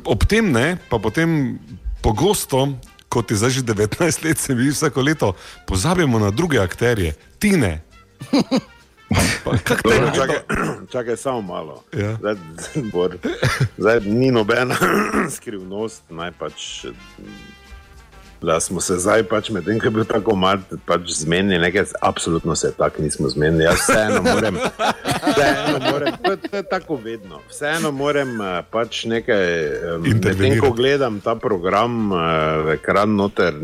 ob 0.04 0.26
tem 0.26 0.52
ne, 0.52 0.78
pa 0.90 0.98
potem 1.00 1.60
pogosto. 2.02 2.68
Kot 3.14 3.30
je 3.32 3.38
zdaj 3.38 3.50
že 3.50 3.62
19 3.62 4.26
let, 4.26 4.38
se 4.42 4.56
mi 4.56 4.72
vsako 4.74 5.02
leto 5.02 5.34
pozabimo 5.70 6.20
na 6.20 6.32
druge 6.32 6.58
akterje, 6.60 7.14
tine. 7.40 7.84
Dobro, 9.84 10.12
čakaj, 10.16 10.36
čakaj, 10.92 11.18
samo 11.18 11.42
malo. 11.42 11.84
Ja. 11.94 12.16
Zdaj, 12.16 12.36
bor, 12.94 13.18
zdaj 13.78 14.00
ni 14.00 14.32
nobena 14.32 14.76
skrivnost, 15.36 16.04
naj 16.10 16.32
pač. 16.40 16.86
Da 18.42 18.60
smo 18.60 18.82
se 18.82 18.98
zdaj, 19.00 19.24
pač, 19.24 19.50
medtem 19.56 19.80
ko 19.80 19.88
je 19.88 19.92
bil 19.92 20.04
tako 20.04 20.36
mal, 20.36 20.58
pač 20.86 21.14
zmenili, 21.16 21.62
nekaj, 21.64 21.86
absolutno 22.02 22.56
se 22.56 22.74
tako 22.78 23.02
nismo 23.02 23.30
zmenili. 23.30 23.64
Jaz 23.64 23.86
vseeno 23.86 24.22
moram, 24.22 24.58
vseeno 25.32 25.80
moram 25.92 26.18
to, 26.24 26.36
to 26.36 26.58
je 26.58 26.64
tako 26.64 26.96
vedno. 26.96 27.40
Vseeno 27.50 27.92
moram 27.92 28.42
eh, 28.42 28.62
pač 28.72 29.06
nekaj, 29.06 29.48
medtem 30.04 30.60
ko 30.60 30.74
gledam 30.76 31.22
ta 31.24 31.36
program 31.36 32.12
eh, 32.12 32.74
ekran 32.76 33.16
noter, 33.16 33.56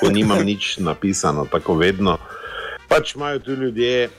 ko 0.00 0.12
nimam 0.12 0.44
nič 0.44 0.76
napisano, 0.78 1.46
tako 1.48 1.80
vedno. 1.80 2.18
Pač 2.88 3.14
imajo 3.16 3.38
tu 3.38 3.56
ljudje 3.56 4.10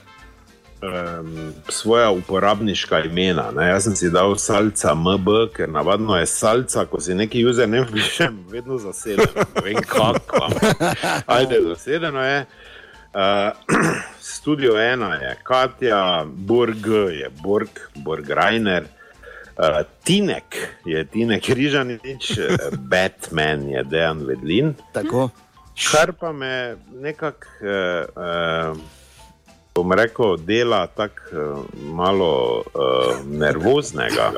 um, 0.84 1.52
svoja 1.68 2.10
uporabniška 2.10 3.00
imena. 3.00 3.50
Ne? 3.50 3.68
Jaz 3.68 3.84
sem 3.84 3.96
si 3.96 4.10
dal 4.10 4.36
salca 4.36 4.94
MB, 4.94 5.28
ker 5.56 5.68
navadno 5.68 6.16
je 6.18 6.26
salca, 6.26 6.86
ko 6.86 7.00
si 7.00 7.14
neki 7.14 7.44
username 7.46 7.86
pišem, 7.94 8.44
vedno 8.50 8.78
zaseden. 8.78 9.26
Ne 9.54 9.62
vem 9.64 9.82
kako. 9.82 10.48
Ajde, 11.26 11.60
zasedeno 11.68 12.24
je. 12.24 12.46
Uh, 13.14 13.20
studio 14.34 14.78
ena 14.80 15.14
je 15.14 15.36
Katja, 15.42 16.24
Borg 16.26 16.86
je 17.12 17.30
Borg, 17.42 17.68
Borg 17.94 18.30
Reiner. 18.30 18.84
Uh, 19.54 19.86
Tinek 20.04 20.56
je 20.84 21.04
Tinek 21.04 21.48
Rižanič, 21.48 22.30
uh, 22.30 22.78
Batman 22.78 23.68
je 23.68 23.84
Dejan 23.84 24.26
Vedlin. 24.26 24.74
Tako. 24.92 25.30
Kar 25.90 26.12
pa 26.12 26.32
me 26.32 26.76
nekako, 27.00 27.46
uh, 27.62 28.72
uh, 28.72 28.78
bom 29.74 29.92
rekel, 29.92 30.36
dela 30.36 30.86
tako 30.86 31.22
uh, 31.32 31.64
malo 31.94 32.62
uh, 32.74 33.16
nervoznega. 33.26 34.32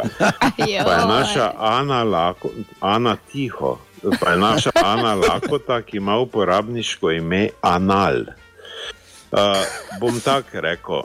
Pa 0.85 0.93
je 0.93 1.07
naša 1.09 1.53
Ana, 1.59 2.03
Lako, 2.03 2.51
Ana 2.81 3.17
Tiho, 3.33 3.79
pa 4.21 4.31
je 4.31 4.39
naša 4.39 4.71
Ana 4.75 5.15
Lakota, 5.15 5.83
ki 5.83 5.97
ima 5.97 6.17
uporabniško 6.19 7.11
ime 7.11 7.49
Anal. 7.61 8.25
Uh, 9.33 9.61
bom 10.01 10.21
tako 10.21 10.61
rekel, 10.61 11.03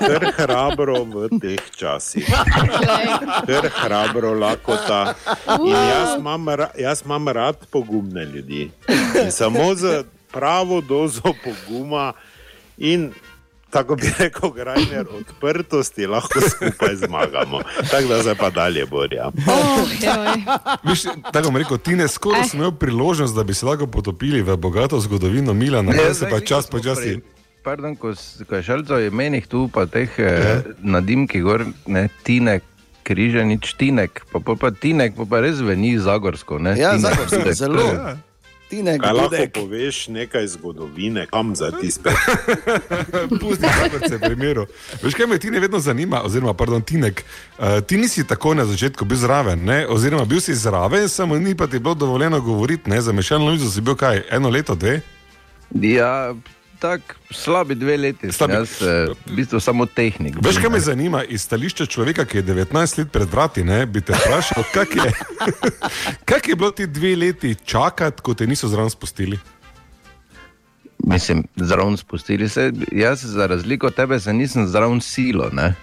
ker 0.00 0.32
hrabro 0.36 1.04
v 1.04 1.28
teh 1.38 1.62
časih, 1.76 2.26
ker 3.46 3.68
hrabro 3.70 4.32
lakota. 4.34 5.14
In 5.60 5.76
jaz 5.76 6.16
imam, 6.18 6.48
ra, 6.48 6.70
jaz 6.74 7.04
imam 7.04 7.28
rad 7.28 7.56
pogumne 7.70 8.24
ljudi. 8.24 8.70
In 9.24 9.30
samo 9.30 9.74
z 9.74 10.02
pravo 10.32 10.80
dozo 10.80 11.36
poguma 11.44 12.12
in 12.82 13.12
tako 13.70 13.96
bi 13.96 14.10
rekel, 14.18 14.50
grajner 14.52 15.06
odprtosti 15.10 16.04
lahko 16.06 16.40
skupaj 16.42 16.96
zmagamo. 16.98 17.60
Tako 17.86 18.06
da 18.06 18.20
zdaj 18.20 18.34
pa 18.36 18.50
dalje 18.52 18.86
borja. 18.86 19.30
Viš, 20.82 21.02
tako 21.32 21.44
bom 21.44 21.56
rekel, 21.56 21.78
ti 21.78 21.94
ne 21.94 22.04
skoraj 22.06 22.44
si 22.44 22.56
imel 22.56 22.72
priložnost, 22.72 23.34
da 23.34 23.42
bi 23.42 23.54
se 23.54 23.66
lahko 23.66 23.86
potopili 23.88 24.42
v 24.42 24.56
bogato 24.56 25.00
zgodovino 25.00 25.54
Milana, 25.54 25.92
Ne, 25.92 26.04
ne 26.04 26.14
se 26.14 26.28
pa 26.28 26.40
čas 26.40 26.66
smo 26.66 26.78
počasi. 26.78 27.20
Pardon, 27.62 27.96
ko, 27.96 28.10
s- 28.10 28.42
ko 28.42 28.54
je 28.54 28.62
šalca 28.62 28.94
o 28.94 29.00
imenih 29.00 29.46
tu, 29.46 29.68
pa 29.68 29.86
teh 29.86 30.10
eh, 30.18 30.62
nadimki 30.78 31.40
gor, 31.40 31.62
ne, 31.86 32.08
Tinek, 32.22 32.62
Križanič, 33.02 33.74
Tinek, 33.74 34.26
pa, 34.28 34.40
pa, 34.40 34.54
pa 34.56 34.70
Tinek, 34.72 35.14
pa, 35.14 35.24
pa 35.24 35.40
res 35.40 35.56
zveni 35.56 35.94
zagorsko. 35.96 36.58
Ne, 36.58 36.74
Ja, 36.74 36.90
Tinek, 36.92 37.06
zagorsko, 37.08 37.52
zelo. 37.54 37.78
to 37.78 38.16
je- 38.72 38.78
Tine, 38.78 38.98
Kaj 38.98 39.12
lahko 39.12 39.28
Gudek. 39.30 39.52
poveš 39.52 40.08
nekaj 40.08 40.46
zgodovine, 40.48 41.26
kam 41.26 41.54
za 41.54 41.70
ti 41.72 41.90
spet? 41.90 42.12
Pusti, 43.40 43.66
kako 43.82 44.08
se 44.08 44.18
primeru. 44.18 44.66
Veš, 45.02 45.14
kaj 45.14 45.26
me 45.26 45.38
ti 45.38 45.50
ne 45.50 45.60
vedno 45.60 45.78
zanima, 45.78 46.22
oziroma, 46.22 46.54
pardon, 46.54 46.82
Tinek, 46.82 47.24
uh, 47.58 47.64
ti 47.82 47.96
nisi 47.96 48.26
tako 48.26 48.54
na 48.54 48.64
začetku 48.64 49.04
bil 49.04 49.16
zraven, 49.18 49.60
ne? 49.60 49.86
oziroma 49.86 50.24
bil 50.24 50.40
si 50.40 50.54
zraven, 50.54 51.08
samo 51.08 51.36
ni 51.36 51.54
pa 51.54 51.66
ti 51.66 51.78
bilo 51.78 51.94
dovoljeno 51.94 52.40
govoriti, 52.40 52.90
ne, 52.90 53.00
za 53.00 53.12
mešalno 53.12 53.50
mizo 53.50 53.70
si 53.70 53.80
bil 53.80 53.94
kaj, 53.94 54.22
eno 54.30 54.48
leto, 54.48 54.74
dve? 54.74 55.00
Ja, 55.72 56.34
tako 56.82 57.14
slabi 57.30 57.74
dve 57.74 57.96
leti. 57.96 58.32
Slabi. 58.32 58.58
Jaz, 58.58 58.82
eh, 58.82 59.12
v 59.26 59.36
bistvu 59.36 59.60
samo 59.60 59.86
tehnik. 59.86 60.36
Veš, 60.42 60.58
kaj 60.58 60.70
me 60.70 60.80
zanima 60.80 61.22
iz 61.24 61.46
stališča 61.46 61.86
človeka, 61.86 62.26
ki 62.26 62.42
je 62.42 62.42
19 62.50 62.98
let 62.98 63.12
pred 63.12 63.30
vrati, 63.30 63.64
ne, 63.64 63.86
bi 63.86 64.02
te 64.02 64.16
vprašal, 64.18 64.66
kak 64.74 64.96
je, 64.96 65.12
kak 66.30 66.48
je 66.48 66.56
bilo 66.56 66.70
ti 66.70 66.86
dve 66.86 67.14
leti 67.16 67.54
čakati, 67.54 68.22
ko 68.22 68.34
te 68.34 68.46
niso 68.46 68.68
zraven 68.68 68.90
spustili? 68.90 69.38
Mislim, 71.06 71.46
zraven 71.56 71.96
spustili 71.96 72.48
se. 72.48 72.72
Jaz, 72.92 73.24
za 73.24 73.46
razliko 73.46 73.86
od 73.86 73.94
tebe, 73.94 74.20
se 74.20 74.32
nisem 74.32 74.66
zraven 74.66 75.00
silo. 75.00 75.50
Ne? 75.52 75.74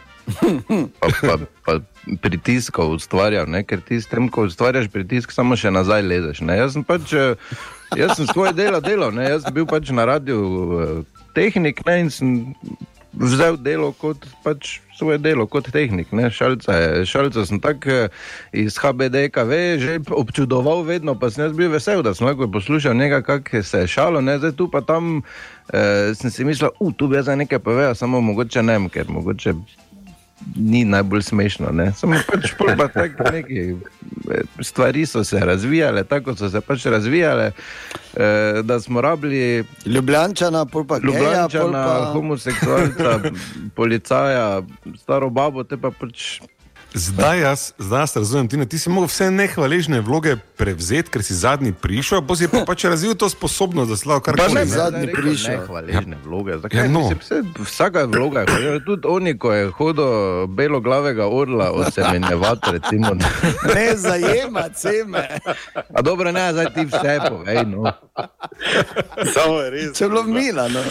Pa, 0.99 1.07
pa, 1.21 1.35
pa 1.65 1.73
pritiskov 2.21 2.95
ustvarjal, 2.97 3.49
ne? 3.49 3.63
ker 3.63 3.81
ti 3.85 3.99
s 4.01 4.09
tem, 4.09 4.29
ko 4.29 4.45
ustvarjaš 4.49 4.89
pritisk, 4.93 5.33
samo 5.35 5.57
še 5.59 5.71
nazaj 5.73 6.05
lezeš. 6.05 6.41
Ne? 6.45 6.57
Jaz 6.61 6.77
sem 6.77 6.85
pač, 6.85 7.13
eh, 7.13 7.35
jaz 7.97 8.17
sem 8.17 8.29
svoje 8.29 8.53
delo 8.57 8.81
delal, 8.81 9.13
ne? 9.15 9.29
jaz 9.29 9.45
sem 9.45 9.53
bil 9.53 9.67
pač 9.69 9.91
na 9.93 10.05
radiju 10.09 10.39
eh, 10.45 11.25
tehnik 11.37 11.83
ne? 11.85 11.99
in 12.05 12.13
sem 12.13 12.29
vzel 13.19 13.57
delo 13.57 13.91
kot 13.97 14.25
pač 14.45 14.79
svoje 14.99 15.17
delo, 15.17 15.47
kot 15.47 15.69
tehnik. 15.71 16.11
Ne? 16.11 16.27
Šalca, 16.31 16.73
je- 16.75 17.05
šalca 17.05 17.45
sem 17.45 17.59
tako 17.59 17.89
eh, 17.89 18.09
iz 18.51 18.77
HBDKV 18.77 19.51
že 19.79 19.93
občudoval, 20.11 20.83
vedno 20.83 21.15
pa 21.15 21.31
sem 21.31 21.53
bil 21.55 21.71
vesel, 21.71 22.03
da 22.03 22.13
sem 22.13 22.27
lahko 22.27 22.49
poslušal 22.51 22.93
nekaj, 22.97 23.23
kako 23.23 23.63
se 23.63 23.85
je 23.85 23.87
šalo, 23.87 24.21
ne? 24.21 24.37
zdaj 24.37 24.51
tu 24.59 24.67
pa 24.67 24.81
tam 24.81 25.21
eh, 25.73 26.11
sem 26.15 26.29
si 26.31 26.43
mislil, 26.43 26.69
uh, 26.79 26.93
tu 26.93 27.07
bi 27.07 27.15
jaz 27.15 27.31
nekaj 27.31 27.59
povedal, 27.59 27.95
samo 27.95 28.21
mogoče 28.21 28.63
ne, 28.63 28.77
ker 28.89 29.07
mogoče 29.09 29.53
ni 30.55 30.85
najbolj 30.85 31.21
smešno. 31.21 31.71
Ne? 31.71 31.91
Samo 31.93 32.15
pač 32.27 32.53
pa 32.57 32.87
tako 32.87 33.31
neki 33.31 33.59
eh, 34.31 34.41
stvari 34.61 35.05
so 35.05 35.23
se 35.23 35.39
razvijale, 35.39 36.03
tako 36.03 36.35
so 36.35 36.49
se 36.49 36.61
pač 36.61 36.85
razvijale, 36.85 37.51
eh, 38.15 38.61
da 38.63 38.79
smo 38.79 39.01
rabili 39.01 39.63
Ljubljančana, 39.85 40.65
pa 40.65 40.99
geja, 40.99 40.99
Ljubljančana, 41.03 41.83
pa... 41.85 42.11
homoseksualca, 42.13 43.19
policaja, 43.75 44.61
staro 44.97 45.29
babo, 45.29 45.63
te 45.63 45.77
pa 45.77 45.91
pač. 45.91 46.39
Zdaj 46.93 47.39
jaz, 47.39 47.73
zdaj 47.77 48.01
jaz 48.01 48.15
razumem, 48.15 48.47
Tina, 48.47 48.65
ti 48.65 48.79
si 48.79 48.89
mogel 48.89 49.07
vse 49.07 49.27
nehvaležne 49.31 49.99
vloge 50.01 50.35
prevzeti, 50.57 51.09
ker 51.09 51.23
si 51.23 51.35
zadnji 51.37 51.69
prišel, 51.73 52.23
pa 52.25 52.33
si 52.35 52.47
pa 52.47 52.63
pač 52.65 52.83
razvil 52.83 53.13
to 53.13 53.29
sposobnost, 53.29 53.89
da 53.89 53.97
si 53.97 54.07
lahko 54.07 54.25
Pa 54.25 54.31
karkoli. 54.31 54.55
ne, 54.55 54.59
ne. 54.59 54.65
zadnji 54.65 55.07
prišel. 55.07 55.59
Hvaležne 55.67 56.17
vloge. 56.25 56.57
Zakaj? 56.57 56.79
Ja, 56.79 56.87
no. 56.87 56.99
Mislim, 56.99 57.19
vse, 57.19 57.37
vsaka 57.63 58.05
vloga 58.05 58.39
je. 58.41 58.79
Tudi 58.85 59.07
oni, 59.07 59.37
ko 59.37 59.53
je 59.53 59.69
hodil 59.69 60.09
beloglavega 60.47 61.27
orla 61.27 61.71
odsemenjevati, 61.71 62.71
recimo. 62.71 63.13
Ne 63.75 63.93
zajema 63.95 64.69
ceme. 64.69 65.27
A 65.93 66.01
dobro, 66.01 66.31
ne, 66.31 66.51
zdaj 66.53 66.73
ti 66.73 66.85
vse 66.85 67.19
povej. 67.29 67.65
No. 67.65 67.85
Samo 69.33 69.59
je 69.59 69.69
res. 69.69 69.93
Če 69.93 70.03
je 70.03 70.09
bilo 70.09 70.23
mila, 70.23 70.67
no. 70.67 70.81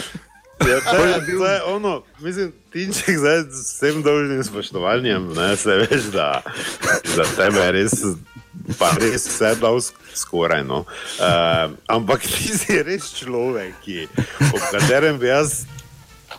Ja, 0.66 0.80
to 0.90 1.04
je, 1.04 1.38
to 1.38 1.46
je 1.46 1.62
ono, 1.62 2.02
mislim, 2.18 2.52
Tinček, 2.72 3.18
zdaj 3.18 3.42
z 3.50 3.62
vsem 3.62 4.02
dolžnim 4.02 4.44
spoštovanjem, 4.44 5.32
ne, 5.34 5.56
se 5.56 5.76
veš, 5.76 6.10
da 6.12 6.42
za 7.04 7.24
tebe 7.36 7.60
je 7.60 7.72
res, 7.72 7.94
pa 8.78 8.90
res 9.00 9.28
vse 9.28 9.54
dal 9.60 9.78
sk- 9.80 10.12
skoraj. 10.14 10.64
No. 10.66 10.84
Uh, 11.20 11.72
ampak 11.88 12.26
ti 12.26 12.52
si 12.58 12.82
res 12.82 13.12
človek, 13.14 13.74
ki, 13.84 14.08
ob 14.50 14.62
katerem 14.72 15.18
bi 15.22 15.30
jaz 15.30 15.62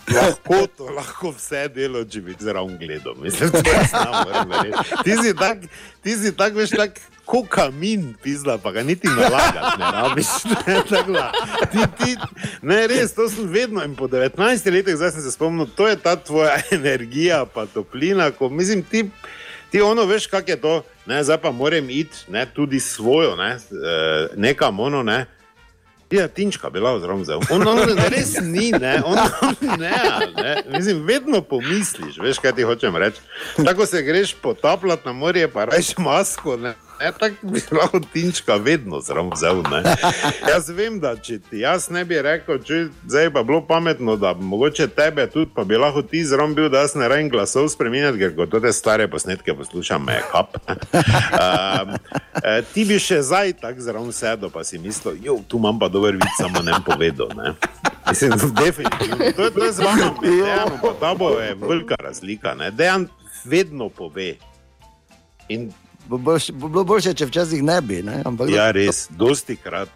lahko, 0.10 0.68
to, 0.78 0.90
lahko 0.94 1.32
vse 1.38 1.68
delo, 1.74 2.04
če 2.06 2.22
bi 2.26 2.36
zraven 2.40 2.78
gledal. 2.82 3.16
Mislim, 3.22 3.54
ne 3.54 4.06
morem 4.20 4.54
verjeti. 4.54 5.00
Ti 5.06 5.14
si 5.24 5.34
tak, 5.38 5.66
ti 6.04 6.18
si 6.18 6.36
tak, 6.36 6.54
veš, 6.58 6.76
tak. 6.78 7.00
Ko 7.30 7.43
kamin 7.45 8.15
pizla, 8.23 8.57
pa 8.57 8.72
ga 8.73 8.81
niti 8.84 9.07
nalagati 9.07 9.80
ne 9.80 9.91
rabiš. 9.93 10.27
Ne, 10.68 10.81
tako 10.89 11.14
ti, 11.72 11.77
ti, 11.97 12.15
ne, 12.61 12.88
res, 12.88 13.14
to 13.14 13.30
sem 13.30 13.47
vedno 13.47 13.84
in 13.85 13.95
po 13.95 14.07
19 14.07 14.72
letih, 14.73 14.97
zdaj 14.97 15.11
sem 15.11 15.22
se 15.22 15.31
spomnil, 15.31 15.69
to 15.76 15.88
je 15.88 15.95
ta 15.95 16.15
tvoja 16.15 16.57
energija, 16.80 17.45
pa 17.45 17.65
toplina, 17.65 18.31
ko 18.31 18.49
mislim, 18.49 18.84
ti, 18.84 19.06
ti 19.69 19.81
ono 19.81 20.06
veš, 20.06 20.27
kak 20.27 20.49
je 20.49 20.57
to, 20.61 20.81
ne, 21.06 21.23
zdaj 21.23 21.38
pa 21.41 21.51
moram 21.51 21.89
iti, 21.89 22.26
ne, 22.27 22.45
tudi 22.45 22.80
svojo, 22.80 23.35
ne, 23.35 23.51
eh, 23.57 24.27
nekam 24.35 24.80
ono, 24.80 25.03
ne. 25.03 25.26
Ja, 26.11 26.27
tinčka 26.27 26.69
bila 26.69 26.99
zraven 26.99 27.26
zelo. 27.26 27.41
On, 27.53 27.68
on 27.68 27.80
res 28.10 28.39
ni, 28.41 28.72
ne, 28.72 29.01
on, 29.06 29.18
on 29.41 29.80
ne, 29.80 29.93
ne. 30.35 30.64
Mislim, 30.73 31.06
vedno 31.06 31.41
pomisliš, 31.41 32.18
veš, 32.18 32.41
kaj 32.41 32.57
ti 32.57 32.65
hočem 32.65 32.95
reči. 32.95 33.22
Tako 33.65 33.85
se 33.85 34.01
greš 34.01 34.34
potapljati 34.41 35.06
na 35.06 35.14
morje, 35.14 35.47
pa 35.47 35.65
rečeš 35.69 35.97
masko, 35.97 36.57
ne. 36.57 36.73
Ne, 36.99 37.11
tako 37.19 37.47
bi 37.47 37.61
lahko 37.80 37.99
tinčka 38.13 38.55
vedno 38.55 38.99
zraven 39.01 39.31
vzel. 39.34 39.61
Ne. 39.71 39.95
Jaz 40.49 40.69
vem, 40.69 40.99
da 40.99 41.15
če 41.15 41.39
ti 41.49 41.61
jaz 41.63 41.89
ne 41.89 42.03
bi 42.05 42.19
rekel, 42.21 42.59
če 42.63 42.80
zdaj 43.05 43.31
pa 43.34 43.43
bilo 43.43 43.61
pametno, 43.67 44.15
da 44.19 44.34
mogoče 44.34 44.88
tebe 44.88 45.27
tudi, 45.31 45.51
pa 45.55 45.63
bi 45.63 45.80
lahko 45.80 46.01
ti 46.01 46.23
zraven 46.26 46.55
bil, 46.55 46.69
da 46.69 46.84
jaz 46.84 46.95
ne 46.99 47.07
rabim 47.07 47.30
glasov 47.31 47.69
spremenjati, 47.71 48.19
ker 48.19 48.35
ko 48.35 48.59
te 48.59 48.73
stare 48.76 49.07
posnetke 49.11 49.55
poslušam, 49.55 50.05
me 50.05 50.21
kap. 50.31 50.57
Um, 51.39 51.91
eh, 52.43 52.59
ti 52.73 52.84
bi 52.88 52.97
še 52.99 53.19
zdaj 53.23 53.53
tako 53.61 53.84
zraven 53.84 54.11
sedel, 54.15 54.49
pa 54.51 54.63
si 54.67 54.80
mislil, 54.81 55.17
jo, 55.23 55.38
tu 55.47 55.59
imam 55.61 55.77
pa 55.80 55.88
dober 55.91 56.17
vid, 56.17 56.31
samo 56.38 56.61
ne 56.65 56.76
povedal. 56.85 57.31
Ne. 57.38 57.53
Mislim, 58.09 58.34
definitivno. 58.63 59.17
To 59.35 59.43
je, 59.43 59.51
to 59.51 59.65
je 59.65 59.71
z 59.71 59.85
vami, 59.85 60.09
Dejan, 60.21 60.73
pa 60.81 60.93
ta 60.99 61.13
bo 61.15 61.30
je 61.39 61.55
velika 61.55 61.95
razlika. 61.99 62.55
Ne. 62.59 62.71
Dejan 62.71 63.07
vedno 63.45 63.89
pove. 63.89 64.34
In 65.49 65.69
Bo, 66.10 66.18
boljš, 66.18 66.52
bo 66.52 66.68
bilo 66.68 66.84
boljše, 66.84 67.14
če 67.14 67.26
včasih 67.30 67.64
ne 67.64 67.81
bi. 67.81 67.99
Ne? 68.03 68.22
Ampak, 68.26 68.49
Ja, 68.49 68.72
res, 68.73 69.03
dosti 69.14 69.56
krat. 69.56 69.90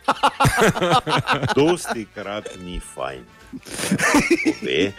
dosti 1.58 2.06
krat 2.14 2.52
ni 2.62 2.78
fajn. 2.94 3.24
Pove. 3.64 4.92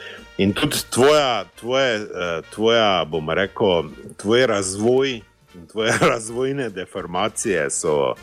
In 0.42 0.52
tudi 0.52 0.80
tvoja, 0.90 1.44
tvoje, 1.60 2.00
eh, 2.02 2.42
tvoja, 2.50 3.04
bom 3.06 3.30
rekel, 3.30 3.92
tvoj 4.18 4.46
razvoj 4.46 5.20
in 5.54 5.66
tvoje 5.70 5.94
razvojne 6.14 6.70
deformacije 6.70 7.70
so. 7.70 8.14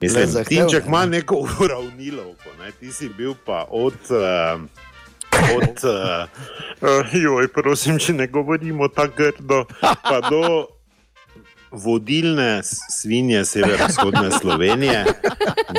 Mislim, 0.00 0.22
Prezahtevne, 0.22 0.44
Tinček 0.68 0.86
ima 0.86 1.06
ne. 1.06 1.16
neko 1.16 1.40
uravnilovko, 1.64 2.52
ne? 2.60 2.72
ti 2.80 2.92
si 2.92 3.08
bil 3.08 3.34
pa 3.44 3.64
od. 3.70 3.96
Uh, 4.10 4.60
Od, 5.56 5.80
uh, 5.84 7.14
joj, 7.14 7.48
prosim, 7.52 7.98
če 7.98 8.12
ne 8.12 8.26
govorimo 8.26 8.88
tako 8.88 9.12
grdo, 9.16 9.64
pa 9.80 10.20
do 10.30 10.66
vodilne 11.70 12.60
svinje 12.64 13.44
severovzhodne 13.44 14.30
Slovenije 14.40 15.04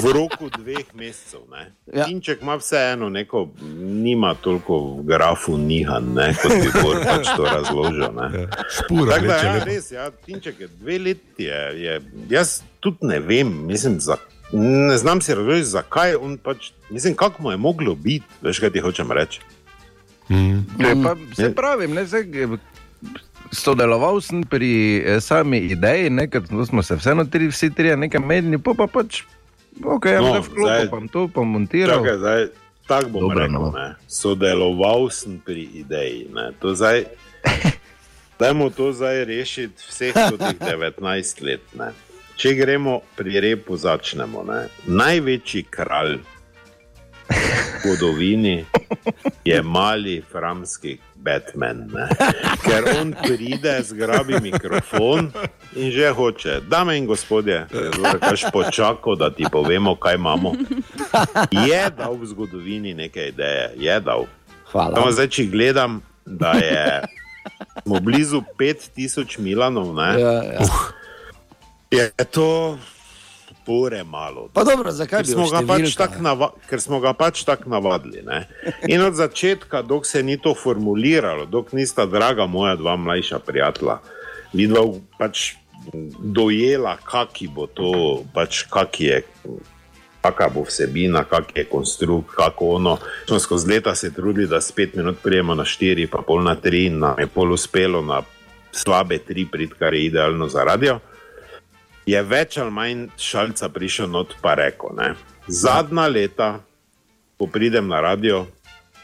v 0.04 0.14
roku 0.14 0.50
dveh 0.50 0.86
mesecev. 0.94 1.40
Ne. 1.52 1.74
Ja. 1.94 2.06
Tinček 2.06 2.42
ima 2.42 2.56
vseeno 2.56 3.10
neko, 3.10 3.50
nima 3.80 4.34
toliko 4.34 4.80
v 4.80 5.04
grafu 5.04 5.58
nihan, 5.58 6.14
ne, 6.14 6.34
kot 6.42 6.52
bi 6.52 6.70
Bor 6.84 7.02
pač 7.10 7.28
to 7.36 7.46
razložil. 7.46 8.12
Ne. 8.14 8.48
Špura, 8.70 9.18
Tako 9.18 9.28
da, 9.28 9.36
ja, 9.36 9.54
lepo. 9.54 9.66
res, 9.66 9.92
ja, 9.92 10.10
Tinček 10.26 10.60
je 10.60 10.68
dve 10.68 11.00
leti. 11.00 11.44
Je, 11.44 11.62
je, 11.84 12.02
jaz 12.30 12.62
tudi 12.80 13.08
ne 13.08 13.20
vem, 13.20 13.50
mislim, 13.68 14.00
za, 14.00 14.18
ne 14.52 14.98
znam 14.98 15.22
si 15.22 15.36
razložiti, 15.36 15.70
zakaj 15.70 16.16
on 16.16 16.38
pač, 16.38 16.72
mislim, 16.90 17.16
kako 17.16 17.44
mu 17.44 17.52
je 17.52 17.58
moglo 17.58 17.96
biti, 17.96 18.26
veš, 18.42 18.60
kaj 18.60 18.70
ti 18.76 18.80
hočem 18.80 19.12
reči. 19.12 19.42
Mm. 20.30 20.66
Ne, 20.78 20.94
pa, 21.04 21.16
se 21.36 21.56
pravim, 21.56 21.94
ne, 21.94 22.06
zdaj, 22.06 22.24
sodeloval 23.52 24.22
sem 24.22 24.44
pri 24.44 24.72
eh, 25.06 25.20
sami 25.22 25.58
ideji, 25.74 26.10
ne, 26.10 26.28
ker 26.28 26.42
smo 26.66 26.84
se 26.84 26.96
vseeno 26.96 27.26
tri, 27.26 27.48
vsi 27.48 27.70
trije 27.74 27.98
nekaj 27.98 28.22
medni, 28.22 28.58
pa, 28.58 28.74
pa 28.74 28.88
pač, 28.88 29.24
ok, 29.84 30.06
ja, 30.06 30.22
No, 30.22 30.34
no, 30.36 30.42
vklopil, 30.42 30.90
pa 30.90 31.00
to 31.12 31.28
pa 31.28 31.42
montiral. 31.44 32.04
Čakaj, 32.04 32.18
zdaj, 32.18 32.42
tako 32.88 33.10
bom 33.10 33.22
Dobro, 33.22 33.40
rekel. 33.40 33.54
no. 33.54 33.72
Ne. 33.76 33.88
Sodeloval 34.08 35.10
sem 35.10 35.40
pri 35.46 35.64
ideji. 35.84 36.28
Ne. 36.34 36.52
To 36.62 36.74
zdaj, 36.76 37.06
dajmo 38.40 38.70
to 38.70 38.92
zdaj 38.94 39.26
rešiti 39.26 39.78
vseh 39.88 40.14
teh 40.14 40.58
19 40.58 41.42
let. 41.48 41.62
Ne. 41.78 41.92
Če 42.40 42.54
gremo 42.56 43.02
pri 43.20 43.40
repu, 43.44 43.76
začnemo. 43.76 44.44
Ne. 44.48 44.68
Največji 44.88 45.66
kralj 45.70 46.20
zgodovini 47.80 48.66
je 49.46 49.62
mali 49.64 50.24
framski 50.32 50.98
Batman. 51.16 51.78
Ne. 51.94 52.08
Ker 52.64 52.84
on 53.02 53.14
pride, 53.24 53.82
zgrabi 53.84 54.40
mikrofon 54.42 55.32
in 55.76 55.92
že 55.92 56.12
hoče. 56.12 56.62
Dame 56.70 56.98
in 56.98 57.06
gospodje, 57.06 57.68
kaš 58.20 58.44
počakal, 58.54 59.16
da 59.16 59.30
ti 59.30 59.46
povemo, 59.52 59.96
kaj 59.96 60.16
imamo. 60.16 60.54
Je 61.52 61.90
dal 61.98 62.14
v 62.14 62.26
zgodovini 62.26 62.94
neke 62.94 63.28
ideje, 63.28 63.74
je 63.78 64.00
dal. 64.00 64.26
Hvala. 64.72 64.96
Samo 64.96 65.12
zdaj, 65.12 65.28
če 65.28 65.46
gledam, 65.46 66.02
da 66.26 66.52
je 66.52 67.02
smo 67.84 68.00
blizu 68.00 68.44
5000 68.60 69.40
Milanov, 69.40 69.96
ne, 69.96 70.22
Ja, 70.22 70.32
ja. 70.32 70.60
je 71.92 72.12
to 72.32 72.78
bore 73.70 74.04
malo. 74.04 74.48
Pa 74.54 74.64
dobro, 74.66 74.92
zakaj 74.92 75.22
ker 75.22 75.30
smo 75.30 75.46
pač 75.68 75.94
tako 75.98 76.24
nava, 76.26 76.50
ker 76.70 76.82
smo 76.82 76.98
ga 77.04 77.14
pač 77.14 77.44
tako 77.46 77.70
navadili. 77.70 78.24
Ne? 78.26 78.44
In 78.90 79.06
od 79.06 79.14
začetka, 79.20 79.84
dok 79.86 80.10
se 80.10 80.24
ni 80.26 80.40
to 80.42 80.56
formuliralo, 80.58 81.46
dok 81.46 81.74
nista 81.78 82.08
draga 82.10 82.50
moja 82.50 82.74
dva 82.80 82.98
mlajša 82.98 83.40
prijatelja, 83.46 84.00
vidva 84.58 84.86
pač 85.22 85.52
dojela, 86.20 86.98
kaki 87.04 87.50
bo 87.54 87.68
to, 87.68 87.92
pač 88.34 88.66
kaki 88.70 89.12
je. 89.12 89.22
Kakšna 90.20 90.50
bo 90.52 90.66
vsebina, 90.68 91.22
kak 91.24 91.54
je 91.56 91.64
konstrukt, 91.70 92.34
kako 92.36 92.74
ono. 92.76 92.98
Smo 93.28 93.38
skozi 93.40 93.70
leta 93.72 93.94
se 93.96 94.10
trudili, 94.14 94.50
da 94.52 94.60
spet 94.62 94.98
minut 95.00 95.22
prijemo 95.24 95.56
na 95.56 95.64
štiri, 95.66 96.10
pa 96.12 96.20
pol 96.28 96.44
na 96.44 96.58
tri, 96.60 96.90
in 96.90 97.00
nam 97.00 97.22
je 97.22 97.28
pol 97.32 97.54
uspelo 97.56 98.02
na 98.04 98.20
slabe 98.76 99.22
tri, 99.24 99.46
prid, 99.52 99.78
kar 99.80 99.94
je 99.96 100.04
idealno 100.10 100.50
za 100.52 100.66
radio. 100.68 101.00
Je 102.10 102.22
več 102.26 102.58
ali 102.58 102.74
manj 102.74 103.04
šalca 103.22 103.70
prišel 103.70 104.10
not 104.10 104.34
pa 104.42 104.56
rekel. 104.58 104.96
Ne? 104.98 105.14
Zadnja 105.48 106.08
leta, 106.10 106.50
ko 107.38 107.48
pridem 107.52 107.90
na 107.92 108.02
radio, 108.02 108.46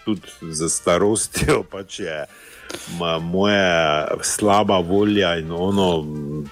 tudi 0.05 0.53
za 0.55 0.69
starostjo, 0.69 1.63
pač 1.73 1.99
je 2.05 2.17
moja 3.21 4.07
slaba 4.25 4.79
volja 4.83 5.35
in 5.39 5.51
ono 5.51 5.89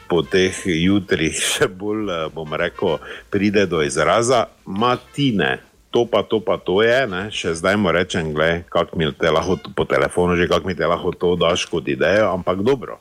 po 0.07 0.21
teh 0.21 0.55
jutrih 0.65 1.35
še 1.53 1.67
bolj, 1.67 2.09
eh, 2.09 2.25
bom 2.33 2.53
rekel, 2.53 2.99
pride 3.33 3.65
do 3.69 3.81
izraza, 3.83 4.47
matine. 4.65 5.57
To 5.93 6.07
pa, 6.09 6.23
to 6.25 6.39
pa 6.41 6.57
to 6.57 6.79
je, 6.81 7.05
ne? 7.05 7.27
še 7.29 7.53
zdaj 7.53 7.77
mu 7.77 7.91
rečem, 7.93 8.31
kako 8.69 8.97
mi 8.97 9.11
te 9.13 9.29
lahko 9.29 9.59
po 9.77 9.85
telefonu, 9.85 10.33
že 10.33 10.49
kako 10.49 10.65
mi 10.65 10.73
te 10.73 10.89
lahko 10.89 11.13
to 11.13 11.35
daš 11.37 11.67
kot 11.69 11.85
idejo, 11.85 12.31
ampak 12.33 12.65
dobro. 12.65 12.97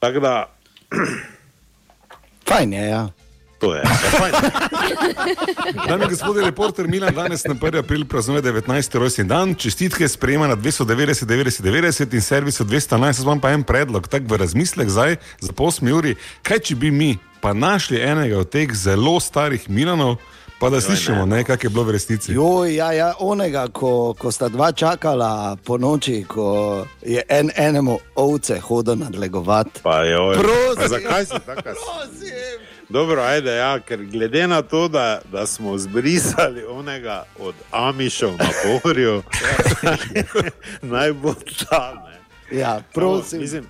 Tako 0.00 0.24
da, 0.24 0.34
Fajn 2.46 2.72
je, 2.72 2.86
ja. 2.88 3.08
to 3.58 3.74
je. 3.74 3.82
fajn. 4.18 4.32
Dame 5.88 6.04
in 6.04 6.10
gospodje, 6.10 6.44
reporter 6.44 6.88
Milan 6.88 7.14
danes 7.14 7.44
na 7.44 7.54
1. 7.54 7.78
april 7.78 8.04
praznuje 8.04 8.42
19. 8.42 8.98
rojstni 8.98 9.24
dan, 9.24 9.54
čestitke 9.54 10.08
sprejema 10.08 10.46
na 10.46 10.56
290, 10.56 11.26
90, 11.26 11.62
90 11.62 12.14
in 12.14 12.22
servisu 12.22 12.64
211. 12.64 13.06
Jaz 13.06 13.22
imam 13.22 13.40
pa 13.40 13.50
en 13.50 13.62
predlog, 13.62 14.08
tak 14.08 14.22
v 14.30 14.36
razmislek 14.36 14.88
zdaj 14.88 15.16
za 15.40 15.52
pol 15.52 15.70
uri. 15.94 16.14
Kaj 16.42 16.58
če 16.58 16.74
bi 16.74 16.90
mi 16.90 17.18
pa 17.40 17.52
našli 17.52 18.00
enega 18.00 18.38
od 18.38 18.50
teh 18.50 18.70
zelo 18.74 19.20
starih 19.20 19.70
Milanov, 19.70 20.16
pa 20.58 20.70
da 20.70 20.80
slišimo, 20.80 21.26
ne, 21.26 21.44
kak 21.44 21.64
je 21.64 21.70
bilo 21.70 21.84
v 21.84 21.90
resnici. 21.90 22.32
Joj, 22.32 22.74
ja, 22.74 22.92
ja, 22.92 23.14
onega, 23.18 23.68
ko, 23.68 24.14
ko 24.18 24.32
sta 24.32 24.48
dva 24.48 24.72
čakala 24.72 25.56
po 25.64 25.78
noči, 25.78 26.24
ko 26.28 26.86
je 27.02 27.22
en 27.28 27.50
enemu 27.56 27.98
ovce 28.14 28.60
hodil 28.60 28.96
nadlegovati. 28.98 29.80
Pa 29.82 30.04
joj, 30.04 30.36
Prosim. 30.36 30.76
pa 30.82 30.88
zakaj 30.88 31.24
si 31.24 31.34
tako? 31.46 31.70
Dobro, 32.88 33.22
ajde, 33.22 33.56
ja, 33.56 33.80
ker 33.80 34.04
glede 34.04 34.46
na 34.46 34.62
to, 34.62 34.88
da, 34.88 35.20
da 35.32 35.46
smo 35.46 35.78
zbrisali 35.78 36.64
onega 36.64 37.24
od 37.38 37.54
Amišov 37.70 38.32
na 38.38 38.48
Pohorju, 38.62 39.22
naj 40.92 41.12
bo 41.12 41.34
ta. 41.34 41.92
Ne. 42.06 42.16
Ja, 42.58 42.82
prosim. 42.94 43.40
Mislim, 43.40 43.64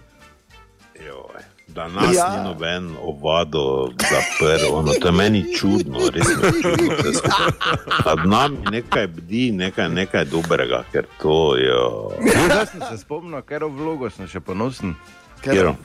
joj, 1.06 1.42
da 1.76 1.88
nas 1.88 2.12
Ja. 2.12 2.30
ni 2.30 2.44
noben 2.44 2.96
ovado 3.02 3.90
zaprl, 4.00 4.64
ono, 4.72 4.92
to 4.92 5.08
je 5.08 5.12
meni 5.12 5.52
čudno, 5.52 5.98
res 6.08 6.26
je 6.26 6.52
čudno. 6.52 6.94
Nad 8.06 8.26
nami 8.26 8.56
nekaj 8.70 9.08
bdi, 9.08 9.52
nekaj, 9.52 9.90
nekaj 9.90 10.24
dobrega, 10.24 10.84
ker 10.92 11.06
to 11.20 11.56
je. 11.56 11.68
No, 11.68 12.10
zdaj 12.46 12.66
sem 12.66 12.80
se 12.90 12.98
spomnil, 12.98 13.42
ker 13.42 13.64
v 13.64 13.70
vlogo 13.70 14.10
sem 14.10 14.26
še 14.26 14.40
ponosen. 14.40 14.94
Katero? 15.38 15.76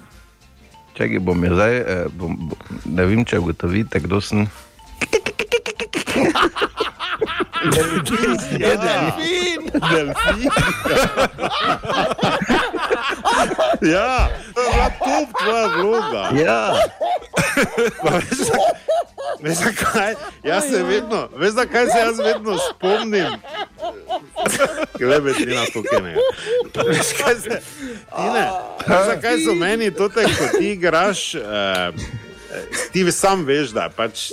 Čakaj, 0.93 1.19
bom 1.19 1.39
je 1.39 1.51
zdaj, 1.51 1.77
eh, 1.77 2.05
bom, 2.09 2.35
bom, 2.39 2.57
ne 2.85 3.05
vem, 3.05 3.23
če 3.23 3.39
ugotovite, 3.39 3.99
kdo 3.99 4.21
sem. 4.21 4.47
Ja, 8.57 8.75
delfin. 8.81 9.69
delfin. 9.69 10.51
ja, 13.95 14.29
to 14.53 14.61
je 14.61 14.69
bila 14.69 14.89
top 14.99 15.29
tvoja 15.43 15.67
vloga. 15.67 16.29
Ja. 16.43 16.73
Veš, 18.11 18.49
Veš, 19.41 19.57
zakaj? 19.57 20.15
Jaz 20.43 20.63
se 20.63 20.83
vedno, 20.83 21.29
veš, 21.35 21.51
zakaj 21.51 21.85
se 21.85 21.97
jaz 21.99 22.19
vedno 22.19 22.57
spomnim. 22.57 23.27
Glebe, 24.99 25.33
ti 25.33 25.45
na 25.45 25.65
to 25.73 25.83
kene. 25.83 26.15
Veš, 26.87 27.13
kaj 27.23 27.35
se, 27.35 27.61
ti 27.89 28.27
ne, 28.33 28.49
veš, 28.87 29.05
zakaj 29.05 29.37
so 29.45 29.55
meni 29.55 29.91
to 29.91 30.09
ko 30.09 30.21
ti 30.59 30.71
igraš, 30.71 31.35
eh, 31.35 31.41
ti 32.91 33.05
sam 33.11 33.45
veš, 33.45 33.71
da 33.75 33.83
je 33.83 33.93
pač 33.95 34.23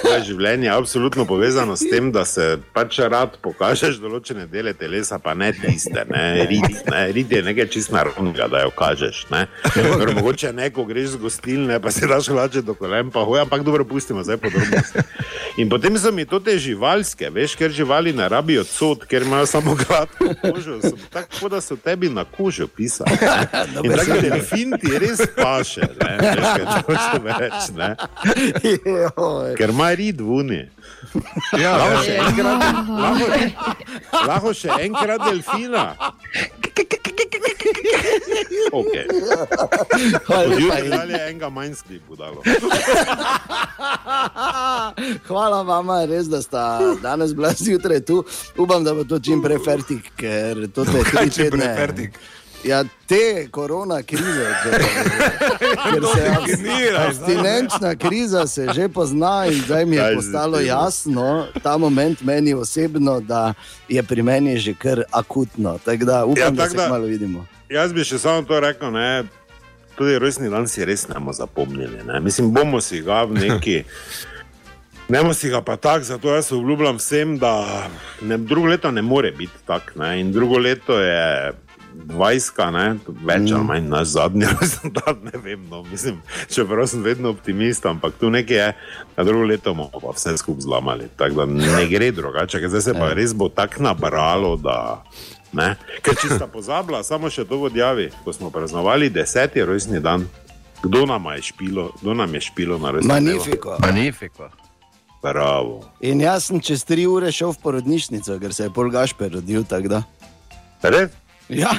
tvoje 0.00 0.20
življenje 0.30 0.70
absolutno 0.72 1.24
povezano 1.28 1.76
s 1.76 1.86
tem, 1.90 2.10
da 2.12 2.24
se 2.24 2.58
pač 2.74 2.98
rad 2.98 3.38
pokažeš 3.42 4.00
določene 4.02 4.46
dele 4.50 4.74
telesa, 4.74 5.18
pa 5.22 5.34
ne 5.34 5.50
tiste, 5.56 6.04
ne, 6.10 6.46
rit, 6.50 6.82
ne, 6.90 7.02
rit 7.14 7.32
je 7.32 7.42
nekaj 7.46 7.68
čist 7.74 7.92
naravnega, 7.94 8.48
da 8.52 8.64
jo 8.66 8.72
kažeš, 8.78 9.24
ne. 9.32 9.46
Ker 9.74 10.14
mogoče 10.16 10.52
neko 10.56 10.84
greš 10.88 11.16
z 11.16 11.22
gostilne, 11.22 11.80
pa 11.82 11.92
se 11.94 12.08
daš 12.10 12.30
hlače 12.32 12.62
do 12.66 12.76
kolen, 12.78 13.12
pa 13.14 13.24
hoja, 13.26 13.44
ampak 13.46 13.66
dobro, 13.66 13.86
pustimo 13.88 14.24
zdaj 14.26 14.40
podrobnosti. 14.42 15.06
In 15.58 15.70
potem 15.70 15.98
so 15.98 16.12
mi 16.14 16.24
to 16.28 16.38
te 16.40 16.54
živalske, 16.58 17.30
veš, 17.34 17.56
ker 17.58 17.72
živali 17.74 18.12
ne 18.14 18.28
rabijo 18.30 18.62
cod, 18.68 19.02
ker 19.10 19.26
imajo 19.26 19.46
samo 19.50 19.74
gladko 19.74 20.34
kožo, 20.42 20.78
so 20.82 20.94
tako, 21.10 21.48
da 21.48 21.60
so 21.60 21.76
tebi 21.76 22.08
na 22.08 22.24
kožo 22.24 22.68
pisali. 22.68 23.18
ne. 23.20 23.82
In 23.84 23.96
tako 23.96 24.20
delfin 24.22 24.76
ti 24.78 24.98
res 24.98 25.22
paše, 25.36 25.88
ne, 25.98 26.12
veš, 26.22 26.46
kaj 26.46 26.84
hočem 26.86 27.26
reči, 27.38 27.67
ne. 27.76 27.94
Ker 29.58 29.70
ima 29.74 29.90
rid 29.98 30.20
vuni. 30.20 30.62
Ja, 31.58 31.76
lahko 31.76 31.94
ja. 31.94 32.02
še 32.04 32.14
enkrat, 32.24 32.62
lahko, 32.88 33.26
lahko 34.28 34.54
še 34.56 34.80
enkrat 34.86 35.24
delfina. 35.26 35.84
Okay. 38.72 39.06
Od 40.28 40.60
jutri 40.60 40.88
dalje 40.88 41.20
enega 41.28 41.48
manj 41.48 41.74
skli 41.74 42.00
budalo. 42.08 42.42
Hvala 45.28 45.62
vam, 45.62 45.90
res, 46.10 46.28
da 46.28 46.42
sta 46.42 46.64
danes 47.02 47.34
bila 47.36 47.52
zjutraj 47.56 48.00
tu. 48.04 48.22
Upam, 48.56 48.84
da 48.84 48.94
bo 48.94 49.04
to 49.08 49.20
čim 49.20 49.42
prej 49.42 49.58
fertik, 49.64 50.12
ker 50.16 50.66
to 50.74 50.84
Kaj 50.88 51.04
tri 51.12 51.30
tedne. 51.30 51.68
Ja, 52.64 52.84
te 53.06 53.48
korona 53.50 54.02
krize, 54.02 54.46
ker 54.62 56.02
se 56.06 56.22
definiraj, 56.46 57.06
abs- 57.06 57.08
abstinenčna 57.08 57.94
kriza 57.96 58.46
se 58.46 58.66
že 58.74 58.88
pozna 58.88 59.46
in 59.46 59.62
zdaj 59.62 59.84
mi 59.84 59.96
je 59.96 60.14
postalo 60.14 60.52
no? 60.52 60.60
jasno, 60.60 61.26
ta 61.62 61.76
moment 61.76 62.20
meni 62.22 62.54
osebno, 62.54 63.20
da 63.20 63.54
je 63.88 64.02
pri 64.02 64.22
meni 64.22 64.58
že 64.58 64.74
kar 64.74 65.02
akutno. 65.12 65.78
Tako 65.78 66.04
da 66.04 66.24
upam, 66.24 66.38
Ja, 66.38 66.50
da 66.50 66.56
tako 66.56 66.70
se 66.70 66.76
da- 66.76 66.88
malo 66.88 67.06
vidimo. 67.06 67.46
Jaz 67.68 67.92
bi 67.92 68.04
še 68.04 68.18
samo 68.18 68.42
to 68.42 68.60
rekel, 68.60 68.90
ne, 68.90 69.24
tudi 69.96 70.18
rojstni 70.18 70.50
dan 70.50 70.68
si 70.68 70.84
res 70.84 71.08
ne 71.08 71.14
bomo 71.14 71.32
zapomnili. 71.32 72.02
Ne. 72.06 72.20
Mislim, 72.20 72.50
bomo 72.50 72.80
si 72.80 73.00
ga 73.00 73.22
v 73.22 73.34
neki. 73.34 73.82
Ne 75.08 75.18
bomo 75.18 75.34
si 75.34 75.48
ga 75.48 75.62
pa 75.62 75.76
tako, 75.76 76.04
zato 76.04 76.28
jaz 76.28 76.52
obljubljam 76.52 76.96
vsem, 76.96 77.38
da 77.38 77.64
ne, 78.22 78.36
drugo 78.38 78.68
leto 78.68 78.90
ne 78.90 79.02
more 79.02 79.30
biti 79.30 79.52
tako. 79.66 80.04
In 80.04 80.32
drugo 80.32 80.58
leto 80.58 81.00
je 81.00 81.52
vajska, 82.06 82.70
ne, 82.70 82.86
več 83.26 83.50
ali 83.52 83.64
manj 83.64 83.88
naš 83.90 84.14
zadnji 84.14 84.46
dan, 84.98 85.18
ne 85.22 85.40
vem. 85.42 85.64
No, 85.70 85.82
mislim, 85.82 86.20
čeprav 86.50 86.86
sem 86.86 87.02
vedno 87.02 87.30
optimist, 87.34 87.86
ampak 87.86 88.14
tu 88.20 88.30
nekaj 88.30 88.56
je, 88.56 88.68
na 89.16 89.24
drugo 89.24 89.44
leto 89.44 89.74
bomo 89.74 89.90
pa 90.00 90.14
vse 90.14 90.36
skupaj 90.38 90.62
zlamali. 90.66 91.08
Tako 91.16 91.44
da 91.44 91.46
ne 91.46 91.86
gre 91.90 92.10
drugače, 92.20 92.60
ker 92.60 92.68
zdaj 92.72 92.84
se 92.86 92.94
pa 92.94 93.12
res 93.12 93.34
bo 93.34 93.48
tako 93.48 93.82
nabralo, 93.82 94.56
da. 94.56 95.02
Ne? 95.52 95.74
Ker 96.04 96.16
če 96.20 96.36
sta 96.36 96.46
pozabila, 96.56 97.02
samo 97.02 97.30
še 97.30 97.44
to 97.48 97.58
vodjavi, 97.64 98.10
ko 98.24 98.32
smo 98.32 98.50
praznovali 98.54 99.10
deseti 99.10 99.64
rojstni 99.64 100.00
dan, 100.04 100.28
kdo 100.82 101.06
nam 101.10 101.24
je 101.34 101.50
špilo, 101.50 101.90
kdo 102.00 102.14
nam 102.14 102.34
je 102.34 102.40
špilo 102.40 102.78
na 102.78 102.94
rojstni 102.94 103.10
dan? 103.14 103.24
Magnifico. 103.24 103.78
Magnifico. 103.82 104.50
Bravo. 105.22 105.80
In 106.00 106.20
jaz 106.22 106.44
sem 106.46 106.60
čez 106.62 106.84
tri 106.86 107.06
ure 107.10 107.32
šel 107.34 107.50
v 107.56 107.58
porodnišnico, 107.64 108.36
ker 108.38 108.54
se 108.54 108.68
je 108.68 108.70
pol 108.70 108.90
Gašper 108.94 109.32
rodil. 109.34 109.64
tako 109.66 109.88
da. 109.96 110.02
Res? 110.82 111.10
Ja, 111.48 111.72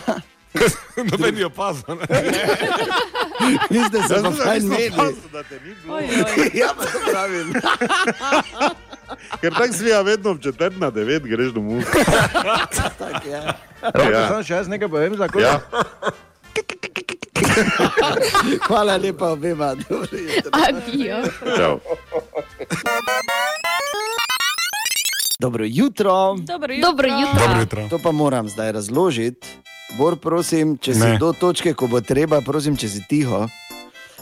Noben 1.11 1.37
je 1.37 1.45
opazil. 1.45 1.83
ne. 1.95 2.05
niste 3.69 4.01
se 4.07 4.15
pa 4.23 4.31
fajn 4.31 4.71
oj. 5.89 6.05
Ja, 6.61 6.73
pa 6.77 6.85
to 6.85 6.99
pravim. 7.11 7.53
Ker 9.41 9.53
tako 9.53 9.73
svija 9.73 10.01
vedno 10.01 10.33
v 10.33 10.39
četrt 10.41 10.77
na 10.77 10.89
devet 10.89 11.23
greš 11.23 11.51
domov. 11.53 11.83
Tak 12.97 13.25
je. 13.25 13.41
Roko, 13.81 14.09
Ja. 14.11 14.27
Samo 14.27 14.43
še 14.43 14.53
jaz 14.53 14.67
nekaj 14.67 14.89
povem 14.89 15.17
za 15.17 15.27
koga. 15.27 15.45
Ja. 15.45 15.61
Hvala 18.67 18.97
lepa 18.97 19.31
obema. 19.33 19.73
Adijo. 20.51 21.23
Čau. 21.57 21.79
Dobro 25.41 25.65
jutro. 25.67 26.35
Dobro 26.39 26.73
jutro. 26.73 26.89
Dobro 26.89 27.07
jutro. 27.07 27.47
Dobro 27.47 27.59
jutro. 27.59 27.87
To 27.89 27.99
pa 28.03 28.11
moram 28.11 28.49
zdaj 28.49 28.71
razložiti. 28.71 29.47
Bor, 29.97 30.17
prosim, 30.19 30.77
če 30.77 30.93
si 30.93 30.99
Ne. 30.99 31.17
do 31.17 31.33
točke, 31.33 31.73
ko 31.73 31.87
bo 31.87 32.01
treba, 32.01 32.41
prosim, 32.41 32.75
če 32.77 32.89
si 32.89 33.03
tiho. 33.09 33.47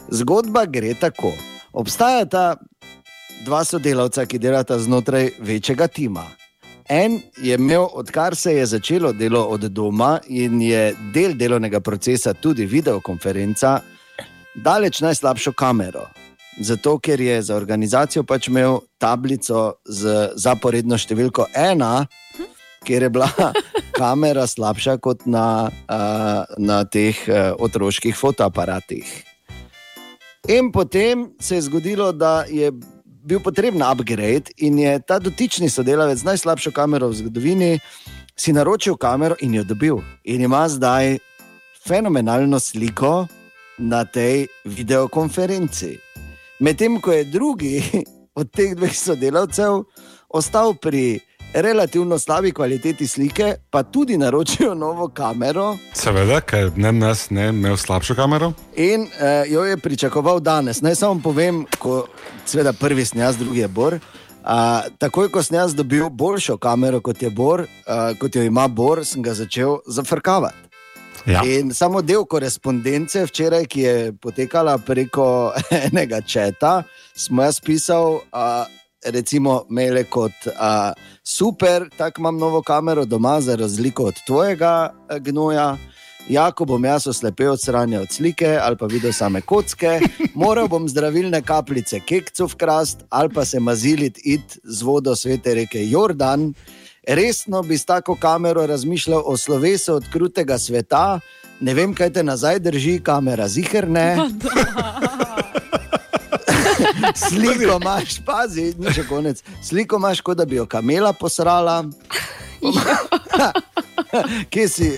Zgodba 0.10 0.66
gre 0.66 0.94
tako. 0.94 1.34
Obstajata 1.74 2.56
dva 3.46 3.64
sodelavca, 3.64 4.26
ki 4.26 4.38
delata 4.40 4.80
znotraj 4.80 5.30
večjega 5.40 5.88
tima. 5.88 6.24
En 6.90 7.20
je 7.38 7.56
imel, 7.56 7.88
odkar 7.94 8.36
se 8.36 8.54
je 8.54 8.66
začelo 8.66 9.12
delo 9.14 9.42
od 9.44 9.62
doma 9.62 10.20
in 10.28 10.62
je 10.62 10.96
del 11.14 11.34
delovnega 11.34 11.80
procesa 11.80 12.34
tudi 12.34 12.66
videokonferenca, 12.66 13.80
daleč 14.56 15.02
najslabšo 15.02 15.52
kamero. 15.52 16.08
Zato, 16.60 16.98
ker 17.00 17.22
je 17.22 17.42
za 17.42 17.56
organizacijo 17.56 18.24
pač 18.24 18.48
imel 18.50 18.80
tablico 18.98 19.78
z 19.86 20.34
zaporedno 20.36 20.98
številko 20.98 21.46
ena, 21.54 22.08
kjer 22.88 23.08
je 23.08 23.10
bila 23.14 23.30
kamera 24.00 24.48
slabša 24.48 24.98
kot 24.98 25.26
na, 25.30 25.70
uh, 25.70 26.44
na 26.58 26.84
teh 26.86 27.18
uh, 27.30 27.54
otroških 27.62 28.18
fotoaparatih. 28.18 29.06
In 30.48 30.72
potem 30.72 31.28
se 31.40 31.56
je 31.56 31.68
zgodilo, 31.68 32.12
da 32.12 32.46
je 32.50 32.72
bil 33.28 33.40
potreben 33.44 33.84
upgrade 33.84 34.54
in 34.58 34.80
je 34.80 35.00
ta 35.08 35.20
dotični 35.20 35.70
sodelavec 35.70 36.20
z 36.20 36.24
najslabšo 36.24 36.72
kamero 36.72 37.10
v 37.12 37.20
zgodovini 37.20 37.72
si 38.38 38.54
naročil 38.54 38.96
kamero 38.96 39.36
in 39.42 39.54
jo 39.60 39.64
dobil. 39.64 40.00
In 40.24 40.42
ima 40.42 40.70
zdaj 40.70 41.18
fenomenalno 41.88 42.60
sliko 42.60 43.28
na 43.78 44.06
tej 44.06 44.48
videokonferenci. 44.66 46.07
Medtem 46.60 47.02
ko 47.02 47.12
je 47.12 47.24
drugi 47.24 47.84
od 48.40 48.52
teh 48.52 48.76
dveh 48.76 48.96
sodelavcev 48.96 49.84
ostal 50.30 50.74
pri 50.74 51.20
relativno 51.54 52.20
slabi 52.20 52.52
kvaliteti 52.52 53.08
slike, 53.08 53.56
pa 53.70 53.84
tudi 53.84 54.18
naročil 54.18 54.76
novo 54.76 55.08
kamero. 55.08 55.78
Seveda, 55.94 56.42
ker 56.42 56.72
ne 56.76 56.92
nas 56.92 57.30
ne 57.30 57.50
imel 57.50 57.78
slabšo 57.78 58.16
kamero. 58.16 58.52
In 58.76 59.02
uh, 59.02 59.52
jo 59.52 59.64
je 59.64 59.78
pričakoval 59.78 60.40
danes. 60.40 60.82
Naj 60.82 60.96
samo 60.96 61.22
povem, 61.24 61.66
ko 61.80 62.08
seveda 62.46 62.74
prvi 62.74 63.06
snijaz, 63.06 63.38
drugi 63.38 63.60
je 63.60 63.68
Bor. 63.68 63.94
Uh, 63.94 64.50
takoj, 64.98 65.30
ko 65.30 65.44
sem 65.44 65.58
jaz 65.58 65.76
dobil 65.76 66.10
boljšo 66.10 66.58
kamero 66.58 67.02
kot 67.02 67.22
je 67.22 67.30
Bor, 67.30 67.62
uh, 67.62 68.18
kot 68.20 68.36
jo 68.36 68.44
ima 68.44 68.68
Bor, 68.68 69.06
sem 69.06 69.24
ga 69.24 69.34
začel 69.34 69.78
zafrkavati. 69.88 70.67
Ja. 71.26 71.42
In 71.46 71.74
samo 71.74 72.02
del 72.02 72.26
korespondence 72.26 73.26
včeraj, 73.26 73.66
ki 73.66 73.82
je 73.82 74.14
potekala 74.22 74.78
preko 74.78 75.52
enega 75.88 76.22
četa, 76.22 76.84
smo 77.16 77.44
jaz 77.44 77.60
pisal, 77.60 78.22
uh, 78.32 78.66
recimo, 79.06 79.64
maile 79.70 80.04
kot 80.04 80.48
uh, 80.48 80.92
super, 81.24 81.90
tako 81.98 82.22
imam 82.22 82.38
novo 82.38 82.62
kamero 82.62 83.06
doma, 83.06 83.42
za 83.42 83.56
razliko 83.56 84.04
od 84.04 84.24
tvojega 84.26 84.94
gnoja. 85.20 85.78
Jako 86.30 86.66
bom 86.66 86.86
jaz 86.86 87.08
oslepel 87.08 87.52
od 87.52 87.62
sranja 87.62 88.02
od 88.02 88.12
slike 88.12 88.58
ali 88.62 88.78
pa 88.78 88.86
videl 88.86 89.14
same 89.14 89.42
kocke, 89.42 90.00
moral 90.36 90.68
bom 90.68 90.90
zdravilne 90.90 91.42
kapljice 91.42 92.00
kekcu 92.00 92.46
vkrast 92.46 93.04
ali 93.10 93.30
pa 93.34 93.46
se 93.46 93.60
maziliti 93.60 94.22
id 94.26 94.60
z 94.64 94.82
vodo 94.84 95.16
svete 95.16 95.54
reke 95.54 95.90
Jordan. 95.90 96.54
Resno 97.08 97.62
bi 97.62 97.78
s 97.78 97.86
tako 97.86 98.16
kamero 98.16 98.66
razmišljal 98.66 99.22
o 99.26 99.38
slovesu 99.38 99.94
odkrutega 99.94 100.58
sveta, 100.58 101.20
ne 101.60 101.74
vem, 101.74 101.94
kaj 101.94 102.14
te 102.14 102.24
nazaj 102.24 102.60
drži, 102.60 103.00
kamera 103.04 103.48
ziherne. 103.48 104.18
Sliko 107.30 107.80
imaš, 107.82 108.20
pazi, 108.26 108.74
ni 108.78 108.94
še 108.94 109.08
konec. 109.08 109.44
Sliko 109.64 109.96
imaš, 109.96 110.22
kot 110.22 110.38
da 110.38 110.46
bi 110.46 110.56
jo 110.60 110.66
kamela 110.66 111.14
posrala. 111.14 111.86
Kje 114.52 114.68
si, 114.70 114.92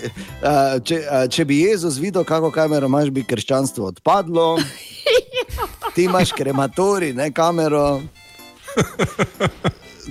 če, 0.84 1.00
če 1.30 1.44
bi 1.44 1.62
Jezus 1.62 1.98
videl, 2.02 2.24
kako 2.24 2.50
kamero 2.50 2.90
imaš, 2.90 3.10
bi 3.14 3.24
krščanstvo 3.24 3.86
odpadlo. 3.94 4.58
Ti 5.94 6.04
imaš 6.10 6.32
krematori, 6.34 7.12
ne 7.14 7.30
kamero. 7.32 8.00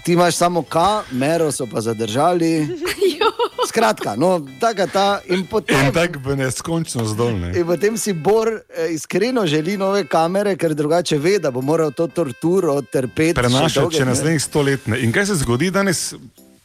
Ti 0.04 0.14
imaš 0.14 0.36
samo 0.36 0.62
kamero, 0.64 1.52
so 1.52 1.68
pa 1.68 1.82
zadržali. 1.82 2.68
Skratka, 3.70 4.16
no, 4.16 4.48
tako 4.60 4.88
ta 4.94 5.20
in 5.28 5.46
potem. 5.46 5.86
In 5.86 5.94
tako 5.94 6.20
v 6.24 6.36
neskončnost 6.36 7.18
dolne. 7.18 7.52
In 7.54 7.66
potem 7.66 7.98
si 7.98 8.14
Bor 8.14 8.50
eh, 8.50 8.94
iskreno 8.94 9.46
želi 9.48 9.78
nove 9.78 10.06
kamere, 10.08 10.56
ker 10.58 10.74
drugače 10.74 11.18
ve, 11.18 11.38
da 11.40 11.52
bo 11.52 11.62
moral 11.62 11.92
to 11.92 12.08
torturo 12.08 12.82
trpeti. 12.82 13.36
še 13.36 13.42
Prenašati 13.42 13.80
dolge 13.80 13.98
še 13.98 14.06
naslednjih 14.06 14.44
sto 14.44 14.62
let. 14.62 14.88
In 14.88 15.14
kaj 15.14 15.30
se 15.30 15.42
zgodi 15.44 15.70
danes? 15.72 16.14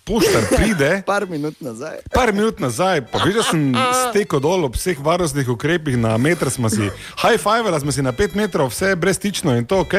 Poštar 0.04 0.42
pride, 0.52 1.02
Par 1.06 1.24
minut 1.30 1.54
nazaj. 1.60 1.96
par 2.12 2.32
minut 2.32 2.58
nazaj, 2.60 3.00
pa 3.08 3.24
videl 3.24 3.40
sem 3.42 3.72
steko 4.04 4.36
dol 4.36 4.66
ob 4.68 4.76
vseh 4.76 5.00
varnostnih 5.00 5.48
ukrepih, 5.48 5.96
na 5.96 6.12
meter 6.20 6.50
smo 6.52 6.68
si, 6.68 6.90
high 7.24 7.40
five, 7.40 7.64
smo 7.80 7.92
si 7.92 8.04
na 8.04 8.12
pet 8.12 8.36
metrov, 8.36 8.68
vse 8.68 8.92
je 8.92 8.98
brezstično 9.00 9.56
in 9.56 9.64
to 9.64 9.80
ok. 9.80 9.94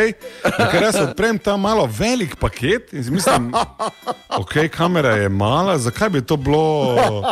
Ker 0.46 0.86
jaz 0.86 1.00
odprem 1.02 1.42
ta 1.42 1.58
malo 1.58 1.90
velik 1.90 2.38
paket 2.38 2.94
in 2.94 3.02
mislim, 3.10 3.50
ok, 4.42 4.70
kamera 4.70 5.18
je 5.18 5.30
mala, 5.30 5.78
zakaj 5.82 6.10
bi 6.10 6.22
to 6.22 6.38
bilo 6.38 7.26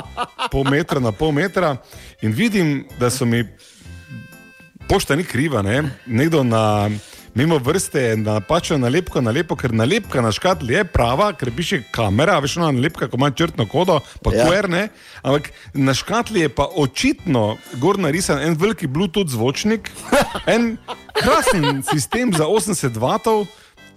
pol 0.49 0.65
metra 0.65 0.99
na 0.99 1.13
pol 1.13 1.31
metra. 1.31 1.77
In 2.25 2.33
vidim, 2.33 2.87
da 2.97 3.13
so 3.13 3.25
mi 3.25 3.45
pošta 4.89 5.15
ni 5.15 5.23
kriva, 5.23 5.61
ne? 5.61 5.83
nekdo 6.05 6.43
na. 6.43 6.89
Mimo 7.35 7.57
vrste 7.57 8.01
je 8.01 8.17
napačno 8.17 8.77
nalepko, 8.77 9.21
nalepko, 9.21 9.55
ker 9.55 9.73
nalepka 9.73 10.21
na 10.21 10.31
škatli 10.31 10.73
je 10.73 10.83
prava, 10.85 11.31
ker 11.33 11.49
piše 11.55 11.79
kamera, 11.91 12.37
veš, 12.39 12.59
ona 12.61 12.69
nalepka, 12.71 13.07
ko 13.09 13.17
ima 13.17 13.31
črtno 13.31 13.65
kodo, 13.65 13.99
pa 14.21 14.33
Ja. 14.33 14.45
QR, 14.45 14.69
ne. 14.69 14.89
Ampak 15.21 15.49
na 15.73 15.93
škatli 15.93 16.39
je 16.39 16.49
pa 16.49 16.67
očitno 16.75 17.57
gor 17.81 17.99
narisan 17.99 18.39
en 18.41 18.53
veliki 18.53 18.87
Bluetooth 18.87 19.31
zvočnik, 19.31 19.89
en 20.53 20.77
krasen 21.13 21.83
sistem 21.83 22.33
za 22.37 22.45
80 22.45 22.97
vatov 22.97 23.45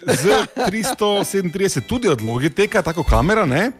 z 0.06 0.46
337, 0.56 1.80
tudi 1.80 2.08
od 2.08 2.22
Logiteka, 2.22 2.82
tako 2.82 3.02
kamera, 3.02 3.44
ne. 3.46 3.72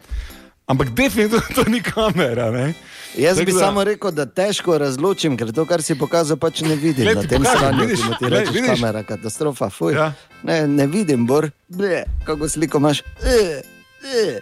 Ampak 0.67 0.89
definitivno 0.89 1.41
to 1.55 1.63
ni 1.63 1.81
kamera, 1.81 2.51
ne. 2.51 2.73
Jaz 3.15 3.39
bi 3.39 3.45
Tako 3.45 3.57
da- 3.57 3.65
samo 3.65 3.83
rekel, 3.83 4.11
da 4.11 4.25
težko 4.25 4.77
razločim, 4.77 5.37
ker 5.37 5.51
to, 5.51 5.65
kar 5.65 5.81
si 5.81 5.95
pokazal, 5.95 6.37
pač 6.37 6.61
ne 6.61 6.75
vidim 6.75 7.05
Glej, 7.05 7.15
na 7.15 7.21
tem 7.23 7.39
pokažem, 7.39 7.59
stanju, 7.59 7.79
vidiš, 7.79 8.01
ki 8.01 8.13
ti 8.19 8.25
vidiš. 8.51 8.67
kamera, 8.69 9.03
katastrofa, 9.03 9.69
fuj. 9.69 9.93
Ja. 9.93 10.11
Ne, 10.43 10.67
ne 10.67 10.87
vidim, 10.87 11.25
bor, 11.25 11.47
Ble, 11.69 12.03
kako 12.23 12.49
sliko 12.49 12.77
imaš. 12.77 12.99
E, 13.23 13.61
e. 14.03 14.39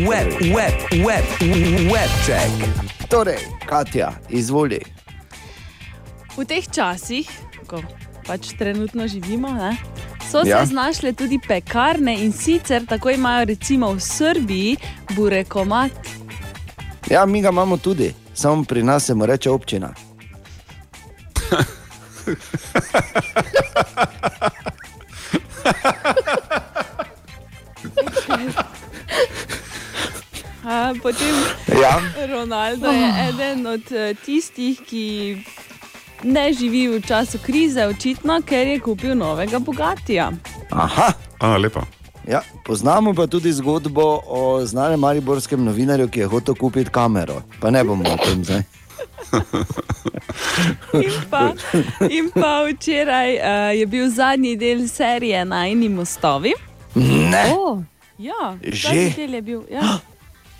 Web, 0.00 0.32
web, 0.40 0.74
web, 1.04 1.24
web 1.86 2.10
check. 2.24 2.50
Torej, 3.08 3.38
Katja, 3.66 4.12
izvoli. 4.30 4.80
V 6.32 6.44
teh 6.46 6.64
časih, 6.64 7.26
ko 7.66 7.82
pač 8.20 8.48
trenutno 8.58 9.08
živimo, 9.08 9.48
ne, 9.50 9.76
so 10.30 10.42
Ja. 10.44 10.60
se 10.60 10.66
znašle 10.66 11.12
tudi 11.12 11.38
pekarne 11.38 12.14
in 12.16 12.32
sicer 12.32 12.86
tako 12.86 13.10
imajo 13.10 13.44
recimo 13.44 13.92
v 13.92 14.00
Srbiji 14.00 14.76
burekomat. 15.10 15.92
Ja, 17.10 17.26
mi 17.26 17.42
ga 17.42 17.48
imamo 17.48 17.76
tudi, 17.76 18.14
samo 18.34 18.64
pri 18.64 18.82
nas 18.82 19.04
se 19.04 19.14
mu 19.14 19.26
reče 19.26 19.50
občina. 19.50 19.94
A, 30.62 30.92
potem 31.02 31.34
Ja. 31.72 31.96
Ronaldo 32.28 32.86
je 32.86 33.08
eden 33.28 33.66
od 33.66 33.92
eh, 33.92 34.14
tistih, 34.16 34.80
ki 34.80 35.04
ne 36.22 36.52
živi 36.52 36.88
v 36.88 37.00
času 37.02 37.38
krize, 37.38 37.86
očitno, 37.86 38.40
ker 38.42 38.66
je 38.66 38.80
kupil 38.80 39.14
novega 39.14 39.58
bogatija. 39.58 40.30
Aha. 40.70 41.12
A, 41.38 41.56
lepa. 41.56 41.82
Ja, 42.26 42.42
poznamo 42.64 43.14
pa 43.14 43.26
tudi 43.26 43.52
zgodbo 43.52 44.02
o 44.26 44.60
znanem 44.64 45.00
mariborskem 45.00 45.64
novinarju, 45.64 46.08
ki 46.08 46.20
je 46.20 46.26
hotel 46.26 46.54
kupiti 46.54 46.90
kamero. 46.90 47.42
Pa 47.60 47.70
ne 47.70 47.84
bomo 47.84 48.04
o 48.04 48.16
tem 48.18 48.44
zdaj. 48.44 48.62
In 50.94 51.12
pa, 51.30 51.52
in 52.10 52.30
pa 52.30 52.64
včeraj 52.64 53.30
uh, 53.32 53.42
je 53.72 53.86
bil 53.86 54.10
zadnji 54.10 54.56
del 54.56 54.88
serije 54.88 55.44
Najni 55.44 55.88
mostovi. 55.88 56.52
Ne. 56.94 57.44
Oh, 57.54 57.78
ja, 58.18 58.56
Že? 58.62 58.82
zadnji 58.82 59.12
del 59.16 59.34
je 59.34 59.42
bil. 59.42 59.62
Ja. 59.70 59.98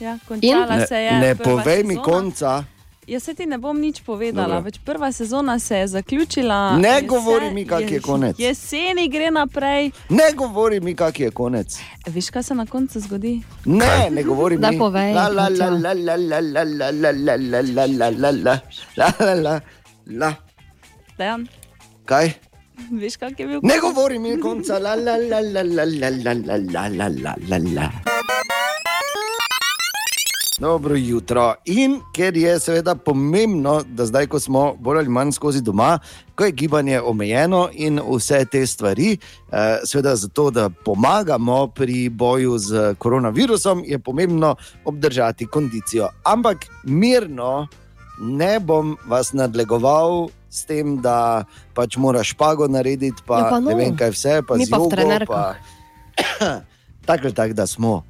Ja, 0.01 0.19
končala 0.29 0.77
Ne, 0.77 0.87
se 0.87 0.97
je. 0.97 1.13
ne 1.13 1.35
prva 1.35 1.45
povej 1.53 1.83
mi 1.85 1.95
sezona. 1.95 2.05
konca. 2.05 2.65
Jaz 3.11 3.23
se 3.23 3.35
ti 3.35 3.43
ne 3.45 3.59
bom 3.59 3.75
nič 3.75 4.03
povedala, 4.03 4.61
več 4.61 4.77
prva 4.79 5.09
sezona 5.11 5.59
se 5.59 5.77
je 5.77 5.87
zaključila. 5.89 6.77
Ne 6.79 6.89
jese- 6.91 7.07
govori 7.07 7.51
mi, 7.51 7.65
kak 7.67 7.91
je 7.91 8.01
konec. 8.01 8.39
Jeseni 8.39 9.09
gre 9.09 9.31
naprej. 9.31 9.91
Ne 10.11 10.29
govori 10.33 10.79
mi, 10.81 10.95
kak 10.95 11.19
je 11.21 11.31
konec. 11.33 11.75
Veš, 12.07 12.31
kaj 12.31 12.43
se 12.43 12.55
na 12.55 12.67
koncu 12.67 13.01
zgodi? 13.01 13.43
Ne, 13.65 14.11
ne 14.11 14.23
govori 14.23 14.57
mi. 14.57 14.63
Daj 14.63 14.79
povej, 14.79 15.11
La 15.13 15.27
la 15.29 15.49
la 15.49 15.49
Katja. 15.49 15.71
la 15.71 15.93
la 15.93 16.17
la 16.17 16.41
la 16.41 16.63
la 16.63 16.91
la 16.93 17.11
la 17.11 17.33
la 17.33 17.37
la 17.37 17.91
la 17.91 18.11
la 18.11 18.31
la 18.31 18.55
la 18.97 19.11
la 19.19 19.35
la 19.35 19.61
la. 20.07 20.31
Dejan, 21.19 21.49
Kaj? 22.07 22.31
veš, 22.93 23.17
kak 23.17 23.35
je 23.37 23.47
bil 23.47 23.59
Ne 23.63 23.75
konec? 23.75 23.81
govori 23.83 24.19
mi 24.19 24.39
konca. 24.41 24.79
La 24.79 24.95
la 24.95 25.17
la 25.19 25.41
la 25.43 25.63
la 25.65 25.85
la 25.91 26.11
la 26.11 26.35
la 26.47 26.57
la 26.57 26.89
la 26.89 27.09
la 27.11 27.35
la 27.49 27.59
la. 27.59 27.91
Dobro 30.61 30.95
jutro. 30.97 31.55
In 31.65 32.01
ker 32.13 32.37
je 32.37 32.61
seveda 32.61 32.95
pomembno, 32.95 33.83
da 33.87 34.07
zdaj, 34.07 34.27
ko 34.27 34.41
smo 34.41 34.75
bolj 34.79 34.99
ali 34.99 35.09
manj 35.09 35.33
skozi 35.33 35.61
doma, 35.61 35.99
ko 36.35 36.45
je 36.45 36.53
gibanje 36.53 37.01
omejeno 37.01 37.69
in 37.73 38.01
vse 38.09 38.45
te 38.45 38.67
stvari, 38.67 39.17
eh, 39.53 39.81
seveda 39.85 40.17
zato, 40.17 40.51
da 40.51 40.69
pomagamo 40.85 41.67
pri 41.67 42.09
boju 42.09 42.59
z 42.59 42.95
koronavirusom, 42.99 43.83
je 43.87 43.99
pomembno 43.99 44.57
obdržati 44.85 45.47
kondicijo. 45.47 46.09
Ampak 46.25 46.67
mirno 46.85 47.67
ne 48.21 48.61
bom 48.61 48.97
vas 49.07 49.33
nadlegoval 49.33 50.29
s 50.51 50.65
tem, 50.65 51.01
da 51.01 51.45
pač 51.75 51.97
moraš 51.97 52.31
špago 52.31 52.69
narediti, 52.69 53.23
pa, 53.27 53.39
Ja, 53.39 53.49
pa 53.51 53.61
no. 53.61 53.71
ne 53.71 53.75
vem 53.75 53.97
kaj 53.97 54.11
vse, 54.11 54.43
pa 54.49 54.57
Mi 54.57 54.67
z 54.67 54.71
pa 54.71 54.77
v 54.77 54.81
jogo, 54.81 54.91
trenerkah. 54.91 55.57
pa 56.39 56.61
tako 57.07 57.25
ali 57.25 57.35
tako, 57.35 57.55
da 57.55 57.67
smo. 57.67 58.10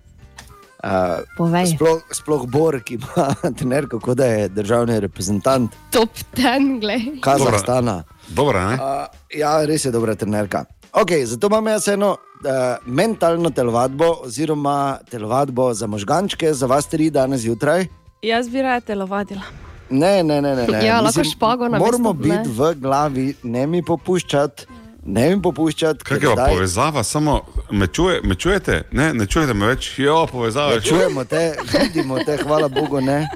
Uh, 0.81 1.20
Povej. 1.36 1.66
sploh, 1.77 2.01
sploh 2.09 2.47
Bor, 2.48 2.81
ki 2.81 2.94
ima 2.97 3.35
trenerko, 3.59 4.01
kot 4.01 4.16
da 4.16 4.27
je 4.27 4.48
državni 4.48 5.01
reprezentant, 5.01 5.74
Top 5.93 6.09
ten, 6.32 6.78
glej. 6.81 7.20
Kazahstana. 7.20 8.05
Dobro, 8.28 8.61
ne? 8.65 8.74
Uh, 8.81 9.05
ja, 9.36 9.59
res 9.69 9.85
je 9.85 9.93
dobra 9.93 10.15
trenerka. 10.15 10.65
Okay, 10.93 11.24
zato 11.24 11.47
imam 11.47 11.66
jaz 11.66 11.89
eno 11.89 12.16
uh, 12.16 12.81
mentalno 12.86 13.51
telovadbo, 13.51 14.09
oziroma 14.24 14.98
telovadbo 15.11 15.74
za 15.74 15.86
možgančke, 15.86 16.55
za 16.55 16.66
vas 16.66 16.86
tri 16.86 17.11
danes 17.11 17.40
zjutraj. 17.44 17.86
Jaz 18.23 18.48
bi 18.48 18.62
raje 18.62 18.81
telovadila. 18.81 19.43
Ne, 19.90 20.23
ne, 20.23 20.40
ne. 20.43 20.57
ne, 20.57 20.66
ne. 20.66 20.86
Ja, 20.86 21.01
lahko 21.01 21.24
špago 21.24 21.69
namesto, 21.69 21.85
Moramo 21.85 22.12
ne. 22.12 22.19
biti 22.19 22.51
v 22.57 22.74
glavi, 22.74 23.35
ne 23.43 23.66
mi 23.66 23.82
popuščati, 23.82 24.66
ne 25.03 25.31
mi 25.31 25.43
popuščati. 25.43 26.05
Kaj 26.05 26.17
je 26.17 26.21
pa 26.23 26.35
zdaj- 26.35 26.51
povezava, 26.51 27.03
samo 27.03 27.41
me, 27.71 27.87
čuje, 27.87 28.21
me 28.23 28.35
čujete? 28.35 28.83
Ne, 28.93 29.15
ne 29.15 29.27
čujete 29.27 29.55
me 29.55 29.67
več, 29.67 29.99
jo, 29.99 30.27
povezava. 30.27 30.73
Ja, 30.73 30.81
čujemo 30.81 31.25
te, 31.25 31.55
vidimo 31.75 32.19
te, 32.19 32.37
hvala 32.37 32.69
Bogu, 32.69 33.01
ne. 33.01 33.29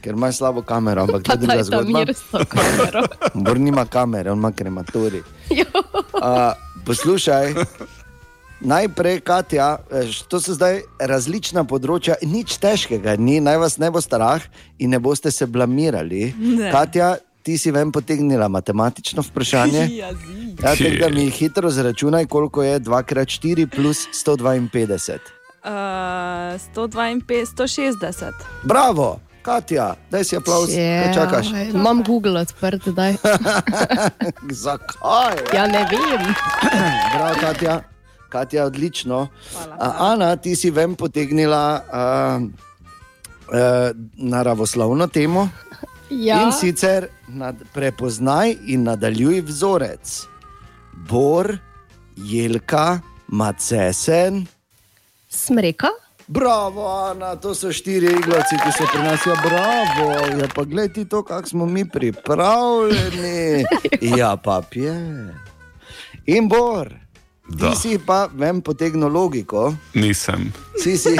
Ker 0.00 0.14
imaš 0.14 0.36
slabo 0.36 0.62
kamero, 0.62 1.02
ampak 1.02 1.22
to 1.22 1.32
je 1.32 1.36
druga 1.38 1.54
Daj 1.54 1.62
tam 1.62 1.66
zgodba. 1.66 1.98
mir 1.98 2.08
s 2.10 2.22
to 2.30 2.44
kamero. 2.46 3.02
Bor 3.44 3.58
nima 3.58 3.84
kamere, 3.86 4.30
on 4.30 4.38
ima 4.38 4.52
krematori. 4.52 5.20
Uh, 5.50 6.52
poslušaj, 6.84 7.54
najprej, 8.60 9.20
Katja, 9.20 9.76
to 10.28 10.40
so 10.40 10.54
zdaj 10.54 10.80
različna 10.98 11.64
področja, 11.64 12.16
nič 12.22 12.56
težkega, 12.56 13.16
ni, 13.16 13.40
naj 13.40 13.56
vas 13.58 13.76
ne 13.76 13.90
bo 13.90 14.00
strah 14.00 14.40
in 14.78 14.90
ne 14.90 14.98
boste 14.98 15.30
se 15.30 15.46
blamirali. 15.46 16.32
Ne. 16.38 16.70
Katja, 16.70 17.14
ti 17.42 17.58
si 17.58 17.70
vem 17.70 17.92
potegnila 17.92 18.48
matematično 18.48 19.22
vprašanje. 19.22 19.84
Ja, 19.94 20.12
zi. 20.12 20.39
Ja, 20.62 20.76
tako 20.76 20.96
da 21.00 21.08
mi 21.08 21.30
hitro 21.30 21.70
zračunaj, 21.70 22.26
koliko 22.26 22.62
je 22.62 22.80
2x4 22.80 23.66
plus 23.76 23.98
152. 24.26 25.18
Uh, 25.64 25.70
152, 26.74 27.46
160. 27.56 28.32
Bravo, 28.62 29.20
Katja, 29.42 29.94
daj 30.10 30.24
si 30.24 30.36
aplaus, 30.36 30.68
kaj 30.68 31.14
čakaš. 31.14 31.46
Imam 31.74 32.02
Google 32.02 32.40
odprt, 32.40 32.88
daj. 32.88 33.14
Zakaj? 34.64 35.36
Ja, 35.54 35.66
ne 35.66 35.86
vem. 35.90 36.34
Bravo, 37.16 37.34
Katja. 37.40 37.80
Katja, 38.28 38.64
odlično. 38.64 39.28
A, 39.78 39.94
Ana, 39.98 40.36
ti 40.36 40.56
si 40.56 40.70
vem 40.70 40.94
potegnila 40.94 41.80
uh, 41.82 42.42
uh, 42.42 43.96
naravoslovno 44.16 45.06
temo. 45.06 45.48
Ja. 46.10 46.42
In 46.42 46.52
sicer 46.52 47.06
nad, 47.28 47.56
prepoznaj 47.74 48.54
in 48.66 48.82
nadaljuj 48.82 49.40
vzorec. 49.40 50.29
Bor, 51.08 51.58
jelka, 52.16 53.00
macesen. 53.28 54.46
Smreka? 55.28 55.88
Bravo, 56.28 56.86
Ana, 56.86 57.36
to 57.36 57.54
so 57.54 57.72
štiri 57.72 58.06
iglavci, 58.06 58.54
ki 58.62 58.70
so 58.70 58.86
pri 58.92 59.02
nas. 59.02 59.26
Ja, 59.26 59.34
bravo, 59.42 60.10
ja, 60.38 60.48
pa 60.54 60.62
gledaj 60.64 61.04
to, 61.10 61.22
kako 61.22 61.48
smo 61.48 61.66
mi 61.66 61.88
pripravljeni. 61.88 63.64
Ja, 64.18 64.36
pa 64.36 64.62
je. 64.72 64.94
In 66.26 66.48
Bor, 66.48 66.94
Da. 67.50 67.70
ti 67.70 67.76
si 67.76 67.98
pa, 67.98 68.28
vem, 68.34 68.60
potegnil 68.62 69.10
logiko. 69.10 69.74
Nisem. 69.94 70.52
Si 70.78 70.96
si, 70.98 71.16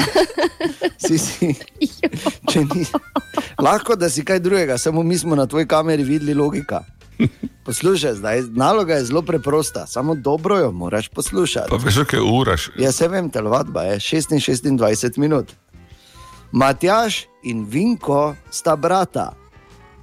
si, 1.05 1.17
si. 1.17 1.51
Če 2.47 2.63
ni. 2.63 2.85
Lahko 3.59 3.95
da 3.99 4.09
si 4.09 4.23
kaj 4.25 4.39
drugega, 4.39 4.77
samo 4.77 5.03
mi 5.03 5.17
smo 5.17 5.35
na 5.35 5.45
tvoji 5.45 5.67
kameri 5.67 6.03
videli 6.03 6.33
logika. 6.33 6.83
Poslušaj, 7.63 8.13
zdaj, 8.13 8.41
naloga 8.55 8.95
je 8.95 9.05
zelo 9.05 9.21
preprosta, 9.21 9.85
samo 9.87 10.15
dobro 10.15 10.57
jo 10.57 10.71
moraš 10.71 11.07
poslušati. 11.07 11.69
Pa 11.69 11.75
veš, 11.75 11.99
kaj 12.07 12.19
uraš. 12.19 12.69
Jaz 12.79 12.95
se 12.95 13.07
vem, 13.07 13.29
telovadba 13.29 13.83
je 13.83 13.99
26 13.99 15.17
minut. 15.17 15.51
Matjaš 16.51 17.25
in 17.43 17.65
Vinko 17.69 18.35
sta 18.51 18.75
brata. 18.75 19.31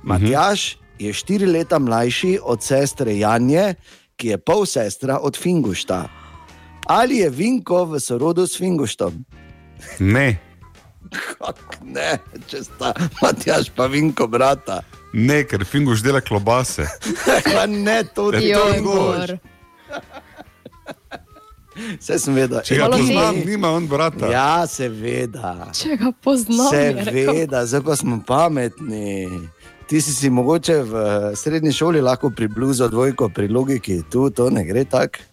Matjaš 0.02 0.76
je 0.98 1.12
štiri 1.12 1.46
leta 1.46 1.78
mlajši 1.78 2.38
od 2.42 2.62
sestre 2.62 3.18
Janje, 3.18 3.74
ki 4.16 4.28
je 4.28 4.38
pol 4.38 4.66
sestra 4.66 5.18
od 5.22 5.36
Fingušta. 5.36 6.17
Ali 6.88 7.20
je 7.20 7.30
Vinko 7.30 7.84
v 7.84 8.00
sorodu 8.00 8.46
s 8.46 8.56
Finguštom? 8.56 9.24
Ne, 10.00 10.38
Kak 11.08 11.60
ne, 11.84 12.18
če 12.48 12.62
sta 12.64 12.92
Matjaš 13.22 13.70
pa 13.76 13.86
Vinko 13.88 14.26
brata. 14.28 14.82
ne, 15.12 15.44
ker 15.44 15.64
finguš 15.64 16.02
dela 16.04 16.20
klobase. 16.20 16.84
Pa 17.54 17.64
ne, 17.66 18.02
to 18.04 18.30
ni 18.32 18.52
Bož. 18.84 19.38
Vse 22.00 22.18
sem 22.18 22.34
vedel. 22.34 22.60
Če 22.66 22.76
ga 22.80 22.88
poznam, 22.90 23.36
ni. 23.38 23.44
nima 23.46 23.70
on 23.72 23.86
brata. 23.88 24.28
Ja, 24.32 24.66
seveda. 24.66 25.70
Če 25.72 25.96
ga 25.96 26.10
poznam. 26.24 26.72
Seveda, 26.74 27.62
zdaj 27.70 27.84
pa 27.86 27.96
smo 27.96 28.18
pametni. 28.26 29.28
Ti 29.88 30.00
si 30.04 30.12
si 30.12 30.28
mogoče 30.28 30.82
v 30.84 31.04
srednji 31.38 31.72
šoli 31.72 32.02
lahko 32.04 32.28
pri 32.34 32.48
bluzu 32.52 32.90
dvojko, 32.92 33.30
pri 33.32 33.48
logiki, 33.48 34.02
tu 34.10 34.26
to 34.30 34.50
ne 34.50 34.66
gre 34.68 34.84
tako. 34.84 35.24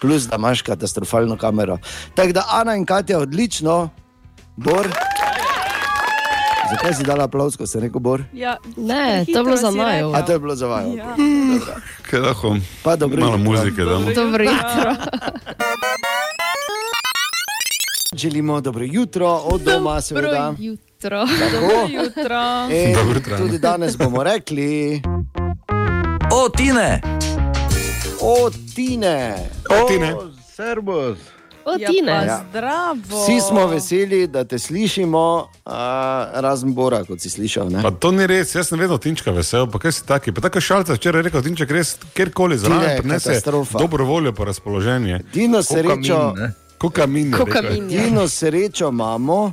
Plus, 0.00 0.22
da 0.22 0.36
imaš 0.36 0.62
katastrofalno 0.62 1.36
kamero. 1.36 1.78
Tako 2.14 2.32
da 2.32 2.44
Ana 2.50 2.76
in 2.76 2.86
Katja 2.86 3.18
odlično, 3.18 3.88
Bor. 4.56 4.88
Zakaj 6.70 6.94
si 6.94 7.02
dala 7.02 7.24
aplauz, 7.24 7.56
ko 7.56 7.66
si 7.66 7.80
rekel 7.80 8.00
Bor? 8.00 8.22
Ja, 8.32 8.56
Ne, 8.76 9.24
to 9.24 9.38
je 9.38 9.44
bilo 9.44 9.56
za 9.56 9.70
naju. 9.70 10.12
A 10.14 10.22
to 10.22 10.32
je 10.32 10.38
bilo 10.38 10.56
za 10.56 10.66
vaju. 10.66 10.96
Ja. 10.96 11.14
Okay. 11.16 11.60
Kaj 12.02 12.20
lahko? 12.20 12.56
Pa 12.82 12.96
dobro 12.96 13.20
Malo 13.20 13.32
jutro. 13.32 13.50
muzike 13.52 13.84
damo. 13.84 14.12
Dobro 14.12 14.44
jutro. 14.44 14.94
Želimo 18.14 18.60
dobro 18.60 18.84
jutro, 18.84 19.28
od 19.28 19.60
doma 19.60 20.00
seveda. 20.00 20.28
Dobro 20.28 20.56
jutro. 20.58 21.26
Dobro 21.52 22.02
jutro. 22.02 22.40
Dobro 22.94 23.14
jutro, 23.14 23.36
tudi 23.38 23.58
danes 23.58 23.96
bomo 23.98 24.22
rekli, 24.22 25.02
O, 26.32 26.48
Tine! 26.48 27.00
O 28.20 28.50
Tine. 28.74 29.34
O, 29.70 29.86
Tine. 29.86 30.14
Servus. 30.56 31.18
O, 31.64 31.76
Ja, 31.78 31.88
Ja. 32.24 32.44
Zdravo. 32.50 33.22
Vsi 33.22 33.40
smo 33.48 33.66
veseli, 33.66 34.26
da 34.26 34.44
te 34.44 34.58
slišimo, 34.58 35.48
uh, 35.66 35.72
razen 36.34 36.74
Bora, 36.74 37.04
kot 37.04 37.20
si 37.20 37.30
slišal. 37.30 37.68
Ne? 37.70 37.82
Pa 37.82 37.90
to 37.90 38.10
ni 38.10 38.26
res, 38.26 38.54
jaz 38.54 38.68
sem 38.68 38.80
vedno 38.80 38.98
Tinčka 38.98 39.30
vesel, 39.30 39.66
pa 39.70 39.78
kaj 39.78 39.92
si 39.92 40.06
taki. 40.06 40.32
Pa 40.32 40.40
tako 40.40 40.60
šalca 40.60 40.92
včeraj 40.92 41.22
rekel, 41.22 41.42
Tinček 41.42 41.70
res 41.70 41.96
kjerkoli 42.14 42.58
zraven 42.58 42.98
prinese 42.98 43.40
dobro 43.72 44.04
voljo 44.04 44.32
pa 44.32 44.44
razpoloženje. 44.44 45.20
Tino 45.32 45.62
srečo, 45.62 46.34
Kokamin. 46.78 47.32
Kokamin. 47.32 47.90
je. 47.90 48.04
Tino 48.04 48.28
srečo 48.28 48.88
imamo, 48.88 49.52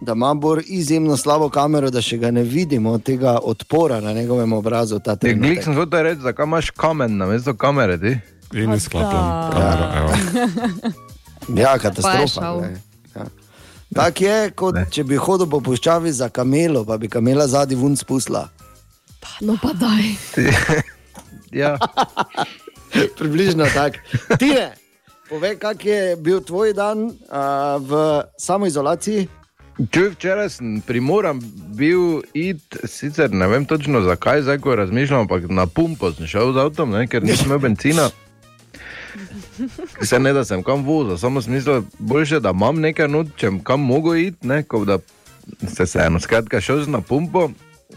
da 0.00 0.12
ima 0.12 0.34
Bor 0.34 0.62
izjemno 0.66 1.16
slabo 1.16 1.48
kamero, 1.48 1.90
da 1.90 2.00
še 2.00 2.18
ga 2.18 2.30
ne 2.30 2.42
vidimo, 2.42 2.98
tega 2.98 3.38
odpora 3.42 4.00
na 4.00 4.12
njegovem 4.12 4.52
obrazu. 4.52 5.00
glik 5.20 5.62
sem 5.62 5.74
hotel 5.74 6.02
reči, 6.02 6.20
zakaj 6.20 6.44
imaš 6.44 6.70
kamen 6.70 7.16
na 7.16 7.26
mesto 7.26 7.54
kamere, 7.54 7.98
ti? 7.98 8.18
In 8.52 8.72
izklapljam 8.72 9.52
kamero. 9.52 10.10
Ja, 11.56 11.66
Pa 11.66 11.72
je 11.72 11.78
katastrofa. 11.84 12.40
Ja. 13.16 13.24
Tak 13.94 14.20
je, 14.20 14.50
kot 14.50 14.74
Ne. 14.74 14.86
če 14.90 15.04
bi 15.04 15.16
hodil 15.16 15.46
po 15.46 15.60
puščavi 15.60 16.12
za 16.12 16.28
kamelo, 16.28 16.84
pa 16.84 16.96
bi 16.96 17.08
kamela 17.08 17.46
zadnji 17.46 17.76
vun 17.76 17.96
spustila. 17.96 18.48
No 19.40 19.56
pa 19.62 19.72
daj. 19.72 20.02
Ja. 21.52 21.74
Približno 23.18 23.66
tako. 23.74 23.98
Tine, 24.38 24.70
povej, 25.28 25.58
kak 25.58 25.84
je 25.84 26.16
bil 26.16 26.40
tvoj 26.40 26.70
dan 26.74 26.98
uh, 27.10 27.14
v 27.82 28.22
samoizolaciji? 28.38 29.26
Čuj, 29.88 30.10
včeraj 30.10 30.48
sem 30.48 30.80
primoran 30.84 31.40
bil 31.72 32.20
iti, 32.34 32.78
sicer 32.84 33.32
ne 33.32 33.46
vem 33.48 33.64
točno 33.64 34.02
zakaj, 34.04 34.42
zdaj 34.42 34.58
ko 34.58 34.74
razmišljam, 34.76 35.20
ampak 35.20 35.48
na 35.48 35.66
pumpo 35.66 36.12
sem 36.12 36.26
šel 36.26 36.52
z 36.52 36.60
avtom, 36.60 36.90
ne, 36.92 37.06
ker 37.08 37.24
nisem 37.24 37.48
imel 37.48 37.62
benzina. 37.64 38.10
Se 40.02 40.18
ne 40.18 40.32
da 40.36 40.44
sem 40.44 40.62
kam 40.62 40.84
vozil, 40.84 41.16
samo 41.16 41.40
smisel, 41.42 41.82
boljše, 41.98 42.40
da 42.40 42.52
imam 42.52 42.80
nekaj 42.80 43.08
not, 43.08 43.32
če 43.36 43.54
kam 43.64 43.80
mogo 43.80 44.14
iti, 44.14 44.46
ne, 44.46 44.62
kot 44.62 44.86
da 44.86 44.98
se 45.68 45.86
se 45.86 46.04
eno 46.04 46.20
skratka 46.20 46.60
šel 46.60 46.84
sem 46.84 46.92
na 46.92 47.00
pumpo. 47.00 47.48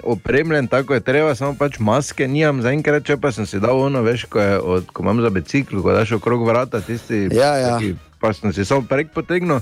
Opremljen 0.03 0.67
tako 0.67 0.93
je 0.93 1.03
treba, 1.03 1.35
samo 1.35 1.53
pač 1.59 1.79
maske 1.79 2.27
nimam 2.27 2.63
zaenkrat, 2.63 3.03
če 3.05 3.17
pa 3.21 3.31
sem 3.31 3.45
si 3.45 3.59
dal 3.59 3.77
ono, 3.77 4.01
veš, 4.01 4.25
ko, 4.31 4.39
je 4.39 4.59
od, 4.59 4.87
ko 4.93 5.03
imam 5.03 5.21
za 5.21 5.29
bicikl, 5.29 5.83
ko 5.83 5.93
daš 5.93 6.15
okrog 6.17 6.47
vrata, 6.47 6.81
tisti, 6.81 7.27
Ja, 7.31 7.57
ja. 7.57 7.75
Taki, 7.75 7.95
pa 8.23 8.31
sem 8.33 8.53
si 8.53 8.65
samo 8.65 8.87
prek 8.87 9.11
potegnil. 9.13 9.59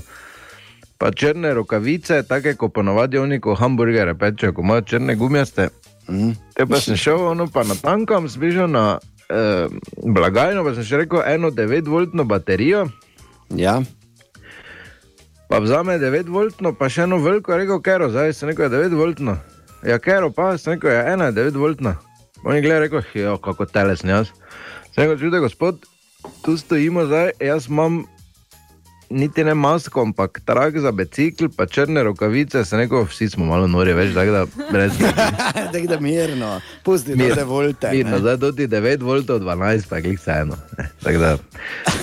Pa 1.02 1.10
črne 1.10 1.50
rokavice, 1.54 2.22
take 2.22 2.54
kot 2.54 2.70
ponovadi 2.74 3.18
oni, 3.18 3.40
ko 3.42 3.56
hamburgere 3.58 4.14
pečejo, 4.14 4.52
ko 4.54 4.62
imajo 4.62 4.84
črne 4.86 5.16
gumijaste. 5.18 5.64
Mm. 6.06 6.36
Te 6.54 6.66
pa 6.66 6.78
sem 6.80 6.94
šel, 6.96 7.24
ono 7.32 7.48
pa 7.50 7.64
na 7.66 7.74
tankam, 7.74 8.28
zbližal 8.30 8.70
na 8.70 8.84
eh, 9.26 9.66
blagajno, 9.98 10.62
pa 10.62 10.76
sem 10.76 10.86
še 10.86 11.00
rekel, 11.02 11.24
eno 11.26 11.50
9-voltno 11.50 12.22
baterijo. 12.30 12.84
Ja. 13.58 13.80
Pa 15.50 15.58
vzame 15.66 15.98
9-voltno, 15.98 16.70
pa 16.78 16.86
še 16.86 17.08
eno 17.08 17.18
veliko, 17.18 17.58
rekel, 17.58 17.82
kero, 17.82 18.12
zdaj 18.14 18.36
sem 18.38 18.52
rekel, 18.52 18.70
9-voltno. 18.70 19.40
Ja, 19.82 19.98
kero, 19.98 20.30
pa 20.30 20.52
sem 20.54 20.76
rekel, 20.76 20.94
ja, 20.94 21.02
ena 21.16 21.32
je 21.32 21.38
9-voltna. 21.40 21.96
On 22.46 22.54
je 22.54 22.62
gledal, 22.62 22.86
rekel, 22.86 23.02
jo, 23.18 23.34
kako 23.42 23.66
telesni 23.66 24.14
jaz. 24.14 24.30
Sem 24.92 25.02
rekel, 25.02 25.18
čude, 25.26 25.42
gospod, 25.42 25.82
tu 26.46 26.54
stojimo 26.54 27.10
zdaj, 27.10 27.34
jaz 27.42 27.66
imam 27.66 28.04
niti 29.12 29.44
ne 29.44 29.54
masko, 29.54 30.02
ampak 30.02 30.40
trak 30.44 30.78
za 30.78 30.92
bicikl, 30.92 31.46
pa 31.56 31.66
črne 31.66 32.02
rokavice, 32.02 32.64
sem 32.64 32.78
rekel, 32.78 33.04
vsi 33.04 33.28
smo 33.28 33.44
malo 33.44 33.66
nori, 33.68 33.92
več, 33.92 34.14
tako 34.14 34.32
da 34.32 34.42
brez 34.72 34.92
Tako 35.72 35.86
da 35.86 36.00
mirno, 36.00 36.60
pusti 36.84 37.14
Mir- 37.14 37.34
da 37.36 37.44
volte. 37.44 37.90
Mirno, 37.92 38.18
zdaj 38.18 38.36
doti 38.36 38.66
9 38.68 39.02
voltov, 39.02 39.40
12, 39.40 39.88
pa 39.88 40.00
klik 40.00 40.20
vseeno. 40.20 40.56
Tako 41.04 41.18
da, 41.18 41.36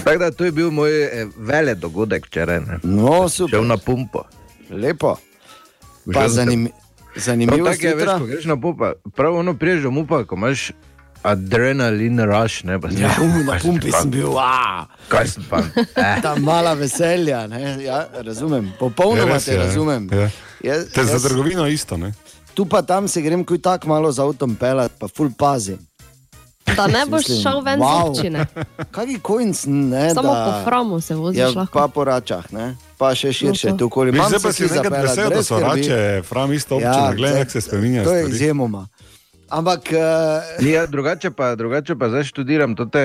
tako 0.03 0.17
da 0.19 0.31
to 0.31 0.45
je 0.45 0.51
bil 0.51 0.71
moj 0.71 1.03
eh, 1.03 1.27
vele 1.37 1.75
dogodek 1.75 2.25
včeraj. 2.25 2.59
ne. 2.59 2.79
No, 2.83 3.29
super. 3.29 3.57
Šel 3.57 3.67
na 3.67 3.77
pumpo. 3.77 4.23
Lepo. 4.69 5.15
Pa 6.13 6.27
zanim, 6.29 6.67
zanimivo 7.15 7.57
No, 7.57 7.65
tako 7.71 7.85
je, 7.85 7.95
veš, 7.95 8.09
ko 8.19 8.25
greš 8.25 8.45
na 8.45 8.57
pumpa, 8.61 8.93
prav 9.15 9.35
ono 9.35 9.53
priješ 9.53 9.83
do 9.83 9.91
mupa, 9.91 10.23
ko 10.23 10.35
imaš 10.35 10.71
adrenalin 11.23 12.19
rush, 12.21 12.63
ne 12.63 12.79
pa 12.79 12.87
Ja, 12.89 13.07
rekel, 13.09 13.23
u, 13.25 13.43
na 13.43 13.51
"Kaj 13.51 13.59
sem 13.59 13.69
pumpi 13.71 13.91
sem 13.91 14.09
bil, 14.11 14.33
a, 14.35 14.85
Kaj 15.07 15.27
sem 15.27 15.43
pa? 15.43 15.59
Eh. 15.97 16.21
ta 16.21 16.35
mala 16.37 16.73
veselja. 16.73 17.47
Ne? 17.47 17.83
Ja, 17.83 18.07
razumem, 18.15 18.73
popolnoma 18.79 19.33
res 19.33 19.45
te 19.45 19.51
je, 19.51 19.57
ja. 19.57 19.63
razumem. 19.63 20.09
Ja. 20.11 20.29
Jaz, 20.63 20.89
Te 20.89 21.03
za 21.03 21.11
jaz, 21.13 21.23
trgovino 21.23 21.67
isto, 21.67 21.97
ne? 21.97 22.13
tu 22.53 22.65
pa 22.65 22.81
tam 22.81 23.07
se 23.07 23.21
grem, 23.21 23.43
kuj 23.43 23.59
tako 23.59 23.87
malo 23.87 24.11
z 24.11 24.19
avtom 24.19 24.55
pelat, 24.55 24.91
pa 24.93 25.07
ful 25.07 25.29
pazim. 25.31 25.79
Da 26.67 26.87
ne 26.87 27.05
boš 27.07 27.23
Mislim, 27.23 27.41
šel 27.41 27.61
ven 27.61 27.79
wow. 27.79 28.05
z 28.05 28.09
občine. 28.09 28.45
Kaki 28.91 29.19
kojnc, 29.19 29.57
ne? 29.65 30.13
Samo 30.13 30.27
da, 30.29 30.45
po 30.45 30.63
framu 30.63 31.01
se 31.01 31.15
voziš 31.15 31.39
Ja, 31.39 31.49
lahko. 31.49 31.73
pa 31.73 31.87
po 31.87 32.03
račah, 32.03 32.43
ne? 32.51 32.75
pa 32.97 33.15
še 33.15 33.31
širše 33.31 33.69
No, 33.69 33.77
tu 33.77 33.85
okoli. 33.85 34.11
Veš, 34.11 34.17
Imam 34.17 34.29
zdaj 34.29 34.39
pa 34.41 34.51
se 34.51 34.67
si 34.67 34.73
nekaj 34.75 35.01
vesel, 35.01 35.29
da 35.29 35.39
so 35.41 35.55
rače, 35.57 35.97
fram 36.21 36.53
isto 36.53 36.75
občina, 36.75 37.11
gledaj, 37.11 37.31
zdaj- 37.31 37.41
kako 37.41 37.51
se 37.51 37.61
spreminjajo 37.61 38.03
To 38.03 38.11
je 38.11 38.19
stvari. 38.19 38.35
izjemoma. 38.35 38.87
Ampak 39.49 39.81
uh, 39.91 40.65
Ja, 40.65 40.85
drugače, 40.85 41.31
pa, 41.31 41.55
drugače 41.55 41.95
pa 41.95 42.09
zdaj 42.09 42.23
študiram 42.23 42.75
te, 42.75 43.03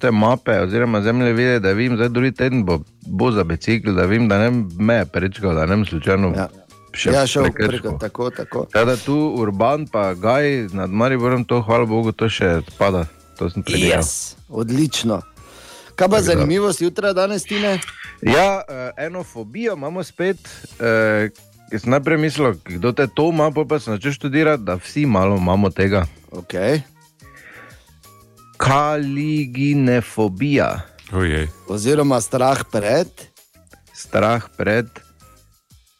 te 0.00 0.10
mape, 0.10 0.60
oziroma 0.60 1.02
zemlje 1.02 1.32
vide, 1.32 1.60
da 1.60 1.72
vim, 1.72 1.96
zdaj 1.96 2.08
drugi 2.08 2.32
teden 2.32 2.64
bo, 2.64 2.80
bo 3.06 3.30
za 3.30 3.44
bicikl, 3.44 3.92
da 3.92 4.02
vim, 4.04 4.28
da 4.28 4.38
ne 4.38 4.50
me 4.78 5.04
prečkal, 5.06 5.54
da 5.54 5.66
ne 5.66 5.76
bom 5.76 5.86
slučajno 5.86 6.32
Ja. 6.36 6.48
še 6.92 7.12
ja, 7.12 7.26
šel 7.26 7.52
preko, 7.54 7.98
tako, 8.00 8.30
tako. 8.30 8.64
Teda 8.72 8.96
tu 8.96 9.14
Urban, 9.38 9.86
pa 9.86 10.14
Gaj 10.14 10.68
nad 10.72 10.90
Mariborom, 10.90 11.44
to 11.44 11.62
hvala 11.62 11.86
Bogu, 11.86 12.12
to 12.12 12.28
še 12.28 12.60
spada. 12.68 13.06
To 13.38 13.50
sem 13.50 13.62
predelal. 13.62 14.02
Yes, 14.02 14.34
odlično. 14.48 15.22
Kaj 15.94 16.08
pa 16.08 16.16
Tako 16.16 16.16
da- 16.16 16.22
zanimivost 16.22 16.82
jutra, 16.82 17.12
danes 17.12 17.44
tine? 17.44 17.78
Ja, 18.22 18.60
eh, 18.60 19.06
eno 19.06 19.22
fobijo 19.24 19.76
imamo 19.76 20.02
spet. 20.04 20.36
Eh, 21.70 21.74
Jaz 21.74 21.82
sem 21.82 21.90
najprej 21.90 22.18
mislil, 22.18 22.54
kdo 22.64 22.92
te 22.92 23.06
to 23.06 23.28
ima, 23.30 23.50
pol 23.54 23.66
pa 23.66 23.78
sem 23.78 23.94
začel 23.94 24.12
študirati, 24.12 24.62
da 24.66 24.74
vsi 24.74 25.06
malo 25.06 25.36
imamo 25.38 25.70
tega. 25.70 26.06
Okay. 26.30 26.80
Kaliginefobija. 28.58 30.80
Ojej. 31.12 31.46
Oziroma 31.68 32.20
strah 32.20 32.64
pred. 32.70 33.06
Strah 33.94 34.48
pred 34.56 34.86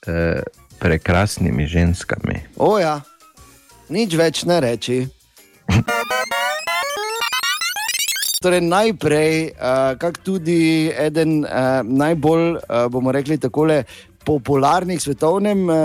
eh, 0.07 0.43
prekrasnimi 0.79 1.67
ženskami. 1.67 2.41
O 2.59 2.79
ja, 2.79 3.01
nič 3.89 4.15
več 4.19 4.45
ne 4.51 4.61
reči. 4.61 5.07
Torej, 8.41 8.65
najprej, 8.65 9.53
uh, 9.53 10.01
kak 10.01 10.25
tudi 10.25 10.89
eden 10.89 11.45
uh, 11.45 11.85
najbolj, 11.85 12.57
uh, 12.57 12.89
bomo 12.89 13.13
rekli, 13.13 13.37
takole 13.37 13.85
popularnih 14.31 15.03
svetovnem, 15.03 15.67
uh, 15.67 15.77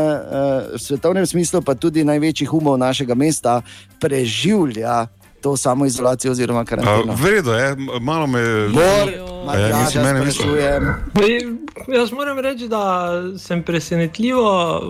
svetovnem 0.77 1.25
smislu, 1.25 1.61
pa 1.61 1.73
tudi 1.75 2.03
največjih 2.03 2.53
umov 2.53 2.77
našega 2.77 3.15
mesta, 3.15 3.61
preživlja 3.99 5.07
to 5.41 5.57
samoizolacijo 5.57 6.31
oziroma 6.31 6.65
karanteno. 6.65 7.13
V 7.13 7.25
redu 7.27 7.51
je, 7.51 7.67
m- 7.71 7.89
malo 8.01 8.27
me. 8.27 8.41
Bor, 8.69 9.09
Ja, 9.09 9.25
Matjaža 9.45 9.77
mislim, 9.77 10.03
mene 10.03 10.31
sprašujem. 10.31 10.83
Jaz 11.87 12.11
moram 12.11 12.39
reči, 12.39 12.67
da 12.67 12.81
sem 13.37 13.63
presenetljivo 13.63 14.81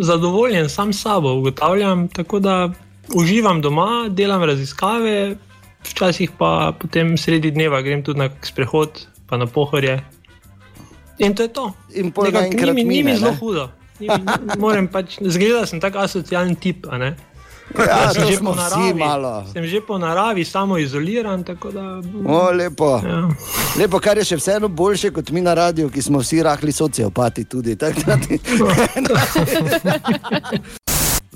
zadovoljen 0.00 0.68
sam 0.68 0.92
s 0.92 1.02
sabo. 1.02 1.34
Ugotavljam, 1.34 2.08
tako 2.08 2.40
da 2.40 2.70
uživam 3.14 3.60
doma, 3.60 4.08
delam 4.08 4.44
raziskave, 4.44 5.36
včasih 5.84 6.30
pa 6.38 6.72
potem 6.80 7.18
sredi 7.18 7.50
dneva 7.50 7.82
grem 7.82 8.00
tudi 8.02 8.18
na 8.18 8.30
sprehod, 8.42 8.90
pa 9.26 9.36
na 9.36 9.46
pohorje. 9.46 10.00
In 11.20 11.34
to 11.34 11.42
je 11.42 11.48
to. 11.50 11.74
In 11.92 12.10
pol 12.10 12.24
Nekako 12.24 12.42
naenkrat 12.42 12.68
ni 12.68 12.74
mi- 12.74 12.84
ni 12.86 12.96
mi 12.96 13.02
mine, 13.04 13.18
zelo 13.18 13.34
hudo. 13.34 13.70
Ni 14.00 14.08
Moram 14.58 14.88
pač, 14.88 15.18
zgleda 15.20 15.66
sem 15.66 15.78
tako 15.78 15.98
asocialen 16.00 16.56
tip. 16.56 16.86
Ja, 17.70 18.10
sem 18.10 18.26
že 18.26 18.42
naravi, 18.42 18.98
sem 19.46 19.64
že 19.64 19.80
po 19.80 19.96
naravi 19.96 20.44
samo 20.44 20.76
izoliran. 20.76 21.44
Da, 21.44 21.54
O, 22.26 22.50
lepo. 22.50 22.98
Ja. 22.98 23.28
lepo, 23.76 24.00
kar 24.00 24.18
je 24.18 24.24
še 24.24 24.36
vseeno 24.36 24.68
boljše 24.68 25.10
kot 25.10 25.30
mi 25.30 25.40
na 25.40 25.54
radiju, 25.54 25.88
ki 25.88 26.02
smo 26.02 26.18
vsi 26.18 26.42
rahli 26.42 26.72
sociopati. 26.72 27.44
Tudi, 27.44 27.76
tako 27.76 28.00
da 28.02 28.18
ti- 28.18 28.40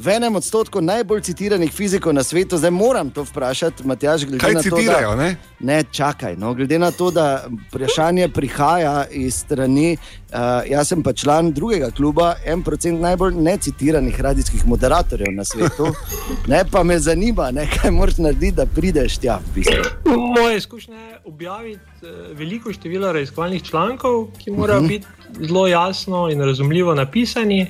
V 0.05 0.13
enem 0.13 0.37
odstotku 0.37 0.81
najbolj 0.85 1.21
citiranih 1.21 1.73
fizikov 1.73 2.13
na 2.13 2.21
svetu, 2.23 2.59
zdaj 2.61 2.71
moram 2.71 3.11
to 3.11 3.23
vprašati, 3.25 3.87
Matjaž, 3.89 4.25
glede 4.25 4.39
Kaj 4.39 4.55
na 4.55 4.63
to, 4.63 4.77
citirajo, 4.77 5.11
da, 5.11 5.17
ne? 5.17 5.37
Ne, 5.61 5.85
čakaj. 5.93 6.37
No, 6.37 6.55
glede 6.55 6.79
na 6.79 6.91
to, 6.91 7.09
da 7.11 7.47
vprašanje 7.71 8.29
prihaja 8.29 9.07
iz 9.11 9.35
strani, 9.35 9.97
uh, 9.97 10.37
jaz 10.69 10.89
sem 10.89 11.03
pa 11.03 11.13
član 11.13 11.53
drugega 11.53 11.89
kluba, 11.91 12.35
en 12.45 12.63
procent 12.63 13.01
najbolj 13.01 13.35
necitiranih 13.35 14.21
radijskih 14.21 14.67
moderatorjev 14.67 15.33
na 15.33 15.45
svetu. 15.45 15.89
Ne, 16.53 16.65
pa 16.71 16.83
me 16.83 16.99
zanima, 16.99 17.51
ne, 17.51 17.65
kaj 17.71 17.91
moraš 17.91 18.19
narediti, 18.19 18.57
da 18.57 18.67
prideš 18.67 19.17
tja. 19.19 19.39
V 19.41 19.55
bistvu. 19.55 20.13
Moje 20.37 20.57
izkušnje 20.57 20.97
je 20.97 21.19
objaviti 21.25 21.81
eh, 22.03 22.35
veliko 22.35 22.73
število 22.73 23.13
raziskovalnih 23.13 23.63
člankov, 23.63 24.27
ki 24.39 24.51
morajo 24.51 24.81
Mhm. 24.81 24.89
biti 24.89 25.07
zelo 25.41 25.67
jasno 25.67 26.29
in 26.31 26.41
razumljivo 26.41 26.95
napisani, 26.95 27.67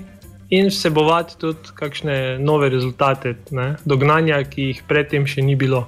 in 0.54 0.70
vsebovati 0.70 1.38
tudi 1.40 1.74
kakšne 1.74 2.38
nove 2.38 2.68
rezultate, 2.72 3.34
ne, 3.50 3.74
dognanja, 3.84 4.42
ki 4.46 4.70
jih 4.70 4.82
predtem 4.88 5.26
še 5.26 5.42
ni 5.42 5.56
bilo. 5.56 5.86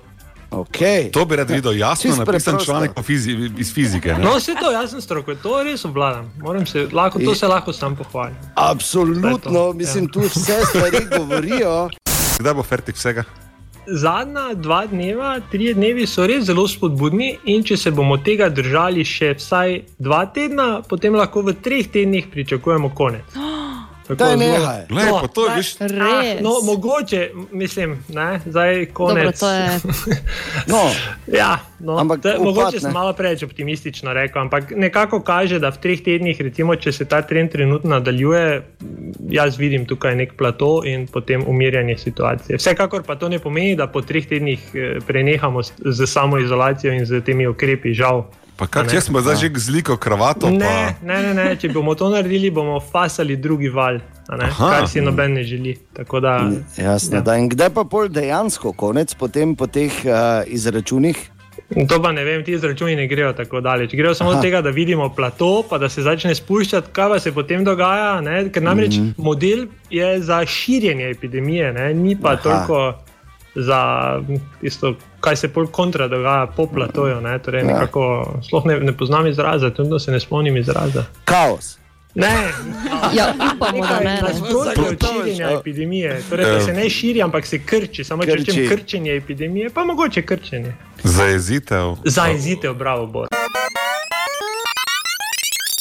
Okay. 0.51 1.11
To 1.13 1.25
bi 1.27 1.37
rad 1.37 1.51
videl, 1.51 1.75
jasno 1.77 2.11
Čisto 2.11 2.23
napisan 2.23 2.55
preprosto. 2.55 2.65
članek 2.65 2.91
fizi, 3.03 3.35
iz 3.59 3.73
fizike. 3.75 4.15
ne? 4.15 4.23
No, 4.25 4.37
vse 4.39 4.55
to, 4.55 4.71
jaz 4.73 4.91
sem 4.95 5.01
stroko, 5.03 5.35
to 5.35 5.63
res 5.67 5.85
obvladam. 5.85 6.31
Moram 6.41 6.67
Se, 6.67 6.87
lahko, 6.93 7.19
to 7.19 7.35
se 7.35 7.49
lahko 7.51 7.73
sam 7.73 7.97
pohvalim. 7.97 8.37
Absolutno, 8.55 9.73
mislim, 9.73 10.07
tu 10.09 10.21
vse 10.21 10.61
stvari 10.71 11.03
govorijo. 11.19 11.89
Kdaj 12.39 12.55
bo 12.55 12.63
fertik 12.63 12.97
vsega? 12.97 13.25
Zadnja 13.87 14.55
dva 14.55 14.87
dneva, 14.87 15.37
tri 15.51 15.75
dnevi 15.75 16.07
so 16.07 16.25
res 16.27 16.45
zelo 16.49 16.65
spodbudni, 16.69 17.37
in 17.45 17.63
če 17.63 17.77
se 17.77 17.91
bomo 17.91 18.17
tega 18.19 18.49
držali 18.49 19.05
še 19.07 19.35
vsaj 19.39 19.77
dva 19.99 20.25
tedna, 20.27 20.81
potem 20.89 21.15
lahko 21.15 21.43
v 21.47 21.55
treh 21.63 21.87
tednih 21.91 22.27
pričakujemo 22.33 22.95
konec. 22.95 23.35
Tako 24.09 24.15
Daj, 24.17 24.37
nehaj. 24.37 24.81
Glej, 24.87 25.07
pa 25.13 25.27
to 25.29 25.43
je, 25.43 25.51
ne, 25.51 25.57
veš- 25.57 25.77
ah? 26.01 26.41
No, 26.41 26.53
mogoče, 26.65 27.21
mislim, 27.53 28.05
ne, 28.09 28.41
zdaj 28.47 28.87
konec. 28.89 29.17
Dobro, 29.17 29.33
to 29.35 29.51
je. 29.51 29.67
No, 30.67 30.81
Ja, 31.29 31.59
no, 31.81 31.97
Ampak 31.97 32.21
to 32.21 32.29
je- 32.29 32.35
upad, 32.35 32.45
mogoče 32.47 32.75
ne. 32.75 32.81
sem 32.81 32.93
malo 32.93 33.13
preveč 33.13 33.43
optimistično 33.43 34.13
rekel, 34.13 34.43
ampak 34.43 34.71
nekako 34.73 35.21
kaže, 35.21 35.59
da 35.59 35.69
v 35.69 35.79
treh 35.79 36.01
tednih, 36.01 36.41
recimo, 36.41 36.77
če 36.77 36.93
se 36.93 37.05
ta 37.05 37.23
trend 37.23 37.51
trenutno 37.51 37.91
nadaljuje, 37.91 38.63
jaz 39.29 39.57
vidim 39.57 39.85
tukaj 39.85 40.17
nek 40.17 40.35
plato 40.35 40.83
in 40.85 41.07
potem 41.07 41.43
umirjanje 41.45 41.97
situacije. 41.99 42.57
Vsekakor 42.57 43.03
pa 43.03 43.15
to 43.15 43.29
ne 43.29 43.39
pomeni, 43.39 43.75
da 43.75 43.87
po 43.87 44.01
treh 44.01 44.23
tednih 44.25 44.61
eh, 44.73 44.79
prenehamo 45.03 45.61
s- 45.61 45.73
z 45.79 46.07
samoizolacijo 46.07 46.93
in 46.93 47.05
z 47.05 47.21
temi 47.21 47.47
ukrepi, 47.47 47.93
žal. 47.93 48.25
Pa 48.57 48.65
ne? 48.83 48.89
če 48.89 49.01
smo 49.05 49.21
zdaj 49.21 49.37
že 49.37 49.51
z 49.61 49.69
liko 49.75 49.99
kravato, 50.01 50.49
pa 50.49 50.53
Ne, 50.53 50.97
ne, 51.03 51.17
ne, 51.23 51.33
ne, 51.37 51.47
če 51.61 51.69
bomo 51.69 51.93
to 51.95 52.09
naredili, 52.09 52.51
bomo 52.51 52.81
fasali 52.81 53.37
drugi 53.37 53.69
val, 53.69 54.01
ne, 54.33 54.49
kar 54.57 54.89
si 54.89 55.05
noben 55.05 55.37
ne 55.37 55.45
želi. 55.45 55.77
Tako 55.93 56.21
da, 56.25 56.39
Jasno, 56.77 57.21
da. 57.21 57.37
In 57.37 57.51
kdaj 57.53 57.71
pa 57.77 57.85
pol 57.85 58.09
dejansko 58.09 58.73
konec, 58.73 59.13
potem 59.15 59.53
po 59.57 59.69
teh 59.69 59.93
uh, 60.09 60.41
izračunih? 60.49 61.37
To 61.67 61.99
pa 62.01 62.13
ne 62.13 62.25
vem, 62.25 62.45
ti 62.47 62.55
izračuni 62.55 62.95
ne 62.97 63.09
grejo 63.11 63.33
tako 63.37 63.61
daleč. 63.61 63.93
Grejo 63.93 64.15
samo 64.15 64.31
Aha. 64.31 64.39
od 64.39 64.45
tega, 64.45 64.61
da 64.63 64.71
vidimo 64.71 65.09
plato, 65.09 65.65
pa 65.69 65.79
da 65.83 65.89
se 65.89 66.05
začne 66.05 66.35
spuščati, 66.35 66.93
kaj 66.95 67.09
pa 67.11 67.19
se 67.21 67.33
potem 67.35 67.65
dogaja. 67.65 68.21
Ne? 68.21 68.45
Ker 68.53 68.63
namreč 68.63 68.97
mm. 68.97 69.03
-hmm. 69.03 69.25
model 69.25 69.67
je 69.91 70.21
za 70.23 70.47
širjenje 70.47 71.11
epidemije, 71.11 71.73
ne? 71.73 71.95
ni 71.95 72.17
pa. 72.17 72.37
Aha. 72.37 72.43
toliko 72.43 72.95
za 73.57 73.81
tisto, 74.61 74.95
kaj 75.27 75.37
se 75.37 75.49
pol 75.49 75.67
kontra 75.69 76.07
dogaja 76.09 76.47
po 76.49 76.67
platoju. 76.69 77.21
Ne? 77.21 77.39
Torej, 77.39 77.61
Ja. 77.61 77.67
nekako, 77.67 78.03
sploh 78.43 78.65
ne, 78.65 78.81
ne 78.81 78.93
poznam 78.95 79.27
izraza, 79.27 79.71
tudi 79.71 79.99
se 79.99 80.13
ne 80.13 80.21
spomnim 80.21 80.57
izraza. 80.57 81.05
Kaos. 81.25 81.79
Ne, 82.15 82.33
Ja, 83.13 83.27
upamo, 83.57 83.83
da 83.83 84.01
ne. 84.01 84.15
Na 84.23 84.31
zgodbo 84.33 84.83
od 84.85 84.97
širjenja 85.05 85.51
epidemije. 85.51 86.23
Torej, 86.31 86.47
da 86.47 86.61
se 86.61 86.73
ne 86.73 86.91
širi, 86.91 87.23
ampak 87.23 87.47
se 87.47 87.59
krči. 87.61 88.05
Samo 88.05 88.25
če 88.25 88.31
Krči. 88.33 88.45
rečem 88.47 88.69
krčenje 88.71 89.13
epidemije, 89.15 89.71
pa 89.71 89.85
mogoče 89.85 90.23
krčenje. 90.23 90.73
Zajezitev. 91.03 91.95
Zajezitev, 92.05 92.75
bravo, 92.75 93.07
Bor. 93.07 93.29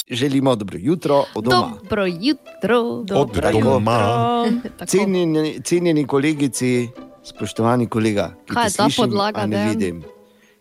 Želimo 0.10 0.56
dobro 0.56 0.78
jutro 0.80 1.24
od 1.36 1.44
doma. 1.44 1.72
Dobro 1.82 2.06
jutro. 2.06 2.80
Od 3.12 3.32
doma. 3.54 3.98
Tako. 4.78 4.86
Cenjeni, 4.86 5.60
cenjeni 5.64 6.08
kolegici, 6.08 6.90
spoštovani 7.26 7.88
kolega, 7.88 8.34
Kaj 8.48 8.64
je 8.64 8.70
ta 8.70 8.84
slišim, 8.84 9.04
podlaga, 9.04 9.46
ne 9.46 9.70
vidim. 9.70 10.04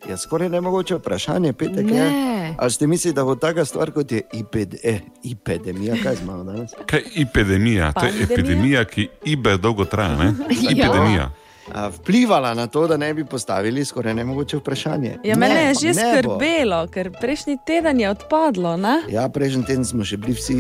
Ja, 0.05 0.17
skoraj 0.17 0.49
ne 0.49 0.61
mogoče 0.61 0.95
vprašanje, 0.95 1.53
petek 1.53 1.87
Ne. 1.87 1.97
je. 1.97 2.55
Ali 2.59 2.71
ste 2.71 2.87
mislili, 2.87 3.15
da 3.15 3.25
bo 3.25 3.35
taka 3.35 3.65
stvar 3.65 3.91
kot 3.91 4.13
je 4.13 4.23
iped, 4.33 4.75
eh, 4.85 5.01
epidemija, 5.25 5.97
kaj 6.03 6.17
imamo 6.23 6.45
danes? 6.45 6.71
Kaj 6.87 7.01
je 7.01 7.23
epidemija? 7.23 7.93
To 7.93 8.01
je 8.01 8.13
Pandemija? 8.13 8.35
epidemija, 8.35 8.85
ki 8.85 9.09
ibe 9.25 9.57
dolgo 9.57 9.85
traja. 9.85 10.17
Ne? 10.17 10.33
Ja. 10.63 10.71
Epidemija. 10.71 11.31
A, 11.73 11.89
vplivala 11.89 12.55
na 12.55 12.67
to, 12.67 12.87
da 12.87 12.97
ne 12.97 13.15
bi 13.15 13.25
postavili 13.25 13.85
skoraj 13.85 14.15
nemogoče 14.15 14.57
vprašanje. 14.57 15.17
Ja, 15.25 15.37
mene 15.37 15.63
je 15.69 15.75
že 15.75 15.95
skrbelo, 15.95 16.87
ker 16.93 17.11
prejšnji 17.21 17.57
teden 17.67 18.01
je 18.01 18.11
odpadlo. 18.11 18.77
Ne? 18.77 19.01
Ja, 19.09 19.29
prejšnji 19.29 19.65
teden 19.65 19.85
smo 19.85 20.05
še 20.05 20.17
bili 20.21 20.37
vsi, 20.37 20.59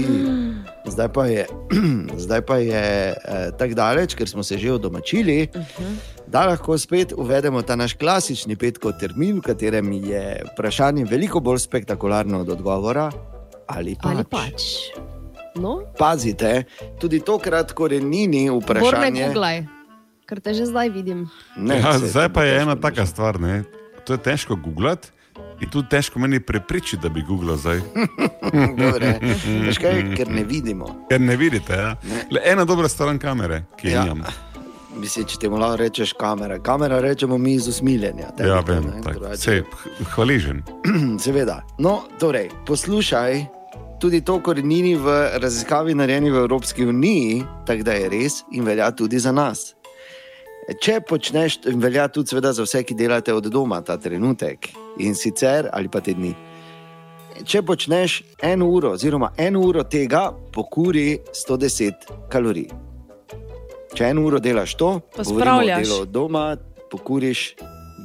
zdaj 0.89 1.09
pa 1.13 1.27
je, 1.29 1.47
zdaj 2.25 2.43
pa 2.49 2.57
je 2.57 2.85
eh, 3.13 3.51
tako 3.59 3.75
daleč, 3.75 4.17
ker 4.17 4.29
smo 4.29 4.43
se 4.43 4.59
že 4.59 4.73
odomačili, 4.73 5.49
uh 5.55 5.61
-huh. 5.61 5.95
da 6.27 6.47
lahko 6.47 6.79
spet 6.79 7.13
uvedemo 7.17 7.63
ta 7.63 7.77
naš 7.77 7.95
klasični 7.95 8.57
petkov 8.57 8.93
termin, 9.01 9.39
v 9.39 9.43
katerem 9.43 9.93
je 9.93 10.43
vprašanje 10.53 11.05
veliko 11.05 11.41
bolj 11.41 11.59
spektakularno 11.59 12.41
od 12.41 12.49
odgovora. 12.49 13.11
Ali 13.67 13.95
pač. 13.95 14.13
Ali 14.13 14.25
pač. 14.25 14.63
No, 15.55 15.83
Pazite, 15.99 16.65
tudi 17.01 17.21
tokrat 17.21 17.73
korenini 17.73 18.51
Bor 18.51 18.75
ne 18.75 18.81
vprašanje. 18.81 19.67
Ker 20.27 20.41
te 20.41 20.53
že 20.53 20.67
zdaj 20.67 20.89
vidim. 20.91 21.27
Ne, 21.57 21.77
ja, 21.77 21.93
saj 21.95 22.09
zdaj 22.09 22.29
to 22.29 22.33
pa 22.33 22.43
je 22.43 22.53
težko 22.53 22.63
ena 22.63 22.77
taka 22.77 23.07
stvar. 23.07 23.41
Ne? 23.41 23.65
To 24.05 24.13
je 24.13 24.19
težko 24.21 24.57
googlati. 24.57 25.09
In 25.61 25.69
tudi 25.69 25.89
težko 25.89 26.19
meni 26.19 26.41
prepričati, 26.41 26.99
da 26.99 27.09
bi 27.09 27.23
googlal 27.23 27.57
zdaj. 27.57 27.81
Dobre. 28.79 29.19
Veš 29.63 29.79
kaj, 29.79 30.15
ker 30.15 30.29
ne 30.29 30.45
vidimo. 30.45 30.87
Ker 31.09 31.21
ne 31.21 31.37
vidite. 31.37 31.73
Ja? 31.75 31.95
Le 32.31 32.41
ena 32.45 32.65
dobra 32.65 32.89
stran 32.89 33.19
kamere, 33.19 33.65
ki 33.77 33.89
jo 33.89 33.93
Ja. 33.93 34.05
imam. 34.05 34.23
Mislim, 34.95 35.27
če 35.27 35.39
ti 35.39 35.49
lahko 35.49 35.77
rečeš 35.77 36.13
kamera. 36.13 36.59
Kamera 36.59 37.01
rečemo 37.01 37.39
mi 37.39 37.55
iz 37.55 37.67
usmiljenja. 37.69 38.31
tebi 38.31 38.49
Ja, 38.49 38.61
vem, 38.61 38.85
ne, 38.85 39.03
tak, 39.03 39.17
drugače- 39.17 39.37
sej, 39.37 39.63
hvaležen. 40.07 40.63
Seveda. 41.19 41.63
No, 41.79 42.05
torej, 42.19 42.51
poslušaj, 42.67 43.47
tudi 44.01 44.21
to 44.21 44.39
korenini 44.39 44.95
v 44.95 45.07
raziskavi 45.35 45.95
narejeni 45.95 46.31
v 46.31 46.37
Evropski 46.37 46.87
uniji, 46.87 47.43
tako 47.67 47.83
da 47.83 47.93
je 47.93 48.09
res 48.09 48.45
in 48.53 48.65
velja 48.65 48.91
tudi 48.91 49.19
za 49.19 49.33
nas. 49.33 49.75
Če 50.65 51.01
počneš, 51.05 51.59
velja 51.77 52.07
tudi 52.09 52.33
seveda 52.33 52.53
za 52.53 52.65
vse, 52.65 52.81
ki 52.83 52.95
delate 52.97 53.35
od 53.37 53.47
doma 53.53 53.83
ta 53.85 53.99
trenutek 54.01 54.71
in 54.99 55.15
sicer 55.15 55.69
ali 55.73 55.91
pa 55.93 56.01
te 56.01 56.15
dni. 56.17 56.33
Če 57.45 57.61
počneš 57.67 58.23
eno 58.43 58.71
uro, 58.71 58.95
oziroma 58.95 59.33
eno 59.37 59.61
uro 59.61 59.83
tega, 59.85 60.31
pokuri 60.53 61.19
110 61.35 62.09
kalorij. 62.33 62.71
Če 63.95 64.09
eno 64.09 64.25
uro 64.25 64.41
delaš 64.41 64.75
to, 64.75 64.87
govorimo 64.87 65.11
o 65.13 65.19
Pospravljaš. 65.19 65.89
delu 65.89 66.01
od 66.01 66.09
doma, 66.09 66.45
pokuriš 66.91 67.43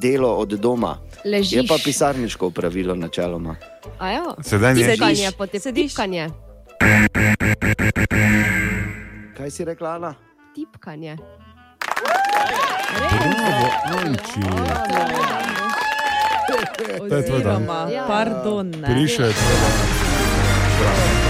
delo 0.02 0.34
od 0.36 0.58
doma. 0.60 0.98
Ležiš. 1.24 1.52
Je 1.52 1.66
pa 1.68 1.78
pisarniško 1.84 2.50
pravilo 2.50 2.94
načeloma. 2.94 3.56
Ja. 4.00 4.34
Sedenje. 4.42 4.84
Tipkanje, 4.84 5.16
Sediš. 5.16 5.36
potem 5.36 5.60
tipkanje. 5.74 6.28
Kaj 9.36 9.50
si 9.50 9.64
rekla, 9.64 9.94
Ana? 9.94 10.14
Tipkanje. 10.54 11.16
Bravo, 12.00 13.66
Anči. 13.96 14.40
To 17.08 17.16
je 17.16 17.22
tvoj 17.22 17.42
dan. 17.42 17.62
Oziroma, 17.62 17.80
Ja. 17.88 18.04
pardon. 18.06 18.66
Ne. 18.72 18.86
Prišel 18.86 19.26
je 19.26 19.34
tvoj 19.34 19.56
dan. 19.56 21.29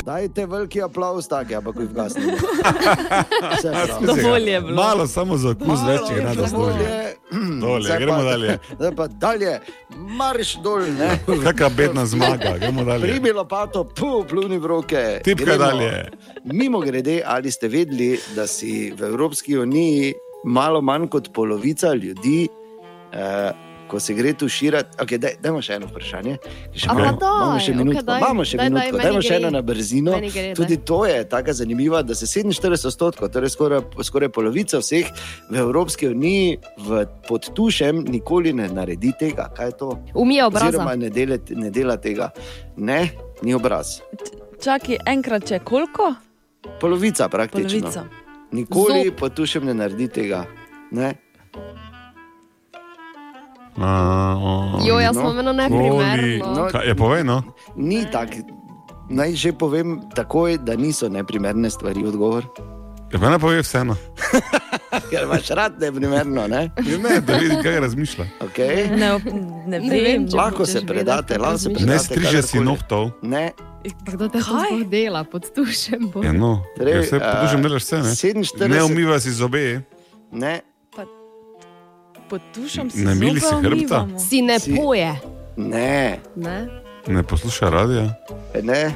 Dajte 0.00 0.46
veliki 0.46 0.82
aplaus, 0.82 1.28
tako 1.28 1.54
ampak 1.54 1.74
ko 1.74 1.82
jih 1.82 1.90
gasnemo. 1.90 2.32
Vse 3.52 3.70
prav. 3.70 4.06
Dovolj 4.06 4.50
je 4.50 4.60
bilo. 4.60 4.74
Malo 4.74 5.06
samo 5.06 5.36
za 5.36 5.50
okus 5.50 5.80
večjih 5.82 6.18
rada 6.18 6.34
Dovolj 6.36 6.48
stori. 6.72 6.84
je. 6.84 7.16
Dolje, 7.60 7.96
gremo 7.96 8.12
pa- 8.14 8.22
dalje. 8.24 8.58
Zdaj 8.74 8.94
pa 8.96 9.06
dalje, 9.08 9.60
marš 9.90 10.54
dol. 10.56 10.80
ne. 10.80 11.10
Kakšna 11.44 11.68
bedna 11.70 12.06
zmaga, 12.06 12.58
gremo 12.58 12.84
dalje. 12.84 13.00
Pribi 13.02 13.32
lopato, 13.32 13.84
pu, 13.86 14.24
pluni 14.24 14.58
v 14.58 14.66
roke. 14.66 15.20
Gremo. 15.26 15.58
dalje. 15.58 16.08
Mimo 16.44 16.80
grede, 16.80 17.22
ali 17.26 17.50
ste 17.50 17.68
vedeli, 17.68 18.18
da 18.34 18.46
si 18.46 18.90
v 18.90 19.02
Evropski 19.04 19.58
uniji 19.58 20.14
malo 20.44 20.80
manj 20.80 21.08
kot 21.08 21.32
polovica 21.32 21.92
ljudi, 21.94 22.48
eh, 23.12 23.50
ko 23.90 23.98
se 23.98 24.14
gre 24.14 24.32
tuširati. 24.34 24.96
Okay, 24.96 25.18
daj, 25.18 25.34
dajmo 25.42 25.58
še 25.60 25.74
eno 25.74 25.86
vprašanje. 25.86 26.36
Še 26.72 26.86
A 26.86 26.94
pa 26.94 27.00
imamo, 27.00 27.18
daj, 27.18 27.30
imamo 27.34 27.58
še 27.58 27.72
minutko. 27.74 28.02
daj. 28.02 28.20
imamo 28.20 28.44
še 28.44 28.56
Daj, 28.56 28.60
daj, 28.60 28.70
minutko. 28.70 28.92
meni 28.92 29.04
Dajmo 29.04 29.22
še 29.22 29.34
eno 29.34 29.50
na 29.50 29.62
brzino. 29.62 30.12
Gre, 30.26 30.44
Tudi 30.54 30.76
daj. 30.76 30.84
to 30.84 30.98
je 31.04 31.18
tako 31.26 31.52
zanimivo, 31.52 32.02
da 32.02 32.14
se 32.14 32.26
47 32.28 32.86
odstotkov, 32.86 33.28
torej 33.28 33.50
skoraj, 33.50 33.80
skoraj 34.00 34.30
polovica 34.30 34.78
vseh 34.78 35.10
v 35.48 35.56
Evropski 35.56 36.08
uniji 36.08 36.56
v, 36.78 36.88
pod 37.26 37.50
tušem 37.50 38.04
nikoli 38.06 38.52
ne 38.52 38.68
naredi 38.70 39.12
tega. 39.18 39.50
Kaj 39.50 39.66
je 39.66 39.76
to? 39.76 39.88
Umije 40.14 40.44
obraza. 40.44 40.68
Oziroma 40.70 40.94
ne 40.96 41.10
dela, 41.10 41.36
ne 41.50 41.70
dela 41.70 41.96
tega. 41.96 42.30
Ne, 42.78 43.10
ni 43.42 43.52
obraz. 43.52 43.98
Čakaj, 44.56 45.02
enkrat 45.06 45.44
če 45.44 45.58
koliko? 45.60 46.14
Polovica 46.78 47.28
praktično. 47.28 47.80
Polovica. 47.80 48.04
Nikoli 48.52 49.04
Zob. 49.04 49.16
pod 49.16 49.34
tušem 49.34 49.64
ne 49.64 49.74
naredi 49.74 50.08
tega. 50.10 50.44
Ne? 50.90 51.14
Jo, 54.86 54.98
jaz 55.00 55.16
sem 55.16 55.38
eno 55.38 55.52
neprimerno. 55.52 56.52
No, 56.54 56.68
Kaj, 56.72 56.86
je 56.86 56.94
povej, 56.94 57.24
no? 57.24 57.42
Ni 57.76 58.04
tako. 58.10 58.42
Naj 59.10 59.34
že 59.34 59.50
povem 59.52 60.00
takoj, 60.14 60.58
da 60.62 60.76
niso 60.76 61.08
neprimerne 61.08 61.70
stvari 61.70 62.04
odgovor. 62.06 62.46
Ja, 63.10 63.18
pa 63.18 63.26
ne 63.26 63.38
povej 63.42 63.62
vseeno. 63.66 63.96
Ker 65.10 65.26
imaš 65.26 65.50
rad 65.50 65.80
neprimerno, 65.80 66.46
ne? 66.46 66.70
Ja, 66.78 66.98
ne, 66.98 67.18
da 67.20 67.34
vidim, 67.34 67.58
kaj 67.62 67.80
razmišlja. 67.80 68.26
Okay. 68.46 68.86
Ne, 68.90 69.18
ne 69.66 69.98
vem, 70.00 70.28
če 70.30 70.36
Lahko 70.36 70.62
hočeš 70.62 70.72
se 70.72 70.86
predate, 70.86 71.38
lahko 71.38 71.58
se 71.58 71.68
razmišljati. 71.68 71.90
Ne 71.90 71.98
predate. 71.98 72.04
striže 72.06 72.42
si 72.42 72.62
nohtov. 72.62 73.10
Ne. 73.22 73.50
Kdo 74.04 74.28
te 74.28 74.42
sploh 74.44 74.84
dela 74.86 75.24
pod 75.24 75.50
tušem? 75.50 76.10
Bor? 76.12 76.22
Ja, 76.24 76.30
no. 76.32 76.62
Torej, 76.78 76.94
Ja, 76.94 77.02
vse 77.02 77.16
a, 77.18 77.32
podužem 77.34 77.62
delaš 77.66 77.82
vse, 77.82 77.96
ne? 77.98 78.14
47 78.14 78.68
Ne 78.68 78.82
umiva 78.84 79.18
si 79.18 79.32
zobe. 79.32 79.82
Ne. 80.30 80.60
Pod 82.30 82.40
tušem 82.54 82.90
si 82.90 82.98
Ne 83.00 83.14
mili 83.16 83.40
si 83.40 83.46
hrbta? 83.52 83.66
umivamo. 84.00 84.18
Si 84.20 84.38
ne 84.40 84.58
Si- 84.58 84.74
poje. 84.76 85.18
Ne. 85.56 86.18
Ne? 86.36 86.68
Ne 87.06 87.22
posluša 87.22 87.68
radija. 87.68 88.14
ne. 88.56 88.92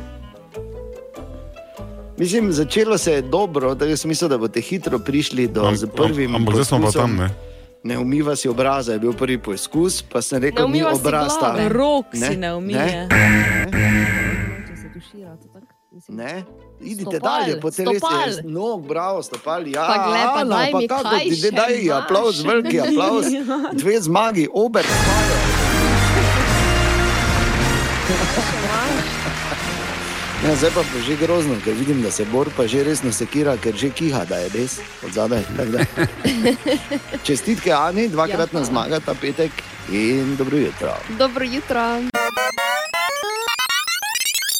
Mislim, 2.16 2.52
začelo 2.52 2.98
se 2.98 3.12
je 3.12 3.23
dobro, 3.23 3.74
da 3.74 3.97
sem 3.97 4.09
mislil, 4.09 4.28
da 4.28 4.39
boste 4.39 4.61
hitro 4.61 4.98
prišli 4.98 5.48
do 5.48 5.61
Am- 5.61 5.74
am- 5.98 6.35
ampak 6.35 6.55
zdaj 6.55 6.65
smo 6.65 6.78
pa 6.81 6.90
tam, 6.93 7.16
ne? 7.16 7.28
Ne 7.82 7.98
umiva 7.98 8.36
si 8.36 8.48
obraza, 8.48 8.93
je 8.93 8.98
bil 8.98 9.12
prvi 9.12 9.39
poskus, 9.39 10.02
pa 10.02 10.23
sem 10.23 10.39
Ne 10.39 10.47
rekel, 10.47 10.62
ni 10.62 10.70
umiva 10.70 10.90
si 10.90 11.01
obraz 11.01 11.32
glave. 11.32 11.59
ta. 11.59 11.69
Rok 11.70 12.06
si 12.15 12.36
ne 12.36 12.55
umije. 12.55 13.09
Če 14.65 14.77
se 14.77 14.89
tušira, 14.90 15.36
to 15.36 15.48
tako. 15.51 15.73
Mislim. 15.94 16.16
Ne? 16.16 16.44
Idite 16.80 17.02
Stopal, 17.10 17.40
dalje, 17.40 17.60
po 17.60 17.70
telesu 17.70 18.06
no, 18.44 18.76
bravo, 18.78 19.22
stopali. 19.22 19.72
Ja, 19.72 19.86
Pa 19.86 20.08
glej, 20.08 20.22
pa 20.24 20.40
Ana, 20.40 20.56
daj 20.56 20.72
pa 20.72 20.80
kako 20.88 21.16
ti 21.18 21.36
še 21.36 21.50
daj 21.50 21.74
imaš? 21.74 21.96
aplauz, 21.96 22.42
veliki 22.42 22.80
aplauz. 22.80 23.24
Dve 23.80 24.00
zmagi, 24.00 24.48
obe 24.52 24.82
zmage. 24.82 25.38
Ja, 30.44 30.52
zdaj 30.56 30.70
pa 30.74 30.80
je 30.80 31.02
že 31.02 31.16
grozno, 31.16 31.54
ker 31.64 31.72
vidim, 31.72 32.02
da 32.02 32.10
se 32.10 32.24
Bor 32.24 32.50
pa 32.56 32.66
že 32.66 32.84
resno 32.84 33.12
sekira, 33.12 33.56
ker 33.56 33.72
že 33.72 33.88
kiha, 33.90 34.24
da 34.28 34.36
je 34.36 34.48
res 34.52 34.76
od 35.00 35.12
zadaj. 35.12 35.40
Čestitke 37.26 37.72
Ani, 37.72 38.08
dvakratna 38.08 38.60
Ja. 38.60 38.64
zmaga 38.64 39.00
ta 39.00 39.14
petek 39.14 39.52
in 39.88 40.36
dobro 40.36 40.56
jutro. 40.56 40.92
Dobro 41.16 41.44
jutro. 41.44 42.04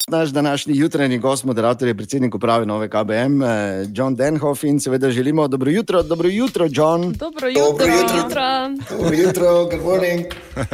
Naš 0.09 0.28
današnji 0.28 0.76
jutranji 0.76 1.18
gost, 1.18 1.44
moderator 1.44 1.89
je 1.89 1.94
predsednik 1.94 2.35
uprave 2.35 2.66
Nove 2.66 2.89
KBM, 2.89 3.43
eh, 3.43 3.86
John 3.94 4.14
Denhoff 4.14 4.64
in 4.64 4.81
seveda 4.81 5.10
želimo 5.10 5.48
dobro 5.48 5.70
jutro, 5.70 6.02
dobro 6.02 6.28
jutro, 6.28 6.66
John. 6.70 7.12
Dobro 7.12 7.48
jutro. 7.48 7.62
Dobro 7.62 7.86
jutro. 7.86 8.43
Dobro 8.90 9.14
jutro, 9.16 9.64
good 9.64 9.82
morning. 9.85 10.26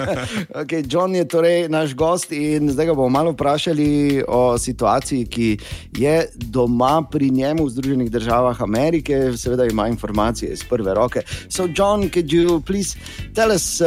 okay, 0.62 0.84
John 0.94 1.14
je 1.14 1.28
torej 1.28 1.68
naš 1.68 1.94
gost 1.94 2.32
in 2.32 2.70
zdaj 2.70 2.86
ga 2.86 2.94
bomo 2.94 3.08
malo 3.08 3.30
vprašali 3.30 4.24
o 4.28 4.58
situaciji, 4.58 5.26
ki 5.26 5.58
je 5.98 6.26
doma 6.34 7.02
pri 7.10 7.30
njemu 7.30 7.64
v 7.64 7.70
Združenih 7.70 8.10
državah 8.10 8.62
Amerike. 8.62 9.32
Seveda 9.36 9.64
ima 9.64 9.88
informacije 9.88 10.52
iz 10.52 10.64
prve 10.64 10.94
roke. 10.94 11.22
So, 11.48 11.62
John, 11.62 12.10
could 12.10 12.32
you 12.32 12.60
please 12.60 12.98
tell 13.34 13.52
us 13.52 13.80
uh, 13.80 13.86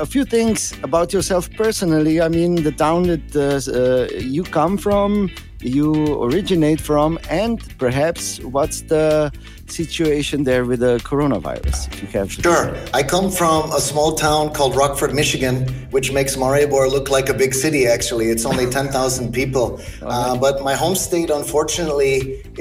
a 0.00 0.06
few 0.06 0.24
things 0.24 0.72
about 0.82 1.12
yourself 1.12 1.48
personally? 1.58 2.20
I 2.20 2.28
mean, 2.28 2.62
the 2.62 2.72
town 2.78 3.02
that 3.02 3.36
uh, 3.36 4.06
you 4.32 4.44
come 4.44 4.61
come 4.62 4.76
from, 4.76 5.28
you 5.60 5.88
originate 6.22 6.80
from, 6.80 7.18
and 7.28 7.56
perhaps 7.78 8.38
what's 8.56 8.78
the 8.82 9.32
situation 9.66 10.44
there 10.44 10.64
with 10.64 10.80
the 10.86 10.94
coronavirus? 11.10 11.78
If 11.92 11.96
you 12.02 12.08
have 12.20 12.28
Sure. 12.30 12.66
I 12.94 13.02
come 13.14 13.28
from 13.40 13.60
a 13.72 13.80
small 13.90 14.10
town 14.26 14.44
called 14.56 14.76
Rockford, 14.82 15.12
Michigan, 15.22 15.56
which 15.96 16.08
makes 16.18 16.32
Maribor 16.36 16.84
look 16.96 17.10
like 17.16 17.28
a 17.28 17.36
big 17.42 17.52
city, 17.64 17.82
actually. 17.96 18.26
It's 18.34 18.46
only 18.52 18.66
10,000 18.80 19.32
people. 19.40 19.66
Uh, 20.00 20.36
but 20.44 20.54
my 20.62 20.74
home 20.82 20.94
state, 21.08 21.30
unfortunately, 21.40 22.14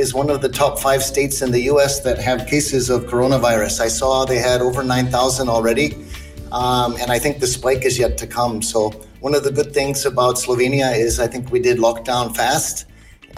is 0.03 0.07
one 0.21 0.29
of 0.35 0.39
the 0.45 0.49
top 0.61 0.79
five 0.79 1.03
states 1.03 1.35
in 1.43 1.49
the 1.51 1.63
US 1.73 1.99
that 2.07 2.17
have 2.29 2.39
cases 2.47 2.89
of 2.89 2.99
coronavirus. 3.13 3.79
I 3.87 3.89
saw 3.89 4.25
they 4.25 4.41
had 4.51 4.59
over 4.61 4.81
9,000 4.81 5.49
already. 5.49 5.87
Um, 6.51 6.89
and 7.01 7.11
I 7.15 7.19
think 7.19 7.33
the 7.45 7.51
spike 7.59 7.83
is 7.85 7.99
yet 8.03 8.17
to 8.21 8.25
come. 8.25 8.63
So, 8.73 8.79
one 9.21 9.35
of 9.35 9.43
the 9.43 9.51
good 9.51 9.73
things 9.73 10.05
about 10.05 10.35
Slovenia 10.35 10.97
is 10.97 11.19
I 11.19 11.27
think 11.27 11.51
we 11.51 11.59
did 11.59 11.77
lockdown 11.77 12.35
fast. 12.35 12.85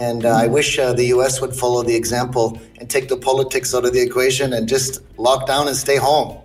And 0.00 0.24
uh, 0.24 0.30
I 0.30 0.48
wish 0.48 0.78
uh, 0.78 0.92
the 0.92 1.04
US 1.16 1.40
would 1.40 1.54
follow 1.54 1.82
the 1.82 1.94
example 1.94 2.58
and 2.78 2.90
take 2.90 3.08
the 3.08 3.16
politics 3.16 3.74
out 3.74 3.84
of 3.84 3.92
the 3.92 4.00
equation 4.00 4.52
and 4.54 4.68
just 4.68 5.00
lock 5.18 5.46
down 5.46 5.68
and 5.68 5.76
stay 5.76 5.96
home. 5.96 6.38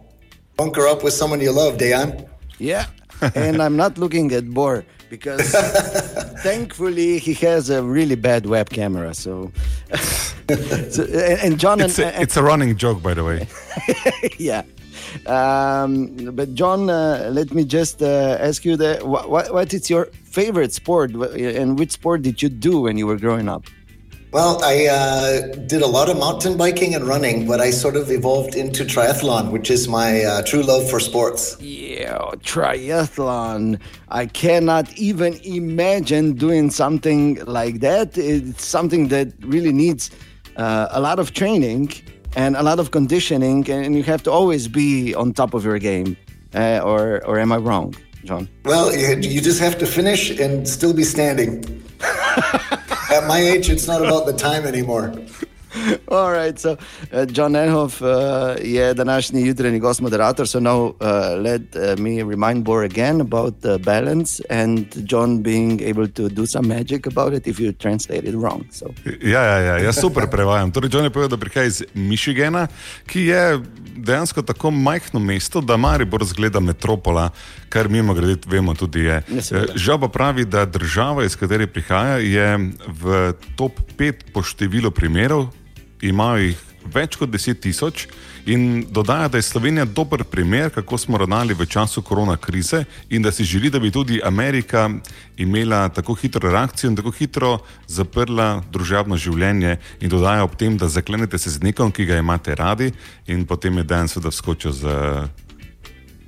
Bunker 0.55 0.87
up 0.87 1.03
with 1.03 1.13
someone 1.13 1.41
you 1.41 1.51
love, 1.51 1.77
Dayan. 1.77 2.27
Yeah. 2.59 2.85
and 3.35 3.61
I'm 3.61 3.75
not 3.75 3.97
looking 3.97 4.31
at 4.33 4.49
Bor 4.49 4.85
because 5.09 5.51
thankfully 6.43 7.17
he 7.17 7.33
has 7.35 7.69
a 7.69 7.81
really 7.81 8.15
bad 8.15 8.45
web 8.45 8.69
camera. 8.69 9.13
So, 9.13 9.51
so 9.95 11.03
and, 11.03 11.39
and 11.41 11.59
John 11.59 11.79
It's 11.79 11.97
and, 11.97 12.15
a, 12.15 12.21
it's 12.21 12.37
a 12.37 12.43
running 12.43 12.75
joke, 12.75 13.01
by 13.01 13.13
the 13.13 13.23
way. 13.23 13.47
yeah. 14.37 14.63
Um, 15.25 16.31
but 16.33 16.53
John, 16.55 16.89
uh, 16.89 17.29
let 17.31 17.53
me 17.53 17.63
just 17.63 18.01
uh, 18.01 18.37
ask 18.39 18.65
you 18.65 18.75
that 18.77 19.07
what, 19.07 19.29
what, 19.29 19.53
what 19.53 19.73
is 19.73 19.89
your 19.89 20.05
favorite 20.23 20.73
sport 20.73 21.11
and 21.11 21.77
which 21.77 21.91
sport 21.91 22.21
did 22.21 22.41
you 22.41 22.49
do 22.49 22.81
when 22.81 22.97
you 22.97 23.07
were 23.07 23.17
growing 23.17 23.49
up? 23.49 23.65
Well, 24.31 24.63
I 24.63 24.85
uh, 24.85 25.41
did 25.65 25.81
a 25.81 25.87
lot 25.87 26.07
of 26.07 26.19
mountain 26.19 26.55
biking 26.55 26.93
and 26.93 27.03
running, 27.05 27.47
but 27.47 27.59
I 27.59 27.71
sort 27.71 27.95
of 27.95 28.11
evolved 28.11 28.53
into 28.53 28.83
triathlon, 28.83 29.49
which 29.49 29.71
is 29.71 29.87
my 29.87 30.23
uh, 30.23 30.43
true 30.43 30.61
love 30.61 30.87
for 30.87 30.99
sports. 30.99 31.59
Yeah, 31.59 32.19
triathlon. 32.43 33.79
I 34.09 34.27
cannot 34.27 34.95
even 34.99 35.33
imagine 35.43 36.33
doing 36.33 36.69
something 36.69 37.43
like 37.45 37.79
that. 37.79 38.19
It's 38.19 38.63
something 38.63 39.07
that 39.07 39.33
really 39.41 39.73
needs 39.73 40.11
uh, 40.57 40.89
a 40.91 41.01
lot 41.01 41.17
of 41.17 41.33
training 41.33 41.91
and 42.35 42.55
a 42.55 42.63
lot 42.63 42.79
of 42.79 42.91
conditioning, 42.91 43.69
and 43.69 43.95
you 43.95 44.03
have 44.03 44.23
to 44.23 44.31
always 44.31 44.67
be 44.67 45.15
on 45.15 45.33
top 45.33 45.53
of 45.53 45.63
your 45.65 45.79
game. 45.79 46.17
Uh, 46.53 46.79
or, 46.83 47.23
or 47.27 47.37
am 47.37 47.51
I 47.51 47.57
wrong, 47.57 47.95
John? 48.23 48.49
Well, 48.65 48.95
you, 48.95 49.17
you 49.17 49.39
just 49.39 49.59
have 49.59 49.77
to 49.79 49.85
finish 49.85 50.31
and 50.39 50.67
still 50.67 50.93
be 50.93 51.03
standing. 51.03 51.63
At 53.11 53.27
my 53.27 53.39
age, 53.39 53.69
it's 53.69 53.87
not 53.87 54.01
about 54.03 54.25
the 54.25 54.33
time 54.33 54.65
anymore. 54.65 55.13
All 56.07 56.31
right, 56.31 56.59
so 56.59 56.77
uh, 57.13 57.25
John 57.25 57.55
Enhoff 57.55 58.01
uh, 58.01 58.07
je 58.63 58.93
današnji 58.93 59.47
jutranji 59.47 59.79
gost 59.79 60.01
moderator, 60.01 60.47
so 60.47 60.59
now 60.59 60.85
uh, 60.85 61.41
let 61.43 61.61
uh, 61.75 61.99
me 61.99 62.23
remind 62.23 62.63
Bor 62.63 62.83
again 62.83 63.21
about 63.21 63.61
the 63.61 63.77
balance 63.77 64.43
and 64.49 64.85
John 65.09 65.43
being 65.43 65.81
able 65.89 66.07
to 66.07 66.29
do 66.29 66.45
some 66.45 66.67
magic 66.67 67.07
about 67.07 67.33
it 67.33 67.47
if 67.47 67.59
you 67.59 67.71
translate 67.73 68.29
it 68.29 68.35
wrong. 68.35 68.63
So. 68.71 68.85
Ja, 69.21 69.43
ja, 69.43 69.57
ja, 69.57 69.77
jaz 69.77 69.99
super 69.99 70.27
prevajam. 70.27 70.71
Torej, 70.71 70.89
John 70.93 71.03
je 71.03 71.09
povedal, 71.09 71.29
da 71.29 71.37
prihaja 71.37 71.65
iz 71.65 71.83
Michigana, 71.93 72.67
ki 73.05 73.25
je 73.25 73.59
dejansko 73.95 74.41
tako 74.41 74.71
majhno 74.71 75.19
mesto, 75.19 75.61
da 75.61 75.77
Maribor 75.77 76.25
zgleda 76.25 76.59
metropola, 76.59 77.29
kar 77.69 77.89
mimo 77.89 78.13
grede 78.13 78.41
vemo 78.47 78.73
tudi 78.73 78.99
je. 78.99 79.21
Ja. 79.27 79.41
Eh, 79.51 79.65
Žal 79.75 79.99
pa 79.99 80.07
pravi, 80.07 80.45
da 80.45 80.65
država, 80.65 81.25
iz 81.25 81.35
katere 81.35 81.67
prihaja, 81.67 82.17
je 82.17 82.71
v 82.87 83.33
top 83.55 83.79
5 83.97 84.31
po 84.33 84.43
številu 84.43 84.91
primerov, 84.91 85.49
imajo 86.01 86.49
jih 86.49 86.65
več 86.93 87.17
kot 87.19 87.29
10 87.29 87.59
tisoč. 87.61 88.07
In 88.49 88.85
dodaja, 88.89 89.27
da 89.27 89.37
je 89.37 89.45
Slovenija 89.45 89.85
dober 89.85 90.23
primer, 90.23 90.71
kako 90.73 90.97
smo 90.97 91.17
ravnali 91.17 91.53
v 91.53 91.65
času 91.65 92.01
korona 92.01 92.37
krize, 92.37 92.85
in 93.09 93.21
da 93.21 93.31
si 93.31 93.43
želi, 93.43 93.69
da 93.69 93.79
bi 93.79 93.91
tudi 93.91 94.21
Amerika 94.23 94.89
imela 95.37 95.89
tako 95.89 96.13
hitro 96.13 96.51
reakcijo 96.51 96.89
in 96.89 96.95
tako 96.95 97.11
hitro 97.11 97.57
zaprla 97.87 98.63
družabno 98.71 99.17
življenje. 99.17 99.77
In 100.01 100.09
dodaja 100.09 100.43
ob 100.43 100.55
tem, 100.55 100.77
da 100.77 100.87
zaklenete 100.87 101.37
se 101.37 101.49
z 101.49 101.63
nekom, 101.63 101.91
ki 101.91 102.05
ga 102.05 102.17
imate 102.17 102.55
radi, 102.55 102.91
in 103.27 103.45
potem 103.45 103.77
je 103.77 103.83
dan 103.83 104.07
seveda 104.07 104.33
vskočil 104.33 104.71
z. 104.71 104.97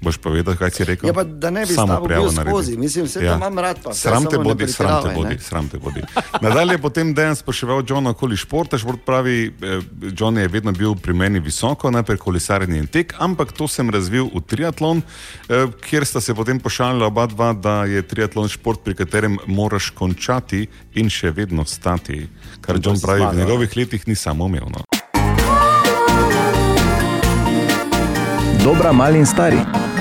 Boš 0.02 0.18
povedal, 0.18 0.58
kaj 0.58 0.72
si 0.74 0.82
rekel? 0.82 1.06
Ja, 1.06 1.14
pa 1.14 1.22
da 1.24 1.54
ne 1.54 1.62
bi 1.62 1.74
Samo 1.78 2.02
bil 2.02 2.26
naredi. 2.34 2.50
skozi, 2.50 2.78
mislim, 2.78 3.06
vse 3.06 3.20
to 3.20 3.34
imam 3.36 3.60
rad, 3.60 3.78
pa 3.84 3.94
Sram 3.94 4.26
te 4.26 4.36
samo 4.36 4.44
bodi, 4.44 4.68
sram 4.68 5.04
te 5.04 5.14
bodi, 5.14 5.38
sram 5.40 5.68
te 5.70 5.78
bodi. 5.78 6.02
Nadalje 6.42 6.74
je 6.74 6.82
potem 6.82 7.14
Dejan 7.14 7.36
spraševal 7.36 7.84
Johna 7.88 8.10
okoli 8.10 8.38
športa. 8.38 8.78
Šport 8.82 9.06
pravi, 9.06 9.54
eh, 9.62 9.82
John 10.18 10.38
je 10.38 10.48
vedno 10.48 10.72
bil 10.72 10.96
pri 10.96 11.14
meni 11.14 11.40
visoko, 11.40 11.92
najprej 11.92 12.18
kolesarjenje 12.18 12.80
in 12.80 12.88
tek, 12.88 13.14
ampak 13.20 13.54
to 13.54 13.68
sem 13.68 13.90
razvil 13.90 14.26
v 14.34 14.42
triatlon, 14.42 15.02
eh, 15.50 15.68
kjer 15.90 16.06
sta 16.06 16.22
se 16.22 16.34
potem 16.34 16.60
pošalila 16.60 17.06
oba 17.06 17.28
dva, 17.30 17.54
da 17.54 17.86
je 17.86 18.02
triatlon 18.02 18.50
šport, 18.50 18.82
pri 18.82 18.96
katerem 18.96 19.38
moraš 19.46 19.94
končati 19.94 20.66
in 20.98 21.10
še 21.10 21.30
vedno 21.30 21.66
stati. 21.66 22.26
Kar 22.62 22.82
John 22.82 22.98
pravi, 22.98 23.22
v 23.22 23.38
njegovih 23.38 23.78
letih 23.78 24.08
ni 24.08 24.16
samoumevno. 24.16 24.82
Dobra, 28.64 28.92
mali 28.94 29.20
in 29.20 29.26
stari. 29.26 29.58